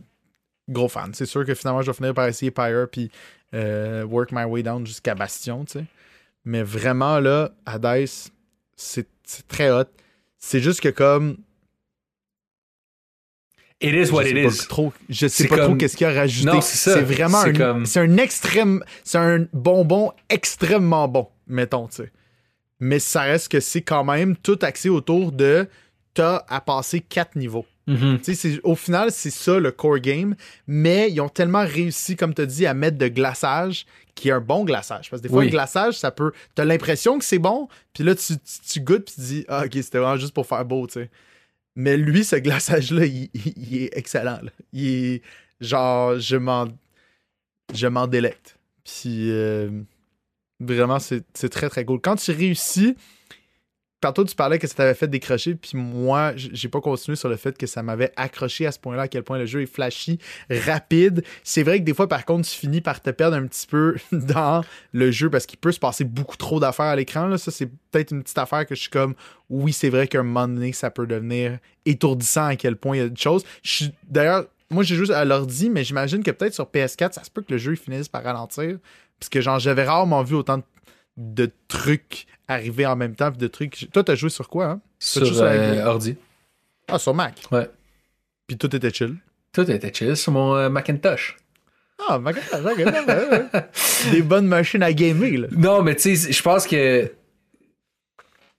gros 0.68 0.89
fan. 0.89 1.12
C'est 1.14 1.26
sûr 1.26 1.45
que 1.45 1.55
finalement, 1.55 1.82
je 1.82 1.91
vais 1.91 1.97
finir 1.97 2.14
par 2.14 2.26
essayer 2.26 2.51
Pyre 2.51 2.87
puis 2.91 3.11
euh, 3.55 4.05
work 4.05 4.30
my 4.32 4.45
way 4.45 4.62
down 4.62 4.87
jusqu'à 4.87 5.14
Bastion, 5.14 5.64
tu 5.64 5.78
sais. 5.78 5.84
Mais 6.45 6.62
vraiment, 6.62 7.18
là, 7.20 7.51
Hades, 7.66 8.09
c'est 8.76 9.09
c'est 9.24 9.47
très 9.49 9.70
hot. 9.70 9.84
C'est 10.39 10.61
juste 10.61 10.80
que 10.80 10.89
comme. 10.89 11.39
It 13.80 13.93
is 13.95 14.11
what 14.11 14.24
it 14.24 14.37
is. 14.39 14.66
Trop, 14.68 14.93
je 15.11 15.26
sais 15.26 15.49
pas 15.49 15.59
trop 15.59 15.74
qu'est-ce 15.76 15.97
qu'il 15.97 16.07
y 16.07 16.11
a 16.11 16.12
à 16.12 16.20
rajouter. 16.20 16.47
Non, 16.47 16.61
c'est 16.62 17.03
vraiment 17.03 17.41
un, 17.41 17.53
comme- 17.53 17.87
c'est 17.87 18.01
un 18.01 18.16
extrême. 18.16 18.82
C'est 19.05 19.18
un 19.18 19.47
bonbon 19.53 20.12
extrêmement 20.30 21.09
bon, 21.09 21.28
mettons, 21.47 21.87
tu 21.89 21.97
sais. 21.97 22.12
Mais 22.80 22.99
ça 22.99 23.22
reste 23.22 23.51
que 23.51 23.61
c'est 23.61 23.82
quand 23.82 24.05
même 24.05 24.37
tout 24.37 24.59
axé 24.62 24.89
autour 24.89 25.32
de. 25.32 25.68
T'as 26.14 26.45
à 26.49 26.62
passer 26.62 27.01
quatre 27.01 27.37
niveaux. 27.37 27.66
Tu 27.87 28.18
sais, 28.22 28.34
c'est- 28.34 28.61
au 28.64 28.74
final, 28.74 29.12
c'est 29.12 29.30
ça 29.30 29.61
le 29.61 29.70
core 29.70 29.99
game, 30.01 30.34
mais 30.66 31.11
ils 31.11 31.20
ont 31.20 31.28
tellement 31.28 31.64
réussi, 31.64 32.16
comme 32.16 32.34
tu 32.34 32.43
as 32.43 32.47
dit, 32.47 32.66
à 32.66 32.74
mettre 32.74 32.99
de 32.99 33.07
glaçage, 33.09 33.87
qui 34.16 34.28
est 34.28 34.32
un 34.32 34.41
bon 34.41 34.64
glaçage. 34.64 35.09
Parce 35.09 35.20
que 35.22 35.26
des 35.26 35.28
fois, 35.28 35.39
Oui. 35.41 35.45
le 35.47 35.51
glaçage, 35.53 35.95
ça 35.99 36.11
peut. 36.11 36.32
Tu 36.57 36.62
as 36.62 36.64
l'impression 36.64 37.18
que 37.18 37.24
c'est 37.24 37.39
bon, 37.39 37.68
puis 37.93 38.03
là, 38.03 38.14
tu, 38.16 38.34
tu, 38.39 38.61
tu 38.68 38.80
goûtes, 38.80 39.05
puis 39.05 39.14
tu 39.14 39.20
dis, 39.20 39.45
ah, 39.49 39.62
ok, 39.66 39.72
c'était 39.74 39.99
vraiment 39.99 40.16
juste 40.16 40.34
pour 40.34 40.47
faire 40.47 40.64
beau, 40.64 40.87
tu 40.89 40.95
sais. 40.95 41.11
Mais 41.76 41.97
lui, 41.97 42.24
ce 42.24 42.37
glaçage-là, 42.37 43.05
il, 43.07 43.28
il- 43.34 43.55
il 43.57 43.82
est 43.84 43.91
excellent. 43.97 44.41
là. 44.43 44.51
Il 44.72 44.89
est 44.89 45.22
genre, 45.61 46.18
je 46.18 46.37
m'en. 46.37 46.66
Je 47.74 47.87
m'en 47.87 48.07
délecte. 48.07 48.59
Puis 48.84 49.30
euh, 49.30 49.68
vraiment, 50.61 50.99
c'est 50.99 51.24
très 51.51 51.68
très 51.68 51.84
cool. 51.84 52.01
Quand 52.01 52.16
tu 52.16 52.30
réussis, 52.32 52.97
tantôt 54.01 54.24
tu 54.24 54.34
parlais 54.34 54.59
que 54.59 54.66
ça 54.66 54.74
t'avait 54.74 54.94
fait 54.94 55.09
décrocher, 55.09 55.55
puis 55.55 55.76
moi, 55.76 56.32
j'ai 56.36 56.68
pas 56.68 56.80
continué 56.80 57.16
sur 57.16 57.28
le 57.28 57.36
fait 57.36 57.57
que 57.57 57.66
ça 57.66 57.82
m'avait 57.82 58.12
accroché 58.16 58.66
à 58.66 58.72
ce 58.72 58.78
point-là, 58.78 59.03
à 59.03 59.09
quel 59.09 59.22
point 59.22 59.38
le 59.38 59.47
jeu 59.47 59.62
est 59.62 59.66
flashy, 59.66 60.18
rapide. 60.51 61.24
C'est 61.42 61.62
vrai 61.62 61.80
que 61.80 61.84
des 61.84 61.94
fois, 61.94 62.09
par 62.09 62.24
contre, 62.24 62.49
tu 62.49 62.57
finis 62.57 62.80
par 62.80 63.01
te 63.01 63.11
perdre 63.11 63.36
un 63.36 63.47
petit 63.47 63.66
peu 63.66 63.97
dans 64.12 64.62
le 64.92 65.11
jeu 65.11 65.30
parce 65.30 65.47
qu'il 65.47 65.59
peut 65.59 65.72
se 65.72 65.78
passer 65.78 66.05
beaucoup 66.05 66.36
trop 66.36 66.61
d'affaires 66.61 66.86
à 66.86 66.97
l'écran. 66.97 67.36
Ça, 67.38 67.51
c'est 67.51 67.66
peut-être 67.90 68.12
une 68.12 68.22
petite 68.22 68.38
affaire 68.38 68.66
que 68.66 68.74
je 68.74 68.80
suis 68.80 68.90
comme, 68.90 69.14
oui, 69.49 69.72
c'est 69.72 69.90
vrai 69.90 70.09
qu'à 70.09 70.20
un 70.20 70.24
moment 70.24 70.49
donné, 70.49 70.72
ça 70.72 70.90
peut 70.90 71.07
devenir 71.07 71.59
étourdissant 71.84 72.47
à 72.47 72.57
quel 72.57 72.76
point 72.76 72.97
il 72.97 73.01
y 73.01 73.03
a 73.03 73.09
de 73.09 73.16
choses. 73.16 73.44
D'ailleurs, 74.09 74.44
moi, 74.70 74.82
j'ai 74.82 74.97
juste 74.97 75.12
à 75.12 75.24
l'ordi, 75.24 75.70
mais 75.70 75.84
j'imagine 75.84 76.22
que 76.22 76.30
peut-être 76.30 76.55
sur 76.55 76.64
PS4, 76.66 77.12
ça 77.12 77.24
se 77.24 77.30
peut 77.30 77.42
que 77.42 77.53
le 77.53 77.59
jeu 77.59 77.74
finisse 77.76 78.09
par 78.09 78.24
ralentir. 78.24 78.78
Parce 79.18 79.30
que, 79.30 79.40
genre, 79.40 79.59
j'avais 79.59 79.84
rarement 79.84 80.22
vu 80.22 80.34
autant 80.34 80.61
de 81.16 81.51
trucs 81.68 82.26
arriver 82.49 82.86
en 82.86 82.97
même 82.97 83.14
temps, 83.14 83.30
puis 83.30 83.38
de 83.38 83.47
trucs. 83.47 83.88
Toi, 83.92 84.05
t'as 84.05 84.14
joué 84.14 84.30
sur 84.30 84.49
quoi, 84.49 84.66
hein? 84.66 84.80
Sur 84.99 85.22
avec 85.42 85.61
euh, 85.61 85.84
ordi. 85.86 86.16
Ah, 86.88 86.99
sur 86.99 87.14
Mac? 87.14 87.34
Ouais. 87.51 87.68
Puis 88.47 88.57
tout 88.57 88.74
était 88.74 88.90
chill? 88.92 89.16
Tout 89.53 89.68
était 89.70 89.92
chill 89.92 90.16
sur 90.16 90.32
mon 90.32 90.55
euh, 90.55 90.68
Macintosh. 90.68 91.36
Ah, 92.09 92.18
Mac, 92.18 92.36
Mac, 92.53 92.62
Mac, 92.62 92.78
Mac, 92.78 93.09
ouais, 93.09 93.28
ouais. 93.30 93.64
Des 94.11 94.22
bonnes 94.22 94.47
machines 94.47 94.82
à 94.82 94.92
gamer, 94.92 95.38
là. 95.38 95.49
Non, 95.51 95.82
mais 95.82 95.97
tu 95.97 96.14
sais, 96.16 96.32
je 96.32 96.42
pense 96.42 96.66
que, 96.66 97.11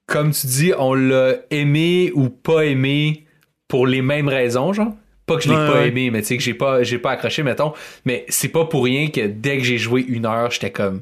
comme 0.05 0.31
tu 0.31 0.47
dis, 0.47 0.73
on 0.77 0.93
l'a 0.93 1.35
aimé 1.51 2.11
ou 2.15 2.29
pas 2.29 2.65
aimé 2.65 3.25
pour 3.67 3.85
les 3.87 4.01
mêmes 4.01 4.27
raisons, 4.29 4.73
genre. 4.73 4.93
Pas 5.25 5.35
que 5.35 5.43
je 5.43 5.49
l'ai 5.49 5.55
Ouais, 5.55 5.67
pas 5.67 5.73
ouais. 5.79 5.87
aimé, 5.89 6.09
mais 6.09 6.21
tu 6.21 6.27
sais, 6.29 6.37
que 6.37 6.43
j'ai 6.43 6.53
pas, 6.53 6.83
j'ai 6.83 6.99
pas 6.99 7.11
accroché, 7.11 7.43
mettons. 7.43 7.73
Mais 8.05 8.25
c'est 8.29 8.47
pas 8.47 8.65
pour 8.65 8.85
rien 8.85 9.09
que 9.09 9.27
dès 9.27 9.57
que 9.57 9.63
j'ai 9.63 9.77
joué 9.77 10.01
une 10.01 10.25
heure, 10.25 10.49
j'étais 10.51 10.71
comme. 10.71 11.01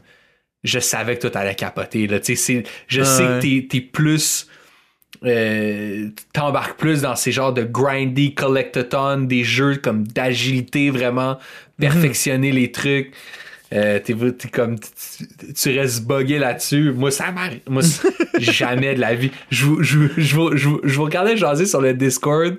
Je 0.66 0.80
savais 0.80 1.18
que 1.18 1.28
tout 1.28 1.38
allait 1.38 1.55
capoter, 1.55 2.07
là. 2.07 2.20
Tu 2.20 2.36
sais, 2.36 2.36
c'est- 2.36 2.63
je 2.88 2.99
Ouais, 3.01 3.05
sais 3.07 3.24
que 3.24 3.41
t'es, 3.41 3.68
t'es 3.70 3.82
plus. 3.82 4.47
euh, 5.24 6.09
t'embarques 6.34 6.78
plus 6.78 7.01
dans 7.01 7.16
ces 7.16 7.32
genres 7.32 7.53
de 7.53 7.63
grindy 7.63 8.34
collectathon, 8.36 9.20
des 9.22 9.43
jeux 9.43 9.78
comme 9.78 10.05
d'agilité 10.05 10.89
vraiment, 10.89 11.39
perfectionner 11.80 12.51
les 12.51 12.72
trucs. 12.72 13.13
Euh, 13.74 13.99
t'es, 13.99 14.13
t'es 14.38 14.47
comme 14.49 14.78
tu, 14.80 15.53
tu 15.53 15.80
restes 15.80 16.05
buggé 16.05 16.38
là-dessus. 16.38 16.91
Moi, 16.93 17.09
ça 17.11 17.32
m'arrive. 17.32 17.61
Moi, 17.68 17.82
jamais 18.39 18.93
de 18.93 18.99
la 18.99 19.16
vie. 19.16 19.32
Je 19.49 19.66
vous, 19.66 19.82
je, 19.82 20.99
regardais 20.99 21.36
jaser 21.38 21.66
sur 21.66 21.82
le 21.82 21.93
Discord. 21.93 22.57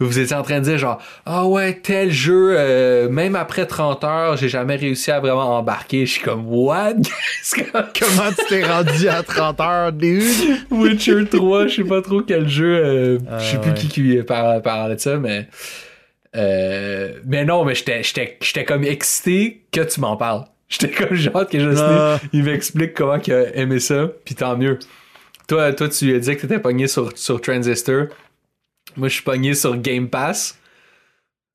Vous 0.00 0.18
étiez 0.18 0.34
en 0.34 0.42
train 0.42 0.58
de 0.58 0.64
dire 0.64 0.76
genre 0.76 1.00
Ah 1.24 1.46
ouais, 1.46 1.74
tel 1.80 2.10
jeu, 2.10 2.56
euh, 2.58 3.08
même 3.08 3.36
après 3.36 3.64
30 3.64 4.02
heures, 4.04 4.36
j'ai 4.36 4.48
jamais 4.48 4.74
réussi 4.76 5.10
à 5.12 5.20
vraiment 5.20 5.56
embarquer. 5.56 6.04
Je 6.04 6.12
suis 6.14 6.22
comme 6.22 6.44
What? 6.48 6.94
Comment 7.72 8.30
tu 8.36 8.44
t'es 8.48 8.64
rendu 8.64 9.08
à 9.08 9.22
30 9.22 9.60
heures, 9.60 9.92
dude? 9.92 10.24
Witcher 10.70 11.24
3, 11.30 11.68
je 11.68 11.76
sais 11.76 11.84
pas 11.84 12.02
trop 12.02 12.22
quel 12.22 12.48
jeu. 12.48 12.76
euh, 12.84 13.18
Ah, 13.30 13.38
je 13.38 13.44
sais 13.52 13.58
plus 13.60 13.70
ouais. 13.70 13.76
qui 13.76 13.88
qui 13.88 14.16
par- 14.24 14.60
parlait 14.62 14.96
de 14.96 15.00
ça, 15.00 15.16
mais. 15.18 15.46
euh, 16.36 17.12
mais 17.24 17.44
non, 17.44 17.64
mais 17.64 17.74
j'étais, 17.74 18.02
j'étais, 18.40 18.64
comme 18.64 18.84
excité 18.84 19.62
que 19.70 19.80
tu 19.82 20.00
m'en 20.00 20.16
parles. 20.16 20.44
J'étais 20.68 20.88
comme 20.90 21.16
hâte 21.36 21.50
que 21.50 21.60
Justin 21.60 21.86
Ah. 22.16 22.20
il 22.32 22.42
m'explique 22.42 22.94
comment 22.94 23.18
il 23.24 23.32
a 23.32 23.54
aimé 23.56 23.78
ça, 23.78 24.08
puis 24.24 24.34
tant 24.34 24.56
mieux. 24.56 24.78
Toi, 25.46 25.72
toi 25.74 25.88
tu 25.88 26.18
disais 26.18 26.34
que 26.36 26.40
t'étais 26.42 26.58
pogné 26.58 26.88
sur, 26.88 27.16
sur 27.16 27.40
Transistor. 27.40 28.06
Moi, 28.96 29.08
je 29.08 29.14
suis 29.14 29.22
pogné 29.22 29.54
sur 29.54 29.76
Game 29.76 30.08
Pass. 30.08 30.58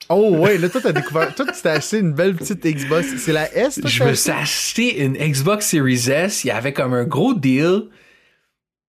Oh, 0.10 0.36
ouais, 0.38 0.58
là, 0.58 0.70
toi, 0.70 0.82
t'as 0.82 0.92
découvert. 0.92 1.34
Toi, 1.36 1.46
tu 1.46 1.62
t'es 1.62 1.70
acheté 1.70 2.00
une 2.00 2.14
belle 2.14 2.36
petite 2.36 2.66
Xbox. 2.66 3.18
C'est 3.18 3.34
la 3.34 3.54
S, 3.54 3.80
toi, 3.80 3.90
Je 3.90 4.04
me 4.04 4.14
suis 4.14 4.32
acheté 4.32 5.04
une 5.04 5.16
Xbox 5.16 5.68
Series 5.68 6.10
S. 6.10 6.44
Il 6.44 6.48
y 6.48 6.52
avait 6.52 6.74
comme 6.74 6.94
un 6.94 7.04
gros 7.04 7.34
deal. 7.34 7.84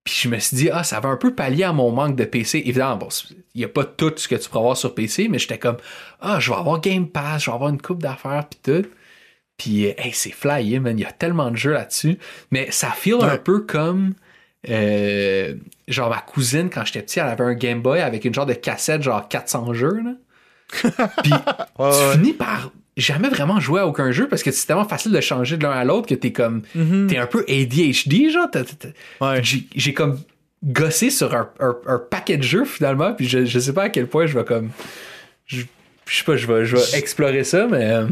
Puis 0.04 0.14
je 0.22 0.28
me 0.28 0.38
suis 0.38 0.56
dit, 0.56 0.70
ah, 0.72 0.82
ça 0.82 0.98
va 1.00 1.10
un 1.10 1.16
peu 1.16 1.34
pallier 1.34 1.64
à 1.64 1.72
mon 1.72 1.90
manque 1.90 2.16
de 2.16 2.24
PC. 2.24 2.62
Évidemment, 2.64 2.96
bon, 2.96 3.08
il 3.54 3.58
n'y 3.58 3.64
a 3.64 3.68
pas 3.68 3.84
tout 3.84 4.12
ce 4.16 4.28
que 4.28 4.34
tu 4.34 4.48
pourras 4.48 4.60
avoir 4.60 4.76
sur 4.76 4.94
PC, 4.94 5.28
mais 5.28 5.38
j'étais 5.38 5.58
comme, 5.58 5.76
ah, 6.20 6.40
je 6.40 6.50
vais 6.50 6.56
avoir 6.56 6.80
Game 6.80 7.06
Pass, 7.06 7.44
je 7.44 7.50
vais 7.50 7.54
avoir 7.54 7.68
une 7.68 7.82
coupe 7.82 8.00
d'affaires, 8.00 8.46
puis 8.48 8.60
tout. 8.62 8.88
Puis, 9.58 9.88
euh, 9.88 9.92
hey, 9.98 10.12
c'est 10.14 10.32
flyé, 10.32 10.78
man. 10.78 10.98
Il 10.98 11.02
y 11.02 11.04
a 11.04 11.12
tellement 11.12 11.50
de 11.50 11.56
jeux 11.56 11.72
là-dessus. 11.72 12.16
Mais 12.50 12.70
ça 12.70 12.92
feel 12.92 13.18
un 13.20 13.36
peu 13.36 13.60
comme. 13.60 14.14
Euh, 14.68 15.54
genre, 15.88 16.10
ma 16.10 16.18
cousine, 16.20 16.68
quand 16.70 16.84
j'étais 16.84 17.02
petit, 17.02 17.18
elle 17.20 17.28
avait 17.28 17.44
un 17.44 17.54
Game 17.54 17.80
Boy 17.82 18.00
avec 18.00 18.24
une 18.24 18.34
genre 18.34 18.46
de 18.46 18.52
cassette, 18.54 19.02
genre 19.02 19.26
400 19.28 19.72
jeux, 19.72 20.00
là. 20.02 20.12
Puis, 21.22 21.32
Ouais, 21.32 21.90
tu 21.90 21.96
ouais. 22.06 22.12
finis 22.12 22.32
par 22.32 22.70
jamais 22.96 23.28
vraiment 23.28 23.58
jouer 23.60 23.80
à 23.80 23.86
aucun 23.86 24.12
jeu 24.12 24.28
parce 24.28 24.42
que 24.42 24.50
c'est 24.50 24.66
tellement 24.66 24.84
facile 24.84 25.10
de 25.12 25.20
changer 25.20 25.56
de 25.56 25.62
l'un 25.62 25.70
à 25.70 25.84
l'autre 25.84 26.06
que 26.06 26.14
t'es 26.14 26.32
comme 26.32 26.62
Mhm. 26.74 27.06
t'es 27.08 27.16
un 27.16 27.26
peu 27.26 27.44
ADHD 27.48 28.28
genre 28.30 28.48
Ouais. 29.20 29.40
j'ai 29.42 29.94
comme 29.94 30.20
gossé 30.62 31.08
sur 31.10 31.34
un, 31.34 31.48
un- 31.60 31.76
un 31.86 31.98
paquet 31.98 32.36
de 32.36 32.42
jeux 32.42 32.64
finalement 32.66 33.14
puis 33.14 33.26
je, 33.26 33.46
je 33.46 33.58
sais 33.58 33.72
pas 33.72 33.84
à 33.84 33.88
quel 33.88 34.06
point 34.06 34.26
je 34.26 34.36
vais 34.38 34.44
comme 34.44 34.70
je, 35.46 35.62
je 36.06 36.16
sais 36.18 36.24
pas 36.24 36.36
je 36.36 36.46
vais, 36.46 36.66
je 36.66 36.76
vais 36.76 36.98
explorer 36.98 37.42
ça 37.44 37.66
mais 37.66 37.90
euh, 37.90 38.06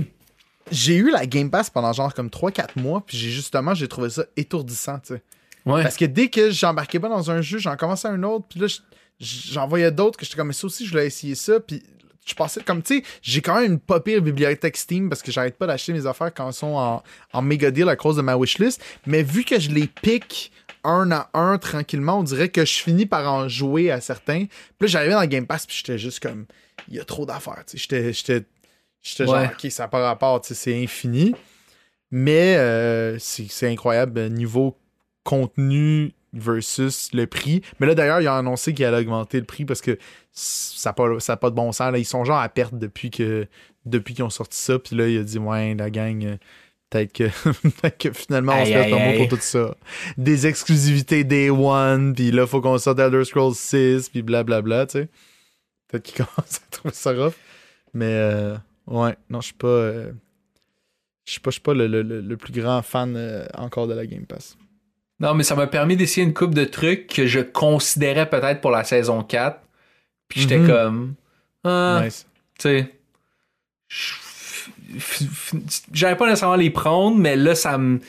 J'ai 0.70 0.96
eu 0.96 1.10
la 1.10 1.26
Game 1.26 1.50
Pass 1.50 1.68
pendant 1.70 1.92
genre 1.92 2.14
comme 2.14 2.28
3-4 2.28 2.76
mois, 2.80 3.02
puis 3.06 3.16
j'ai 3.18 3.30
justement, 3.30 3.74
j'ai 3.74 3.88
trouvé 3.88 4.08
ça 4.10 4.24
étourdissant, 4.36 4.98
tu 5.00 5.14
sais. 5.14 5.22
Ouais 5.68 5.82
Parce 5.82 5.96
que 5.96 6.04
dès 6.04 6.28
que 6.28 6.50
j'embarquais 6.50 6.98
pas 7.00 7.08
dans 7.08 7.30
un 7.30 7.40
jeu, 7.42 7.58
j'en 7.58 7.76
commençais 7.76 8.08
un 8.08 8.22
autre, 8.22 8.46
puis 8.48 8.60
là, 8.60 8.66
je- 8.66 8.80
j'en 9.20 9.66
voyais 9.68 9.90
d'autres 9.90 10.18
que 10.18 10.24
j'étais 10.24 10.36
comme, 10.36 10.48
mais 10.48 10.52
ça 10.54 10.66
aussi, 10.66 10.84
je 10.86 10.90
voulais 10.90 11.06
essayer 11.06 11.34
ça, 11.34 11.60
puis 11.60 11.82
je 12.26 12.34
passais 12.34 12.60
comme, 12.62 12.82
tu 12.82 12.98
sais, 12.98 13.02
j'ai 13.22 13.40
quand 13.40 13.60
même 13.60 13.72
une 13.72 13.78
pas 13.78 14.00
pire 14.00 14.20
bibliothèque 14.20 14.76
Steam 14.76 15.08
parce 15.08 15.22
que 15.22 15.32
j'arrête 15.32 15.56
pas 15.56 15.66
d'acheter 15.66 15.92
mes 15.94 16.04
affaires 16.06 16.32
quand 16.34 16.46
elles 16.48 16.52
sont 16.52 16.74
en, 16.76 17.02
en 17.32 17.42
méga 17.42 17.70
deal 17.70 17.88
à 17.88 17.96
cause 17.96 18.16
de 18.16 18.22
ma 18.22 18.36
wishlist, 18.36 18.82
mais 19.06 19.22
vu 19.22 19.44
que 19.44 19.58
je 19.58 19.70
les 19.70 19.86
pique 19.86 20.52
un 20.84 21.10
à 21.10 21.28
un 21.34 21.58
tranquillement, 21.58 22.18
on 22.20 22.22
dirait 22.22 22.50
que 22.50 22.64
je 22.64 22.74
finis 22.82 23.06
par 23.06 23.30
en 23.32 23.48
jouer 23.48 23.90
à 23.90 24.00
certains. 24.00 24.44
Puis 24.46 24.82
là, 24.82 24.86
j'arrivais 24.86 25.14
dans 25.14 25.20
le 25.22 25.26
Game 25.26 25.46
Pass, 25.46 25.66
puis 25.66 25.76
j'étais 25.78 25.98
juste 25.98 26.20
comme, 26.20 26.44
il 26.88 26.94
y 26.96 27.00
a 27.00 27.04
trop 27.04 27.26
d'affaires, 27.26 27.64
tu 27.66 27.78
sais, 27.78 27.78
j'étais, 27.78 28.12
j'étais, 28.12 28.44
genre, 29.26 29.34
ok, 29.64 29.70
ça 29.70 29.84
n'a 29.84 29.88
pas 29.88 30.00
rapport, 30.06 30.40
tu 30.42 30.48
sais, 30.48 30.54
c'est 30.54 30.82
infini. 30.82 31.34
Mais 32.10 32.56
euh, 32.56 33.18
c'est 33.18 33.68
incroyable, 33.68 34.28
niveau 34.28 34.76
contenu 35.28 36.12
versus 36.32 37.10
le 37.12 37.26
prix. 37.26 37.62
Mais 37.80 37.86
là, 37.86 37.94
d'ailleurs, 37.94 38.20
ils 38.20 38.28
ont 38.28 38.32
annoncé 38.34 38.72
qu'ils 38.74 38.84
allaient 38.84 39.00
augmenter 39.00 39.38
le 39.38 39.44
prix 39.46 39.64
parce 39.64 39.80
que 39.80 39.98
ça 40.32 40.90
n'a 40.90 40.94
pas, 40.94 41.20
ça 41.20 41.34
a 41.34 41.36
pas 41.36 41.50
de 41.50 41.54
bon 41.54 41.72
sens. 41.72 41.92
Là. 41.92 41.98
Ils 41.98 42.04
sont 42.04 42.24
genre 42.24 42.38
à 42.38 42.48
perte 42.48 42.74
depuis 42.74 43.10
que 43.10 43.46
depuis 43.86 44.14
qu'ils 44.14 44.24
ont 44.24 44.30
sorti 44.30 44.58
ça. 44.58 44.78
Puis 44.78 44.96
là, 44.96 45.08
il 45.08 45.18
a 45.18 45.22
dit, 45.22 45.38
ouais, 45.38 45.74
la 45.74 45.90
gang, 45.90 46.24
euh, 46.24 46.36
peut-être 46.90 47.12
que, 47.98 48.10
finalement, 48.12 48.52
on 48.60 48.64
se 48.64 48.72
aïe, 48.72 48.90
le 48.90 48.96
mot 49.18 49.18
pour 49.26 49.38
tout 49.38 49.42
ça. 49.42 49.74
Des 50.16 50.46
exclusivités 50.46 51.24
Day 51.24 51.50
One, 51.50 52.14
puis 52.14 52.30
là, 52.30 52.46
faut 52.46 52.60
qu'on 52.60 52.78
sorte 52.78 52.98
Elder 52.98 53.24
Scrolls 53.24 53.54
6, 53.54 54.08
puis 54.10 54.22
blablabla, 54.22 54.86
tu 54.86 54.92
sais. 55.00 55.08
Peut-être 55.88 56.02
qu'ils 56.04 56.16
commencent 56.24 56.60
à 56.66 56.70
trouver 56.70 56.94
ça 56.94 57.12
rough. 57.12 57.34
Mais 57.94 58.04
euh, 58.12 58.56
ouais, 58.86 59.16
non, 59.30 59.40
je 59.40 59.46
suis 59.46 59.54
pas... 59.54 59.66
euh, 59.68 60.12
je 61.24 61.32
suis 61.32 61.40
pas, 61.40 61.50
je 61.50 61.54
suis 61.54 61.62
pas 61.62 61.74
le, 61.74 61.86
le- 61.86 62.02
le- 62.02 62.20
le 62.20 62.36
plus 62.36 62.52
grand 62.52 62.82
fan 62.82 63.14
euh, 63.16 63.46
encore 63.54 63.86
de 63.86 63.94
la 63.94 64.06
Game 64.06 64.26
Pass. 64.26 64.56
Non 65.20 65.34
mais 65.34 65.42
ça 65.42 65.54
m'a 65.54 65.66
permis 65.66 65.96
d'essayer 65.96 66.24
une 66.26 66.34
coupe 66.34 66.54
de 66.54 66.64
trucs 66.64 67.06
que 67.08 67.26
je 67.26 67.40
considérais 67.40 68.28
peut-être 68.28 68.60
pour 68.60 68.70
la 68.70 68.84
saison 68.84 69.22
4 69.22 69.60
puis 70.28 70.40
j'étais 70.42 70.58
Mhm. 70.58 70.66
comme 70.68 71.14
ah, 71.64 72.00
Nice. 72.04 72.26
tu 72.58 72.68
sais, 72.68 72.92
j'allais 75.92 76.16
pas 76.16 76.26
nécessairement 76.26 76.56
les 76.56 76.70
prendre, 76.70 77.16
mais 77.18 77.36
là, 77.36 77.54
ça 77.54 77.78
me, 77.78 78.00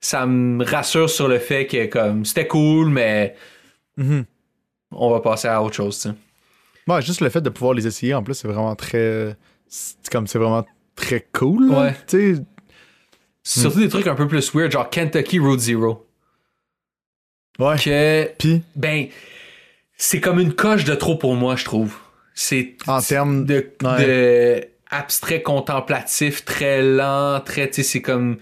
ça 0.00 0.26
me 0.26 0.64
rassure 0.64 1.08
sur 1.10 1.28
le 1.28 1.38
fait 1.38 1.66
que, 1.66 1.86
comme, 1.86 2.24
c'était 2.24 2.46
cool, 2.46 2.88
mais 2.88 3.34
Mhm. 3.96 4.24
on 4.92 5.10
va 5.10 5.20
passer 5.20 5.48
à 5.48 5.62
autre 5.62 5.74
chose, 5.76 5.96
tu 6.00 6.08
sais. 6.08 6.14
Ouais, 6.88 7.02
juste 7.02 7.20
le 7.20 7.28
fait 7.30 7.40
de 7.40 7.50
pouvoir 7.50 7.74
les 7.74 7.86
essayer, 7.86 8.14
en 8.14 8.22
plus, 8.22 8.34
c'est 8.34 8.48
vraiment 8.48 8.76
très... 8.76 9.36
C'est 9.68 10.08
comme, 10.10 10.26
c'est 10.26 10.38
vraiment 10.38 10.64
très 10.94 11.26
cool. 11.32 11.70
Ouais. 11.70 11.94
Tu 12.06 12.36
sais, 12.36 13.60
Surtout 13.60 13.80
des 13.80 13.88
trucs 13.88 14.06
un 14.06 14.14
peu 14.14 14.26
plus 14.28 14.52
weird, 14.54 14.70
genre 14.72 14.88
Kentucky 14.90 15.38
Road 15.38 15.58
Zero. 15.60 16.05
Ouais. 17.58 17.76
que 17.78 18.30
Puis, 18.38 18.62
ben 18.74 19.06
c'est 19.96 20.20
comme 20.20 20.38
une 20.40 20.52
coche 20.54 20.84
de 20.84 20.94
trop 20.94 21.16
pour 21.16 21.34
moi, 21.34 21.56
je 21.56 21.64
trouve. 21.64 21.94
C'est 22.34 22.74
En 22.86 23.00
termes- 23.00 23.44
de, 23.46 23.70
ouais. 23.82 24.06
de 24.06 24.64
abstrait 24.90 25.42
contemplatif, 25.42 26.44
très 26.44 26.82
lent, 26.82 27.40
très 27.40 27.68
tu 27.68 27.76
sais 27.76 27.82
c'est 27.82 28.02
comme 28.02 28.36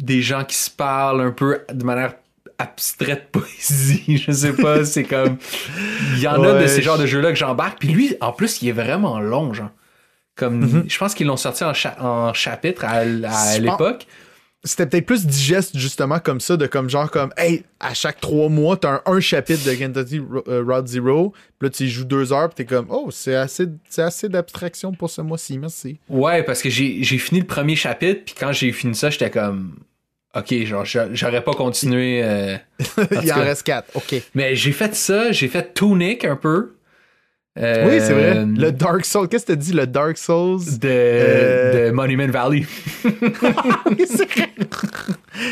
des 0.00 0.20
gens 0.22 0.44
qui 0.44 0.56
se 0.56 0.70
parlent 0.70 1.20
un 1.22 1.30
peu 1.30 1.60
de 1.72 1.84
manière 1.84 2.14
abstraite 2.58 3.28
poésie, 3.32 4.18
je 4.26 4.32
sais 4.32 4.52
pas, 4.54 4.84
c'est 4.84 5.04
comme 5.04 5.36
il 6.14 6.20
y 6.20 6.26
en 6.28 6.42
a 6.42 6.60
de 6.62 6.66
ces 6.66 6.82
genres 6.82 6.98
de 6.98 7.06
jeux-là 7.06 7.30
que 7.30 7.38
j'embarque, 7.38 7.78
puis 7.78 7.88
lui 7.88 8.16
en 8.20 8.32
plus 8.32 8.60
il 8.62 8.68
est 8.68 8.72
vraiment 8.72 9.20
long, 9.20 9.52
genre. 9.54 9.70
Comme 10.34 10.60
Mhm. 10.60 10.84
je 10.88 10.98
pense 10.98 11.14
qu'ils 11.14 11.26
l'ont 11.28 11.36
sorti 11.38 11.64
en, 11.64 11.72
cha- 11.72 11.96
en 12.00 12.34
chapitre 12.34 12.84
à, 12.84 12.96
à 12.98 13.58
l'époque. 13.58 14.06
C'était 14.64 14.86
peut-être 14.86 15.06
plus 15.06 15.26
digeste, 15.26 15.76
justement, 15.78 16.18
comme 16.18 16.40
ça, 16.40 16.56
de 16.56 16.66
comme 16.66 16.90
genre, 16.90 17.10
comme, 17.10 17.32
hey, 17.36 17.62
à 17.78 17.94
chaque 17.94 18.20
trois 18.20 18.48
mois, 18.48 18.76
t'as 18.76 19.02
un, 19.06 19.12
un 19.14 19.20
chapitre 19.20 19.64
de 19.68 19.74
Kentucky 19.74 20.20
euh, 20.48 20.64
Road 20.66 20.88
Zero, 20.88 21.32
puis 21.58 21.68
là, 21.68 21.70
tu 21.70 21.84
y 21.84 21.88
joues 21.88 22.04
deux 22.04 22.32
heures, 22.32 22.48
puis 22.48 22.64
t'es 22.64 22.74
comme, 22.74 22.86
oh, 22.90 23.10
c'est 23.12 23.34
assez, 23.36 23.66
c'est 23.88 24.02
assez 24.02 24.28
d'abstraction 24.28 24.92
pour 24.92 25.08
ce 25.10 25.20
mois-ci, 25.20 25.58
merci. 25.58 25.98
Ouais, 26.08 26.42
parce 26.42 26.62
que 26.62 26.70
j'ai 26.70 27.02
j'ai 27.04 27.18
fini 27.18 27.40
le 27.40 27.46
premier 27.46 27.76
chapitre, 27.76 28.22
puis 28.24 28.34
quand 28.38 28.52
j'ai 28.52 28.72
fini 28.72 28.94
ça, 28.94 29.10
j'étais 29.10 29.30
comme. 29.30 29.76
Ok, 30.34 30.52
genre, 30.64 30.84
j'a- 30.84 31.08
j'aurais 31.14 31.42
pas 31.42 31.54
continué. 31.54 32.20
euh, 32.22 32.56
Il 33.22 33.32
en 33.32 33.36
reste 33.36 33.62
quatre, 33.62 33.88
ok. 33.94 34.16
Mais 34.34 34.54
j'ai 34.56 34.72
fait 34.72 34.94
ça, 34.94 35.32
j'ai 35.32 35.48
fait 35.48 35.72
Tunic 35.72 36.24
un 36.24 36.36
peu. 36.36 36.74
Euh, 37.58 37.86
Oui, 37.88 38.00
c'est 38.00 38.12
vrai. 38.12 38.44
Le 38.46 38.70
Dark 38.70 39.04
Souls, 39.04 39.28
qu'est-ce 39.28 39.46
que 39.46 39.52
t'as 39.52 39.56
dit, 39.56 39.72
le 39.72 39.86
Dark 39.86 40.18
Souls? 40.18 40.60
De, 40.78 40.88
Euh, 40.90 41.86
de 41.86 41.90
Monument 41.92 42.26
Valley. 42.28 42.66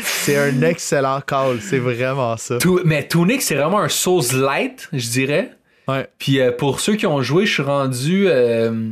c'est 0.03 0.37
un 0.37 0.61
excellent 0.61 1.21
call, 1.21 1.59
c'est 1.61 1.79
vraiment 1.79 2.37
ça. 2.37 2.57
Mais 2.83 3.07
Tunic, 3.07 3.41
c'est 3.41 3.55
vraiment 3.55 3.79
un 3.79 3.89
Souls 3.89 4.23
light, 4.33 4.87
je 4.93 5.09
dirais. 5.09 5.51
Ouais. 5.87 6.07
Puis 6.17 6.39
euh, 6.39 6.51
pour 6.51 6.79
ceux 6.79 6.95
qui 6.95 7.05
ont 7.05 7.21
joué, 7.21 7.45
je 7.45 7.53
suis 7.53 7.63
rendu. 7.63 8.25
euh, 8.27 8.89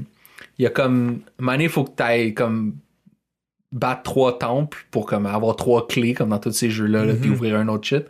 Il 0.60 0.64
y 0.64 0.66
a 0.66 0.70
comme. 0.70 1.20
Mané, 1.40 1.66
il 1.66 1.70
faut 1.70 1.84
que 1.84 1.96
tu 1.98 2.04
ailles 2.04 2.34
comme. 2.34 2.76
battre 3.72 4.04
trois 4.04 4.38
temples 4.38 4.86
pour 4.92 5.08
comme 5.08 5.26
avoir 5.26 5.56
trois 5.56 5.88
clés, 5.88 6.14
comme 6.14 6.30
dans 6.30 6.38
tous 6.40 6.52
ces 6.52 6.70
jeux-là, 6.70 7.06
là, 7.06 7.14
puis 7.20 7.30
Mhm. 7.30 7.36
ouvrir 7.36 7.56
un 7.56 7.68
autre 7.68 7.88
shit. 7.88 8.06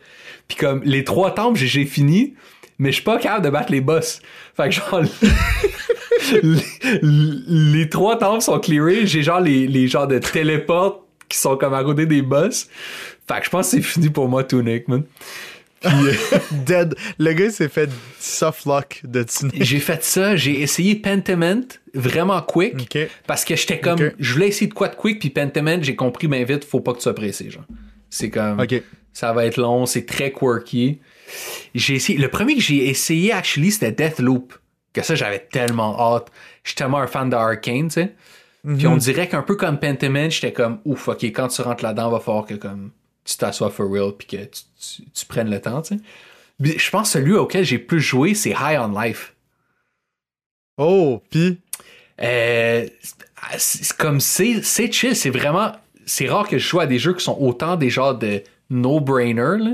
Puis 0.49 0.57
comme 0.57 0.81
les 0.83 1.05
trois 1.05 1.33
temples, 1.33 1.57
j'ai 1.57 1.85
fini, 1.85 2.33
mais 2.77 2.89
je 2.89 2.95
suis 2.95 3.03
pas 3.03 3.17
capable 3.17 3.45
de 3.45 3.49
battre 3.49 3.71
les 3.71 3.81
boss. 3.81 4.21
Fait 4.55 4.69
que 4.69 4.71
genre. 4.71 5.01
les, 6.41 7.01
les 7.81 7.89
trois 7.89 8.17
temples 8.17 8.41
sont 8.41 8.59
clearés, 8.59 9.07
j'ai 9.07 9.23
genre 9.23 9.39
les, 9.39 9.67
les 9.67 9.87
genres 9.87 10.07
de 10.07 10.19
téléportes 10.19 11.03
qui 11.29 11.37
sont 11.37 11.57
comme 11.57 11.73
à 11.73 11.83
côté 11.83 12.05
des 12.05 12.21
boss. 12.21 12.67
Fait 13.27 13.39
que 13.39 13.45
je 13.45 13.49
pense 13.49 13.71
que 13.71 13.77
c'est 13.77 13.81
fini 13.81 14.09
pour 14.09 14.27
moi, 14.27 14.43
Tunic, 14.43 14.87
man. 14.87 15.03
Puis, 15.81 15.91
euh, 15.91 16.13
Dead. 16.65 16.95
Le 17.17 17.33
gars, 17.33 17.49
s'est 17.49 17.69
fait 17.69 17.89
soft 18.19 18.65
lock 18.65 19.01
de 19.03 19.23
Tunic. 19.23 19.63
J'ai 19.63 19.79
fait 19.79 20.03
ça, 20.03 20.35
j'ai 20.35 20.61
essayé 20.61 20.95
Pentiment 20.95 21.63
vraiment 21.93 22.41
quick 22.41 22.97
parce 23.27 23.43
que 23.45 23.55
j'étais 23.55 23.79
comme 23.79 24.11
je 24.17 24.33
voulais 24.33 24.47
essayer 24.47 24.67
de 24.67 24.73
quoi 24.73 24.87
de 24.87 24.95
quick 24.95 25.19
puis 25.19 25.29
Pentiment, 25.29 25.81
j'ai 25.81 25.95
compris 25.95 26.27
bien 26.27 26.43
vite, 26.43 26.63
faut 26.63 26.79
pas 26.79 26.93
que 26.93 26.97
tu 26.97 27.03
sois 27.03 27.15
pressé 27.15 27.49
genre. 27.49 27.65
C'est 28.09 28.29
comme 28.29 28.65
ça 29.11 29.31
va 29.31 29.45
être 29.45 29.57
long, 29.57 29.85
c'est 29.85 30.05
très 30.05 30.31
quirky. 30.31 30.99
J'ai 31.75 31.95
essayé 31.95 32.17
le 32.19 32.27
premier 32.29 32.55
que 32.55 32.61
j'ai 32.61 32.87
essayé 32.89 33.31
actually 33.31 33.71
c'était 33.71 33.91
Deathloop. 33.91 34.53
Que 34.93 35.01
ça 35.01 35.15
j'avais 35.15 35.39
tellement 35.39 35.99
hâte. 36.15 36.31
J'étais 36.63 36.83
tellement 36.83 36.99
un 36.99 37.07
fan 37.07 37.29
de 37.29 37.35
Arcane, 37.35 37.87
tu 37.87 37.93
sais. 37.95 38.13
Puis 38.65 38.85
Mhm. 38.85 38.93
on 38.93 38.97
dirait 38.97 39.27
qu'un 39.27 39.41
peu 39.41 39.55
comme 39.55 39.77
Pentiment, 39.79 40.29
j'étais 40.29 40.53
comme 40.53 40.79
ouf, 40.85 41.07
OK, 41.09 41.23
quand 41.25 41.47
tu 41.49 41.61
rentres 41.61 41.83
là-dedans, 41.83 42.09
va 42.11 42.19
falloir 42.19 42.45
que 42.45 42.53
comme 42.53 42.91
tu 43.25 43.35
t'assoies 43.37 43.69
for 43.71 43.89
real 43.91 44.11
puis 44.17 44.27
que 44.27 44.37
tu, 44.45 44.61
tu- 44.79 45.03
tu 45.13 45.25
prennes 45.25 45.49
le 45.49 45.59
temps, 45.59 45.81
tu 45.81 45.95
sais. 45.95 46.01
Puis 46.61 46.77
Je 46.79 46.89
pense 46.89 47.07
que 47.11 47.19
celui 47.19 47.33
auquel 47.33 47.65
j'ai 47.65 47.79
plus 47.79 47.99
joué, 48.01 48.35
c'est 48.35 48.51
High 48.51 48.79
on 48.79 48.97
Life. 48.99 49.33
Oh, 50.77 51.21
pis. 51.29 51.57
Euh, 52.21 52.87
c'est 53.57 53.97
comme 53.97 54.19
c'est 54.19 54.61
c'est 54.63 54.91
chill, 54.91 55.15
c'est 55.15 55.29
vraiment 55.29 55.71
c'est 56.05 56.27
rare 56.29 56.47
que 56.47 56.57
je 56.57 56.67
joue 56.67 56.79
à 56.79 56.85
des 56.87 56.99
jeux 56.99 57.13
qui 57.13 57.23
sont 57.23 57.37
autant 57.39 57.75
des 57.75 57.89
genres 57.89 58.15
de 58.15 58.43
no-brainer 58.69 59.57
là. 59.59 59.71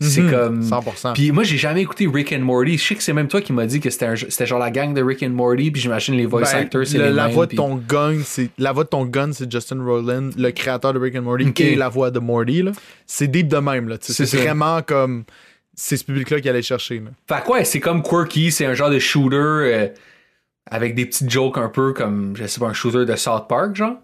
C'est 0.00 0.22
Mhm, 0.22 0.30
comme 0.30 0.60
100%. 0.62 1.12
Puis 1.14 1.30
moi 1.30 1.44
j'ai 1.44 1.56
jamais 1.56 1.80
écouté 1.82 2.08
Rick 2.12 2.32
and 2.32 2.40
Morty. 2.40 2.76
Je 2.76 2.82
sais 2.84 2.94
que 2.96 3.02
c'est 3.02 3.12
même 3.12 3.28
toi 3.28 3.40
qui 3.40 3.52
m'as 3.52 3.64
dit 3.66 3.78
que 3.80 3.90
c'était 3.90 4.06
un 4.06 4.14
jeu- 4.16 4.26
c'était 4.28 4.44
genre 4.44 4.58
la 4.58 4.70
gang 4.72 4.92
de 4.92 5.00
Rick 5.00 5.22
and 5.22 5.30
Morty 5.30 5.70
puis 5.70 5.80
j'imagine 5.80 6.16
les 6.16 6.26
voice 6.26 6.42
Ben, 6.52 6.58
actors 6.62 6.84
c'est 6.84 6.98
le- 6.98 7.04
les 7.04 7.12
la 7.12 7.26
mêmes, 7.26 7.32
voix 7.34 7.44
de 7.46 7.50
puis- 7.50 7.56
ton 7.56 7.76
gun, 7.76 8.18
c'est 8.24 8.50
la 8.58 8.72
voix 8.72 8.82
de 8.84 8.88
ton 8.88 9.04
gun, 9.06 9.30
c'est 9.32 9.50
Justin 9.50 9.82
Rowland, 9.84 10.30
le 10.36 10.50
créateur 10.50 10.92
de 10.92 10.98
Rick 10.98 11.14
and 11.14 11.22
Morty, 11.22 11.46
Ok. 11.48 11.60
et 11.60 11.74
la 11.76 11.88
voix 11.88 12.10
de 12.10 12.18
Morty. 12.18 12.62
là. 12.62 12.72
C'est 13.06 13.28
deep 13.28 13.46
de 13.48 13.56
même. 13.58 13.88
là. 13.88 13.96
C'est 14.00 14.24
vraiment 14.34 14.82
comme 14.82 15.24
c'est 15.76 15.96
ce 15.96 16.04
public-là 16.04 16.40
qui 16.40 16.48
allait 16.48 16.62
chercher. 16.62 16.98
Là. 17.00 17.10
Fait 17.28 17.44
que 17.44 17.52
ouais, 17.52 17.64
c'est 17.64 17.80
comme 17.80 18.02
quirky, 18.02 18.50
c'est 18.50 18.66
un 18.66 18.74
genre 18.74 18.90
de 18.90 18.98
shooter 18.98 19.36
euh, 19.36 19.88
avec 20.70 20.96
des 20.96 21.06
petites 21.06 21.30
jokes 21.30 21.56
un 21.56 21.68
peu 21.68 21.92
comme 21.92 22.36
je 22.36 22.46
sais 22.46 22.58
pas 22.58 22.66
un 22.66 22.72
shooter 22.72 23.04
de 23.04 23.14
South 23.16 23.46
Park 23.48 23.76
genre. 23.76 23.96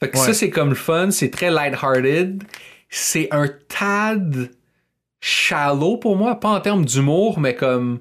Fait 0.00 0.10
que 0.10 0.18
Ouais. 0.18 0.24
ça 0.26 0.34
c'est 0.34 0.50
comme 0.50 0.70
le 0.70 0.74
fun, 0.74 1.10
c'est 1.12 1.30
très 1.30 1.50
lighthearted. 1.50 2.42
C'est 2.88 3.28
un 3.30 3.46
tad 3.68 4.50
shallow 5.20 5.96
pour 5.98 6.16
moi, 6.16 6.38
pas 6.40 6.50
en 6.50 6.60
termes 6.60 6.84
d'humour, 6.84 7.38
mais 7.40 7.54
comme 7.54 8.00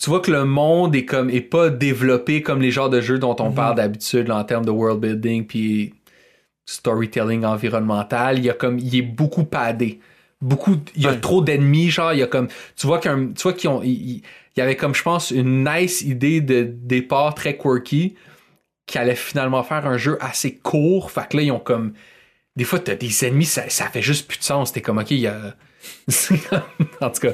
tu 0.00 0.10
vois 0.10 0.20
que 0.20 0.30
le 0.30 0.44
monde 0.44 0.94
est 0.94 1.04
comme 1.04 1.28
est 1.30 1.40
pas 1.40 1.70
développé 1.70 2.42
comme 2.42 2.60
les 2.62 2.70
genres 2.70 2.90
de 2.90 3.00
jeux 3.00 3.18
dont 3.18 3.36
on 3.40 3.50
parle 3.50 3.74
d'habitude 3.76 4.30
en 4.30 4.44
termes 4.44 4.64
de 4.64 4.70
world 4.70 5.00
building 5.00 5.46
puis 5.46 5.94
storytelling 6.66 7.44
environnemental, 7.44 8.38
il 8.38 8.44
y 8.44 8.50
a 8.50 8.54
comme 8.54 8.78
il 8.78 8.94
est 8.94 9.02
beaucoup 9.02 9.44
padé. 9.44 10.00
Beaucoup 10.40 10.76
il 10.94 11.02
y 11.02 11.06
a 11.06 11.10
Ouais. 11.10 11.20
trop 11.20 11.40
d'ennemis 11.40 11.90
genre, 11.90 12.12
il 12.12 12.20
y 12.20 12.22
a 12.22 12.26
comme 12.28 12.46
tu 12.76 12.86
vois 12.86 13.00
qu'un 13.00 13.32
tu 13.32 13.42
vois 13.42 13.52
qu'ils 13.54 13.70
ont 13.70 13.82
il 13.82 14.22
y 14.56 14.60
avait 14.60 14.76
comme 14.76 14.94
je 14.94 15.02
pense 15.02 15.30
une 15.32 15.64
nice 15.64 16.02
idée 16.02 16.40
de 16.40 16.62
départ 16.62 17.34
très 17.34 17.56
quirky 17.56 18.14
qui 18.86 18.98
allait 18.98 19.16
finalement 19.16 19.62
faire 19.64 19.86
un 19.86 19.96
jeu 19.98 20.16
assez 20.20 20.54
court, 20.56 21.10
fait 21.10 21.28
que 21.28 21.36
là 21.38 21.42
ils 21.42 21.50
ont 21.52 21.58
comme 21.58 21.92
des 22.56 22.64
fois 22.64 22.78
t'as 22.78 22.94
des 22.94 23.24
ennemis 23.24 23.46
ça, 23.46 23.68
ça 23.68 23.86
fait 23.88 24.02
juste 24.02 24.28
plus 24.28 24.38
de 24.38 24.44
sens, 24.44 24.72
t'es 24.72 24.80
comme 24.80 24.98
OK, 24.98 25.10
il 25.10 25.18
y 25.20 25.26
a 25.26 25.56
en 27.00 27.10
tout 27.10 27.20
cas. 27.20 27.32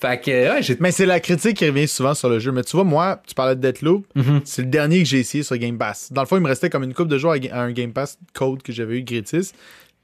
Fait 0.00 0.20
que 0.20 0.30
ouais, 0.30 0.62
j'ai 0.62 0.76
Mais 0.80 0.90
c'est 0.90 1.06
la 1.06 1.20
critique 1.20 1.56
qui 1.58 1.66
revient 1.68 1.86
souvent 1.86 2.14
sur 2.14 2.28
le 2.28 2.38
jeu. 2.40 2.50
Mais 2.50 2.64
tu 2.64 2.72
vois, 2.76 2.84
moi, 2.84 3.22
tu 3.26 3.34
parlais 3.34 3.54
de 3.54 3.60
Deathloop, 3.60 4.04
Mhm. 4.16 4.40
c'est 4.44 4.62
le 4.62 4.68
dernier 4.68 4.98
que 4.98 5.04
j'ai 5.04 5.20
essayé 5.20 5.44
sur 5.44 5.56
Game 5.56 5.78
Pass. 5.78 6.12
Dans 6.12 6.22
le 6.22 6.26
fond, 6.26 6.36
il 6.36 6.42
me 6.42 6.48
restait 6.48 6.70
comme 6.70 6.82
une 6.82 6.94
coupe 6.94 7.08
de 7.08 7.18
jours 7.18 7.32
à 7.32 7.60
un 7.60 7.70
Game 7.72 7.92
Pass 7.92 8.18
code 8.32 8.62
que 8.62 8.72
j'avais 8.72 8.98
eu 8.98 9.02
gratis. 9.02 9.52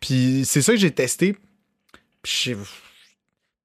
Puis 0.00 0.42
c'est 0.44 0.62
ça 0.62 0.72
que 0.72 0.78
j'ai 0.78 0.92
testé. 0.92 1.34
Je- 2.24 2.52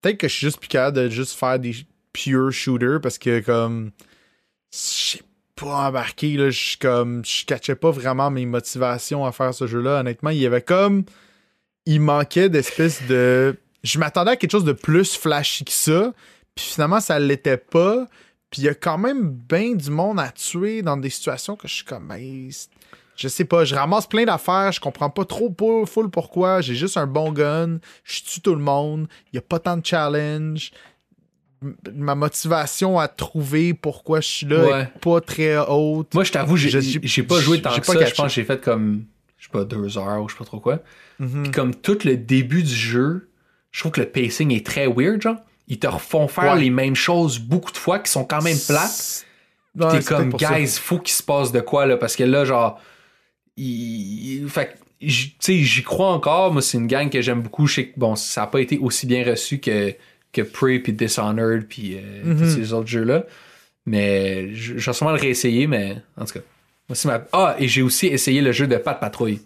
peut-être 0.02 0.18
que 0.18 0.28
je 0.28 0.34
suis 0.34 0.48
juste 0.48 0.60
plus 0.60 0.68
capable 0.70 0.98
de 0.98 1.10
juste 1.10 1.38
faire 1.38 1.60
des 1.60 1.76
pure 2.14 2.52
shooters 2.52 3.00
parce 3.02 3.18
que 3.18 3.40
comme 3.40 3.92
j'ai 4.72 5.22
pas 5.56 5.88
embarqué 5.88 6.36
là, 6.36 6.50
je 6.50 6.60
suis 6.60 6.78
comme 6.78 7.24
je 7.26 7.46
catchais 7.46 7.76
pas 7.76 7.92
vraiment 7.92 8.32
mes 8.32 8.46
motivations 8.48 9.24
à 9.26 9.32
faire 9.32 9.54
ce 9.54 9.68
jeu-là. 9.68 10.00
Honnêtement, 10.00 10.32
il 10.32 10.40
y 10.40 10.46
avait 10.48 10.62
comme 10.64 11.04
il 11.86 12.02
manquait 12.02 12.50
d'espèce 12.50 13.02
de 13.08 13.56
je 13.84 14.00
m'attendais 14.00 14.32
à 14.32 14.36
quelque 14.36 14.52
chose 14.52 14.64
de 14.66 14.72
plus 14.74 15.16
flashy 15.16 15.66
que 15.66 15.72
ça, 15.72 16.14
puis 16.56 16.66
finalement 16.66 17.00
ça 17.00 17.20
l'était 17.20 17.58
pas. 17.58 18.08
Puis 18.50 18.62
il 18.62 18.66
y 18.66 18.70
a 18.70 18.76
quand 18.76 18.98
même 19.00 19.30
bien 19.32 19.74
du 19.74 19.90
monde 19.90 20.20
à 20.20 20.30
tuer 20.30 20.84
dans 20.84 20.96
des 20.98 21.10
situations 21.10 21.56
que 21.56 21.68
je 21.68 21.74
suis 21.76 21.86
comme 21.86 22.14
je 23.16 23.28
sais 23.28 23.46
pas, 23.46 23.64
je 23.64 23.76
ramasse 23.76 24.08
plein 24.08 24.26
d'affaires, 24.26 24.72
je 24.72 24.80
comprends 24.80 25.10
pas 25.10 25.24
trop 25.26 25.50
pas 25.52 25.86
full 25.86 26.10
pourquoi, 26.10 26.62
j'ai 26.62 26.74
juste 26.76 26.98
un 26.98 27.06
bon 27.08 27.32
gun, 27.32 27.78
je 28.04 28.22
tue 28.24 28.42
tout 28.42 28.56
le 28.56 28.62
monde, 28.62 29.08
il 29.32 29.36
y 29.36 29.40
a 29.40 29.42
pas 29.42 29.60
tant 29.60 29.78
de 29.78 29.86
challenge. 29.86 30.72
Ma 31.96 32.14
motivation 32.16 33.00
à 33.00 33.08
trouver 33.08 33.74
pourquoi 33.74 34.20
je 34.20 34.28
suis 34.28 34.46
là 34.48 34.66
Ouais. 34.66 34.82
est 34.82 35.00
pas 35.00 35.22
très 35.22 35.58
haute. 35.58 36.14
Moi, 36.14 36.26
je 36.26 36.32
t'avoue, 36.34 36.58
j'ai 36.58 36.70
Je- 36.70 37.00
j'ai- 37.02 37.24
pas 37.24 37.40
joué 37.40 37.62
tant 37.62 37.70
que 37.72 37.86
pas 37.86 37.94
ça. 37.94 38.06
Je 38.06 38.14
pense 38.16 38.28
que 38.28 38.34
j'ai 38.34 38.44
fait 38.44 38.60
comme, 38.62 39.06
je 39.38 39.46
sais 39.46 39.52
pas, 39.52 39.64
deux 39.64 39.98
heures 39.98 40.22
ou 40.22 40.28
je 40.28 40.34
sais 40.34 40.40
pas 40.40 40.44
trop 40.46 40.60
quoi. 40.60 40.80
Mhm. 41.20 41.44
Puis 41.44 41.52
comme 41.52 41.74
tout 41.74 42.00
le 42.04 42.18
début 42.18 42.64
du 42.64 42.76
jeu, 42.76 43.30
je 43.74 43.80
trouve 43.82 43.92
que 43.92 44.00
le 44.00 44.08
pacing 44.08 44.52
est 44.54 44.66
très 44.66 44.88
weird, 44.88 45.22
genre. 45.22 45.36
Ils 45.68 45.80
te 45.80 45.88
refont 45.88 46.28
faire 46.30 46.54
Ouais. 46.56 46.62
les 46.62 46.70
mêmes 46.70 46.96
choses 46.96 47.40
beaucoup 47.40 47.72
de 47.74 47.78
fois 47.78 48.00
qui 48.00 48.10
sont 48.12 48.24
quand 48.24 48.42
même 48.42 48.58
plates. 48.68 49.26
Ouais, 49.78 50.00
T'es 50.00 50.04
comme, 50.06 50.30
pour 50.30 50.40
ça. 50.40 50.58
guys, 50.60 50.68
faut 50.80 51.00
qu'il 51.00 51.14
se 51.16 51.24
passe 51.24 51.52
de 51.52 51.60
quoi, 51.60 51.86
là, 51.86 51.98
parce 51.98 52.16
que 52.16 52.24
là, 52.24 52.46
genre, 52.46 52.80
il... 53.58 54.46
fait 54.50 54.78
j'y 55.02 55.84
crois 55.84 56.12
encore. 56.12 56.54
Moi, 56.54 56.62
c'est 56.62 56.78
une 56.78 56.88
gang 56.88 57.10
que 57.10 57.22
j'aime 57.22 57.42
beaucoup. 57.42 57.68
Je 57.68 57.74
sais 57.76 57.86
que, 57.88 58.00
bon, 58.00 58.16
ça 58.16 58.44
a 58.44 58.48
pas 58.48 58.62
été 58.62 58.78
aussi 58.78 59.06
bien 59.06 59.26
reçu 59.26 59.60
que, 59.60 59.94
que 60.32 60.42
Prey 60.42 60.80
puis 60.80 60.94
Dishonored 60.94 61.66
puis 61.68 61.98
euh, 61.98 62.24
Mhm. 62.24 62.38
tous 62.40 62.50
ces 62.56 62.72
autres 62.74 62.88
jeux-là. 62.88 63.26
Mais 63.86 64.54
je 64.54 64.74
vais 64.76 64.94
sûrement 64.94 65.12
le 65.12 65.20
réessayer, 65.20 65.68
mais 65.68 65.98
en 66.18 66.24
tout 66.26 66.34
cas. 66.36 66.40
Moi, 66.88 66.96
c'est 66.96 67.08
ma... 67.10 67.22
Ah, 67.34 67.56
et 67.60 67.68
j'ai 67.68 67.82
aussi 67.82 68.08
essayé 68.08 68.40
le 68.42 68.52
jeu 68.54 68.66
de 68.68 68.78
Pat 68.78 68.98
Patrouille. 69.00 69.42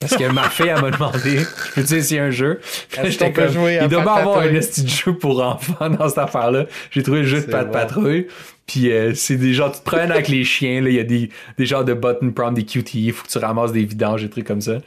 Parce 0.00 0.16
que 0.16 0.30
ma 0.30 0.48
fille, 0.48 0.68
elle 0.68 0.80
m'a 0.80 0.90
demandé, 0.92 1.38
je 1.38 1.74
peux-tu 1.74 1.94
essayer 1.94 2.20
un 2.20 2.30
jeu? 2.30 2.60
J'étais 3.04 3.32
comme, 3.32 3.48
jouer 3.52 3.80
il 3.82 3.88
doit 3.88 4.04
pas 4.04 4.14
avoir 4.20 4.38
un 4.40 4.52
de 4.52 4.60
jeu 4.60 5.16
pour 5.18 5.42
enfants 5.42 5.90
dans 5.90 6.08
cette 6.08 6.18
affaire-là. 6.18 6.66
J'ai 6.92 7.02
trouvé 7.02 7.20
le 7.22 7.26
jeu 7.26 7.40
de 7.40 7.46
Pat 7.46 7.66
bon. 7.66 7.72
Patrouille. 7.72 8.28
Puis 8.66 8.92
euh, 8.92 9.12
c'est 9.14 9.36
des 9.36 9.54
gens, 9.54 9.70
tu 9.70 9.80
te 9.80 9.84
promènes 9.84 10.12
avec 10.12 10.28
les 10.28 10.44
chiens, 10.44 10.82
là, 10.82 10.88
il 10.90 10.94
y 10.94 11.00
a 11.00 11.04
des, 11.04 11.30
des 11.56 11.66
genres 11.66 11.84
de 11.84 11.94
button 11.94 12.30
prompt, 12.30 12.52
des 12.54 12.64
QTE, 12.64 13.10
faut 13.12 13.26
que 13.26 13.30
tu 13.32 13.38
ramasses 13.38 13.72
des 13.72 13.84
vidanges, 13.84 14.22
des 14.22 14.30
trucs 14.30 14.46
comme 14.46 14.60
ça. 14.60 14.78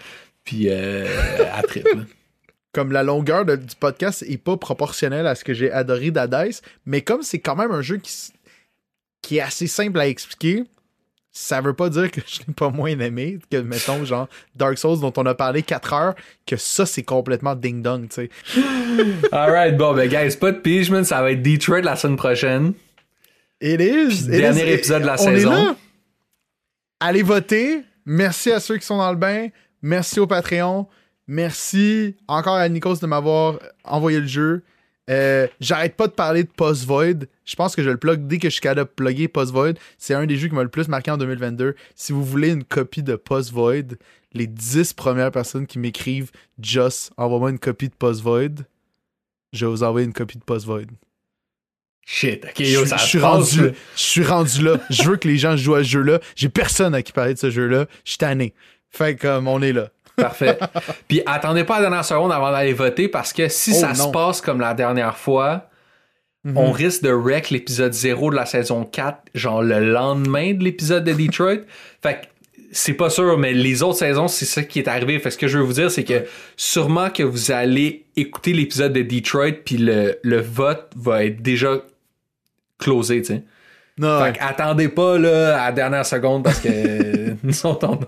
Puis 0.46 0.68
euh, 0.70 1.06
à 1.54 1.62
trip, 1.64 1.86
là. 1.94 2.02
comme 2.74 2.92
la 2.92 3.04
longueur 3.04 3.44
de- 3.44 3.56
du 3.58 3.76
podcast 3.76 4.24
est 4.30 4.38
pas 4.38 4.56
proportionnelle 4.56 5.28
à 5.28 5.36
ce 5.36 5.44
que 5.44 5.54
j'ai 5.54 5.72
adoré 5.72 6.12
d'Hades, 6.12 6.54
mais 6.86 7.02
comme 7.02 7.22
c'est 7.24 7.40
quand 7.40 7.56
même 7.56 7.72
un 7.72 7.82
jeu 7.82 7.98
qui, 7.98 8.14
qui 9.22 9.38
est 9.38 9.42
assez 9.42 9.68
simple 9.68 10.00
à 10.00 10.08
expliquer, 10.08 10.64
ça 11.32 11.62
veut 11.62 11.74
pas 11.74 11.90
dire 11.90 12.12
que 12.12 12.20
je 12.28 12.40
l'ai 12.48 12.54
pas 12.54 12.70
moins 12.70 12.90
aimé 12.90 13.40
que, 13.50 13.58
mettons, 13.58 14.04
genre 14.06 14.28
Dark 14.56 14.78
Souls 14.78 15.00
dont 15.00 15.14
on 15.18 15.26
a 15.26 15.34
parlé 15.34 15.64
4 15.64 15.94
heures, 15.94 16.16
que 16.46 16.58
ça, 16.58 16.86
c'est 16.86 17.04
complètement 17.04 17.56
ding-dong, 17.56 18.10
tu 18.10 18.16
sais. 18.16 18.30
Alright, 19.32 19.78
bon, 19.78 19.94
ben, 19.94 20.10
guys, 20.10 20.36
pas 20.38 20.52
de 20.52 20.58
pige, 20.58 20.90
man. 20.92 21.04
Ça 21.06 21.22
va 21.22 21.32
être 21.32 21.42
Detroit 21.42 21.82
la 21.82 21.96
semaine 21.96 22.18
prochaine. 22.18 22.74
It 23.62 23.80
is. 23.80 24.24
it 24.26 24.30
dernier 24.32 24.66
is. 24.70 24.74
épisode 24.74 25.02
de 25.04 25.08
la 25.08 25.22
On 25.22 25.30
est 25.30 25.36
saison. 25.38 25.52
là. 25.52 25.76
Allez 27.00 27.24
voter. 27.24 27.82
Merci 28.06 28.52
à 28.52 28.60
ceux 28.60 28.78
qui 28.78 28.86
sont 28.86 28.98
dans 28.98 29.12
le 29.12 29.18
bain. 29.18 29.48
Merci 29.82 30.20
au 30.20 30.28
Patreon. 30.28 30.88
Merci 31.28 32.16
encore 32.28 32.56
à 32.56 32.68
Nikos 32.68 32.98
de 32.98 33.06
m'avoir 33.08 33.60
envoyé 33.84 34.20
le 34.20 34.28
jeu. 34.28 34.64
Euh, 35.10 35.48
J'arrête 35.60 35.96
pas 35.96 36.08
de 36.08 36.14
parler 36.14 36.44
de 36.44 36.50
Post 36.50 36.86
Void. 36.86 37.26
Je 37.46 37.56
pense 37.56 37.76
que 37.76 37.84
je 37.84 37.90
le 37.90 37.98
plug 37.98 38.28
dès 38.28 38.38
que 38.38 38.48
je 38.48 38.54
suis 38.54 38.62
capable 38.62 38.90
de 38.90 38.94
plugger 38.96 39.28
Post 39.28 39.52
Void. 39.52 39.74
C'est 39.98 40.14
un 40.14 40.26
des 40.26 40.38
jeux 40.38 40.48
qui 40.48 40.56
m'a 40.56 40.64
le 40.64 40.70
plus 40.70 40.88
marqué 40.88 41.12
en 41.12 41.18
2022. 41.18 41.76
Si 41.96 42.12
vous 42.14 42.24
voulez 42.24 42.50
une 42.50 42.64
copie 42.64 43.04
de 43.04 43.16
Post 43.16 43.52
Void, 43.52 43.96
les 44.34 44.48
10 44.48 44.94
premières 44.94 45.32
personnes 45.32 45.68
qui 45.68 45.80
m'écrivent 45.80 46.32
Just, 46.62 47.12
envoie-moi 47.18 47.50
une 47.50 47.60
copie 47.60 47.90
de 47.90 47.96
Post 47.96 48.22
Void. 48.22 48.64
Je 49.54 49.66
vais 49.66 49.72
vous 49.72 49.84
envoyer 49.84 50.06
une 50.06 50.14
copie 50.14 50.38
de 50.38 50.44
Post 50.44 50.66
Void. 50.66 50.86
Shit, 52.06 52.46
ok, 52.46 52.54
Je 52.58 52.64
yo, 52.64 52.80
suis- 52.82 52.90
ça 52.90 52.98
je 52.98 53.06
suis 53.06 53.20
rendu, 53.20 53.62
là. 53.68 53.72
je 53.96 54.02
suis 54.02 54.24
rendu 54.24 54.64
là. 54.64 54.80
Je 54.90 55.04
veux 55.04 55.18
que 55.18 55.28
les 55.28 55.38
gens 55.38 55.56
jouent 55.56 55.76
à 55.76 55.84
ce 55.84 55.90
jeu-là. 55.90 56.20
J'ai 56.36 56.50
personne 56.50 56.96
à 56.96 57.02
qui 57.04 57.12
parler 57.12 57.34
de 57.36 57.40
ce 57.40 57.50
jeu-là. 57.52 57.86
Je 58.06 58.12
suis 58.12 58.18
tanné. 58.18 58.54
Fait 58.90 59.16
comme 59.16 59.48
on 59.48 59.62
est 59.62 59.72
là. 59.74 59.90
Parfait. 60.22 60.58
Puis 61.08 61.22
attendez 61.26 61.64
pas 61.64 61.76
la 61.76 61.82
dernière 61.82 62.06
seconde 62.06 62.32
avant 62.32 62.52
d'aller 62.52 62.74
voter 62.74 63.08
parce 63.08 63.34
que 63.34 63.48
si 63.48 63.72
Oh, 63.76 63.80
ça 63.80 63.88
non. 63.90 63.96
se 64.08 64.12
passe 64.12 64.42
comme 64.42 64.60
la 64.62 64.74
dernière 64.74 65.18
fois, 65.18 65.68
Mhm. 66.44 66.58
on 66.58 66.72
risque 66.72 67.04
de 67.04 67.12
wreck 67.12 67.52
l'épisode 67.52 67.94
0 67.94 68.32
de 68.32 68.36
la 68.36 68.48
saison 68.48 68.84
4, 68.84 69.20
genre 69.36 69.62
le 69.62 69.80
lendemain 69.92 70.54
de 70.56 70.64
l'épisode 70.64 71.04
de 71.04 71.14
Detroit. 71.14 71.58
fait 72.02 72.14
que 72.22 72.26
c'est 72.72 72.94
pas 72.94 73.10
sûr, 73.10 73.38
mais 73.38 73.54
les 73.54 73.84
autres 73.84 74.00
saisons, 74.00 74.28
c'est 74.30 74.46
ça 74.46 74.64
qui 74.64 74.80
est 74.80 74.88
arrivé. 74.88 75.20
Fait 75.20 75.30
que 75.30 75.34
ce 75.34 75.38
que 75.38 75.48
je 75.48 75.58
veux 75.58 75.64
vous 75.64 75.74
dire, 75.74 75.92
c'est 75.92 76.04
que 76.06 76.24
sûrement 76.56 77.10
que 77.10 77.22
vous 77.22 77.52
allez 77.52 78.06
écouter 78.16 78.54
l'épisode 78.54 78.94
de 78.94 79.02
Detroit, 79.04 79.52
puis 79.66 79.78
le, 79.78 80.18
le 80.24 80.40
vote 80.42 80.90
va 80.96 81.26
être 81.26 81.42
déjà 81.42 81.78
closé, 82.80 83.22
tu 83.22 83.34
sais. 83.36 83.44
Non, 83.98 84.20
Fait 84.24 84.32
ouais. 84.32 84.38
attendez 84.40 84.88
pas 84.88 85.18
là, 85.20 85.62
à 85.62 85.66
la 85.68 85.72
dernière 85.74 86.06
seconde 86.06 86.44
parce 86.44 86.60
que 86.60 87.36
nous, 87.44 87.66
on, 87.66 88.00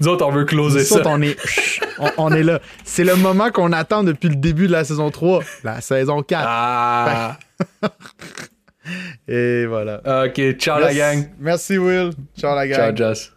nous 0.00 0.08
autres, 0.08 0.26
on 0.26 0.30
veut 0.30 0.44
closer 0.44 0.84
ça. 0.84 1.02
On 1.06 1.20
est, 1.22 1.36
on, 1.98 2.10
on 2.16 2.32
est 2.32 2.42
là. 2.42 2.60
C'est 2.84 3.04
le 3.04 3.16
moment 3.16 3.50
qu'on 3.50 3.72
attend 3.72 4.02
depuis 4.04 4.28
le 4.28 4.36
début 4.36 4.66
de 4.66 4.72
la 4.72 4.84
saison 4.84 5.10
3, 5.10 5.42
la 5.64 5.80
saison 5.80 6.22
4. 6.22 6.44
Ah. 6.46 7.38
Et 9.28 9.66
voilà. 9.66 10.00
OK, 10.26 10.56
ciao 10.58 10.80
la 10.80 10.92
gang. 10.94 11.28
Merci 11.38 11.78
Will. 11.78 12.10
Ciao 12.38 12.54
la 12.54 12.66
gang. 12.66 12.96
Ciao 12.96 12.96
Jess. 12.96 13.32